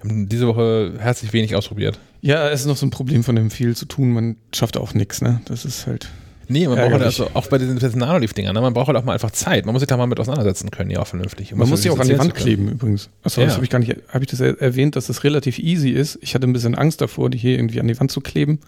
Wir 0.00 0.10
haben 0.10 0.28
diese 0.28 0.46
Woche 0.46 0.94
herzlich 0.98 1.32
wenig 1.32 1.54
ausprobiert. 1.54 1.98
Ja, 2.22 2.48
es 2.50 2.60
ist 2.60 2.66
noch 2.66 2.76
so 2.76 2.86
ein 2.86 2.90
Problem 2.90 3.24
von 3.24 3.36
dem 3.36 3.50
viel 3.50 3.76
zu 3.76 3.86
tun. 3.86 4.12
Man 4.12 4.36
schafft 4.54 4.76
auch 4.76 4.94
nichts, 4.94 5.22
ne? 5.22 5.40
Das 5.46 5.64
ist 5.64 5.86
halt. 5.86 6.08
Nee, 6.50 6.66
man 6.66 6.76
braucht 6.76 6.90
halt 6.92 7.02
also 7.02 7.30
auch 7.34 7.46
bei 7.46 7.58
diesen 7.58 7.78
Personalleaf-Dingern, 7.78 8.52
ne? 8.54 8.60
man 8.60 8.74
braucht 8.74 8.88
halt 8.88 8.96
auch 8.98 9.04
mal 9.04 9.12
einfach 9.12 9.30
Zeit. 9.30 9.66
Man 9.66 9.72
muss 9.72 9.80
sich 9.80 9.86
da 9.88 9.96
mal 9.96 10.06
mit 10.06 10.18
auseinandersetzen 10.18 10.70
können, 10.70 10.90
ja, 10.90 10.98
auch 11.00 11.06
vernünftig. 11.06 11.52
Um 11.52 11.60
Man 11.60 11.68
muss 11.68 11.82
die 11.82 11.90
auch 11.90 11.98
an 11.98 12.08
die 12.08 12.18
Wand 12.18 12.34
kleben 12.34 12.68
übrigens. 12.68 13.08
Achso, 13.22 13.40
Ja. 13.40 13.46
das 13.46 13.54
habe 13.54 13.64
ich 13.64 13.70
gar 13.70 13.78
nicht, 13.78 13.94
habe 14.08 14.24
ich 14.24 14.30
das 14.30 14.40
er- 14.40 14.60
erwähnt, 14.60 14.96
dass 14.96 15.06
das 15.06 15.22
relativ 15.22 15.58
easy 15.60 15.90
ist. 15.90 16.18
Ich 16.22 16.34
hatte 16.34 16.46
ein 16.48 16.52
bisschen 16.52 16.74
Angst 16.74 17.00
davor, 17.00 17.30
die 17.30 17.38
hier 17.38 17.52
irgendwie 17.56 17.78
an 17.80 17.86
die 17.86 17.98
Wand 18.00 18.10
zu 18.10 18.20
kleben. 18.20 18.58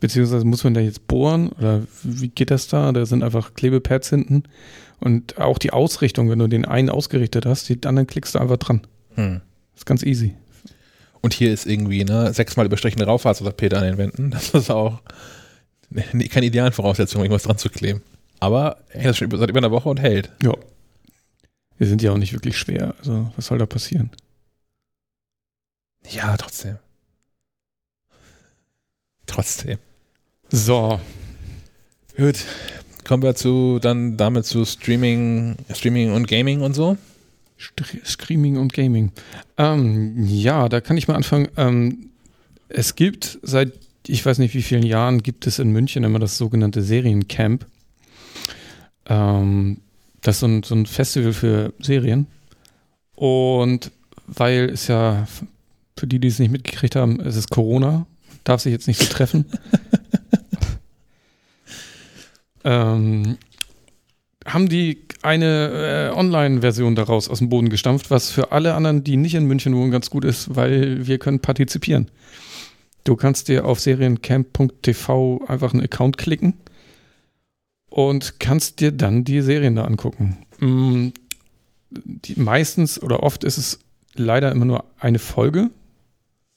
Beziehungsweise 0.00 0.44
muss 0.44 0.62
man 0.64 0.74
da 0.74 0.80
jetzt 0.80 1.06
bohren 1.06 1.50
oder 1.58 1.82
wie 2.02 2.28
geht 2.28 2.50
das 2.50 2.68
da? 2.68 2.92
Da 2.92 3.06
sind 3.06 3.22
einfach 3.22 3.54
Klebepads 3.54 4.10
hinten. 4.10 4.42
Und 5.00 5.38
auch 5.38 5.58
die 5.58 5.72
Ausrichtung, 5.72 6.30
wenn 6.30 6.38
du 6.38 6.46
den 6.48 6.64
einen 6.64 6.90
ausgerichtet 6.90 7.46
hast, 7.46 7.68
die 7.68 7.78
anderen 7.86 8.06
klickst 8.06 8.34
du 8.34 8.38
einfach 8.38 8.56
dran. 8.58 8.82
Hm. 9.14 9.40
Ist 9.74 9.86
ganz 9.86 10.02
easy. 10.02 10.34
Und 11.22 11.34
hier 11.34 11.52
ist 11.52 11.66
irgendwie, 11.66 12.04
ne, 12.04 12.32
sechsmal 12.32 12.66
überstrichene 12.66 13.04
Raufasertapete 13.04 13.76
an 13.76 13.84
den 13.84 13.98
Wänden. 13.98 14.30
Das 14.30 14.50
ist 14.50 14.70
auch 14.70 15.00
nee, 15.90 16.28
keine 16.28 16.46
idealen 16.46 16.72
Voraussetzungen, 16.72 17.20
um 17.20 17.24
irgendwas 17.26 17.44
dran 17.44 17.58
zu 17.58 17.68
kleben. 17.70 18.02
Aber 18.40 18.78
hängt 18.88 19.06
das 19.06 19.16
schon 19.18 19.30
seit 19.30 19.48
über 19.50 19.58
einer 19.58 19.70
Woche 19.70 19.88
und 19.88 20.00
hält. 20.00 20.30
Ja. 20.42 20.54
Die 21.78 21.86
sind 21.86 22.02
ja 22.02 22.12
auch 22.12 22.18
nicht 22.18 22.32
wirklich 22.32 22.58
schwer. 22.58 22.94
Also, 22.98 23.30
was 23.36 23.46
soll 23.46 23.58
da 23.58 23.66
passieren? 23.66 24.10
Ja, 26.08 26.36
trotzdem. 26.36 26.78
Trotzdem. 29.26 29.78
So, 30.48 31.00
Gut. 32.16 32.44
Kommen 33.04 33.22
wir 33.22 33.34
zu, 33.34 33.78
dann 33.80 34.16
damit 34.16 34.46
zu 34.46 34.64
Streaming, 34.64 35.56
Streaming 35.72 36.12
und 36.12 36.26
Gaming 36.26 36.62
und 36.62 36.74
so. 36.74 36.96
St- 37.60 38.04
Streaming 38.04 38.56
und 38.56 38.72
Gaming. 38.72 39.12
Ähm, 39.58 40.26
ja, 40.26 40.68
da 40.68 40.80
kann 40.80 40.96
ich 40.96 41.06
mal 41.06 41.14
anfangen. 41.14 41.48
Ähm, 41.56 42.10
es 42.68 42.96
gibt 42.96 43.38
seit, 43.42 43.72
ich 44.08 44.24
weiß 44.24 44.38
nicht 44.38 44.54
wie 44.54 44.62
vielen 44.62 44.84
Jahren, 44.84 45.22
gibt 45.22 45.46
es 45.46 45.58
in 45.58 45.70
München 45.70 46.04
immer 46.04 46.18
das 46.18 46.38
sogenannte 46.38 46.82
Seriencamp. 46.82 47.66
Ähm, 49.06 49.78
das 50.22 50.36
ist 50.36 50.40
so 50.40 50.46
ein, 50.46 50.62
so 50.62 50.74
ein 50.74 50.86
Festival 50.86 51.32
für 51.32 51.72
Serien. 51.80 52.26
Und 53.14 53.90
weil 54.26 54.70
es 54.70 54.88
ja, 54.88 55.26
für 55.96 56.06
die, 56.06 56.18
die 56.18 56.28
es 56.28 56.38
nicht 56.38 56.50
mitgekriegt 56.50 56.96
haben, 56.96 57.20
es 57.20 57.36
ist 57.36 57.50
Corona, 57.50 58.06
darf 58.44 58.60
sich 58.60 58.72
jetzt 58.72 58.88
nicht 58.88 59.00
so 59.00 59.06
treffen. 59.06 59.44
ähm, 62.64 63.38
haben 64.44 64.68
die 64.68 65.02
eine 65.22 66.10
äh, 66.12 66.16
Online-Version 66.16 66.94
daraus 66.94 67.28
aus 67.28 67.38
dem 67.38 67.48
Boden 67.48 67.68
gestampft, 67.68 68.10
was 68.10 68.30
für 68.30 68.52
alle 68.52 68.74
anderen, 68.74 69.02
die 69.02 69.16
nicht 69.16 69.34
in 69.34 69.46
München 69.46 69.74
wohnen, 69.74 69.90
ganz 69.90 70.10
gut 70.10 70.24
ist, 70.24 70.54
weil 70.54 71.06
wir 71.06 71.18
können 71.18 71.40
partizipieren. 71.40 72.10
Du 73.06 73.14
kannst 73.14 73.46
dir 73.46 73.64
auf 73.64 73.78
seriencamp.tv 73.78 75.44
einfach 75.46 75.72
einen 75.72 75.84
Account 75.84 76.18
klicken 76.18 76.54
und 77.88 78.40
kannst 78.40 78.80
dir 78.80 78.90
dann 78.90 79.22
die 79.22 79.42
Serien 79.42 79.76
da 79.76 79.84
angucken. 79.84 80.44
Mm, 80.58 81.10
Die, 81.90 82.34
meistens 82.34 83.00
oder 83.00 83.22
oft 83.22 83.44
ist 83.44 83.58
es 83.58 83.78
leider 84.14 84.50
immer 84.50 84.64
nur 84.64 84.84
eine 84.98 85.20
Folge. 85.20 85.70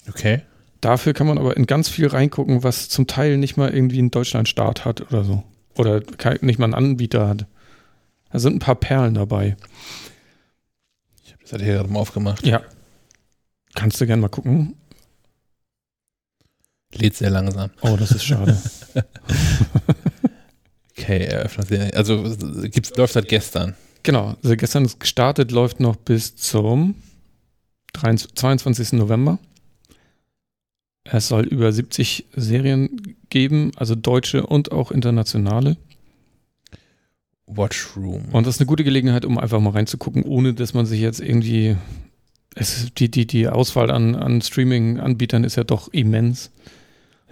Okay. 0.07 0.41
Dafür 0.81 1.13
kann 1.13 1.27
man 1.27 1.37
aber 1.37 1.55
in 1.55 1.67
ganz 1.67 1.87
viel 1.87 2.07
reingucken, 2.07 2.63
was 2.63 2.89
zum 2.89 3.05
Teil 3.05 3.37
nicht 3.37 3.55
mal 3.55 3.71
irgendwie 3.71 3.99
einen 3.99 4.09
Deutschlandstart 4.09 4.85
hat 4.85 5.01
oder 5.01 5.23
so. 5.23 5.43
Oder 5.75 6.01
nicht 6.41 6.57
mal 6.57 6.65
einen 6.65 6.73
Anbieter 6.73 7.27
hat. 7.27 7.45
Da 8.31 8.39
sind 8.39 8.55
ein 8.55 8.59
paar 8.59 8.75
Perlen 8.75 9.13
dabei. 9.13 9.55
Ich 11.23 11.31
habe 11.31 11.43
das 11.43 11.51
halt 11.51 11.61
hier 11.61 11.75
gerade 11.75 11.89
mal 11.89 11.99
aufgemacht. 11.99 12.43
Ja. 12.43 12.63
Kannst 13.75 14.01
du 14.01 14.07
gerne 14.07 14.23
mal 14.23 14.29
gucken. 14.29 14.78
Lädt 16.95 17.15
sehr 17.15 17.29
langsam. 17.29 17.69
Oh, 17.81 17.95
das 17.97 18.11
ist 18.11 18.23
schade. 18.25 18.59
Okay, 20.99 21.23
eröffnet. 21.23 21.95
Also 21.95 22.23
gibt's, 22.69 22.95
läuft 22.97 23.13
seit 23.13 23.29
gestern. 23.29 23.73
genau. 24.03 24.35
Also 24.43 24.55
gestern 24.57 24.83
ist 24.83 24.99
gestartet, 24.99 25.49
läuft 25.51 25.79
noch 25.79 25.95
bis 25.95 26.35
zum 26.35 26.95
23, 27.93 28.35
22. 28.35 28.93
November. 28.93 29.39
Es 31.05 31.29
soll 31.29 31.45
über 31.45 31.71
70 31.71 32.25
Serien 32.35 33.15
geben, 33.29 33.71
also 33.77 33.95
deutsche 33.95 34.45
und 34.45 34.71
auch 34.71 34.91
internationale. 34.91 35.77
Watchroom. 37.47 38.25
Und 38.31 38.45
das 38.45 38.55
ist 38.55 38.61
eine 38.61 38.67
gute 38.67 38.83
Gelegenheit, 38.83 39.25
um 39.25 39.39
einfach 39.39 39.59
mal 39.59 39.71
reinzugucken, 39.71 40.23
ohne 40.23 40.53
dass 40.53 40.73
man 40.73 40.85
sich 40.85 40.99
jetzt 40.99 41.19
irgendwie. 41.19 41.77
Es, 42.55 42.87
die, 42.97 43.09
die, 43.09 43.25
die 43.25 43.47
Auswahl 43.47 43.89
an, 43.89 44.15
an 44.15 44.41
Streaming-Anbietern 44.41 45.43
ist 45.43 45.55
ja 45.55 45.63
doch 45.63 45.87
immens, 45.93 46.51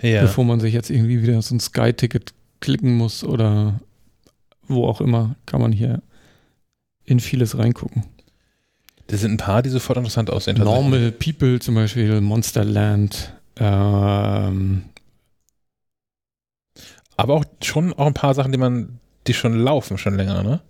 ja. 0.02 0.22
bevor 0.22 0.46
man 0.46 0.60
sich 0.60 0.74
jetzt 0.74 0.90
irgendwie 0.90 1.22
wieder 1.22 1.42
so 1.42 1.56
ein 1.56 1.60
Sky-Ticket 1.60 2.34
klicken 2.60 2.96
muss 2.96 3.24
oder 3.24 3.80
wo 4.68 4.86
auch 4.86 5.02
immer, 5.02 5.36
kann 5.46 5.62
man 5.62 5.72
hier 5.72 6.02
in 7.06 7.20
vieles 7.20 7.58
reingucken. 7.58 8.04
Da 9.08 9.16
sind 9.16 9.32
ein 9.32 9.38
paar, 9.38 9.62
die 9.62 9.70
sofort 9.70 9.98
interessant 9.98 10.30
aussehen. 10.30 10.58
Normal 10.58 11.12
People 11.12 11.60
zum 11.60 11.76
Beispiel, 11.76 12.20
Monsterland, 12.20 13.32
ähm, 13.60 14.84
Aber 17.16 17.34
auch 17.34 17.46
schon 17.64 17.94
auch 17.94 18.06
ein 18.06 18.14
paar 18.14 18.34
Sachen, 18.34 18.52
die 18.52 18.58
man, 18.58 19.00
die 19.26 19.34
schon 19.34 19.58
laufen, 19.58 19.98
schon 19.98 20.16
länger, 20.16 20.44
ne? 20.44 20.62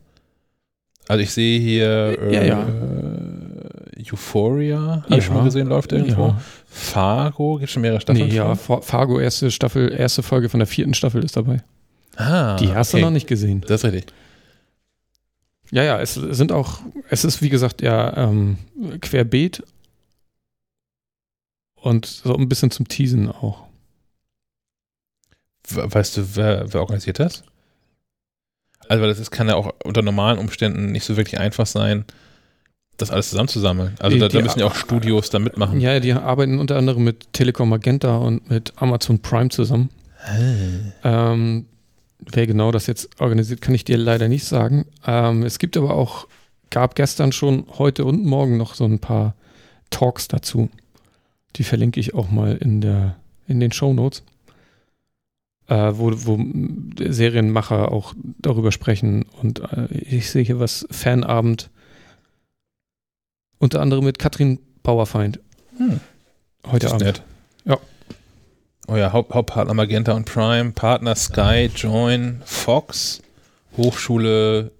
Also 1.08 1.24
ich 1.24 1.32
sehe 1.32 1.60
hier 1.60 2.18
äh, 2.22 2.36
Ja, 2.36 2.44
ja. 2.44 2.68
Euphoria, 4.14 4.80
habe 4.80 5.06
Ja. 5.10 5.18
ich 5.18 5.26
schon 5.26 5.36
mal 5.36 5.44
gesehen, 5.44 5.68
läuft 5.68 5.92
irgendwo. 5.92 6.28
Ja. 6.28 6.42
Fargo, 6.68 7.58
gibt 7.58 7.72
schon 7.72 7.82
mehrere 7.82 8.02
Staffeln 8.02 8.28
Nee, 8.28 8.36
ja? 8.36 8.56
Fa- 8.56 8.82
Fargo 8.82 9.20
erste 9.20 9.50
Staffel, 9.52 9.92
erste 9.94 10.24
Folge 10.24 10.50
von 10.50 10.60
der 10.60 10.68
vierten 10.68 10.94
Staffel 10.94 11.24
ist 11.24 11.36
dabei. 11.38 11.64
Ah, 12.16 12.56
Die 12.58 12.74
hast 12.74 12.94
okay. 12.94 13.02
du 13.02 13.06
noch 13.08 13.12
nicht 13.14 13.28
gesehen. 13.28 13.62
Das 13.68 13.84
ist 13.84 13.92
richtig. 13.92 14.14
Ja, 15.72 15.84
ja, 15.84 16.00
es 16.00 16.14
sind 16.14 16.52
auch, 16.52 16.80
es 17.10 17.26
ist 17.26 17.42
wie 17.42 17.50
gesagt 17.50 17.82
ja 17.82 18.16
ähm, 18.16 18.58
querbeet 19.02 19.64
und 21.76 22.06
so 22.06 22.36
ein 22.36 22.50
bisschen 22.50 22.72
zum 22.72 22.88
Teasen 22.88 23.30
auch. 23.32 23.66
We- 25.70 25.94
Weißt 25.94 26.18
du, 26.18 26.36
wer, 26.36 26.72
wer 26.74 26.82
organisiert 26.82 27.20
das? 27.20 27.44
Also, 28.90 29.02
weil 29.02 29.10
das 29.10 29.20
ist, 29.20 29.32
kann 29.32 29.50
ja 29.50 29.56
auch 29.56 29.74
unter 29.84 30.02
normalen 30.02 30.40
Umständen 30.40 30.92
nicht 30.92 31.04
so 31.04 31.18
wirklich 31.18 31.40
einfach 31.40 31.66
sein, 31.66 32.06
das 32.98 33.12
alles 33.12 33.30
zusammenzusammeln. 33.30 33.94
Also, 34.00 34.16
Die- 34.16 34.20
da, 34.20 34.28
da 34.28 34.38
die- 34.38 34.44
müssen 34.44 34.60
ja 34.60 34.66
auch 34.66 34.76
Studios 34.76 35.30
da 35.30 35.40
mitmachen. 35.40 35.80
Ja, 35.80 36.00
die 36.00 36.14
arbeiten 36.14 36.60
unter 36.60 36.76
anderem 36.78 37.04
mit 37.04 37.32
Telekom 37.34 37.70
Magenta 37.70 38.18
und 38.18 38.50
mit 38.50 38.74
Amazon 38.78 39.20
Prime 39.20 39.50
zusammen. 39.50 39.90
Ähm, 41.04 41.66
wer 42.20 42.48
genau 42.48 42.72
das 42.72 42.88
jetzt 42.88 43.10
organisiert, 43.22 43.62
kann 43.62 43.76
ich 43.76 43.86
dir 43.86 43.98
leider 43.98 44.28
nicht 44.28 44.46
sagen. 44.46 44.86
Ähm, 45.06 45.44
es 45.44 45.60
gibt 45.60 45.78
aber 45.78 45.94
auch, 45.94 46.28
gab 46.70 46.96
gestern 46.96 47.32
schon, 47.32 47.66
heute 47.78 48.04
und 48.06 48.26
morgen 48.26 48.58
noch 48.58 48.74
so 48.76 48.86
ein 48.86 49.00
paar 49.00 49.36
Talks 49.90 50.28
dazu. 50.28 50.70
Die 51.56 51.64
verlinke 51.64 52.00
ich 52.00 52.14
auch 52.14 52.30
mal 52.30 52.58
in, 52.58 52.82
der, 52.82 53.16
in 53.48 53.60
den 53.60 53.72
Show 53.72 53.94
Notes. 53.94 54.24
Äh, 55.70 55.94
wo, 55.96 56.12
wo 56.14 56.40
Serienmacher 57.12 57.92
auch 57.92 58.14
darüber 58.40 58.72
sprechen. 58.72 59.26
Und 59.42 59.60
äh, 59.60 59.88
ich 59.94 60.30
sehe 60.30 60.44
hier 60.44 60.60
was 60.60 60.88
Fanabend. 60.92 61.70
Unter 63.60 63.82
anderem 63.82 64.06
mit 64.06 64.20
Katrin 64.20 64.60
Bauerfeind. 64.84 65.40
Hm. 65.78 66.00
Heute 66.66 66.90
Abend. 66.90 67.02
nett. 67.02 67.22
Ja. 67.66 67.78
Oh 68.88 68.96
ja, 68.96 69.12
Haupt, 69.12 69.34
Hauptpartner 69.34 69.74
Magenta 69.74 70.14
und 70.14 70.26
Prime, 70.26 70.72
Partner 70.72 71.16
Sky, 71.16 71.70
Join, 71.74 72.42
Fox, 72.46 73.22
Hochschule 73.76 74.72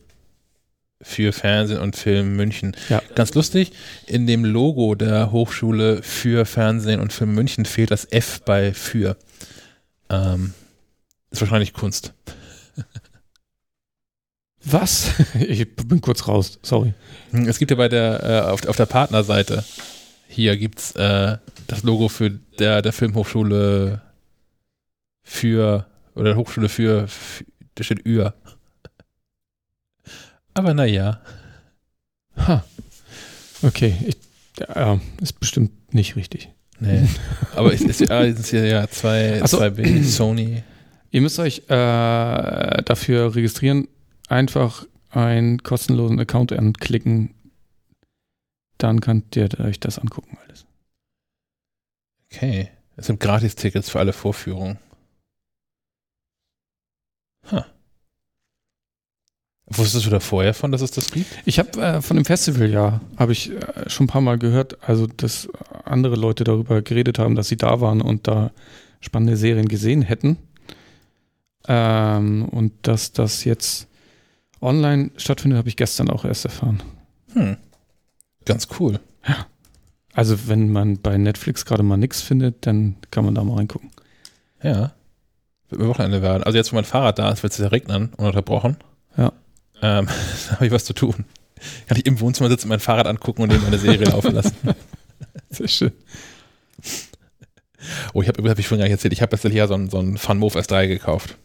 für 1.02 1.32
Fernsehen 1.34 1.80
und 1.80 1.96
Film 1.96 2.36
München. 2.36 2.76
Ja. 2.90 3.02
Ganz 3.16 3.34
lustig, 3.34 3.72
in 4.08 4.28
dem 4.28 4.46
Logo 4.46 4.96
der 4.96 5.32
Hochschule 5.32 6.02
für 6.02 6.46
Fernsehen 6.46 7.00
und 7.00 7.14
Film 7.14 7.34
München 7.34 7.66
fehlt 7.66 7.92
das 7.92 8.06
F 8.12 8.42
bei 8.46 8.74
für. 8.74 9.18
Ähm, 10.10 10.54
ist 11.30 11.42
wahrscheinlich 11.42 11.74
Kunst. 11.74 12.14
Was? 14.70 15.12
Ich 15.40 15.76
bin 15.76 16.02
kurz 16.02 16.28
raus, 16.28 16.60
sorry. 16.62 16.94
Es 17.32 17.58
gibt 17.60 17.72
ja 17.72 17.78
bei 17.78 17.90
der, 17.90 18.24
äh, 18.24 18.52
auf, 18.52 18.66
auf 18.68 18.76
der 18.76 18.86
Partnerseite, 18.86 19.64
hier 20.28 20.58
gibt's 20.58 20.92
äh, 20.94 21.38
das 21.68 21.84
Logo 21.84 22.10
für 22.10 22.32
der, 22.32 22.82
der 22.82 22.94
Filmhochschule 22.94 24.02
für, 25.24 25.86
oder 26.16 26.36
Hochschule 26.36 26.70
für, 26.70 27.08
für 27.08 27.46
da 27.76 27.84
steht 27.84 28.06
Ür. 28.06 28.34
Aber 30.54 30.74
naja, 30.74 31.22
Ha. 32.38 32.64
Okay, 33.64 33.96
ich, 34.06 34.18
ja, 34.60 35.00
ist 35.22 35.40
bestimmt 35.40 35.94
nicht 35.94 36.16
richtig. 36.16 36.50
nee. 36.80 37.08
Aber 37.56 37.74
es 37.74 37.82
ist 37.82 38.02
ja, 38.02 38.24
es 38.24 38.40
ist 38.40 38.52
ja, 38.52 38.88
zwei, 38.88 39.40
so. 39.46 39.58
zwei 39.58 39.70
B, 39.72 40.04
Sony. 40.04 40.64
Ihr 41.10 41.22
müsst 41.22 41.40
euch 41.40 41.64
äh, 41.68 42.84
dafür 42.84 43.34
registrieren, 43.36 43.88
einfach 44.28 44.86
einen 45.10 45.64
kostenlosen 45.64 46.20
Account 46.20 46.54
anklicken. 46.54 47.34
Dann 48.78 49.02
könnt 49.02 49.36
ihr 49.36 49.50
euch 49.60 49.80
das 49.80 49.98
angucken 49.98 50.38
alles. 50.46 50.66
Okay. 52.32 52.70
Es 52.98 53.08
gibt 53.08 53.20
Gratis-Tickets 53.20 53.90
für 53.90 54.00
alle 54.00 54.14
Vorführungen. 54.14 54.80
Huh. 57.52 57.62
Wusstest 59.68 60.06
du 60.06 60.10
da 60.10 60.20
vorher 60.20 60.54
von, 60.54 60.72
dass 60.72 60.82
es 60.82 60.92
das 60.92 61.12
gibt? 61.12 61.28
Ich 61.46 61.60
habe 61.60 61.80
äh, 61.82 62.02
von 62.02 62.16
dem 62.16 62.26
Festival 62.26 62.70
ja, 62.70 63.02
habe 63.18 63.34
ich 63.34 63.52
äh, 63.52 63.90
schon 63.90 64.06
ein 64.06 64.10
paar 64.10 64.22
Mal 64.22 64.38
gehört, 64.38 64.78
also 64.88 65.08
dass 65.08 65.50
andere 65.84 66.16
Leute 66.16 66.44
darüber 66.44 66.82
geredet 66.82 67.20
haben, 67.20 67.36
dass 67.36 67.50
sie 67.50 67.58
da 67.58 67.82
waren 67.82 68.02
und 68.02 68.28
da 68.28 68.52
spannende 69.02 69.38
Serien 69.38 69.68
gesehen 69.68 70.02
hätten. 70.02 70.38
Ähm, 71.68 72.46
und 72.46 72.74
dass 72.84 73.12
das 73.12 73.44
jetzt 73.44 73.88
online 74.62 75.12
stattfindet, 75.18 75.58
habe 75.58 75.70
ich 75.70 75.76
gestern 75.76 76.10
auch 76.10 76.26
erst 76.26 76.46
erfahren. 76.46 76.82
Hm. 77.34 77.58
Ganz 78.46 78.68
cool. 78.80 79.00
Also 80.14 80.48
wenn 80.48 80.72
man 80.72 81.00
bei 81.00 81.18
Netflix 81.18 81.66
gerade 81.66 81.84
mal 81.84 81.98
nichts 81.98 82.22
findet, 82.22 82.66
dann 82.66 82.96
kann 83.12 83.26
man 83.26 83.36
da 83.36 83.44
mal 83.44 83.58
reingucken. 83.58 83.92
Ja. 84.64 84.94
Wird 85.70 85.82
mir 85.82 85.88
Wochenende 85.88 86.22
werden. 86.22 86.44
Also 86.44 86.58
jetzt, 86.58 86.72
wo 86.72 86.76
mein 86.76 86.86
Fahrrad 86.86 87.20
da 87.20 87.30
ist, 87.30 87.44
wird 87.44 87.54
es 87.54 87.60
ja 87.60 87.68
regnen, 87.68 88.14
ununterbrochen. 88.16 88.78
Ja. 89.18 89.34
Ähm, 89.82 90.08
da 90.50 90.56
habe 90.56 90.66
ich 90.66 90.72
was 90.72 90.86
zu 90.86 90.94
tun. 90.94 91.26
Kann 91.88 91.98
ich 91.98 92.06
im 92.06 92.20
Wohnzimmer 92.20 92.50
sitzen, 92.50 92.68
mein 92.68 92.80
Fahrrad 92.80 93.08
angucken 93.08 93.44
und 93.44 93.50
neben 93.50 93.64
meine 93.64 93.78
Serie 93.78 94.06
laufen 94.10 94.34
lassen. 94.34 94.56
Sehr 95.50 95.68
schön. 95.68 95.92
Oh, 98.14 98.22
ich 98.22 98.28
habe 98.28 98.50
hab 98.50 98.60
ich 98.60 98.68
vorhin 98.68 98.80
gar 98.80 98.86
nicht 98.86 98.94
erzählt, 98.94 99.14
ich 99.14 99.22
habe 99.22 99.36
letztes 99.36 99.54
Jahr 99.54 99.68
so 99.68 99.74
einen, 99.74 99.90
so 99.90 100.00
einen 100.00 100.18
FunMove 100.18 100.56
S3 100.56 100.88
gekauft. 100.88 101.38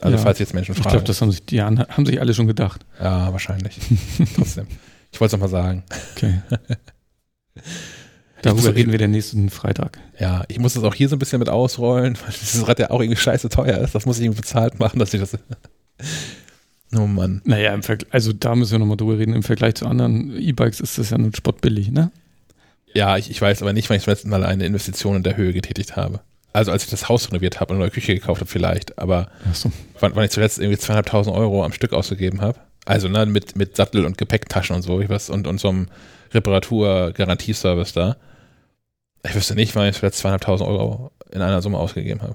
Also 0.00 0.16
Ja. 0.16 0.22
falls 0.22 0.38
jetzt 0.38 0.54
Menschen 0.54 0.72
Ich 0.72 0.78
fragen. 0.78 0.90
glaube, 0.92 1.06
das 1.06 1.20
haben 1.20 1.30
sich 1.30 1.44
die 1.44 1.60
haben 1.62 2.06
sich 2.06 2.20
alle 2.20 2.34
schon 2.34 2.46
gedacht. 2.46 2.84
ja, 3.00 3.32
wahrscheinlich. 3.32 3.78
Trotzdem. 4.36 4.66
Ich 5.12 5.20
wollte 5.20 5.36
es 5.36 5.40
nochmal 5.40 5.48
sagen. 5.48 5.82
Okay. 6.14 6.40
Darüber 8.42 8.72
reden 8.74 8.92
wir 8.92 8.98
den 8.98 9.10
nächsten 9.10 9.50
Freitag. 9.50 9.98
Ja, 10.20 10.44
ich 10.46 10.60
muss 10.60 10.74
das 10.74 10.84
auch 10.84 10.94
hier 10.94 11.08
so 11.08 11.16
ein 11.16 11.18
bisschen 11.18 11.40
mit 11.40 11.48
ausrollen, 11.48 12.16
weil 12.24 12.32
dieses 12.40 12.66
Rad 12.68 12.78
ja 12.78 12.90
auch 12.90 13.00
irgendwie 13.00 13.20
scheiße 13.20 13.48
teuer 13.48 13.78
ist. 13.78 13.94
Das 13.94 14.06
muss 14.06 14.18
ich 14.18 14.24
irgendwie 14.24 14.40
bezahlt 14.42 14.78
machen, 14.78 14.98
dass 15.00 15.12
ich 15.12 15.20
das. 15.20 15.36
Oh 16.94 17.06
Mann. 17.06 17.42
Naja, 17.44 17.74
im 17.74 17.82
Vergleich, 17.82 18.12
also 18.14 18.32
da 18.32 18.54
müssen 18.54 18.72
wir 18.72 18.78
nochmal 18.78 18.96
drüber 18.96 19.18
reden. 19.18 19.34
Im 19.34 19.42
Vergleich 19.42 19.74
zu 19.74 19.86
anderen 19.86 20.36
E-Bikes 20.40 20.78
ist 20.80 20.98
das 20.98 21.10
ja 21.10 21.18
nun 21.18 21.34
spottbillig, 21.34 21.90
ne? 21.90 22.12
Ja, 22.94 23.16
ich, 23.18 23.28
ich 23.30 23.40
weiß 23.42 23.60
aber 23.62 23.72
nicht, 23.72 23.90
wann 23.90 23.96
ich 23.96 24.04
das 24.04 24.14
letzte 24.14 24.28
Mal 24.28 24.44
eine 24.44 24.64
Investition 24.64 25.16
in 25.16 25.22
der 25.24 25.36
Höhe 25.36 25.52
getätigt 25.52 25.96
habe. 25.96 26.20
Also 26.58 26.72
als 26.72 26.82
ich 26.82 26.90
das 26.90 27.08
Haus 27.08 27.28
renoviert 27.30 27.60
habe 27.60 27.70
und 27.70 27.76
eine 27.76 27.84
neue 27.84 27.92
Küche 27.92 28.12
gekauft 28.12 28.40
habe 28.40 28.50
vielleicht, 28.50 28.98
aber 28.98 29.30
Achso. 29.48 29.70
wann, 30.00 30.16
wann 30.16 30.24
ich 30.24 30.32
zuletzt 30.32 30.58
irgendwie 30.58 30.76
zweieinhalbtausend 30.76 31.36
Euro 31.36 31.64
am 31.64 31.72
Stück 31.72 31.92
ausgegeben 31.92 32.40
habe. 32.40 32.58
Also 32.84 33.06
ne, 33.06 33.26
mit, 33.26 33.54
mit 33.54 33.76
Sattel 33.76 34.04
und 34.04 34.18
Gepäcktaschen 34.18 34.74
und 34.74 34.82
so 34.82 35.00
ich 35.00 35.08
weiß, 35.08 35.30
und, 35.30 35.46
und 35.46 35.60
so 35.60 35.68
einem 35.68 35.86
Reparatur-Garantieservice 36.34 37.92
da. 37.92 38.16
Ich 39.24 39.36
wüsste 39.36 39.54
nicht, 39.54 39.76
wann 39.76 39.88
ich 39.88 39.98
zuletzt 39.98 40.18
zweieinhalbtausend 40.18 40.68
Euro 40.68 41.12
in 41.30 41.42
einer 41.42 41.62
Summe 41.62 41.78
ausgegeben 41.78 42.22
habe. 42.22 42.34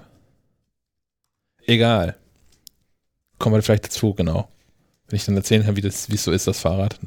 Egal. 1.65 2.15
Kommen 3.39 3.55
wir 3.55 3.61
vielleicht 3.61 3.83
dazu, 3.83 4.13
genau. 4.13 4.47
Wenn 5.09 5.17
ich 5.17 5.25
dann 5.25 5.35
erzählen 5.35 5.65
kann, 5.65 5.75
wie 5.75 5.81
das, 5.81 6.09
wie 6.09 6.15
es 6.15 6.23
so 6.23 6.31
ist, 6.31 6.47
das 6.47 6.61
Fahrrad. 6.61 6.97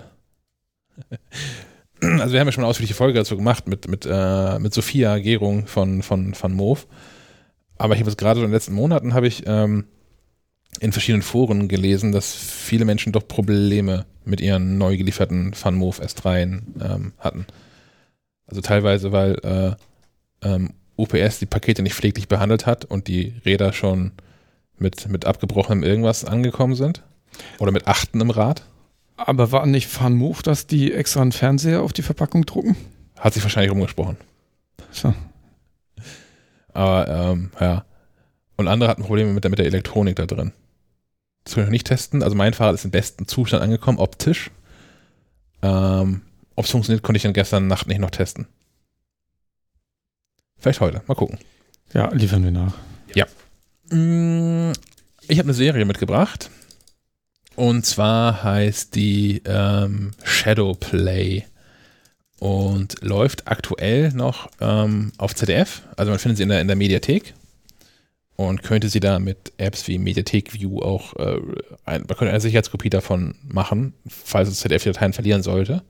Also 2.21 2.33
wir 2.33 2.41
haben 2.41 2.49
ja 2.49 2.53
schon 2.53 2.65
eine 2.65 2.71
ausführliche 2.71 2.95
Folge 2.95 3.19
dazu 3.19 3.37
gemacht 3.37 3.69
mit, 3.69 3.89
mit, 3.89 4.07
äh, 4.11 4.59
mit 4.59 4.75
Sophia 4.75 5.19
Gerung 5.19 5.67
von, 5.67 6.03
von, 6.03 6.35
von 6.35 6.53
Move. 6.53 6.81
Aber 7.79 7.95
ich 7.95 8.01
habe 8.01 8.11
jetzt 8.11 8.19
gerade 8.19 8.41
in 8.41 8.47
den 8.47 8.53
letzten 8.53 8.75
Monaten 8.75 9.15
habe 9.15 9.27
ich 9.27 9.45
ähm, 9.47 9.87
in 10.81 10.93
verschiedenen 10.93 11.23
Foren 11.23 11.69
gelesen, 11.69 12.13
dass 12.13 12.35
viele 12.35 12.85
Menschen 12.85 13.13
doch 13.13 13.27
Probleme 13.27 14.07
mit 14.25 14.41
ihren 14.41 14.79
neu 14.79 14.97
gelieferten 14.97 15.55
FunMove 15.55 16.03
S3 16.03 16.43
ähm, 16.43 17.13
hatten. 17.19 17.47
Also 18.47 18.61
teilweise, 18.61 19.13
weil 19.13 19.35
äh, 20.43 20.47
ähm, 20.47 20.71
UPS 20.97 21.39
die 21.39 21.47
Pakete 21.47 21.83
nicht 21.83 21.95
pfleglich 21.95 22.29
behandelt 22.29 22.67
hat 22.67 22.85
und 22.85 23.09
die 23.09 23.35
Räder 23.45 23.73
schon 23.73 24.13
mit, 24.79 25.09
mit 25.09 25.25
abgebrochenem 25.25 25.83
irgendwas 25.83 26.25
angekommen 26.25 26.75
sind. 26.75 27.03
Oder 27.59 27.73
mit 27.73 27.87
Achten 27.87 28.21
im 28.21 28.31
Rad. 28.31 28.63
Aber 29.17 29.53
war 29.53 29.67
nicht 29.67 29.87
FunMove, 29.89 30.43
dass 30.43 30.67
die 30.67 30.93
extra 30.93 31.23
einen 31.23 31.33
Fernseher 31.33 31.83
auf 31.83 31.93
die 31.93 32.03
Verpackung 32.03 32.45
drucken? 32.45 32.77
Hat 33.19 33.35
sich 33.35 33.43
wahrscheinlich 33.43 33.73
rumgesprochen. 33.73 34.17
So. 34.91 35.15
Aber 36.73 37.09
ähm, 37.09 37.51
ja. 37.59 37.85
Und 38.57 38.69
andere 38.69 38.91
hatten 38.91 39.03
Probleme 39.03 39.33
mit 39.33 39.45
der, 39.45 39.51
mit 39.51 39.59
der 39.59 39.67
Elektronik 39.67 40.17
da 40.17 40.27
drin. 40.27 40.53
Das 41.45 41.55
können 41.55 41.67
wir 41.67 41.69
noch 41.69 41.73
nicht 41.73 41.87
testen. 41.87 42.23
Also 42.23 42.37
mein 42.37 42.55
Fahrrad 42.55 42.75
ist 42.75 42.85
im 42.85 42.91
besten 42.91 43.27
Zustand 43.27 43.63
angekommen, 43.63 43.99
optisch. 43.99 44.51
Ähm, 45.63 46.23
Ob 46.55 46.65
es 46.65 46.71
funktioniert, 46.71 47.03
konnte 47.03 47.17
ich 47.17 47.23
dann 47.23 47.33
gestern 47.33 47.67
Nacht 47.67 47.87
nicht 47.87 48.01
noch 48.01 48.11
testen. 48.11 48.47
Vielleicht 50.59 50.81
heute. 50.81 51.03
Mal 51.07 51.15
gucken. 51.15 51.39
Ja, 51.93 52.11
liefern 52.13 52.43
wir 52.45 52.51
nach. 52.51 52.75
Mm, 53.91 54.73
Ich 55.29 55.39
habe 55.39 55.47
eine 55.47 55.55
Serie 55.55 55.85
mitgebracht. 55.85 56.51
Und 57.57 57.87
zwar 57.87 58.43
heißt 58.45 58.95
die 58.95 59.43
ähm, 59.47 60.13
Shadow 60.23 60.75
Play 60.75 61.45
und 62.39 62.97
läuft 63.01 63.49
aktuell 63.49 64.13
noch 64.13 64.51
ähm, 64.61 65.13
auf 65.17 65.35
ZDF. 65.35 65.83
Also 65.97 66.11
man 66.11 66.19
findet 66.19 66.37
sie 66.37 66.43
in 66.43 66.51
der, 66.51 66.61
in 66.61 66.67
der 66.67 66.77
Mediathek 66.77 67.35
und 68.37 68.63
könnte 68.63 68.91
sie 68.91 69.01
da 69.01 69.19
mit 69.19 69.55
Apps 69.57 69.89
wie 69.89 69.97
Mediathek 69.97 70.53
View 70.53 70.81
auch, 70.81 71.17
äh, 71.17 71.41
ein, 71.87 72.03
man 72.03 72.17
könnte 72.17 72.29
eine 72.29 72.41
Sicherheitskopie 72.41 72.91
davon 72.91 73.37
machen, 73.43 73.95
falls 74.07 74.51
es 74.51 74.61
ZDF 74.61 74.83
die 74.83 74.93
Dateien 74.93 75.15
verlieren 75.15 75.43
sollte. 75.43 75.83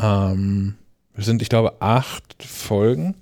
Ähm, 0.00 0.76
es 1.14 1.26
sind, 1.26 1.42
ich 1.42 1.48
glaube, 1.48 1.82
acht 1.82 2.42
Folgen. 2.44 3.16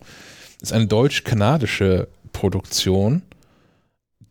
Das 0.60 0.70
ist 0.70 0.72
eine 0.74 0.86
deutsch-kanadische 0.86 2.08
Produktion, 2.34 3.22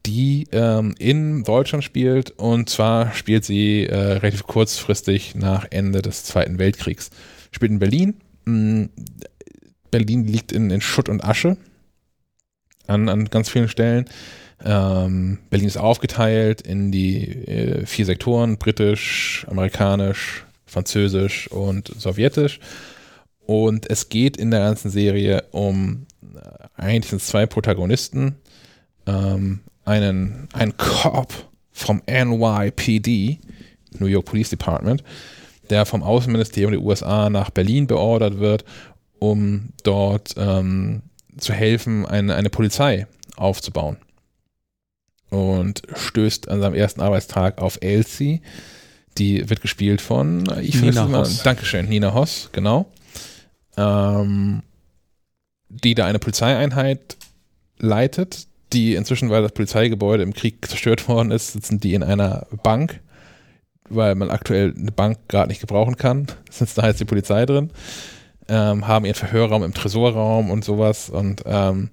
die 0.07 0.47
ähm, 0.53 0.95
in 0.97 1.43
Deutschland 1.43 1.83
spielt 1.83 2.31
und 2.31 2.69
zwar 2.69 3.13
spielt 3.13 3.43
sie 3.43 3.85
äh, 3.85 3.95
relativ 3.95 4.43
kurzfristig 4.43 5.35
nach 5.35 5.67
Ende 5.69 6.01
des 6.01 6.23
Zweiten 6.23 6.59
Weltkriegs. 6.59 7.09
Spielt 7.51 7.71
in 7.71 7.79
Berlin. 7.79 8.15
Mm, 8.45 8.85
Berlin 9.91 10.25
liegt 10.25 10.51
in, 10.51 10.69
in 10.69 10.81
Schutt 10.81 11.09
und 11.09 11.23
Asche 11.23 11.57
an, 12.87 13.09
an 13.09 13.25
ganz 13.25 13.49
vielen 13.49 13.67
Stellen. 13.67 14.05
Ähm, 14.63 15.39
Berlin 15.49 15.67
ist 15.67 15.77
aufgeteilt 15.77 16.61
in 16.61 16.91
die 16.91 17.27
äh, 17.47 17.85
vier 17.85 18.05
Sektoren, 18.05 18.57
britisch, 18.57 19.45
amerikanisch, 19.49 20.45
französisch 20.65 21.51
und 21.51 21.91
sowjetisch. 21.97 22.59
Und 23.45 23.89
es 23.89 24.09
geht 24.09 24.37
in 24.37 24.51
der 24.51 24.61
ganzen 24.61 24.89
Serie 24.89 25.43
um, 25.51 26.05
äh, 26.21 26.81
eigentlich 26.81 27.09
sind 27.09 27.21
zwei 27.21 27.45
Protagonisten, 27.45 28.35
ähm, 29.05 29.59
einen, 29.87 30.49
einen 30.53 30.75
Cop 30.75 31.33
vom 31.71 32.01
NYPD, 32.07 33.39
New 33.99 34.07
York 34.07 34.25
Police 34.25 34.49
Department, 34.49 35.03
der 35.69 35.85
vom 35.85 36.03
Außenministerium 36.03 36.71
der 36.71 36.81
USA 36.81 37.29
nach 37.29 37.49
Berlin 37.49 37.87
beordert 37.87 38.39
wird, 38.39 38.65
um 39.19 39.69
dort 39.83 40.35
ähm, 40.37 41.03
zu 41.37 41.53
helfen, 41.53 42.05
eine, 42.05 42.35
eine 42.35 42.49
Polizei 42.49 43.07
aufzubauen. 43.37 43.97
Und 45.29 45.83
stößt 45.95 46.49
an 46.49 46.61
seinem 46.61 46.75
ersten 46.75 47.01
Arbeitstag 47.01 47.61
auf 47.61 47.79
Elsie. 47.81 48.41
Die 49.17 49.49
wird 49.49 49.61
gespielt 49.61 50.01
von, 50.01 50.45
ich 50.61 50.77
finde 50.77 50.91
Nina 50.91 51.05
immer, 51.05 51.19
Hoss. 51.19 51.43
Dankeschön, 51.43 51.87
Nina 51.87 52.13
Hoss, 52.13 52.49
genau. 52.51 52.91
Ähm, 53.75 54.63
die 55.69 55.95
da 55.95 56.05
eine 56.05 56.19
Polizeieinheit 56.19 57.17
leitet, 57.79 58.47
die 58.73 58.95
inzwischen, 58.95 59.29
weil 59.29 59.41
das 59.41 59.51
Polizeigebäude 59.51 60.23
im 60.23 60.33
Krieg 60.33 60.65
zerstört 60.67 61.07
worden 61.07 61.31
ist, 61.31 61.53
sitzen 61.53 61.79
die 61.79 61.93
in 61.93 62.03
einer 62.03 62.47
Bank, 62.63 62.99
weil 63.89 64.15
man 64.15 64.29
aktuell 64.29 64.73
eine 64.77 64.91
Bank 64.91 65.19
gerade 65.27 65.49
nicht 65.49 65.61
gebrauchen 65.61 65.95
kann. 65.95 66.27
Sitzt 66.49 66.77
da 66.77 66.87
jetzt 66.87 66.99
die 66.99 67.05
Polizei 67.05 67.45
drin 67.45 67.71
ähm, 68.49 68.87
haben 68.87 69.05
ihren 69.05 69.15
Verhörraum 69.15 69.63
im 69.63 69.73
Tresorraum 69.73 70.49
und 70.49 70.63
sowas 70.63 71.09
und 71.09 71.43
ähm, 71.45 71.89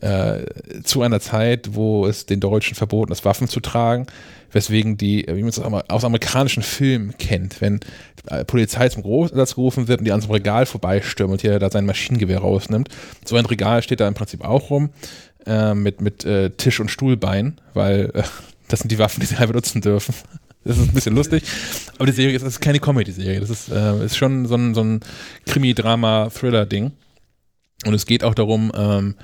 äh, 0.00 0.44
zu 0.84 1.02
einer 1.02 1.20
Zeit, 1.20 1.74
wo 1.74 2.06
es 2.06 2.26
den 2.26 2.40
Deutschen 2.40 2.76
verboten 2.76 3.10
ist, 3.10 3.24
Waffen 3.24 3.48
zu 3.48 3.58
tragen, 3.58 4.06
weswegen 4.52 4.96
die, 4.96 5.26
wie 5.28 5.40
man 5.40 5.48
es 5.48 5.58
aus 5.58 6.04
amerikanischen 6.04 6.62
Filmen 6.62 7.16
kennt, 7.18 7.60
wenn 7.60 7.80
die 7.80 8.44
Polizei 8.44 8.88
zum 8.88 9.02
Großeinsatz 9.02 9.56
gerufen 9.56 9.88
wird 9.88 9.98
und 9.98 10.04
die 10.04 10.12
an 10.12 10.20
so 10.20 10.28
einem 10.28 10.34
Regal 10.34 10.66
vorbeistürmen 10.66 11.32
und 11.32 11.42
jeder 11.42 11.58
da 11.58 11.70
sein 11.70 11.84
Maschinengewehr 11.84 12.38
rausnimmt. 12.38 12.88
So 13.24 13.36
ein 13.36 13.46
Regal 13.46 13.82
steht 13.82 14.00
da 14.00 14.06
im 14.06 14.14
Prinzip 14.14 14.44
auch 14.44 14.70
rum 14.70 14.90
äh, 15.46 15.74
mit, 15.74 16.00
mit 16.00 16.24
äh, 16.24 16.50
Tisch 16.50 16.80
und 16.80 16.90
Stuhlbein, 16.90 17.60
weil 17.74 18.10
äh, 18.14 18.22
das 18.68 18.80
sind 18.80 18.90
die 18.90 18.98
Waffen, 18.98 19.20
die 19.20 19.26
sie 19.26 19.38
halt 19.38 19.48
benutzen 19.48 19.80
dürfen. 19.80 20.14
Das 20.64 20.76
ist 20.76 20.88
ein 20.88 20.92
bisschen 20.92 21.14
lustig. 21.14 21.44
Aber 21.96 22.04
die 22.04 22.12
Serie 22.12 22.36
ist, 22.36 22.42
ist 22.42 22.60
keine 22.60 22.78
Comedy-Serie. 22.78 23.40
Das 23.40 23.48
ist, 23.48 23.70
äh, 23.70 24.04
ist 24.04 24.18
schon 24.18 24.44
so 24.44 24.54
ein, 24.54 24.74
so 24.74 24.82
ein 24.82 25.00
Krimi-Drama-Thriller-Ding. 25.46 26.90
Und 27.86 27.94
es 27.94 28.04
geht 28.04 28.22
auch 28.22 28.34
darum, 28.34 28.70
ähm, 28.74 29.14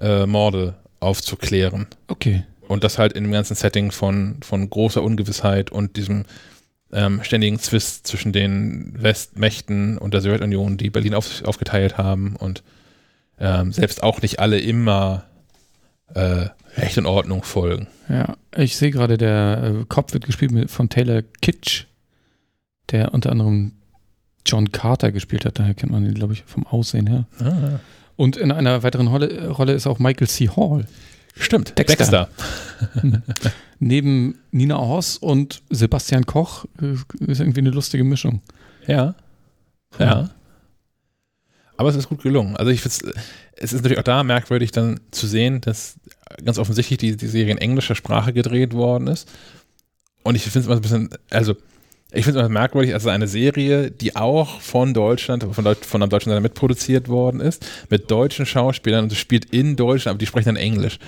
äh, 0.00 0.26
Morde 0.26 0.74
aufzuklären. 0.98 1.86
Okay. 2.08 2.42
Und 2.66 2.82
das 2.84 2.98
halt 2.98 3.12
in 3.12 3.24
dem 3.24 3.32
ganzen 3.32 3.54
Setting 3.54 3.92
von, 3.92 4.38
von 4.42 4.68
großer 4.68 5.02
Ungewissheit 5.02 5.70
und 5.70 5.96
diesem 5.96 6.24
ähm, 6.92 7.22
ständigen 7.22 7.58
Zwist 7.58 8.06
zwischen 8.06 8.32
den 8.32 8.94
Westmächten 8.96 9.98
und 9.98 10.14
der 10.14 10.20
Sowjetunion, 10.20 10.78
die 10.78 10.90
Berlin 10.90 11.14
auf, 11.14 11.44
aufgeteilt 11.44 11.98
haben 11.98 12.36
und 12.36 12.62
ähm, 13.38 13.72
selbst 13.72 14.02
auch 14.02 14.22
nicht 14.22 14.40
alle 14.40 14.58
immer 14.58 15.24
äh, 16.14 16.46
Recht 16.76 16.98
und 16.98 17.06
Ordnung 17.06 17.42
folgen. 17.42 17.86
Ja, 18.08 18.36
ich 18.56 18.76
sehe 18.76 18.90
gerade, 18.90 19.18
der 19.18 19.74
äh, 19.80 19.84
Kopf 19.88 20.12
wird 20.14 20.24
gespielt 20.26 20.50
mit, 20.52 20.70
von 20.70 20.88
Taylor 20.88 21.22
Kitsch, 21.42 21.84
der 22.90 23.12
unter 23.14 23.30
anderem 23.30 23.72
John 24.46 24.72
Carter 24.72 25.12
gespielt 25.12 25.44
hat. 25.44 25.58
Daher 25.58 25.74
kennt 25.74 25.92
man 25.92 26.04
ihn, 26.06 26.14
glaube 26.14 26.32
ich, 26.32 26.44
vom 26.44 26.66
Aussehen 26.66 27.06
her. 27.06 27.26
Ah, 27.40 27.80
Und 28.16 28.36
in 28.36 28.50
einer 28.52 28.82
weiteren 28.82 29.08
Rolle, 29.08 29.48
Rolle 29.50 29.72
ist 29.74 29.86
auch 29.86 29.98
Michael 29.98 30.28
C. 30.28 30.48
Hall. 30.48 30.86
stimmt, 31.36 31.76
Dexter. 31.78 32.28
Neben 33.78 34.38
Nina 34.50 34.78
Hoss 34.78 35.18
und 35.18 35.62
Sebastian 35.70 36.24
Koch 36.26 36.64
äh, 36.80 36.94
ist 37.30 37.40
irgendwie 37.40 37.60
eine 37.60 37.70
lustige 37.70 38.04
Mischung. 38.04 38.40
Ja. 38.86 39.14
Ja. 39.98 40.30
Aber 41.78 41.88
es 41.88 41.96
ist 41.96 42.08
gut 42.08 42.22
gelungen. 42.22 42.56
Also 42.56 42.70
ich 42.72 42.80
find's, 42.80 43.00
es 43.56 43.72
ist 43.72 43.82
natürlich 43.82 43.98
auch 43.98 44.02
da 44.02 44.24
merkwürdig 44.24 44.72
dann 44.72 45.00
zu 45.12 45.26
sehen, 45.26 45.60
dass 45.60 45.98
ganz 46.44 46.58
offensichtlich 46.58 46.98
die, 46.98 47.16
die 47.16 47.26
Serie 47.28 47.52
in 47.52 47.58
englischer 47.58 47.94
Sprache 47.94 48.32
gedreht 48.32 48.74
worden 48.74 49.06
ist. 49.06 49.28
Und 50.24 50.34
ich 50.34 50.42
finde 50.42 50.58
es 50.58 50.66
immer 50.66 50.74
ein 50.74 50.82
bisschen, 50.82 51.10
also 51.30 51.54
ich 52.12 52.24
finde 52.24 52.40
es 52.40 52.46
immer 52.46 52.52
merkwürdig, 52.52 52.94
also 52.94 53.10
eine 53.10 53.28
Serie, 53.28 53.92
die 53.92 54.16
auch 54.16 54.60
von 54.60 54.92
Deutschland, 54.92 55.44
von, 55.44 55.64
Deut 55.64 55.84
von 55.84 56.02
einem 56.02 56.10
deutschen 56.10 56.30
Sender 56.30 56.40
mitproduziert 56.40 57.08
worden 57.08 57.40
ist, 57.40 57.64
mit 57.90 58.10
deutschen 58.10 58.44
Schauspielern 58.44 59.04
und 59.04 59.10
sie 59.10 59.16
spielt 59.16 59.44
in 59.46 59.76
Deutschland, 59.76 60.14
aber 60.14 60.18
die 60.18 60.26
sprechen 60.26 60.46
dann 60.46 60.56
Englisch. 60.56 60.98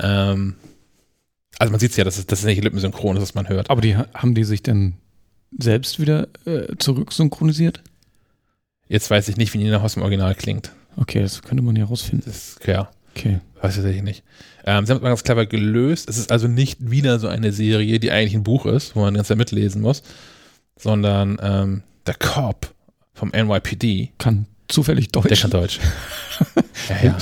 Ähm, 0.00 0.56
also 1.58 1.70
man 1.70 1.78
sieht 1.78 1.92
es 1.92 1.96
ja, 1.96 2.02
das 2.02 2.18
ist, 2.18 2.32
das 2.32 2.40
ist 2.40 2.46
nicht 2.46 2.64
lippensynchron, 2.64 3.14
das 3.14 3.22
was 3.22 3.34
man 3.34 3.48
hört. 3.48 3.70
Aber 3.70 3.80
die 3.80 3.96
haben 3.96 4.34
die 4.34 4.44
sich 4.44 4.64
denn 4.64 4.94
selbst 5.56 6.00
wieder 6.00 6.28
äh, 6.44 6.76
zurücksynchronisiert? 6.78 7.82
Jetzt 8.92 9.10
weiß 9.10 9.28
ich 9.28 9.38
nicht, 9.38 9.54
wie 9.54 9.58
Nina 9.58 9.80
Hoss 9.82 9.96
im 9.96 10.02
Original 10.02 10.34
klingt. 10.34 10.70
Okay, 10.98 11.22
das 11.22 11.40
könnte 11.40 11.62
man 11.62 11.74
ja 11.76 11.86
rausfinden. 11.86 12.26
Das 12.26 12.36
ist, 12.36 12.66
ja. 12.66 12.90
Okay. 13.16 13.40
Weiß 13.62 13.70
ich 13.70 13.76
tatsächlich 13.76 14.02
nicht. 14.02 14.22
Ähm, 14.66 14.84
sie 14.84 14.92
haben 14.92 14.98
es 14.98 15.02
mal 15.02 15.08
ganz 15.08 15.24
clever 15.24 15.46
gelöst. 15.46 16.10
Es 16.10 16.18
ist 16.18 16.30
also 16.30 16.46
nicht 16.46 16.90
wieder 16.90 17.18
so 17.18 17.26
eine 17.26 17.52
Serie, 17.52 17.98
die 18.00 18.10
eigentlich 18.10 18.34
ein 18.34 18.42
Buch 18.42 18.66
ist, 18.66 18.94
wo 18.94 19.00
man 19.00 19.14
ganz 19.14 19.30
mitlesen 19.30 19.80
muss, 19.80 20.02
sondern 20.76 21.38
ähm, 21.40 21.82
der 22.06 22.16
Cop 22.16 22.74
vom 23.14 23.30
NYPD, 23.30 24.10
Kann 24.18 24.44
zufällig 24.68 25.08
Deutsch. 25.08 25.28
der 25.28 25.38
kann 25.38 25.50
Deutsch. 25.50 25.80
ja, 26.90 26.96
ja. 27.02 27.18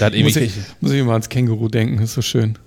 Der 0.00 0.06
hat 0.08 0.14
Muss 0.14 0.36
ewig. 0.36 0.52
Muss 0.82 0.92
ich 0.92 1.00
immer 1.00 1.12
ans 1.12 1.30
Känguru 1.30 1.68
denken, 1.68 2.02
ist 2.02 2.12
so 2.12 2.22
schön. 2.22 2.58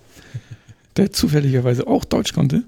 Der 0.97 1.11
zufälligerweise 1.11 1.85
auch 1.85 2.05
Deutsch 2.05 2.33
konnte. 2.33 2.63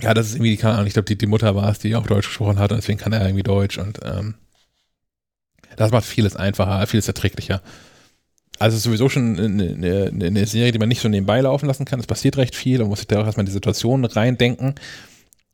Ja, 0.00 0.14
das 0.14 0.28
ist 0.28 0.34
irgendwie, 0.34 0.56
keine 0.56 0.74
Ahnung, 0.74 0.86
ich 0.86 0.92
glaube, 0.92 1.06
die, 1.06 1.18
die 1.18 1.26
Mutter 1.26 1.54
war 1.54 1.70
es, 1.70 1.78
die 1.78 1.96
auch 1.96 2.06
Deutsch 2.06 2.28
gesprochen 2.28 2.58
hat 2.58 2.70
und 2.70 2.78
deswegen 2.78 2.98
kann 2.98 3.12
er 3.12 3.24
irgendwie 3.24 3.42
Deutsch 3.42 3.78
und 3.78 4.00
ähm, 4.04 4.34
das 5.76 5.90
macht 5.90 6.04
vieles 6.04 6.36
einfacher, 6.36 6.86
vieles 6.86 7.08
erträglicher. 7.08 7.62
Also 8.58 8.74
es 8.74 8.78
ist 8.78 8.84
sowieso 8.84 9.08
schon 9.08 9.38
eine, 9.38 10.10
eine, 10.10 10.26
eine 10.26 10.46
Serie, 10.46 10.72
die 10.72 10.78
man 10.78 10.88
nicht 10.88 11.00
so 11.00 11.08
nebenbei 11.08 11.40
laufen 11.40 11.66
lassen 11.66 11.84
kann. 11.84 12.00
Es 12.00 12.06
passiert 12.06 12.36
recht 12.36 12.56
viel 12.56 12.82
und 12.82 12.88
muss 12.88 12.98
sich 12.98 13.08
da 13.08 13.20
auch 13.20 13.24
erstmal 13.26 13.42
in 13.42 13.46
die 13.46 13.52
Situation 13.52 14.04
reindenken, 14.04 14.74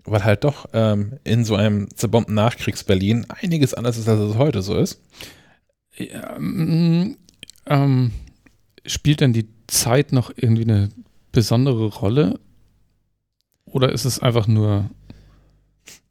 weil 0.05 0.25
halt 0.25 0.45
doch 0.45 0.67
ähm, 0.73 1.19
in 1.25 1.45
so 1.45 1.55
einem 1.55 1.89
zerbombten 1.95 2.35
Nachkriegs-Berlin 2.35 3.27
einiges 3.29 3.75
anders 3.75 3.99
ist, 3.99 4.09
als 4.09 4.21
es 4.21 4.37
heute 4.37 4.63
so 4.63 4.77
ist. 4.79 5.01
Ja, 5.97 6.39
mm, 6.39 7.17
ähm, 7.67 8.13
spielt 8.87 9.21
denn 9.21 9.35
die 9.35 9.49
Zeit 9.67 10.13
noch 10.13 10.33
irgendwie 10.35 10.65
eine 10.65 10.89
besondere 11.33 11.87
Rolle? 11.87 12.41
Oder 13.75 13.91
ist 13.93 14.05
es 14.05 14.21
einfach 14.21 14.47
nur 14.47 14.89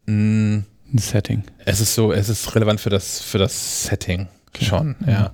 Mm, 0.05 0.63
ein 0.93 0.97
Setting? 0.97 1.43
Es 1.63 1.79
ist 1.79 1.95
so, 1.95 2.11
es 2.11 2.27
ist 2.27 2.53
relevant 2.55 2.81
für 2.81 2.89
das, 2.89 3.21
für 3.21 3.37
das 3.37 3.85
Setting 3.85 4.27
Okay. 4.49 4.65
schon, 4.65 4.95
Mhm. 4.99 5.07
ja. 5.09 5.31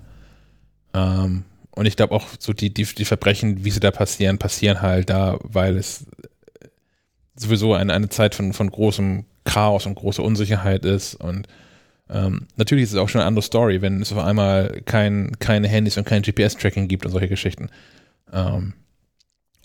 Ähm, 0.93 1.43
und 1.71 1.85
ich 1.87 1.95
glaube 1.95 2.13
auch 2.13 2.27
so 2.37 2.53
die, 2.53 2.71
die, 2.71 2.83
die 2.85 3.05
Verbrechen, 3.05 3.65
wie 3.65 3.71
sie 3.71 3.79
da 3.79 3.89
passieren, 3.89 4.37
passieren 4.37 4.81
halt 4.81 5.09
da, 5.09 5.39
weil 5.41 5.75
es 5.75 6.05
sowieso 7.35 7.73
eine, 7.73 7.93
eine 7.93 8.09
Zeit 8.09 8.35
von, 8.35 8.53
von 8.53 8.69
großem 8.69 9.25
Chaos 9.43 9.87
und 9.87 9.95
großer 9.95 10.23
Unsicherheit 10.23 10.85
ist 10.85 11.15
und 11.15 11.47
ähm, 12.11 12.45
natürlich 12.55 12.83
ist 12.83 12.91
es 12.91 12.97
auch 12.97 13.09
schon 13.09 13.21
eine 13.21 13.27
andere 13.27 13.43
Story, 13.43 13.81
wenn 13.81 14.01
es 14.03 14.11
auf 14.13 14.23
einmal 14.23 14.81
kein, 14.85 15.31
keine 15.39 15.67
Handys 15.67 15.97
und 15.97 16.05
kein 16.05 16.21
GPS-Tracking 16.21 16.87
gibt 16.87 17.05
und 17.05 17.11
solche 17.11 17.27
Geschichten. 17.27 17.69
Ähm, 18.31 18.73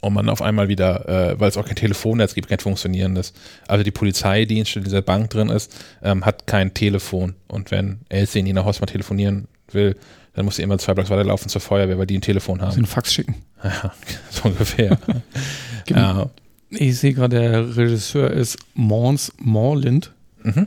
und 0.04 0.12
man 0.14 0.28
auf 0.28 0.42
einmal 0.42 0.68
wieder, 0.68 1.08
äh, 1.32 1.40
weil 1.40 1.48
es 1.48 1.56
auch 1.56 1.64
kein 1.66 1.76
Telefonnetz 1.76 2.34
gibt, 2.34 2.48
kein 2.48 2.58
funktionierendes. 2.58 3.32
Also 3.66 3.82
die 3.84 3.90
Polizeidienst, 3.90 4.74
die 4.74 4.78
in 4.78 4.84
dieser 4.84 5.02
Bank 5.02 5.30
drin 5.30 5.48
ist, 5.48 5.74
ähm, 6.02 6.24
hat 6.24 6.46
kein 6.46 6.74
Telefon. 6.74 7.34
Und 7.48 7.70
wenn 7.70 8.00
Elsie 8.08 8.40
in 8.40 8.44
Nina 8.44 8.64
Hossmann 8.64 8.88
telefonieren 8.88 9.48
will, 9.72 9.96
dann 10.34 10.44
muss 10.44 10.56
sie 10.56 10.62
immer 10.62 10.78
zwei 10.78 10.94
Blocks 10.94 11.10
weiterlaufen 11.10 11.48
zur 11.48 11.60
Feuerwehr, 11.60 11.96
weil 11.98 12.06
die 12.06 12.18
ein 12.18 12.20
Telefon 12.22 12.58
Sie 12.58 12.64
haben. 12.66 12.74
einen 12.76 12.86
Fax 12.86 13.12
schicken. 13.14 13.36
Ja, 13.62 13.92
so 14.30 14.48
ungefähr. 14.48 14.98
Genau. 15.86 16.00
ja. 16.00 16.30
Ich 16.70 16.98
sehe 16.98 17.12
gerade, 17.14 17.38
der 17.38 17.76
Regisseur 17.76 18.30
ist 18.30 18.58
Mons 18.74 19.32
Morlind, 19.38 20.12
Mhm. 20.42 20.66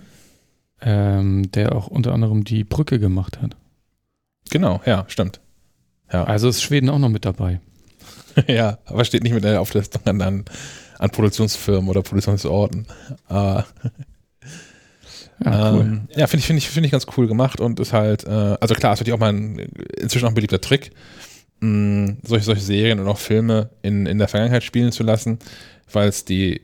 ähm, 0.81 1.51
der 1.51 1.75
auch 1.75 1.87
unter 1.87 2.13
anderem 2.13 2.43
die 2.43 2.63
Brücke 2.63 2.99
gemacht 2.99 3.41
hat. 3.41 3.55
Genau, 4.49 4.79
ja, 4.85 5.05
stimmt. 5.07 5.39
Ja. 6.13 6.23
Also 6.23 6.47
ist 6.49 6.61
Schweden 6.61 6.89
auch 6.89 6.99
noch 6.99 7.09
mit 7.09 7.25
dabei. 7.25 7.59
ja, 8.47 8.77
aber 8.85 9.05
steht 9.05 9.23
nicht 9.23 9.33
mit 9.33 9.43
der 9.43 9.61
Auflistung 9.61 10.01
an, 10.05 10.21
an, 10.21 10.45
an 10.99 11.09
Produktionsfirmen 11.09 11.89
oder 11.89 12.01
Produktionsorten. 12.03 12.85
Aber 13.27 13.65
Ja, 15.43 15.71
cool. 15.71 15.81
Ähm, 15.81 16.07
ja, 16.15 16.27
finde 16.27 16.39
ich, 16.39 16.47
finde 16.47 16.57
ich, 16.59 16.69
finde 16.69 16.87
ich 16.87 16.91
ganz 16.91 17.05
cool 17.15 17.27
gemacht 17.27 17.59
und 17.59 17.79
ist 17.79 17.93
halt, 17.93 18.23
äh, 18.25 18.57
also 18.59 18.73
klar, 18.73 18.93
ist 18.93 18.99
natürlich 18.99 19.13
auch 19.13 19.19
mal 19.19 19.33
ein, 19.33 19.59
inzwischen 19.99 20.25
auch 20.25 20.29
ein 20.31 20.35
beliebter 20.35 20.61
Trick, 20.61 20.91
mh, 21.59 22.17
solche, 22.23 22.45
solche 22.45 22.61
Serien 22.61 22.99
und 22.99 23.07
auch 23.07 23.19
Filme 23.19 23.69
in, 23.81 24.05
in 24.05 24.17
der 24.17 24.27
Vergangenheit 24.27 24.63
spielen 24.63 24.91
zu 24.91 25.03
lassen, 25.03 25.37
weil 25.91 26.09
es 26.09 26.25
die 26.25 26.61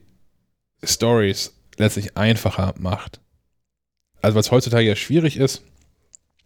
Stories 0.84 1.54
letztlich 1.78 2.18
einfacher 2.18 2.74
macht. 2.80 3.20
Also 4.22 4.40
es 4.40 4.52
heutzutage 4.52 4.88
ja 4.88 4.96
schwierig 4.96 5.38
ist, 5.38 5.62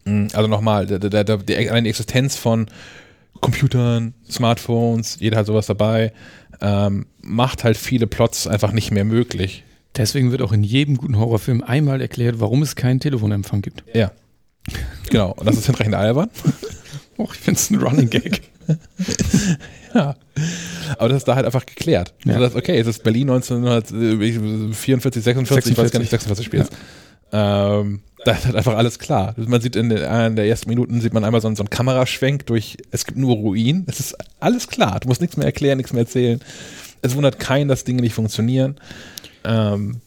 mh, 0.03 0.29
also 0.33 0.47
nochmal, 0.49 0.85
der, 0.85 0.99
die, 0.99 1.55
allein 1.69 1.85
die 1.85 1.89
Existenz 1.89 2.35
von 2.35 2.67
Computern, 3.41 4.13
Smartphones, 4.29 5.17
jeder 5.19 5.37
hat 5.37 5.45
sowas 5.45 5.65
dabei, 5.67 6.13
ähm, 6.61 7.07
macht 7.21 7.63
halt 7.63 7.77
viele 7.77 8.07
Plots 8.07 8.47
einfach 8.47 8.71
nicht 8.71 8.91
mehr 8.91 9.05
möglich. 9.05 9.63
Deswegen 9.95 10.31
wird 10.31 10.41
auch 10.41 10.51
in 10.51 10.63
jedem 10.63 10.97
guten 10.97 11.17
Horrorfilm 11.17 11.63
einmal 11.63 12.01
erklärt, 12.01 12.39
warum 12.39 12.61
es 12.61 12.75
keinen 12.75 12.99
Telefonempfang 12.99 13.61
gibt. 13.61 13.83
Ja. 13.93 14.11
Genau, 15.09 15.31
und 15.31 15.47
das 15.47 15.57
ist 15.57 15.65
hinreichend 15.65 15.95
albern. 15.95 16.29
Och, 17.17 17.33
ich 17.33 17.39
finde 17.39 17.59
es 17.59 17.69
ein 17.71 17.81
Running 17.81 18.09
Gag. 18.09 18.41
Ja. 19.93 20.15
Aber 20.99 21.09
das 21.09 21.19
ist 21.19 21.27
da 21.27 21.35
halt 21.35 21.45
einfach 21.45 21.65
geklärt. 21.65 22.13
Ja. 22.25 22.33
Ja. 22.33 22.39
Das, 22.39 22.55
okay, 22.55 22.77
es 22.77 22.85
ist 22.85 23.03
Berlin 23.03 23.29
1944, 23.29 25.23
46, 25.23 25.71
ich 25.71 25.77
weiß 25.77 25.91
gar 25.91 25.99
nicht, 25.99 26.09
46 26.09 26.45
spielst. 26.45 26.71
Ähm, 27.31 28.01
da 28.25 28.31
ist 28.33 28.45
halt 28.45 28.55
einfach 28.55 28.75
alles 28.75 28.99
klar. 28.99 29.33
Man 29.37 29.61
sieht 29.61 29.75
in, 29.75 29.89
den, 29.89 29.99
in 29.99 30.35
der 30.35 30.45
ersten 30.47 30.69
Minuten 30.69 31.01
sieht 31.01 31.13
man 31.13 31.23
einmal 31.23 31.41
so, 31.41 31.47
einen- 31.47 31.55
so 31.55 31.63
einen 31.63 31.69
Kameraschwenk 31.69 32.45
durch, 32.47 32.77
es 32.91 33.05
gibt 33.05 33.17
nur 33.17 33.35
Ruinen. 33.35 33.85
Es 33.87 33.99
ist 33.99 34.15
alles 34.39 34.67
klar. 34.67 34.99
Du 34.99 35.07
musst 35.07 35.21
nichts 35.21 35.37
mehr 35.37 35.45
erklären, 35.45 35.77
nichts 35.77 35.93
mehr 35.93 36.01
erzählen. 36.03 36.39
Es 37.01 37.15
wundert 37.15 37.39
keinen, 37.39 37.67
dass 37.67 37.83
Dinge 37.83 38.01
nicht 38.01 38.13
funktionieren. 38.13 38.75
Ähm, 39.43 39.97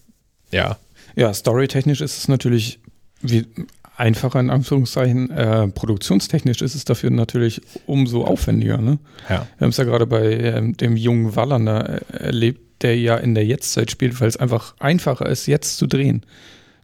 ja. 0.50 0.76
Ja, 1.16 1.32
storytechnisch 1.32 2.00
ist 2.00 2.18
es 2.18 2.28
natürlich 2.28 2.80
wie, 3.22 3.46
einfacher 3.96 4.40
in 4.40 4.50
Anführungszeichen. 4.50 5.30
Äh, 5.30 5.68
produktionstechnisch 5.68 6.62
ist 6.62 6.74
es 6.74 6.84
dafür 6.84 7.10
natürlich 7.10 7.60
umso 7.86 8.24
aufwendiger. 8.24 8.78
Ne? 8.78 8.98
Ja. 9.28 9.46
Wir 9.58 9.64
haben 9.64 9.70
es 9.70 9.76
ja 9.76 9.84
gerade 9.84 10.06
bei 10.06 10.32
ähm, 10.32 10.76
dem 10.76 10.96
jungen 10.96 11.36
Wallander 11.36 12.00
äh, 12.12 12.16
erlebt, 12.24 12.82
der 12.82 12.98
ja 12.98 13.16
in 13.18 13.34
der 13.34 13.44
Jetztzeit 13.44 13.90
spielt, 13.90 14.20
weil 14.20 14.28
es 14.28 14.36
einfach 14.38 14.74
einfacher 14.78 15.26
ist, 15.26 15.46
jetzt 15.46 15.76
zu 15.76 15.86
drehen. 15.86 16.22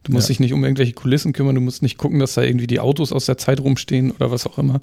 Du 0.07 0.13
musst 0.13 0.27
Ja. 0.27 0.29
dich 0.29 0.39
nicht 0.39 0.53
um 0.53 0.63
irgendwelche 0.63 0.93
Kulissen 0.93 1.33
kümmern, 1.33 1.55
du 1.55 1.61
musst 1.61 1.81
nicht 1.83 1.97
gucken, 1.97 2.19
dass 2.19 2.33
da 2.33 2.41
irgendwie 2.41 2.65
die 2.67 2.79
Autos 2.79 3.11
aus 3.11 3.25
der 3.25 3.37
Zeit 3.37 3.59
rumstehen 3.59 4.11
oder 4.11 4.31
was 4.31 4.47
auch 4.47 4.57
immer. 4.57 4.79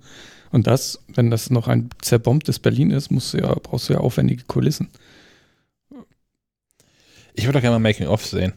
Und 0.53 0.67
das, 0.67 1.01
wenn 1.09 1.31
das 1.31 1.51
noch 1.51 1.67
ein 1.67 1.89
zerbombtes 2.01 2.59
Berlin 2.59 2.91
ist, 2.91 3.11
musst 3.11 3.33
du 3.35 3.39
ja, 3.39 3.55
brauchst 3.55 3.89
du 3.89 3.95
ja 3.95 4.01
aufwendige 4.01 4.45
Kulissen. 4.45 4.89
Ich 7.35 7.47
würde 7.47 7.59
auch 7.59 7.63
gerne 7.63 7.77
mal 7.79 7.89
Making-of 7.89 8.25
sehen. 8.25 8.53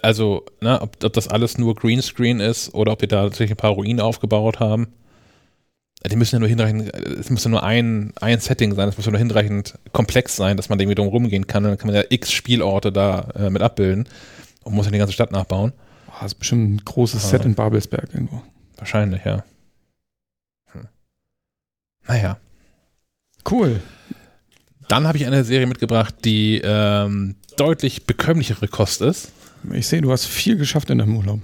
Also, 0.00 0.44
ne, 0.60 0.80
ob, 0.80 1.04
ob 1.04 1.12
das 1.12 1.28
alles 1.28 1.58
nur 1.58 1.76
Greenscreen 1.76 2.40
ist 2.40 2.74
oder 2.74 2.92
ob 2.92 2.98
die 2.98 3.06
da 3.06 3.22
tatsächlich 3.22 3.52
ein 3.52 3.56
paar 3.56 3.70
Ruinen 3.70 4.00
aufgebaut 4.00 4.58
haben. 4.58 4.88
Die 6.10 6.16
müssen 6.16 6.34
ja 6.34 6.40
nur 6.40 6.48
hinreichend, 6.48 6.92
es 6.92 7.30
muss 7.30 7.44
ja 7.44 7.50
nur 7.50 7.62
ein, 7.62 8.12
ein 8.20 8.40
Setting 8.40 8.74
sein, 8.74 8.88
es 8.88 8.96
muss 8.96 9.06
ja 9.06 9.12
nur 9.12 9.20
hinreichend 9.20 9.78
komplex 9.92 10.34
sein, 10.34 10.56
dass 10.56 10.68
man 10.68 10.80
irgendwie 10.80 10.96
drum 10.96 11.06
rumgehen 11.06 11.46
kann. 11.46 11.62
Und 11.64 11.70
dann 11.70 11.78
kann 11.78 11.86
man 11.86 11.94
ja 11.94 12.02
x 12.08 12.32
Spielorte 12.32 12.90
da 12.90 13.28
äh, 13.36 13.50
mit 13.50 13.62
abbilden 13.62 14.08
und 14.64 14.74
muss 14.74 14.86
ja 14.86 14.92
die 14.92 14.98
ganze 14.98 15.12
Stadt 15.12 15.30
nachbauen. 15.30 15.72
Das 16.22 16.32
ist 16.34 16.38
bestimmt 16.38 16.70
ein 16.70 16.84
großes 16.84 17.24
Ah. 17.24 17.28
Set 17.28 17.44
in 17.44 17.54
Babelsberg 17.54 18.14
irgendwo. 18.14 18.42
Wahrscheinlich, 18.76 19.24
ja. 19.24 19.44
Hm. 20.70 20.86
Naja. 22.06 22.38
Cool. 23.50 23.80
Dann 24.86 25.08
habe 25.08 25.18
ich 25.18 25.26
eine 25.26 25.42
Serie 25.42 25.66
mitgebracht, 25.66 26.14
die 26.24 26.60
ähm, 26.62 27.34
deutlich 27.56 28.06
bekömmlichere 28.06 28.68
Kost 28.68 29.00
ist. 29.00 29.32
Ich 29.72 29.88
sehe, 29.88 30.00
du 30.00 30.12
hast 30.12 30.26
viel 30.26 30.56
geschafft 30.56 30.90
in 30.90 30.98
deinem 30.98 31.16
Urlaub. 31.16 31.40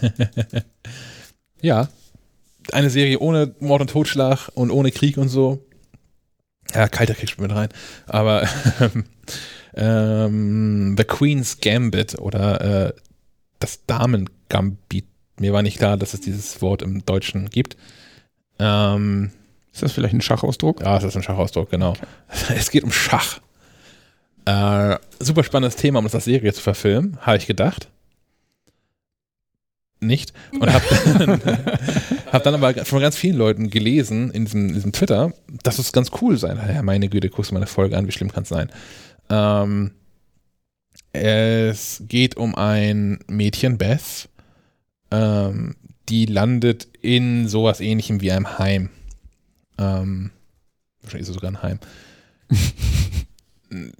Ja. 1.60 1.88
Eine 2.72 2.90
Serie 2.90 3.18
ohne 3.20 3.54
Mord 3.60 3.80
und 3.80 3.90
Totschlag 3.90 4.50
und 4.54 4.70
ohne 4.70 4.90
Krieg 4.90 5.16
und 5.16 5.28
so. 5.30 5.64
Ja, 6.74 6.88
kalter 6.88 7.14
Krieg 7.14 7.30
spielt 7.30 7.48
mit 7.48 7.56
rein. 7.56 7.70
Aber 8.06 8.46
ähm, 9.74 10.94
The 10.98 11.04
Queen's 11.04 11.58
Gambit 11.60 12.18
oder 12.18 12.88
äh, 12.88 12.92
das 13.64 13.86
Damen-Gambit. 13.86 15.06
Mir 15.40 15.52
war 15.54 15.62
nicht 15.62 15.78
klar, 15.78 15.96
dass 15.96 16.12
es 16.12 16.20
dieses 16.20 16.60
Wort 16.60 16.82
im 16.82 17.04
Deutschen 17.06 17.48
gibt. 17.48 17.76
Ähm, 18.58 19.30
Ist 19.72 19.82
das 19.82 19.92
vielleicht 19.92 20.14
ein 20.14 20.20
Schachausdruck? 20.20 20.80
ja, 20.80 20.94
das 20.96 21.04
ist 21.04 21.16
ein 21.16 21.22
Schachausdruck, 21.22 21.70
genau. 21.70 21.94
Es 22.54 22.70
geht 22.70 22.84
um 22.84 22.92
Schach. 22.92 23.40
Äh, 24.44 24.98
super 25.18 25.42
spannendes 25.42 25.76
Thema, 25.76 25.98
um 26.00 26.04
das 26.04 26.14
als 26.14 26.26
Serie 26.26 26.52
zu 26.52 26.60
verfilmen, 26.60 27.18
habe 27.22 27.38
ich 27.38 27.46
gedacht. 27.46 27.88
Nicht. 30.00 30.34
Und 30.52 30.70
habe 30.70 30.84
dann, 31.18 31.40
hab 32.32 32.42
dann 32.42 32.54
aber 32.54 32.84
von 32.84 33.00
ganz 33.00 33.16
vielen 33.16 33.38
Leuten 33.38 33.70
gelesen 33.70 34.30
in 34.30 34.44
diesem, 34.44 34.68
in 34.68 34.74
diesem 34.74 34.92
Twitter, 34.92 35.32
dass 35.62 35.78
es 35.78 35.92
ganz 35.92 36.10
cool 36.20 36.36
sein. 36.36 36.60
Ja, 36.68 36.82
meine 36.82 37.08
Güte, 37.08 37.30
guckst 37.30 37.50
du 37.50 37.54
mal 37.54 37.60
eine 37.60 37.66
Folge 37.66 37.96
an, 37.96 38.06
wie 38.06 38.12
schlimm 38.12 38.30
kann 38.30 38.42
es 38.42 38.50
sein? 38.50 38.70
Ähm, 39.30 39.92
es 41.14 42.02
geht 42.08 42.36
um 42.36 42.54
ein 42.56 43.20
Mädchen, 43.28 43.78
Beth, 43.78 44.28
ähm, 45.10 45.76
die 46.08 46.26
landet 46.26 46.88
in 47.00 47.48
sowas 47.48 47.80
ähnlichem 47.80 48.20
wie 48.20 48.32
einem 48.32 48.58
Heim. 48.58 48.90
Ähm, 49.78 50.32
wahrscheinlich 51.00 51.22
ist 51.22 51.28
es 51.28 51.34
sogar 51.34 51.52
ein 51.52 51.62
Heim. 51.62 51.78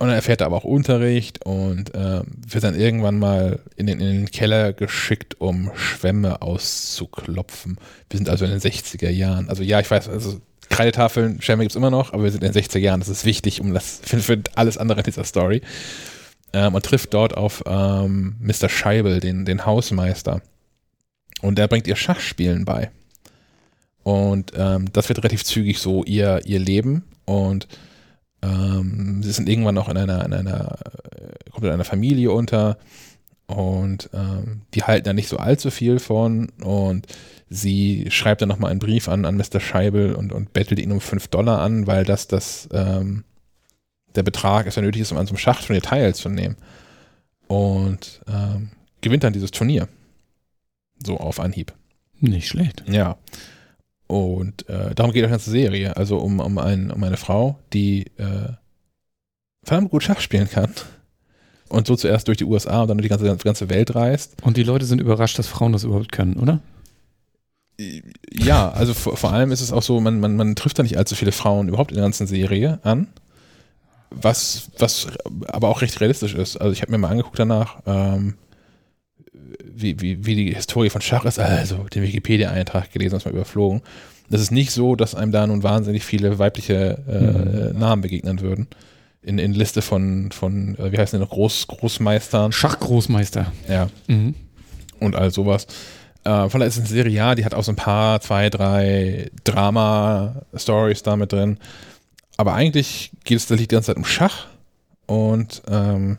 Und 0.00 0.06
dann 0.06 0.16
erfährt 0.16 0.40
er 0.40 0.46
aber 0.46 0.56
auch 0.56 0.64
Unterricht 0.64 1.44
und 1.44 1.90
ähm, 1.92 2.22
wird 2.46 2.62
dann 2.62 2.78
irgendwann 2.78 3.18
mal 3.18 3.58
in 3.74 3.88
den, 3.88 3.98
in 3.98 4.06
den 4.06 4.30
Keller 4.30 4.72
geschickt, 4.72 5.40
um 5.40 5.72
Schwämme 5.74 6.40
auszuklopfen. 6.40 7.78
Wir 8.08 8.18
sind 8.18 8.28
also 8.28 8.44
in 8.44 8.52
den 8.52 8.60
60er 8.60 9.10
Jahren. 9.10 9.48
Also 9.48 9.64
ja, 9.64 9.80
ich 9.80 9.90
weiß, 9.90 10.08
also 10.08 10.40
Kreidetafeln, 10.68 11.40
Schwämme 11.40 11.62
gibt 11.62 11.72
es 11.72 11.76
immer 11.76 11.90
noch, 11.90 12.12
aber 12.12 12.24
wir 12.24 12.30
sind 12.30 12.44
in 12.44 12.52
den 12.52 12.62
60er 12.62 12.78
Jahren. 12.78 13.00
Das 13.00 13.08
ist 13.08 13.24
wichtig, 13.24 13.60
um 13.60 13.74
das 13.74 14.00
für, 14.04 14.18
für 14.18 14.40
alles 14.54 14.78
andere 14.78 15.00
in 15.00 15.04
dieser 15.04 15.24
Story. 15.24 15.62
Ähm, 16.52 16.74
und 16.74 16.84
trifft 16.84 17.12
dort 17.12 17.36
auf 17.36 17.62
ähm, 17.66 18.36
Mr. 18.40 18.68
Scheibel, 18.68 19.20
den, 19.20 19.44
den 19.44 19.66
Hausmeister. 19.66 20.40
Und 21.42 21.58
der 21.58 21.68
bringt 21.68 21.86
ihr 21.86 21.96
Schachspielen 21.96 22.64
bei. 22.64 22.90
Und 24.02 24.52
ähm, 24.56 24.90
das 24.92 25.08
wird 25.08 25.18
relativ 25.18 25.44
zügig 25.44 25.78
so 25.78 26.04
ihr, 26.04 26.40
ihr 26.46 26.58
Leben. 26.58 27.04
Und 27.26 27.68
ähm, 28.42 29.22
sie 29.22 29.32
sind 29.32 29.48
irgendwann 29.48 29.74
noch 29.74 29.88
in 29.88 29.98
einer, 29.98 30.24
in 30.24 30.32
einer, 30.32 30.78
äh, 31.14 31.50
kommt 31.50 31.66
in 31.66 31.72
einer 31.72 31.84
Familie 31.84 32.30
unter 32.30 32.78
und 33.48 34.10
ähm, 34.12 34.62
die 34.74 34.82
halten 34.82 35.06
da 35.06 35.12
nicht 35.12 35.28
so 35.28 35.38
allzu 35.38 35.70
viel 35.70 35.98
von 35.98 36.50
und 36.62 37.06
sie 37.50 38.06
schreibt 38.10 38.42
dann 38.42 38.48
nochmal 38.48 38.70
einen 38.70 38.80
Brief 38.80 39.08
an, 39.08 39.24
an 39.24 39.36
Mr. 39.36 39.60
Scheibel 39.60 40.14
und, 40.14 40.32
und 40.32 40.52
bettelt 40.52 40.80
ihn 40.80 40.92
um 40.92 41.00
5 41.00 41.28
Dollar 41.28 41.60
an, 41.60 41.86
weil 41.86 42.04
das, 42.04 42.28
das 42.28 42.68
ähm, 42.72 43.24
der 44.14 44.22
Betrag 44.22 44.66
ist, 44.66 44.76
der 44.76 44.82
nötig 44.82 45.02
ist, 45.02 45.12
um 45.12 45.18
an 45.18 45.26
so 45.26 45.30
einem 45.30 45.38
Schachturnier 45.38 45.82
teilzunehmen. 45.82 46.56
Und 47.46 48.20
ähm, 48.28 48.70
gewinnt 49.00 49.24
dann 49.24 49.32
dieses 49.32 49.50
Turnier. 49.50 49.88
So 51.04 51.18
auf 51.18 51.40
Anhieb. 51.40 51.72
Nicht 52.20 52.48
schlecht. 52.48 52.84
Ja. 52.88 53.16
Und 54.06 54.68
äh, 54.68 54.94
darum 54.94 55.12
geht 55.12 55.24
die 55.24 55.30
ganze 55.30 55.50
Serie. 55.50 55.96
Also 55.96 56.18
um, 56.18 56.40
um, 56.40 56.58
ein, 56.58 56.90
um 56.90 57.02
eine 57.04 57.16
Frau, 57.16 57.58
die 57.72 58.06
äh, 58.16 58.52
verdammt 59.62 59.90
gut 59.90 60.02
Schach 60.02 60.20
spielen 60.20 60.50
kann. 60.50 60.72
Und 61.68 61.86
so 61.86 61.96
zuerst 61.96 62.28
durch 62.28 62.38
die 62.38 62.44
USA 62.44 62.82
und 62.82 62.88
dann 62.88 62.98
durch 62.98 63.08
die 63.08 63.24
ganze, 63.24 63.44
ganze 63.44 63.68
Welt 63.68 63.94
reist. 63.94 64.36
Und 64.42 64.56
die 64.56 64.62
Leute 64.62 64.86
sind 64.86 65.00
überrascht, 65.00 65.38
dass 65.38 65.46
Frauen 65.46 65.72
das 65.72 65.84
überhaupt 65.84 66.12
können, 66.12 66.36
oder? 66.36 66.60
Ja, 68.32 68.70
also 68.70 68.92
vor, 68.94 69.16
vor 69.16 69.32
allem 69.32 69.52
ist 69.52 69.60
es 69.60 69.72
auch 69.72 69.82
so, 69.82 70.00
man, 70.00 70.18
man, 70.20 70.36
man 70.36 70.56
trifft 70.56 70.78
da 70.78 70.82
nicht 70.82 70.96
allzu 70.98 71.14
viele 71.14 71.32
Frauen 71.32 71.68
überhaupt 71.68 71.92
in 71.92 71.96
der 71.96 72.04
ganzen 72.04 72.26
Serie 72.26 72.80
an. 72.82 73.08
Was, 74.10 74.70
was 74.78 75.06
aber 75.48 75.68
auch 75.68 75.82
recht 75.82 76.00
realistisch 76.00 76.34
ist. 76.34 76.56
Also 76.56 76.72
ich 76.72 76.80
habe 76.82 76.90
mir 76.92 76.98
mal 76.98 77.10
angeguckt 77.10 77.38
danach, 77.38 77.76
ähm, 77.86 78.34
wie, 79.62 80.00
wie, 80.00 80.24
wie 80.26 80.34
die 80.34 80.54
Historie 80.54 80.90
von 80.90 81.02
Schach 81.02 81.24
ist, 81.24 81.38
also 81.38 81.84
den 81.94 82.02
Wikipedia-Eintrag 82.02 82.90
gelesen 82.90 83.16
und 83.16 83.24
mal 83.24 83.34
überflogen. 83.34 83.82
Das 84.30 84.40
ist 84.40 84.50
nicht 84.50 84.72
so, 84.72 84.96
dass 84.96 85.14
einem 85.14 85.30
da 85.32 85.46
nun 85.46 85.62
wahnsinnig 85.62 86.04
viele 86.04 86.38
weibliche 86.38 87.72
äh, 87.74 87.78
Namen 87.78 88.02
begegnen 88.02 88.40
würden. 88.40 88.66
In, 89.22 89.38
in 89.38 89.52
Liste 89.52 89.82
von, 89.82 90.32
von 90.32 90.76
äh, 90.78 90.90
wie 90.92 90.98
heißen 90.98 91.18
die 91.18 91.22
noch, 91.24 91.30
Groß, 91.30 91.66
Großmeistern. 91.66 92.52
Schachgroßmeister. 92.52 93.52
Ja, 93.68 93.88
Mhm. 94.06 94.34
und 95.00 95.16
all 95.16 95.30
sowas. 95.30 95.66
Äh, 96.24 96.48
von 96.48 96.60
daher 96.60 96.68
ist 96.68 96.74
es 96.76 96.80
eine 96.80 96.88
Serie, 96.88 97.12
ja, 97.12 97.34
die 97.34 97.44
hat 97.44 97.54
auch 97.54 97.64
so 97.64 97.72
ein 97.72 97.76
paar, 97.76 98.20
zwei, 98.20 98.50
drei 98.50 99.30
Drama-Stories 99.44 101.02
da 101.02 101.16
mit 101.16 101.32
drin. 101.32 101.58
aber 102.36 102.54
eigentlich 102.54 103.12
geht 103.24 103.38
es 103.38 103.46
da 103.46 103.56
die 103.56 103.68
ganze 103.68 103.88
Zeit 103.88 103.96
um 103.96 104.04
Schach 104.04 104.46
und 105.06 105.62
ähm, 105.68 106.18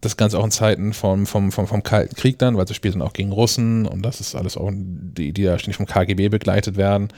das 0.00 0.16
Ganze 0.16 0.38
auch 0.38 0.44
in 0.44 0.50
Zeiten 0.50 0.92
vom, 0.92 1.26
vom, 1.26 1.50
vom, 1.50 1.66
vom 1.66 1.82
Kalten 1.82 2.14
Krieg 2.14 2.38
dann, 2.38 2.56
weil 2.56 2.68
sie 2.68 2.74
spielt 2.74 2.94
dann 2.94 3.02
auch 3.02 3.12
gegen 3.12 3.32
Russen 3.32 3.86
und 3.86 4.02
das 4.02 4.20
ist 4.20 4.34
alles 4.34 4.56
auch, 4.56 4.70
die, 4.72 5.32
die 5.32 5.42
da 5.42 5.58
ständig 5.58 5.76
vom 5.76 5.86
KGB 5.86 6.28
begleitet 6.28 6.76
werden. 6.76 7.08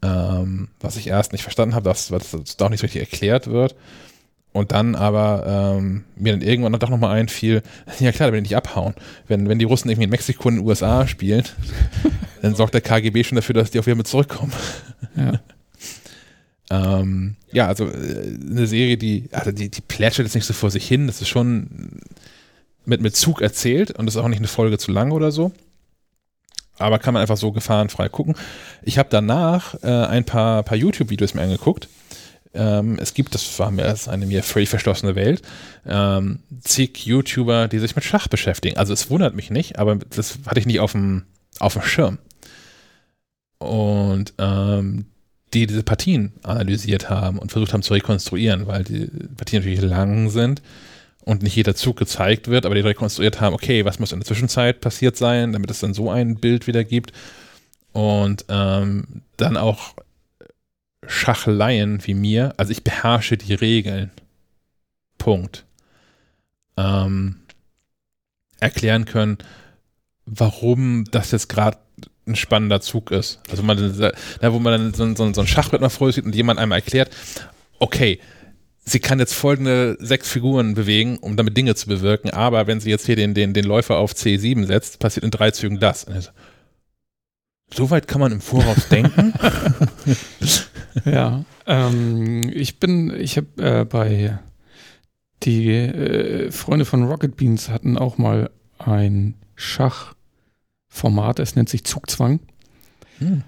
Ähm, 0.00 0.68
was 0.80 0.96
ich 0.96 1.08
erst 1.08 1.32
nicht 1.32 1.42
verstanden 1.42 1.74
habe, 1.74 1.88
dass, 1.88 2.08
dass 2.08 2.30
das 2.30 2.56
da 2.56 2.66
auch 2.66 2.70
nicht 2.70 2.80
so 2.80 2.84
richtig 2.84 3.02
erklärt 3.02 3.48
wird. 3.48 3.74
Und 4.52 4.72
dann 4.72 4.94
aber 4.94 5.76
ähm, 5.78 6.04
mir 6.16 6.32
dann 6.32 6.40
irgendwann 6.40 6.72
doch 6.78 6.88
nochmal 6.88 7.16
einfiel, 7.16 7.62
ja 8.00 8.12
klar, 8.12 8.28
da 8.28 8.32
will 8.32 8.40
ich 8.40 8.48
nicht 8.48 8.56
abhauen. 8.56 8.94
Wenn, 9.26 9.48
wenn 9.48 9.58
die 9.58 9.64
Russen 9.64 9.88
irgendwie 9.88 10.04
in 10.04 10.10
Mexiko 10.10 10.48
und 10.48 10.54
in 10.54 10.60
den 10.60 10.68
USA 10.68 11.06
spielen, 11.06 11.44
dann 12.42 12.54
sorgt 12.54 12.74
der 12.74 12.80
KGB 12.80 13.24
schon 13.24 13.36
dafür, 13.36 13.54
dass 13.54 13.70
die 13.70 13.78
auch 13.78 13.86
wieder 13.86 13.96
mit 13.96 14.06
zurückkommen. 14.06 14.52
Ja. 15.16 15.40
ähm, 17.00 17.36
ja, 17.52 17.66
also 17.66 17.86
äh, 17.86 18.38
eine 18.50 18.66
Serie, 18.66 18.96
die, 18.96 19.28
also 19.32 19.52
die, 19.52 19.70
die 19.70 19.80
plätschert 19.82 20.26
jetzt 20.26 20.34
nicht 20.34 20.46
so 20.46 20.54
vor 20.54 20.70
sich 20.70 20.88
hin, 20.88 21.06
das 21.06 21.20
ist 21.20 21.28
schon 21.28 22.00
mit, 22.84 23.02
mit 23.02 23.14
Zug 23.14 23.42
erzählt 23.42 23.90
und 23.92 24.06
das 24.06 24.14
ist 24.14 24.20
auch 24.20 24.28
nicht 24.28 24.38
eine 24.38 24.48
Folge 24.48 24.78
zu 24.78 24.90
lang 24.90 25.12
oder 25.12 25.30
so. 25.30 25.52
Aber 26.78 26.98
kann 26.98 27.12
man 27.12 27.20
einfach 27.20 27.36
so 27.36 27.52
gefahrenfrei 27.52 28.08
gucken. 28.08 28.36
Ich 28.82 28.98
habe 28.98 29.08
danach 29.10 29.74
äh, 29.82 29.88
ein 29.88 30.24
paar, 30.24 30.62
paar 30.62 30.76
YouTube-Videos 30.76 31.34
mir 31.34 31.42
angeguckt 31.42 31.88
ähm, 32.54 32.98
es 33.00 33.14
gibt, 33.14 33.34
das 33.34 33.58
war 33.58 33.70
mir 33.70 33.84
als 33.84 34.08
eine 34.08 34.26
mir 34.26 34.42
völlig 34.42 34.68
verschlossene 34.68 35.14
Welt, 35.14 35.42
ähm, 35.86 36.40
zig 36.60 37.04
YouTuber, 37.04 37.68
die 37.68 37.78
sich 37.78 37.94
mit 37.94 38.04
Schach 38.04 38.28
beschäftigen. 38.28 38.76
Also 38.76 38.92
es 38.92 39.10
wundert 39.10 39.34
mich 39.34 39.50
nicht, 39.50 39.78
aber 39.78 39.96
das 39.96 40.38
hatte 40.46 40.60
ich 40.60 40.66
nicht 40.66 40.80
auf 40.80 40.92
dem, 40.92 41.24
auf 41.58 41.74
dem 41.74 41.82
Schirm. 41.82 42.18
Und 43.58 44.34
ähm, 44.38 45.06
die 45.54 45.66
diese 45.66 45.82
Partien 45.82 46.32
analysiert 46.42 47.10
haben 47.10 47.38
und 47.38 47.52
versucht 47.52 47.72
haben 47.72 47.82
zu 47.82 47.94
rekonstruieren, 47.94 48.66
weil 48.66 48.84
die 48.84 49.06
Partien 49.36 49.62
natürlich 49.62 49.80
lang 49.80 50.30
sind 50.30 50.62
und 51.24 51.42
nicht 51.42 51.56
jeder 51.56 51.74
Zug 51.74 51.96
gezeigt 51.96 52.48
wird, 52.48 52.66
aber 52.66 52.74
die 52.74 52.82
rekonstruiert 52.82 53.40
haben, 53.40 53.54
okay, 53.54 53.84
was 53.84 53.98
muss 53.98 54.12
in 54.12 54.20
der 54.20 54.26
Zwischenzeit 54.26 54.80
passiert 54.80 55.16
sein, 55.16 55.52
damit 55.52 55.70
es 55.70 55.80
dann 55.80 55.94
so 55.94 56.10
ein 56.10 56.36
Bild 56.36 56.66
wieder 56.66 56.84
gibt. 56.84 57.12
Und 57.92 58.44
ähm, 58.48 59.22
dann 59.36 59.56
auch 59.56 59.94
Schachleien 61.08 62.06
wie 62.06 62.14
mir, 62.14 62.52
also 62.58 62.70
ich 62.70 62.84
beherrsche 62.84 63.36
die 63.36 63.54
Regeln. 63.54 64.10
Punkt. 65.16 65.64
Ähm, 66.76 67.36
erklären 68.60 69.04
können, 69.04 69.38
warum 70.26 71.04
das 71.10 71.30
jetzt 71.30 71.48
gerade 71.48 71.78
ein 72.26 72.36
spannender 72.36 72.80
Zug 72.80 73.10
ist. 73.10 73.40
Also 73.50 73.62
man, 73.62 73.78
da, 73.98 74.52
wo 74.52 74.58
man 74.58 74.92
dann 74.92 75.16
so, 75.16 75.32
so, 75.32 75.40
ein 75.40 75.46
Schachbrett 75.46 75.80
mal 75.80 75.88
vor 75.88 76.12
sieht 76.12 76.26
und 76.26 76.34
jemand 76.34 76.60
einmal 76.60 76.78
erklärt, 76.78 77.10
okay, 77.78 78.20
sie 78.84 79.00
kann 79.00 79.18
jetzt 79.18 79.34
folgende 79.34 79.96
sechs 79.98 80.28
Figuren 80.30 80.74
bewegen, 80.74 81.18
um 81.18 81.36
damit 81.36 81.56
Dinge 81.56 81.74
zu 81.74 81.88
bewirken, 81.88 82.30
aber 82.30 82.66
wenn 82.66 82.80
sie 82.80 82.90
jetzt 82.90 83.06
hier 83.06 83.16
den, 83.16 83.32
den, 83.32 83.54
den 83.54 83.64
Läufer 83.64 83.96
auf 83.96 84.12
C7 84.12 84.66
setzt, 84.66 84.98
passiert 84.98 85.24
in 85.24 85.30
drei 85.30 85.50
Zügen 85.52 85.80
das. 85.80 86.02
So, 86.02 86.30
so 87.74 87.90
weit 87.90 88.08
kann 88.08 88.20
man 88.20 88.32
im 88.32 88.40
Voraus 88.42 88.88
denken. 88.88 89.32
ja, 91.04 91.44
ähm, 91.66 92.50
ich 92.52 92.78
bin, 92.78 93.14
ich 93.18 93.36
habe 93.36 93.80
äh, 93.80 93.84
bei 93.84 94.38
die 95.42 95.70
äh, 95.70 96.50
Freunde 96.50 96.84
von 96.84 97.04
Rocket 97.04 97.36
Beans 97.36 97.68
hatten 97.68 97.96
auch 97.96 98.18
mal 98.18 98.50
ein 98.78 99.34
Schachformat, 99.54 101.38
es 101.38 101.56
nennt 101.56 101.68
sich 101.68 101.84
Zugzwang. 101.84 102.40
Hm. 103.18 103.42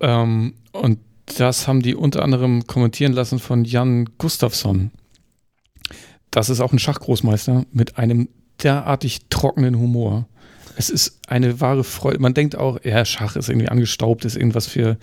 Ähm, 0.00 0.54
und 0.72 0.98
das 1.38 1.66
haben 1.66 1.82
die 1.82 1.94
unter 1.94 2.22
anderem 2.22 2.66
kommentieren 2.66 3.12
lassen 3.12 3.38
von 3.38 3.64
Jan 3.64 4.10
Gustafsson. 4.18 4.90
Das 6.30 6.50
ist 6.50 6.60
auch 6.60 6.72
ein 6.72 6.78
Schachgroßmeister 6.78 7.64
mit 7.72 7.96
einem 7.96 8.28
derartig 8.62 9.26
trockenen 9.30 9.78
Humor. 9.78 10.26
Es 10.76 10.90
ist 10.90 11.20
eine 11.28 11.60
wahre 11.60 11.84
Freude. 11.84 12.18
Man 12.18 12.34
denkt 12.34 12.56
auch, 12.56 12.82
ja, 12.84 13.04
Schach 13.04 13.36
ist 13.36 13.48
irgendwie 13.48 13.68
angestaubt, 13.68 14.24
ist 14.24 14.36
irgendwas 14.36 14.66
für 14.66 14.98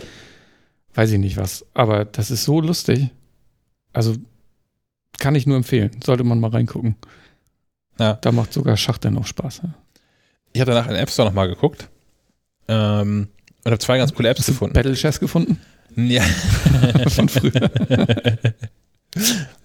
weiß 0.96 1.12
ich 1.12 1.20
nicht 1.20 1.38
was. 1.38 1.66
Aber 1.74 2.06
das 2.06 2.32
ist 2.32 2.44
so 2.44 2.62
lustig. 2.62 3.10
Also 3.94 4.16
kann 5.18 5.36
ich 5.36 5.46
nur 5.46 5.58
empfehlen. 5.58 5.92
Sollte 6.04 6.24
man 6.24 6.40
mal 6.40 6.52
reingucken. 6.52 6.96
Ja. 8.00 8.14
Da 8.14 8.32
macht 8.32 8.54
sogar 8.54 8.78
Schach 8.78 8.98
dann 8.98 9.18
auch 9.18 9.28
Spaß. 9.28 9.62
Ja. 9.64 9.74
Ich 10.54 10.62
habe 10.62 10.72
danach 10.72 10.88
in 10.88 10.94
den 10.94 11.02
App 11.04 11.10
Store 11.10 11.28
nochmal 11.28 11.48
geguckt 11.48 11.88
ähm, 12.68 13.28
und 13.64 13.72
habe 13.72 13.80
zwei 13.80 13.98
ganz 13.98 14.14
coole 14.14 14.30
Apps 14.30 14.42
Hast 14.42 14.48
gefunden. 14.48 14.74
Battle 14.74 14.94
Chess 14.94 15.20
gefunden? 15.20 15.60
Ja. 15.96 16.24
Von 17.10 17.30
früher. 17.30 17.52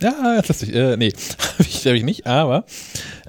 ja, 0.01 0.37
das 0.37 0.49
lustig. 0.49 0.75
Äh, 0.75 0.97
nee, 0.97 1.13
habe 1.59 1.63
ich, 1.63 1.87
hab 1.87 1.95
ich 1.95 2.03
nicht, 2.03 2.27
aber 2.27 2.65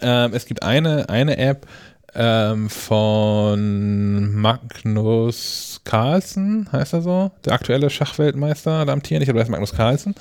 ähm, 0.01 0.33
es 0.33 0.45
gibt 0.45 0.63
eine, 0.63 1.09
eine 1.09 1.37
App, 1.37 1.67
ähm, 2.15 2.69
von 2.69 4.33
Magnus 4.33 5.76
Carlsen, 5.88 6.69
heißt 6.72 6.93
er 6.93 7.01
so? 7.01 7.31
Der 7.45 7.53
aktuelle 7.53 7.89
Schachweltmeister, 7.89 8.85
der 8.85 8.93
amtierende, 8.93 9.23
ich 9.23 9.27
glaube, 9.27 9.39
das 9.39 9.47
ist 9.47 9.51
Magnus 9.51 9.73
Carlsen. 9.73 10.15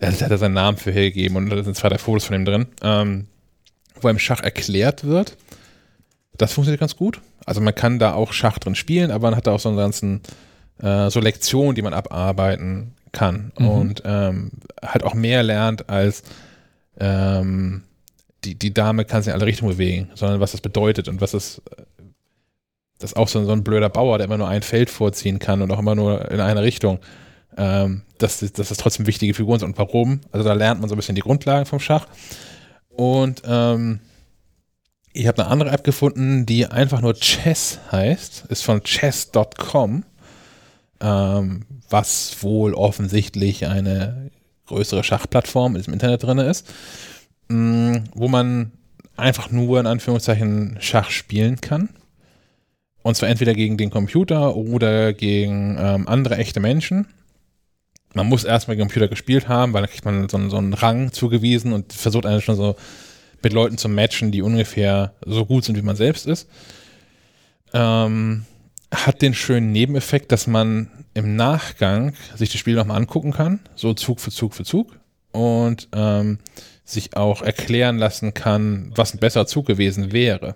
Das 0.00 0.20
hat 0.22 0.30
er 0.30 0.38
seinen 0.38 0.54
Namen 0.54 0.76
für 0.76 0.90
hergegeben 0.90 1.36
und 1.36 1.50
da 1.50 1.62
sind 1.62 1.76
zwei, 1.76 1.88
drei 1.88 1.98
Fotos 1.98 2.24
von 2.24 2.34
ihm 2.34 2.44
drin, 2.44 2.66
ähm, 2.82 3.28
wo 4.00 4.08
im 4.08 4.18
Schach 4.18 4.40
erklärt 4.40 5.04
wird. 5.04 5.36
Das 6.36 6.52
funktioniert 6.52 6.80
ganz 6.80 6.96
gut. 6.96 7.20
Also 7.46 7.60
man 7.60 7.74
kann 7.74 8.00
da 8.00 8.12
auch 8.14 8.32
Schach 8.32 8.58
drin 8.58 8.74
spielen, 8.74 9.12
aber 9.12 9.28
man 9.28 9.36
hat 9.36 9.46
da 9.46 9.52
auch 9.52 9.60
so 9.60 9.68
einen 9.68 9.78
ganzen, 9.78 10.20
äh, 10.82 11.10
so 11.10 11.20
Lektionen, 11.20 11.76
die 11.76 11.82
man 11.82 11.94
abarbeiten 11.94 12.94
kann 13.12 13.52
mhm. 13.56 13.68
und 13.68 14.02
ähm, 14.04 14.50
halt 14.82 15.04
auch 15.04 15.14
mehr 15.14 15.44
lernt 15.44 15.88
als 15.88 16.24
ähm, 16.98 17.82
die, 18.44 18.56
die 18.56 18.74
Dame 18.74 19.04
kann 19.04 19.22
sich 19.22 19.32
in 19.32 19.34
alle 19.34 19.46
Richtungen 19.46 19.72
bewegen, 19.72 20.10
sondern 20.14 20.40
was 20.40 20.52
das 20.52 20.60
bedeutet 20.60 21.08
und 21.08 21.20
was 21.20 21.32
das, 21.32 21.62
das 22.98 23.12
ist 23.12 23.16
auch 23.16 23.28
so, 23.28 23.44
so 23.44 23.52
ein 23.52 23.64
blöder 23.64 23.88
Bauer, 23.88 24.18
der 24.18 24.26
immer 24.26 24.38
nur 24.38 24.48
ein 24.48 24.62
Feld 24.62 24.90
vorziehen 24.90 25.38
kann 25.38 25.62
und 25.62 25.70
auch 25.70 25.78
immer 25.78 25.94
nur 25.94 26.30
in 26.30 26.40
eine 26.40 26.62
Richtung. 26.62 26.98
Ähm, 27.56 28.02
dass, 28.18 28.38
dass 28.38 28.68
das 28.68 28.78
trotzdem 28.78 29.06
wichtige 29.06 29.34
Figuren 29.34 29.58
sind 29.58 29.70
und 29.70 29.78
warum. 29.78 30.20
Also 30.32 30.46
da 30.46 30.52
lernt 30.52 30.80
man 30.80 30.88
so 30.88 30.94
ein 30.94 30.98
bisschen 30.98 31.14
die 31.14 31.22
Grundlagen 31.22 31.66
vom 31.66 31.80
Schach. 31.80 32.06
Und 32.88 33.42
ähm, 33.46 34.00
ich 35.12 35.26
habe 35.26 35.42
eine 35.42 35.50
andere 35.50 35.70
App 35.70 35.82
gefunden, 35.82 36.46
die 36.46 36.66
einfach 36.66 37.00
nur 37.00 37.14
Chess 37.14 37.80
heißt, 37.90 38.46
ist 38.48 38.62
von 38.62 38.82
chess.com, 38.82 40.04
ähm, 41.00 41.66
was 41.88 42.42
wohl 42.42 42.74
offensichtlich 42.74 43.66
eine 43.66 44.30
größere 44.66 45.02
Schachplattform 45.02 45.76
im 45.76 45.92
Internet 45.92 46.22
drin 46.22 46.38
ist 46.38 46.66
mh, 47.48 47.98
mm, 47.98 48.04
wo 48.14 48.28
man 48.28 48.72
einfach 49.16 49.50
nur 49.50 49.80
in 49.80 49.86
Anführungszeichen 49.86 50.76
Schach 50.80 51.10
spielen 51.10 51.60
kann. 51.60 51.90
Und 53.02 53.16
zwar 53.16 53.28
entweder 53.28 53.54
gegen 53.54 53.76
den 53.76 53.90
Computer 53.90 54.56
oder 54.56 55.12
gegen 55.12 55.76
ähm, 55.78 56.08
andere 56.08 56.36
echte 56.36 56.60
Menschen. 56.60 57.06
Man 58.14 58.26
muss 58.26 58.44
erstmal 58.44 58.76
Computer 58.76 59.08
gespielt 59.08 59.48
haben, 59.48 59.72
weil 59.72 59.82
dann 59.82 59.90
kriegt 59.90 60.04
man 60.04 60.28
so, 60.28 60.48
so 60.48 60.56
einen 60.56 60.74
Rang 60.74 61.12
zugewiesen 61.12 61.72
und 61.72 61.92
versucht 61.92 62.26
eigentlich 62.26 62.44
schon 62.44 62.56
so 62.56 62.76
mit 63.42 63.52
Leuten 63.52 63.78
zu 63.78 63.88
matchen, 63.88 64.32
die 64.32 64.42
ungefähr 64.42 65.12
so 65.24 65.46
gut 65.46 65.64
sind, 65.64 65.76
wie 65.76 65.82
man 65.82 65.96
selbst 65.96 66.26
ist. 66.26 66.48
Ähm, 67.72 68.44
hat 68.92 69.22
den 69.22 69.34
schönen 69.34 69.70
Nebeneffekt, 69.70 70.32
dass 70.32 70.46
man 70.46 70.90
im 71.14 71.36
Nachgang 71.36 72.14
sich 72.34 72.50
das 72.50 72.58
Spiel 72.58 72.74
nochmal 72.74 72.96
angucken 72.96 73.32
kann, 73.32 73.60
so 73.74 73.94
Zug 73.94 74.20
für 74.20 74.30
Zug 74.30 74.54
für 74.54 74.64
Zug. 74.64 74.98
Und 75.30 75.88
ähm, 75.92 76.38
sich 76.88 77.16
auch 77.16 77.42
erklären 77.42 77.98
lassen 77.98 78.32
kann, 78.32 78.92
was 78.94 79.12
ein 79.12 79.20
besserer 79.20 79.46
Zug 79.46 79.66
gewesen 79.66 80.12
wäre 80.12 80.54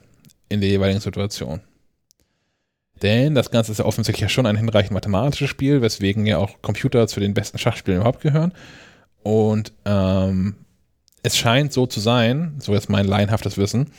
in 0.48 0.60
der 0.60 0.70
jeweiligen 0.70 1.00
Situation. 1.00 1.60
Denn 3.02 3.34
das 3.34 3.50
Ganze 3.50 3.72
ist 3.72 3.78
ja 3.78 3.84
offensichtlich 3.84 4.22
ja 4.22 4.28
schon 4.28 4.46
ein 4.46 4.56
hinreichend 4.56 4.92
mathematisches 4.92 5.50
Spiel, 5.50 5.82
weswegen 5.82 6.24
ja 6.24 6.38
auch 6.38 6.62
Computer 6.62 7.08
zu 7.08 7.20
den 7.20 7.34
besten 7.34 7.58
Schachspielen 7.58 8.00
überhaupt 8.00 8.20
gehören. 8.20 8.52
Und 9.22 9.72
ähm, 9.84 10.54
es 11.22 11.36
scheint 11.36 11.72
so 11.72 11.86
zu 11.86 12.00
sein, 12.00 12.54
so 12.58 12.74
jetzt 12.74 12.88
mein 12.88 13.06
laienhaftes 13.06 13.58
Wissen, 13.58 13.90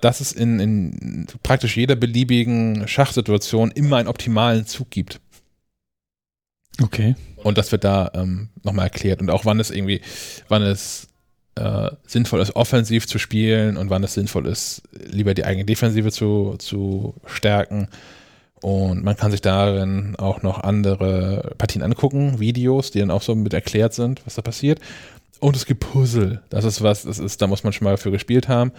dass 0.00 0.20
es 0.20 0.32
in, 0.32 0.60
in 0.60 1.26
praktisch 1.42 1.76
jeder 1.76 1.96
beliebigen 1.96 2.86
Schachsituation 2.86 3.72
immer 3.72 3.96
einen 3.96 4.08
optimalen 4.08 4.66
Zug 4.66 4.90
gibt. 4.90 5.20
Okay. 6.80 7.16
Und 7.36 7.58
das 7.58 7.72
wird 7.72 7.84
da 7.84 8.10
ähm, 8.14 8.50
nochmal 8.62 8.86
erklärt. 8.86 9.20
Und 9.20 9.30
auch 9.30 9.44
wann 9.44 9.58
es 9.58 9.70
irgendwie, 9.70 10.00
wann 10.48 10.62
es 10.62 11.08
äh, 11.56 11.90
sinnvoll 12.06 12.40
ist, 12.40 12.54
offensiv 12.54 13.06
zu 13.06 13.18
spielen 13.18 13.76
und 13.76 13.90
wann 13.90 14.04
es 14.04 14.14
sinnvoll 14.14 14.46
ist, 14.46 14.82
lieber 14.92 15.34
die 15.34 15.44
eigene 15.44 15.64
Defensive 15.64 16.12
zu, 16.12 16.56
zu 16.58 17.14
stärken. 17.26 17.88
Und 18.60 19.04
man 19.04 19.16
kann 19.16 19.30
sich 19.30 19.40
darin 19.40 20.16
auch 20.16 20.42
noch 20.42 20.60
andere 20.60 21.54
Partien 21.58 21.82
angucken, 21.82 22.40
Videos, 22.40 22.90
die 22.90 23.00
dann 23.00 23.10
auch 23.10 23.22
so 23.22 23.34
mit 23.34 23.54
erklärt 23.54 23.94
sind, 23.94 24.22
was 24.26 24.34
da 24.34 24.42
passiert. 24.42 24.80
Und 25.40 25.54
es 25.54 25.66
gibt 25.66 25.80
Puzzle. 25.80 26.42
Das 26.50 26.64
ist 26.64 26.82
was, 26.82 27.04
das 27.04 27.18
ist, 27.20 27.40
da 27.40 27.46
muss 27.46 27.62
man 27.62 27.72
schon 27.72 27.84
mal 27.84 27.96
für 27.96 28.10
gespielt 28.10 28.48
haben. 28.48 28.72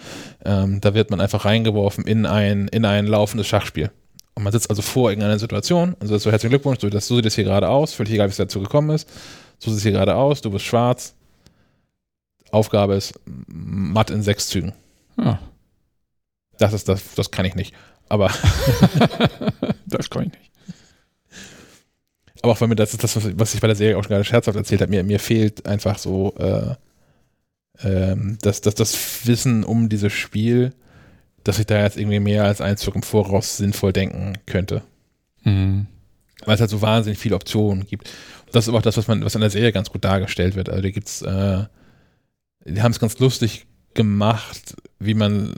Ähm, 0.44 0.80
da 0.80 0.92
wird 0.92 1.10
man 1.10 1.20
einfach 1.20 1.46
reingeworfen 1.46 2.04
in 2.04 2.26
ein, 2.26 2.68
in 2.68 2.84
ein 2.84 3.06
laufendes 3.06 3.46
Schachspiel. 3.46 3.90
Und 4.34 4.42
man 4.42 4.52
sitzt 4.52 4.68
also 4.68 4.82
vor 4.82 5.10
irgendeiner 5.10 5.38
Situation 5.38 5.94
und 5.98 6.06
sagt 6.06 6.20
so, 6.20 6.30
herzlichen 6.30 6.50
Glückwunsch, 6.50 6.80
so, 6.80 6.90
das, 6.90 7.06
so 7.06 7.16
sieht 7.16 7.24
das 7.24 7.34
hier 7.34 7.44
gerade 7.44 7.68
aus, 7.68 7.94
völlig 7.94 8.12
egal, 8.12 8.28
wie 8.28 8.32
es 8.32 8.36
dazu 8.36 8.60
gekommen 8.60 8.90
ist 8.90 9.08
so 9.60 9.70
sieht 9.70 9.78
es 9.78 9.82
hier 9.82 9.92
gerade 9.92 10.16
aus, 10.16 10.40
du 10.40 10.50
bist 10.50 10.64
schwarz. 10.64 11.14
Aufgabe 12.50 12.94
ist 12.94 13.14
matt 13.46 14.10
in 14.10 14.22
sechs 14.22 14.48
Zügen. 14.48 14.72
Ah, 15.16 15.38
Das 16.58 16.72
ist 16.72 16.88
das, 16.88 17.14
das 17.14 17.30
kann 17.30 17.44
ich 17.44 17.54
nicht. 17.54 17.74
Aber, 18.10 18.30
das 19.86 20.10
kann 20.10 20.24
ich 20.24 20.32
nicht. 20.32 20.50
aber 22.42 22.52
auch 22.52 22.60
weil 22.60 22.68
mir 22.68 22.76
das 22.76 22.92
ist 22.92 23.02
das, 23.02 23.16
was- 23.38 23.54
ich 23.54 23.60
bei 23.60 23.66
der 23.68 23.76
Serie 23.76 23.96
auch 23.96 24.02
schon 24.02 24.10
gerade 24.10 24.24
scherzhaft 24.24 24.56
erzählt 24.56 24.80
habe, 24.82 24.90
mir, 24.90 25.02
mir 25.04 25.18
fehlt 25.20 25.66
einfach 25.66 25.96
so 25.98 26.34
äh, 26.36 26.74
ähm, 27.82 28.36
das, 28.42 28.60
das, 28.60 28.74
das 28.74 29.26
Wissen 29.26 29.64
um 29.64 29.88
dieses 29.88 30.12
Spiel, 30.12 30.74
dass 31.44 31.58
ich 31.58 31.66
da 31.66 31.82
jetzt 31.82 31.96
irgendwie 31.96 32.20
mehr 32.20 32.44
als 32.44 32.60
eins 32.60 32.80
Zug 32.80 32.94
im 32.96 33.02
Voraus 33.02 33.56
sinnvoll 33.56 33.92
denken 33.92 34.34
könnte. 34.46 34.82
Mhm. 35.44 35.86
weil 36.44 36.54
es 36.56 36.60
halt 36.60 36.68
so 36.70 36.82
wahnsinnig 36.82 37.18
viele 37.18 37.34
Optionen 37.36 37.86
gibt. 37.86 38.08
Und 38.46 38.54
das 38.54 38.64
ist 38.64 38.68
aber 38.68 38.78
auch 38.78 38.82
das, 38.82 38.98
was 38.98 39.08
man, 39.08 39.24
was 39.24 39.34
in 39.34 39.40
der 39.40 39.48
Serie 39.50 39.72
ganz 39.72 39.88
gut 39.90 40.04
dargestellt 40.04 40.54
wird. 40.56 40.68
Also 40.68 40.82
da 40.82 40.90
gibt's, 40.90 41.22
äh, 41.22 41.64
die 42.66 42.82
haben 42.82 42.92
es 42.92 42.98
ganz 43.00 43.18
lustig 43.20 43.66
gemacht, 43.94 44.76
wie 44.98 45.14
man 45.14 45.54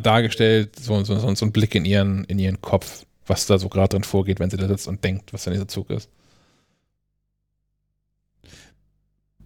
dargestellt, 0.00 0.76
so, 0.78 1.02
so, 1.04 1.18
so, 1.18 1.34
so 1.34 1.46
ein 1.46 1.52
Blick 1.52 1.74
in 1.74 1.84
ihren, 1.84 2.24
in 2.24 2.38
ihren 2.38 2.60
Kopf, 2.60 3.06
was 3.26 3.46
da 3.46 3.58
so 3.58 3.68
gerade 3.68 3.90
drin 3.90 4.04
vorgeht, 4.04 4.40
wenn 4.40 4.50
sie 4.50 4.56
da 4.56 4.68
sitzt 4.68 4.88
und 4.88 5.02
denkt, 5.04 5.32
was 5.32 5.44
der 5.44 5.52
nächste 5.52 5.68
Zug 5.68 5.90
ist. 5.90 6.08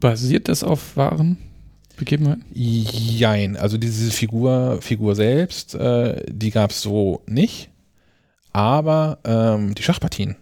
Basiert 0.01 0.49
das 0.49 0.63
auf 0.65 0.97
wahren 0.97 1.39
Begebenheiten? 1.97 2.45
Jein, 2.53 3.57
also 3.57 3.79
diese 3.79 4.11
Figur, 4.11 4.79
Figur 4.81 5.15
selbst, 5.15 5.75
äh, 5.75 6.23
die 6.29 6.51
gab's 6.51 6.83
so 6.83 7.23
nicht, 7.27 7.71
aber 8.53 9.19
ähm, 9.25 9.75
die 9.75 9.83
Schachpartien, 9.83 10.37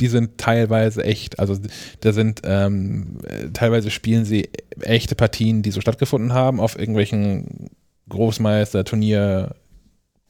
die 0.00 0.08
sind 0.08 0.38
teilweise 0.38 1.04
echt, 1.04 1.38
also 1.38 1.56
da 2.00 2.12
sind 2.12 2.42
ähm, 2.44 3.18
äh, 3.24 3.48
teilweise 3.52 3.90
spielen 3.90 4.24
sie 4.24 4.48
echte 4.80 5.14
Partien, 5.14 5.62
die 5.62 5.70
so 5.70 5.80
stattgefunden 5.80 6.32
haben 6.32 6.60
auf 6.60 6.78
irgendwelchen 6.78 7.70
Großmeister, 8.08 8.84
Turnier, 8.84 9.54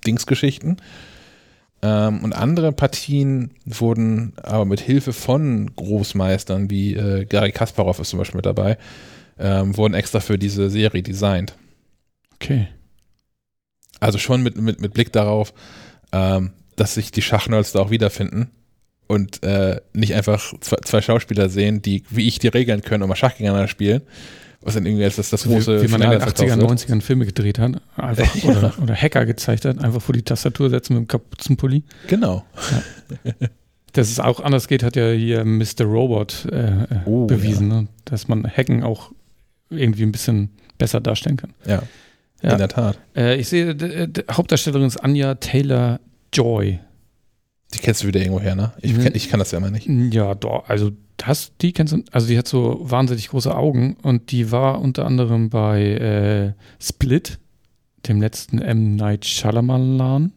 Dingsgeschichten. 0.06 0.76
Ähm, 1.80 2.24
und 2.24 2.32
andere 2.32 2.72
Partien 2.72 3.52
wurden 3.64 4.32
aber 4.42 4.64
mit 4.64 4.80
Hilfe 4.80 5.12
von 5.12 5.74
Großmeistern, 5.76 6.70
wie 6.70 6.94
äh, 6.94 7.24
Gary 7.24 7.52
Kasparov 7.52 8.00
ist 8.00 8.10
zum 8.10 8.18
Beispiel 8.18 8.38
mit 8.38 8.46
dabei, 8.46 8.78
ähm, 9.38 9.76
wurden 9.76 9.94
extra 9.94 10.20
für 10.20 10.38
diese 10.38 10.70
Serie 10.70 11.02
designt. 11.02 11.54
Okay. 12.34 12.68
Also 14.00 14.18
schon 14.18 14.42
mit, 14.42 14.56
mit, 14.56 14.80
mit 14.80 14.92
Blick 14.92 15.12
darauf, 15.12 15.52
ähm, 16.12 16.52
dass 16.76 16.94
sich 16.94 17.10
die 17.10 17.22
Schachnerds 17.22 17.72
da 17.72 17.80
auch 17.80 17.90
wiederfinden 17.90 18.50
und 19.06 19.42
äh, 19.42 19.80
nicht 19.92 20.14
einfach 20.14 20.54
zwei, 20.60 20.76
zwei 20.84 21.00
Schauspieler 21.00 21.48
sehen, 21.48 21.82
die 21.82 22.02
wie 22.10 22.28
ich 22.28 22.38
die 22.38 22.48
Regeln 22.48 22.82
können 22.82 23.02
und 23.02 23.08
mal 23.08 23.16
Schach 23.16 23.36
gegeneinander 23.36 23.68
spielen. 23.68 24.02
Was 24.60 24.74
dann 24.74 24.86
irgendwie 24.86 25.04
als 25.04 25.16
das, 25.16 25.30
das 25.30 25.42
So 25.42 25.50
große 25.50 25.80
wie, 25.82 25.86
wie 25.86 25.90
man 25.92 26.02
in 26.02 26.10
den 26.10 26.20
verkauft 26.20 26.40
80er, 26.50 26.58
wird. 26.58 26.70
90ern 26.70 27.00
Filme 27.00 27.26
gedreht 27.26 27.58
hat. 27.60 27.80
Einfach, 27.96 28.34
Ja. 28.42 28.50
oder, 28.50 28.72
oder 28.82 28.94
Hacker 28.94 29.24
gezeigt 29.24 29.64
hat. 29.64 29.78
Einfach 29.78 30.02
vor 30.02 30.12
die 30.14 30.22
Tastatur 30.22 30.68
setzen 30.70 30.94
mit 30.94 31.02
dem 31.04 31.08
Kapuzenpulli. 31.08 31.84
Genau. 32.08 32.44
Dass 33.92 34.10
es 34.10 34.20
auch 34.20 34.40
anders 34.40 34.68
geht, 34.68 34.82
hat 34.82 34.96
ja 34.96 35.10
hier 35.12 35.44
Mr. 35.44 35.84
Robot 35.84 36.46
äh, 36.52 36.66
äh, 36.82 36.86
Oh, 37.06 37.26
bewiesen, 37.26 37.68
ne? 37.68 37.86
dass 38.04 38.28
man 38.28 38.44
Hacken 38.46 38.82
auch 38.82 39.12
irgendwie 39.70 40.02
ein 40.02 40.12
bisschen 40.12 40.50
besser 40.76 41.00
darstellen 41.00 41.36
kann. 41.36 41.54
Ja, 41.64 41.82
Ja. 42.42 42.52
in 42.52 42.58
der 42.58 42.68
Tat. 42.68 42.98
Äh, 43.16 43.36
ich 43.36 43.48
sehe, 43.48 43.76
Hauptdarstellerin 44.30 44.86
ist 44.86 44.98
Anja 44.98 45.34
Taylor 45.36 46.00
Joy. 46.32 46.80
Die 47.74 47.78
kennst 47.80 48.02
du 48.02 48.06
wieder 48.08 48.20
irgendwo 48.20 48.40
her, 48.40 48.54
ne? 48.56 48.72
Ich, 48.80 48.94
Mhm. 48.94 49.02
kenn, 49.02 49.14
ich 49.14 49.28
kann 49.28 49.38
das 49.38 49.50
ja 49.50 49.58
immer 49.58 49.70
nicht. 49.70 49.86
Ja, 49.88 50.34
doch, 50.34 50.68
also 50.68 50.90
das, 51.18 51.52
die 51.60 51.72
kennst 51.72 51.92
du, 51.92 52.02
also 52.12 52.26
die 52.26 52.38
hat 52.38 52.48
so 52.48 52.78
wahnsinnig 52.82 53.28
große 53.28 53.54
Augen 53.54 53.96
und 54.02 54.30
die 54.32 54.50
war 54.52 54.80
unter 54.80 55.04
anderem 55.04 55.50
bei 55.50 55.82
äh, 55.82 56.52
Split, 56.82 57.38
dem 58.06 58.20
letzten 58.22 58.58
M. 58.60 58.96
Night 58.96 59.26
Shyamalan 59.26 60.32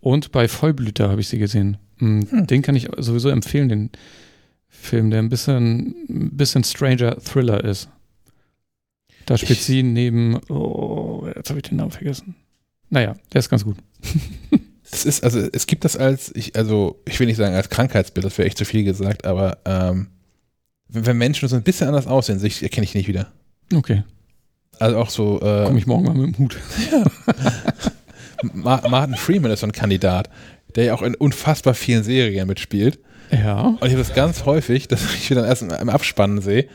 und 0.00 0.30
bei 0.30 0.46
Vollblüter 0.46 1.08
habe 1.08 1.20
ich 1.20 1.28
sie 1.28 1.38
gesehen. 1.38 1.78
Mm, 1.98 2.22
Hm. 2.30 2.46
Den 2.46 2.62
kann 2.62 2.76
ich 2.76 2.88
sowieso 2.98 3.28
empfehlen, 3.30 3.68
den 3.68 3.90
Film, 4.68 5.10
der 5.10 5.20
ein 5.20 5.30
bisschen, 5.30 5.94
ein 6.08 6.36
bisschen 6.36 6.62
Stranger 6.62 7.16
Thriller 7.18 7.64
ist. 7.64 7.88
Da 9.24 9.36
spielt 9.38 9.58
Ich- 9.58 9.64
sie 9.64 9.82
neben, 9.82 10.38
oh, 10.50 11.26
jetzt 11.34 11.48
habe 11.48 11.58
ich 11.58 11.64
den 11.68 11.78
Namen 11.78 11.90
vergessen. 11.90 12.36
Naja, 12.90 13.16
der 13.32 13.38
ist 13.40 13.48
ganz 13.48 13.64
gut. 13.64 13.78
Es 14.90 15.04
ist, 15.04 15.24
also 15.24 15.40
es 15.52 15.66
gibt 15.66 15.84
das 15.84 15.96
als, 15.96 16.30
ich, 16.34 16.56
also 16.56 17.00
ich 17.06 17.18
will 17.18 17.26
nicht 17.26 17.36
sagen 17.36 17.54
als 17.54 17.68
Krankheitsbild, 17.70 18.24
das 18.24 18.38
wäre 18.38 18.46
echt 18.46 18.58
zu 18.58 18.64
viel 18.64 18.84
gesagt, 18.84 19.26
aber 19.26 19.58
ähm, 19.64 20.08
wenn, 20.88 21.06
wenn 21.06 21.18
Menschen 21.18 21.48
so 21.48 21.56
ein 21.56 21.62
bisschen 21.62 21.88
anders 21.88 22.06
aussehen, 22.06 22.38
sich 22.38 22.62
erkenne 22.62 22.84
ich 22.84 22.94
nicht 22.94 23.08
wieder. 23.08 23.32
Okay, 23.74 24.04
Also 24.78 24.96
auch 24.98 25.10
so, 25.10 25.40
äh, 25.40 25.64
komme 25.64 25.78
ich 25.78 25.86
morgen 25.86 26.04
mal 26.04 26.14
mit 26.14 26.36
dem 26.36 26.38
Hut. 26.38 26.56
Ma 28.52 28.86
Martin 28.88 29.16
Freeman 29.16 29.50
ist 29.50 29.60
so 29.60 29.66
ein 29.66 29.72
Kandidat, 29.72 30.30
der 30.74 30.84
ja 30.84 30.94
auch 30.94 31.02
in 31.02 31.14
unfassbar 31.14 31.74
vielen 31.74 32.04
Serien 32.04 32.46
mitspielt. 32.46 33.00
Ja, 33.30 33.60
Und 33.62 33.82
ich 33.82 33.92
habe 33.92 33.98
das 34.04 34.14
ganz 34.14 34.44
häufig, 34.44 34.88
dass 34.88 35.02
ich 35.14 35.30
wieder 35.30 35.46
erst 35.46 35.62
im, 35.62 35.88
Abspannen 35.88 36.40
sehe. 36.40 36.68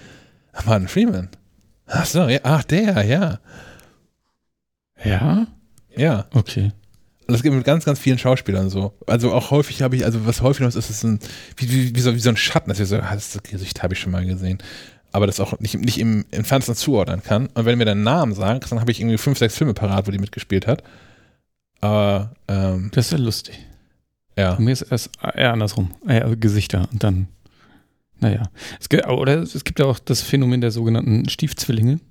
Martin 0.66 0.88
Freeman. 0.88 1.30
Ach 1.88 2.06
so, 2.06 2.28
ja, 2.28 2.40
ach 2.44 2.64
der, 2.64 3.04
ja. 3.06 3.40
ja, 5.04 5.48
Ja. 5.96 6.28
okay. 6.34 6.72
Und 7.32 7.36
das 7.36 7.44
gibt 7.44 7.56
mit 7.56 7.64
ganz, 7.64 7.86
ganz 7.86 7.98
vielen 7.98 8.18
Schauspielern 8.18 8.70
so. 8.70 8.94
Also 9.08 9.32
auch 9.32 9.52
häufig 9.52 9.82
habe 9.82 9.95
ich, 9.95 10.03
also 10.03 10.26
was 10.26 10.41
häufig 10.41 10.60
noch 10.60 10.68
ist, 10.68 10.76
ist 10.76 10.90
es 10.90 11.02
ein, 11.06 11.18
wie, 11.56 11.72
wie, 11.72 11.95
wie, 11.95 11.99
so, 12.02 12.14
wie 12.14 12.20
so 12.20 12.28
ein 12.28 12.36
Schatten, 12.36 12.68
dass 12.68 12.78
ich 12.82 12.90
so, 12.90 12.98
ah, 12.98 13.14
das 13.14 13.40
Gesicht 13.41 13.82
habe 13.82 13.94
ich 13.94 14.02
schon 14.02 14.12
mal 14.12 14.26
gesehen. 14.26 14.58
Aber 15.14 15.28
das 15.28 15.40
auch 15.40 15.58
nicht, 15.62 15.80
nicht 15.80 15.98
im 15.98 16.26
Entferntesten 16.32 16.76
zuordnen 16.76 17.24
kann. 17.24 17.48
Und 17.48 17.64
wenn 17.64 17.72
du 17.72 17.78
mir 17.78 17.86
den 17.86 18.03
Namen 18.03 18.34
sagst, 18.34 18.74
dann 18.74 18.82
habe 18.82 18.91
ich 18.91 18.99
irgendwie 18.99 19.18
fünf, 19.18 19.38
sechs 19.38 19.56
Filme 19.58 19.74
parat, 19.74 20.08
wo 20.08 20.12
die 20.12 20.18
mitgespielt 20.18 20.68
hat. 20.68 20.84
Aber, 21.80 22.34
ähm, 22.49 22.91
Das 22.94 23.06
ist 23.06 23.12
ja 23.14 23.18
lustig. 23.18 23.66
ja. 24.38 24.56
Bei 24.56 24.62
mir 24.62 24.74
ist 24.74 24.82
es 24.90 25.10
eher 25.34 25.53
andersrum. 25.53 25.91
Eher 26.06 26.36
Gesichter 26.36 26.90
und 26.91 27.02
dann, 27.02 27.30
naja. 28.20 28.44
Es 28.78 28.90
gibt, 28.90 29.08
oder 29.08 29.41
es 29.41 29.64
gibt 29.64 29.80
ja 29.80 29.86
auch 29.86 29.99
das 29.99 30.22
Phänomen 30.22 30.60
der 30.60 30.72
sogenannten 30.72 31.30
Stiefzwillinge. 31.30 32.02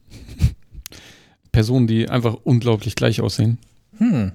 Personen, 1.53 1.87
die 1.87 2.09
einfach 2.09 2.39
unglaublich 2.43 2.95
gleich 2.95 3.21
aussehen. 3.21 3.59
Hm. 3.99 4.33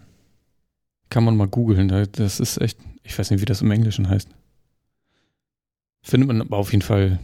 Kann 1.16 1.24
man 1.24 1.38
mal 1.38 1.48
googeln. 1.48 1.88
da- 1.88 2.06
Das 2.06 2.42
ist 2.42 2.60
echt, 2.60 2.78
ich 3.04 3.18
weiß 3.18 3.32
nicht, 3.32 3.40
wie 3.40 3.46
das 3.46 3.62
im 3.62 3.72
Englischen 3.72 4.10
heißt. 4.10 4.28
Findet 6.02 6.28
man 6.28 6.42
aber 6.42 6.58
auf 6.58 6.74
jeden 6.74 6.82
Fall 6.82 7.20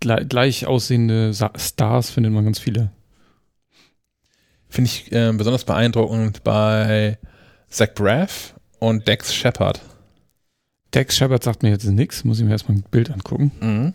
gleich, 0.00 0.28
gleich 0.28 0.66
aussehende 0.66 1.32
Stars, 1.32 2.10
findet 2.10 2.32
man 2.32 2.44
ganz 2.44 2.58
viele. 2.58 2.90
Finde 4.68 4.90
ich 4.90 5.12
äh, 5.12 5.32
besonders 5.36 5.62
beeindruckend 5.64 6.42
bei 6.42 7.16
Zach 7.68 7.94
Braff 7.94 8.56
und 8.80 9.06
Dex 9.06 9.32
Shepard. 9.32 9.82
Dex 10.92 11.16
Shepard 11.16 11.44
sagt 11.44 11.62
mir 11.62 11.68
jetzt 11.70 11.84
nichts, 11.84 12.24
muss 12.24 12.40
ich 12.40 12.44
mir 12.44 12.50
erstmal 12.50 12.78
ein 12.78 12.84
Bild 12.90 13.08
angucken. 13.12 13.52
Mhm. 13.60 13.94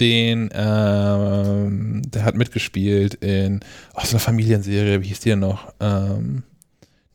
Den, 0.00 0.50
ähm, 0.54 2.02
der 2.04 2.24
hat 2.24 2.34
mitgespielt 2.34 3.14
in 3.14 3.60
oh, 3.94 4.00
so 4.02 4.10
einer 4.16 4.18
Familienserie, 4.18 5.02
wie 5.02 5.06
hieß 5.06 5.20
die 5.20 5.28
denn 5.28 5.38
noch? 5.38 5.72
Ähm, 5.78 6.42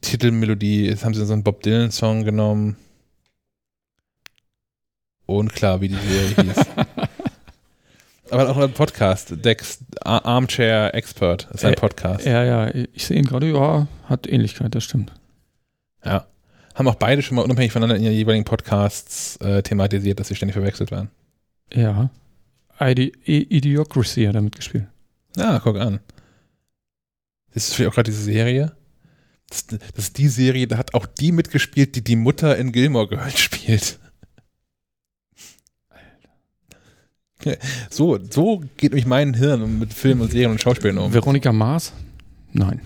Titelmelodie, 0.06 0.86
jetzt 0.88 1.04
haben 1.04 1.14
sie 1.14 1.26
so 1.26 1.34
einen 1.34 1.44
Bob 1.44 1.62
Dylan-Song 1.64 2.24
genommen. 2.24 2.78
Unklar, 5.26 5.82
wie 5.82 5.88
die 5.90 5.96
Serie 5.96 6.36
hieß. 6.54 6.66
Aber 8.30 8.50
auch 8.50 8.58
ein 8.58 8.74
Podcast, 8.74 9.34
Dex 9.44 9.80
Ar- 10.02 10.26
Armchair 10.26 10.94
Expert, 10.94 11.48
ist 11.54 11.66
ein 11.66 11.74
Äh, 11.74 11.76
Podcast. 11.76 12.26
Ja, 12.26 12.44
ja, 12.44 12.68
ich 12.94 13.06
sehe 13.06 13.18
ihn 13.18 13.26
gerade, 13.26 13.52
ja, 13.52 13.88
hat 14.06 14.28
Ähnlichkeit, 14.28 14.74
das 14.76 14.84
stimmt. 14.84 15.12
Ja. 16.04 16.28
Haben 16.76 16.88
auch 16.88 16.96
beide 16.96 17.22
schon 17.22 17.36
mal 17.36 17.44
unabhängig 17.44 17.72
voneinander 17.72 17.96
in 17.98 18.04
ihren 18.04 18.14
jeweiligen 18.14 18.46
Podcasts 18.46 19.38
äh, 19.38 19.64
thematisiert, 19.64 20.20
dass 20.20 20.28
sie 20.28 20.36
ständig 20.36 20.54
verwechselt 20.56 20.92
werden. 20.92 21.10
Ja. 21.74 22.10
Ide 22.80 23.12
I 23.28 23.48
Idiocracy 23.58 24.26
hat 24.26 24.36
er 24.36 24.42
mitgespielt. 24.42 24.86
Ah, 25.38 25.60
guck 25.64 25.78
an. 25.78 26.00
Das 27.54 27.68
ist 27.70 27.74
vielleicht 27.76 27.92
auch 27.92 27.96
gerade 27.96 28.12
diese 28.12 28.24
Serie. 28.24 28.76
Das, 29.50 29.68
das 29.68 29.80
ist 29.98 30.18
die 30.18 30.28
Serie, 30.28 30.68
da 30.68 30.78
hat 30.78 30.94
auch 30.94 31.06
die 31.06 31.32
mitgespielt, 31.32 31.96
die 31.96 32.04
die 32.04 32.16
Mutter 32.16 32.58
in 32.58 32.72
Gilmore 32.72 33.08
Girls 33.08 33.40
spielt. 33.40 34.00
So, 37.92 38.18
so 38.32 38.64
geht 38.78 38.92
nämlich 38.92 39.06
mein 39.06 39.36
Hirn 39.36 39.78
mit 39.78 39.94
Filmen 39.94 40.22
und 40.22 40.32
Serien 40.32 40.52
und 40.52 40.62
Schauspielern 40.62 40.98
um. 40.98 41.14
Veronika 41.14 41.52
Mars? 41.52 41.94
Nein. 42.54 42.82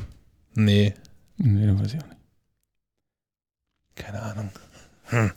Nee, 0.54 0.94
Nee, 1.38 1.66
das 1.68 1.80
weiß 1.80 1.94
ich 1.94 2.02
auch 2.04 2.08
nicht. 2.08 2.18
keine 3.96 4.22
Ahnung. 4.22 4.50
Hm. 5.06 5.32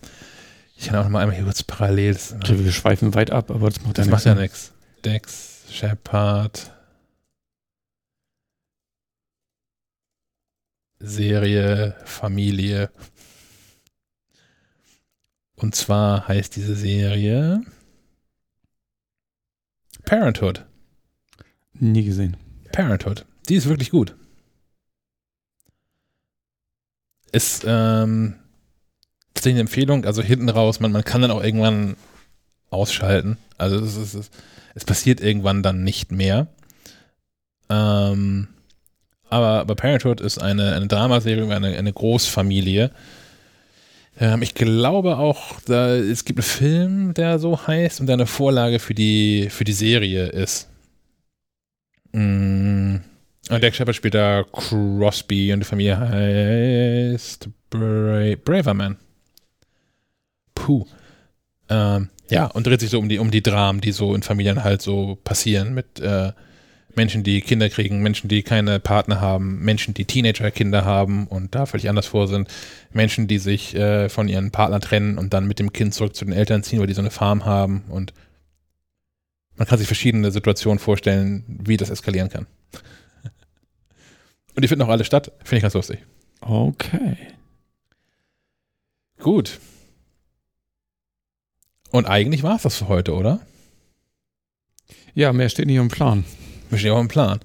Ich 0.77 0.87
kann 0.87 0.97
auch 0.97 1.05
noch 1.05 1.11
mal 1.11 1.21
einmal 1.21 1.37
hier 1.37 1.45
kurz 1.45 1.63
parallel. 1.63 2.15
Das, 2.15 2.33
Okay, 2.33 2.59
wir 2.59 2.73
schweifen 2.73 3.15
weit 3.15 3.31
ab, 3.31 3.53
aber 3.53 3.69
das 3.69 3.81
macht 3.83 3.99
ja 3.99 4.05
das 4.05 4.07
nichts. 4.07 4.11
macht 4.11 4.25
ja 4.25 4.35
nichts. 4.35 4.73
Dex, 5.05 5.61
Shepard. 5.71 6.72
Serie, 11.03 11.97
Familie. 12.05 12.91
Und 15.57 15.75
zwar 15.75 16.29
heißt 16.29 16.57
diese 16.57 16.75
Serie 16.75 17.63
Parenthood. 20.05 20.65
Nie 21.75 22.05
gesehen. 22.05 22.37
Parenthood. 22.73 23.25
Die 23.49 23.55
ist 23.55 23.69
wirklich 23.69 23.91
gut. 23.91 24.17
Ist 27.33 27.65
ähm, 27.67 28.37
tatsächlich 29.35 29.55
eine 29.55 29.61
Empfehlung, 29.61 30.05
also 30.05 30.23
hinten 30.23 30.49
raus, 30.49 30.81
man, 30.81 30.93
man 30.93 31.05
kann 31.05 31.23
dann 31.23 31.31
auch 31.31 31.43
irgendwann 31.43 31.97
ausschalten. 32.71 33.39
Also 33.59 33.77
es, 33.77 33.97
ist, 33.97 34.15
es, 34.15 34.31
es 34.75 34.85
passiert 34.85 35.21
irgendwann 35.21 35.63
dann 35.63 35.83
nicht 35.83 36.13
mehr. 36.13 36.49
Ähm, 37.69 38.49
aber, 39.33 39.61
aber 39.61 39.75
Parenthood 39.75 40.21
ist 40.21 40.39
eine, 40.39 40.75
eine 40.75 40.87
Dramaserie 40.87 41.43
über 41.43 41.57
eine, 41.57 41.77
eine 41.77 41.93
Großfamilie. 41.93 42.91
Ähm, 44.21 44.43
ich 44.43 44.55
glaube 44.55 45.17
auch, 45.17 45.59
da, 45.63 45.97
es 45.97 46.25
gibt 46.25 46.39
einen 46.39 46.45
Film, 46.45 47.15
der 47.15 47.39
so 47.39 47.67
heißt 47.67 48.01
und 48.01 48.07
der 48.09 48.15
eine 48.15 48.27
Vorlage 48.27 48.79
für 48.79 48.95
die, 48.95 49.49
für 49.51 49.65
die 49.65 49.73
Serie 49.73 50.27
ist. 50.27 50.69
Mm. 52.13 52.97
Und 53.49 53.63
Jack 53.63 53.75
Shepard 53.75 53.97
spielt 53.97 54.15
da 54.15 54.45
Crosby 54.53 55.53
und 55.53 55.61
die 55.61 55.65
Familie 55.65 55.99
heißt 55.99 57.49
Bra 57.71 58.35
Braverman. 58.45 58.99
Puh. 60.55 60.87
Ähm, 61.69 62.11
ja, 62.31 62.47
und 62.47 62.67
dreht 62.67 62.81
sich 62.81 62.91
so 62.91 62.99
um 62.99 63.09
die, 63.09 63.19
um 63.19 63.31
die 63.31 63.43
Dramen, 63.43 63.81
die 63.81 63.93
so 63.93 64.15
in 64.15 64.23
Familien 64.23 64.63
halt 64.63 64.83
so 64.83 65.19
passieren 65.25 65.75
mit 65.75 66.01
äh, 66.01 66.33
Menschen, 66.95 67.23
die 67.23 67.41
Kinder 67.41 67.69
kriegen, 67.69 68.03
Menschen, 68.03 68.29
die 68.29 68.43
keine 68.43 68.79
Partner 68.81 69.21
haben, 69.21 69.61
Menschen, 69.61 69.95
die 69.95 70.05
Teenager-Kinder 70.05 70.85
haben 70.85 71.27
und 71.27 71.55
da 71.55 71.67
völlig 71.67 71.89
anders 71.89 72.07
vor 72.07 72.29
sind, 72.29 72.49
Menschen, 72.93 73.27
die 73.27 73.39
sich 73.39 73.75
äh, 73.75 74.09
von 74.09 74.29
ihren 74.29 74.51
Partnern 74.51 74.81
trennen 74.81 75.19
und 75.19 75.33
dann 75.33 75.47
mit 75.47 75.59
dem 75.59 75.73
Kind 75.73 75.95
zurück 75.95 76.15
zu 76.15 76.25
den 76.25 76.35
Eltern 76.35 76.63
ziehen, 76.63 76.81
weil 76.81 76.87
die 76.87 76.95
so 76.95 77.01
eine 77.01 77.11
Farm 77.11 77.45
haben 77.45 77.85
und 77.89 78.13
man 79.57 79.67
kann 79.67 79.79
sich 79.79 79.87
verschiedene 79.87 80.31
Situationen 80.31 80.79
vorstellen, 80.79 81.45
wie 81.47 81.77
das 81.77 81.91
eskalieren 81.91 82.31
kann. 82.31 82.47
Und 84.55 84.63
die 84.63 84.69
finden 84.69 84.83
auch 84.83 84.89
alle 84.89 85.05
statt. 85.05 85.33
Finde 85.45 85.57
ich 85.57 85.63
ganz 85.63 85.75
lustig. 85.75 86.01
Okay. 86.41 87.17
Gut. 89.19 89.61
Und 91.91 92.07
eigentlich 92.07 92.43
war 92.43 92.57
es 92.57 92.63
das 92.63 92.77
für 92.77 92.89
heute, 92.89 93.15
oder? 93.15 93.41
Ja, 95.15 95.33
mehr 95.33 95.49
steht 95.49 95.67
nicht 95.67 95.77
im 95.77 95.89
Plan. 95.89 96.25
Wir 96.73 96.79
stehen 96.79 96.93
auch 96.93 97.01
im 97.01 97.09
Plan. 97.09 97.39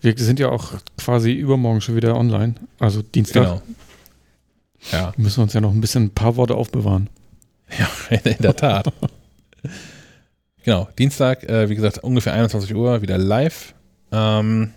Wir 0.00 0.14
sind 0.16 0.40
ja 0.40 0.48
auch 0.48 0.72
quasi 0.96 1.32
übermorgen 1.32 1.82
schon 1.82 1.96
wieder 1.96 2.16
online. 2.16 2.54
Also 2.78 3.02
Dienstag. 3.02 3.42
Genau. 3.42 3.62
Ja, 4.90 5.12
Müssen 5.18 5.38
wir 5.38 5.42
uns 5.42 5.52
ja 5.52 5.60
noch 5.60 5.72
ein 5.72 5.80
bisschen 5.82 6.04
ein 6.04 6.10
paar 6.10 6.36
Worte 6.36 6.54
aufbewahren. 6.54 7.10
ja 7.78 7.88
in 8.24 8.38
der 8.40 8.56
Tat. 8.56 8.90
genau. 10.62 10.88
Dienstag, 10.98 11.44
äh, 11.44 11.68
wie 11.68 11.74
gesagt, 11.74 11.98
ungefähr 11.98 12.32
21 12.32 12.74
Uhr 12.74 13.02
wieder 13.02 13.18
live. 13.18 13.74
Ähm, 14.12 14.72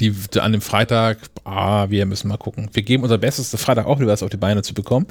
die, 0.00 0.14
an 0.38 0.52
dem 0.52 0.62
Freitag, 0.62 1.18
ah, 1.44 1.90
wir 1.90 2.06
müssen 2.06 2.28
mal 2.28 2.38
gucken. 2.38 2.70
Wir 2.72 2.82
geben 2.82 3.02
unser 3.02 3.18
Bestes, 3.18 3.50
das 3.50 3.62
Freitag 3.62 3.86
auch 3.86 4.00
wieder 4.00 4.10
was 4.10 4.22
auf 4.22 4.30
die 4.30 4.38
Beine 4.38 4.62
zu 4.62 4.72
bekommen. 4.72 5.06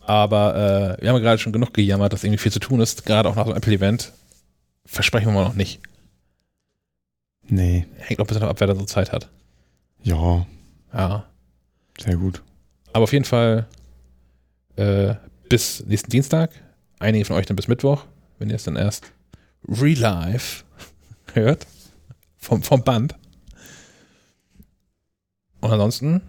Aber 0.00 0.96
äh, 0.98 1.02
wir 1.02 1.08
haben 1.08 1.16
ja 1.16 1.22
gerade 1.22 1.38
schon 1.38 1.52
genug 1.52 1.72
gejammert, 1.72 2.12
dass 2.12 2.24
irgendwie 2.24 2.38
viel 2.38 2.52
zu 2.52 2.58
tun 2.58 2.80
ist, 2.80 3.06
gerade 3.06 3.28
auch 3.28 3.36
nach 3.36 3.46
einem 3.46 3.56
Apple-Event. 3.56 4.12
Versprechen 4.84 5.28
wir 5.28 5.32
mal 5.32 5.44
noch 5.44 5.54
nicht. 5.54 5.80
Nee. 7.48 7.86
Hängt 7.98 8.18
noch 8.18 8.26
ein 8.26 8.28
bisschen 8.28 8.42
ab, 8.48 8.58
wer 8.60 8.66
da 8.66 8.74
so 8.74 8.84
Zeit 8.84 9.12
hat. 9.12 9.28
Ja, 10.02 10.46
Ja. 10.92 11.26
sehr 11.98 12.16
gut. 12.16 12.42
Aber 12.92 13.04
auf 13.04 13.12
jeden 13.12 13.24
Fall 13.24 13.66
äh, 14.76 15.14
bis 15.48 15.84
nächsten 15.86 16.10
Dienstag. 16.10 16.50
Einige 16.98 17.24
von 17.24 17.36
euch 17.36 17.46
dann 17.46 17.56
bis 17.56 17.68
Mittwoch, 17.68 18.04
wenn 18.38 18.48
ihr 18.50 18.56
es 18.56 18.64
dann 18.64 18.76
erst 18.76 19.12
relive 19.68 20.64
hört. 21.34 21.66
Vom, 22.38 22.62
vom 22.62 22.82
Band. 22.84 23.14
Und 25.60 25.70
ansonsten 25.72 26.20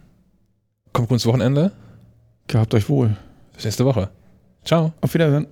kommt 0.92 1.08
gut 1.08 1.16
ins 1.16 1.26
Wochenende. 1.26 1.72
Gehabt 2.46 2.72
euch 2.74 2.88
wohl. 2.88 3.16
Bis 3.54 3.64
nächste 3.64 3.84
Woche. 3.84 4.10
Ciao. 4.64 4.92
Auf 5.00 5.12
Wiedersehen. 5.14 5.46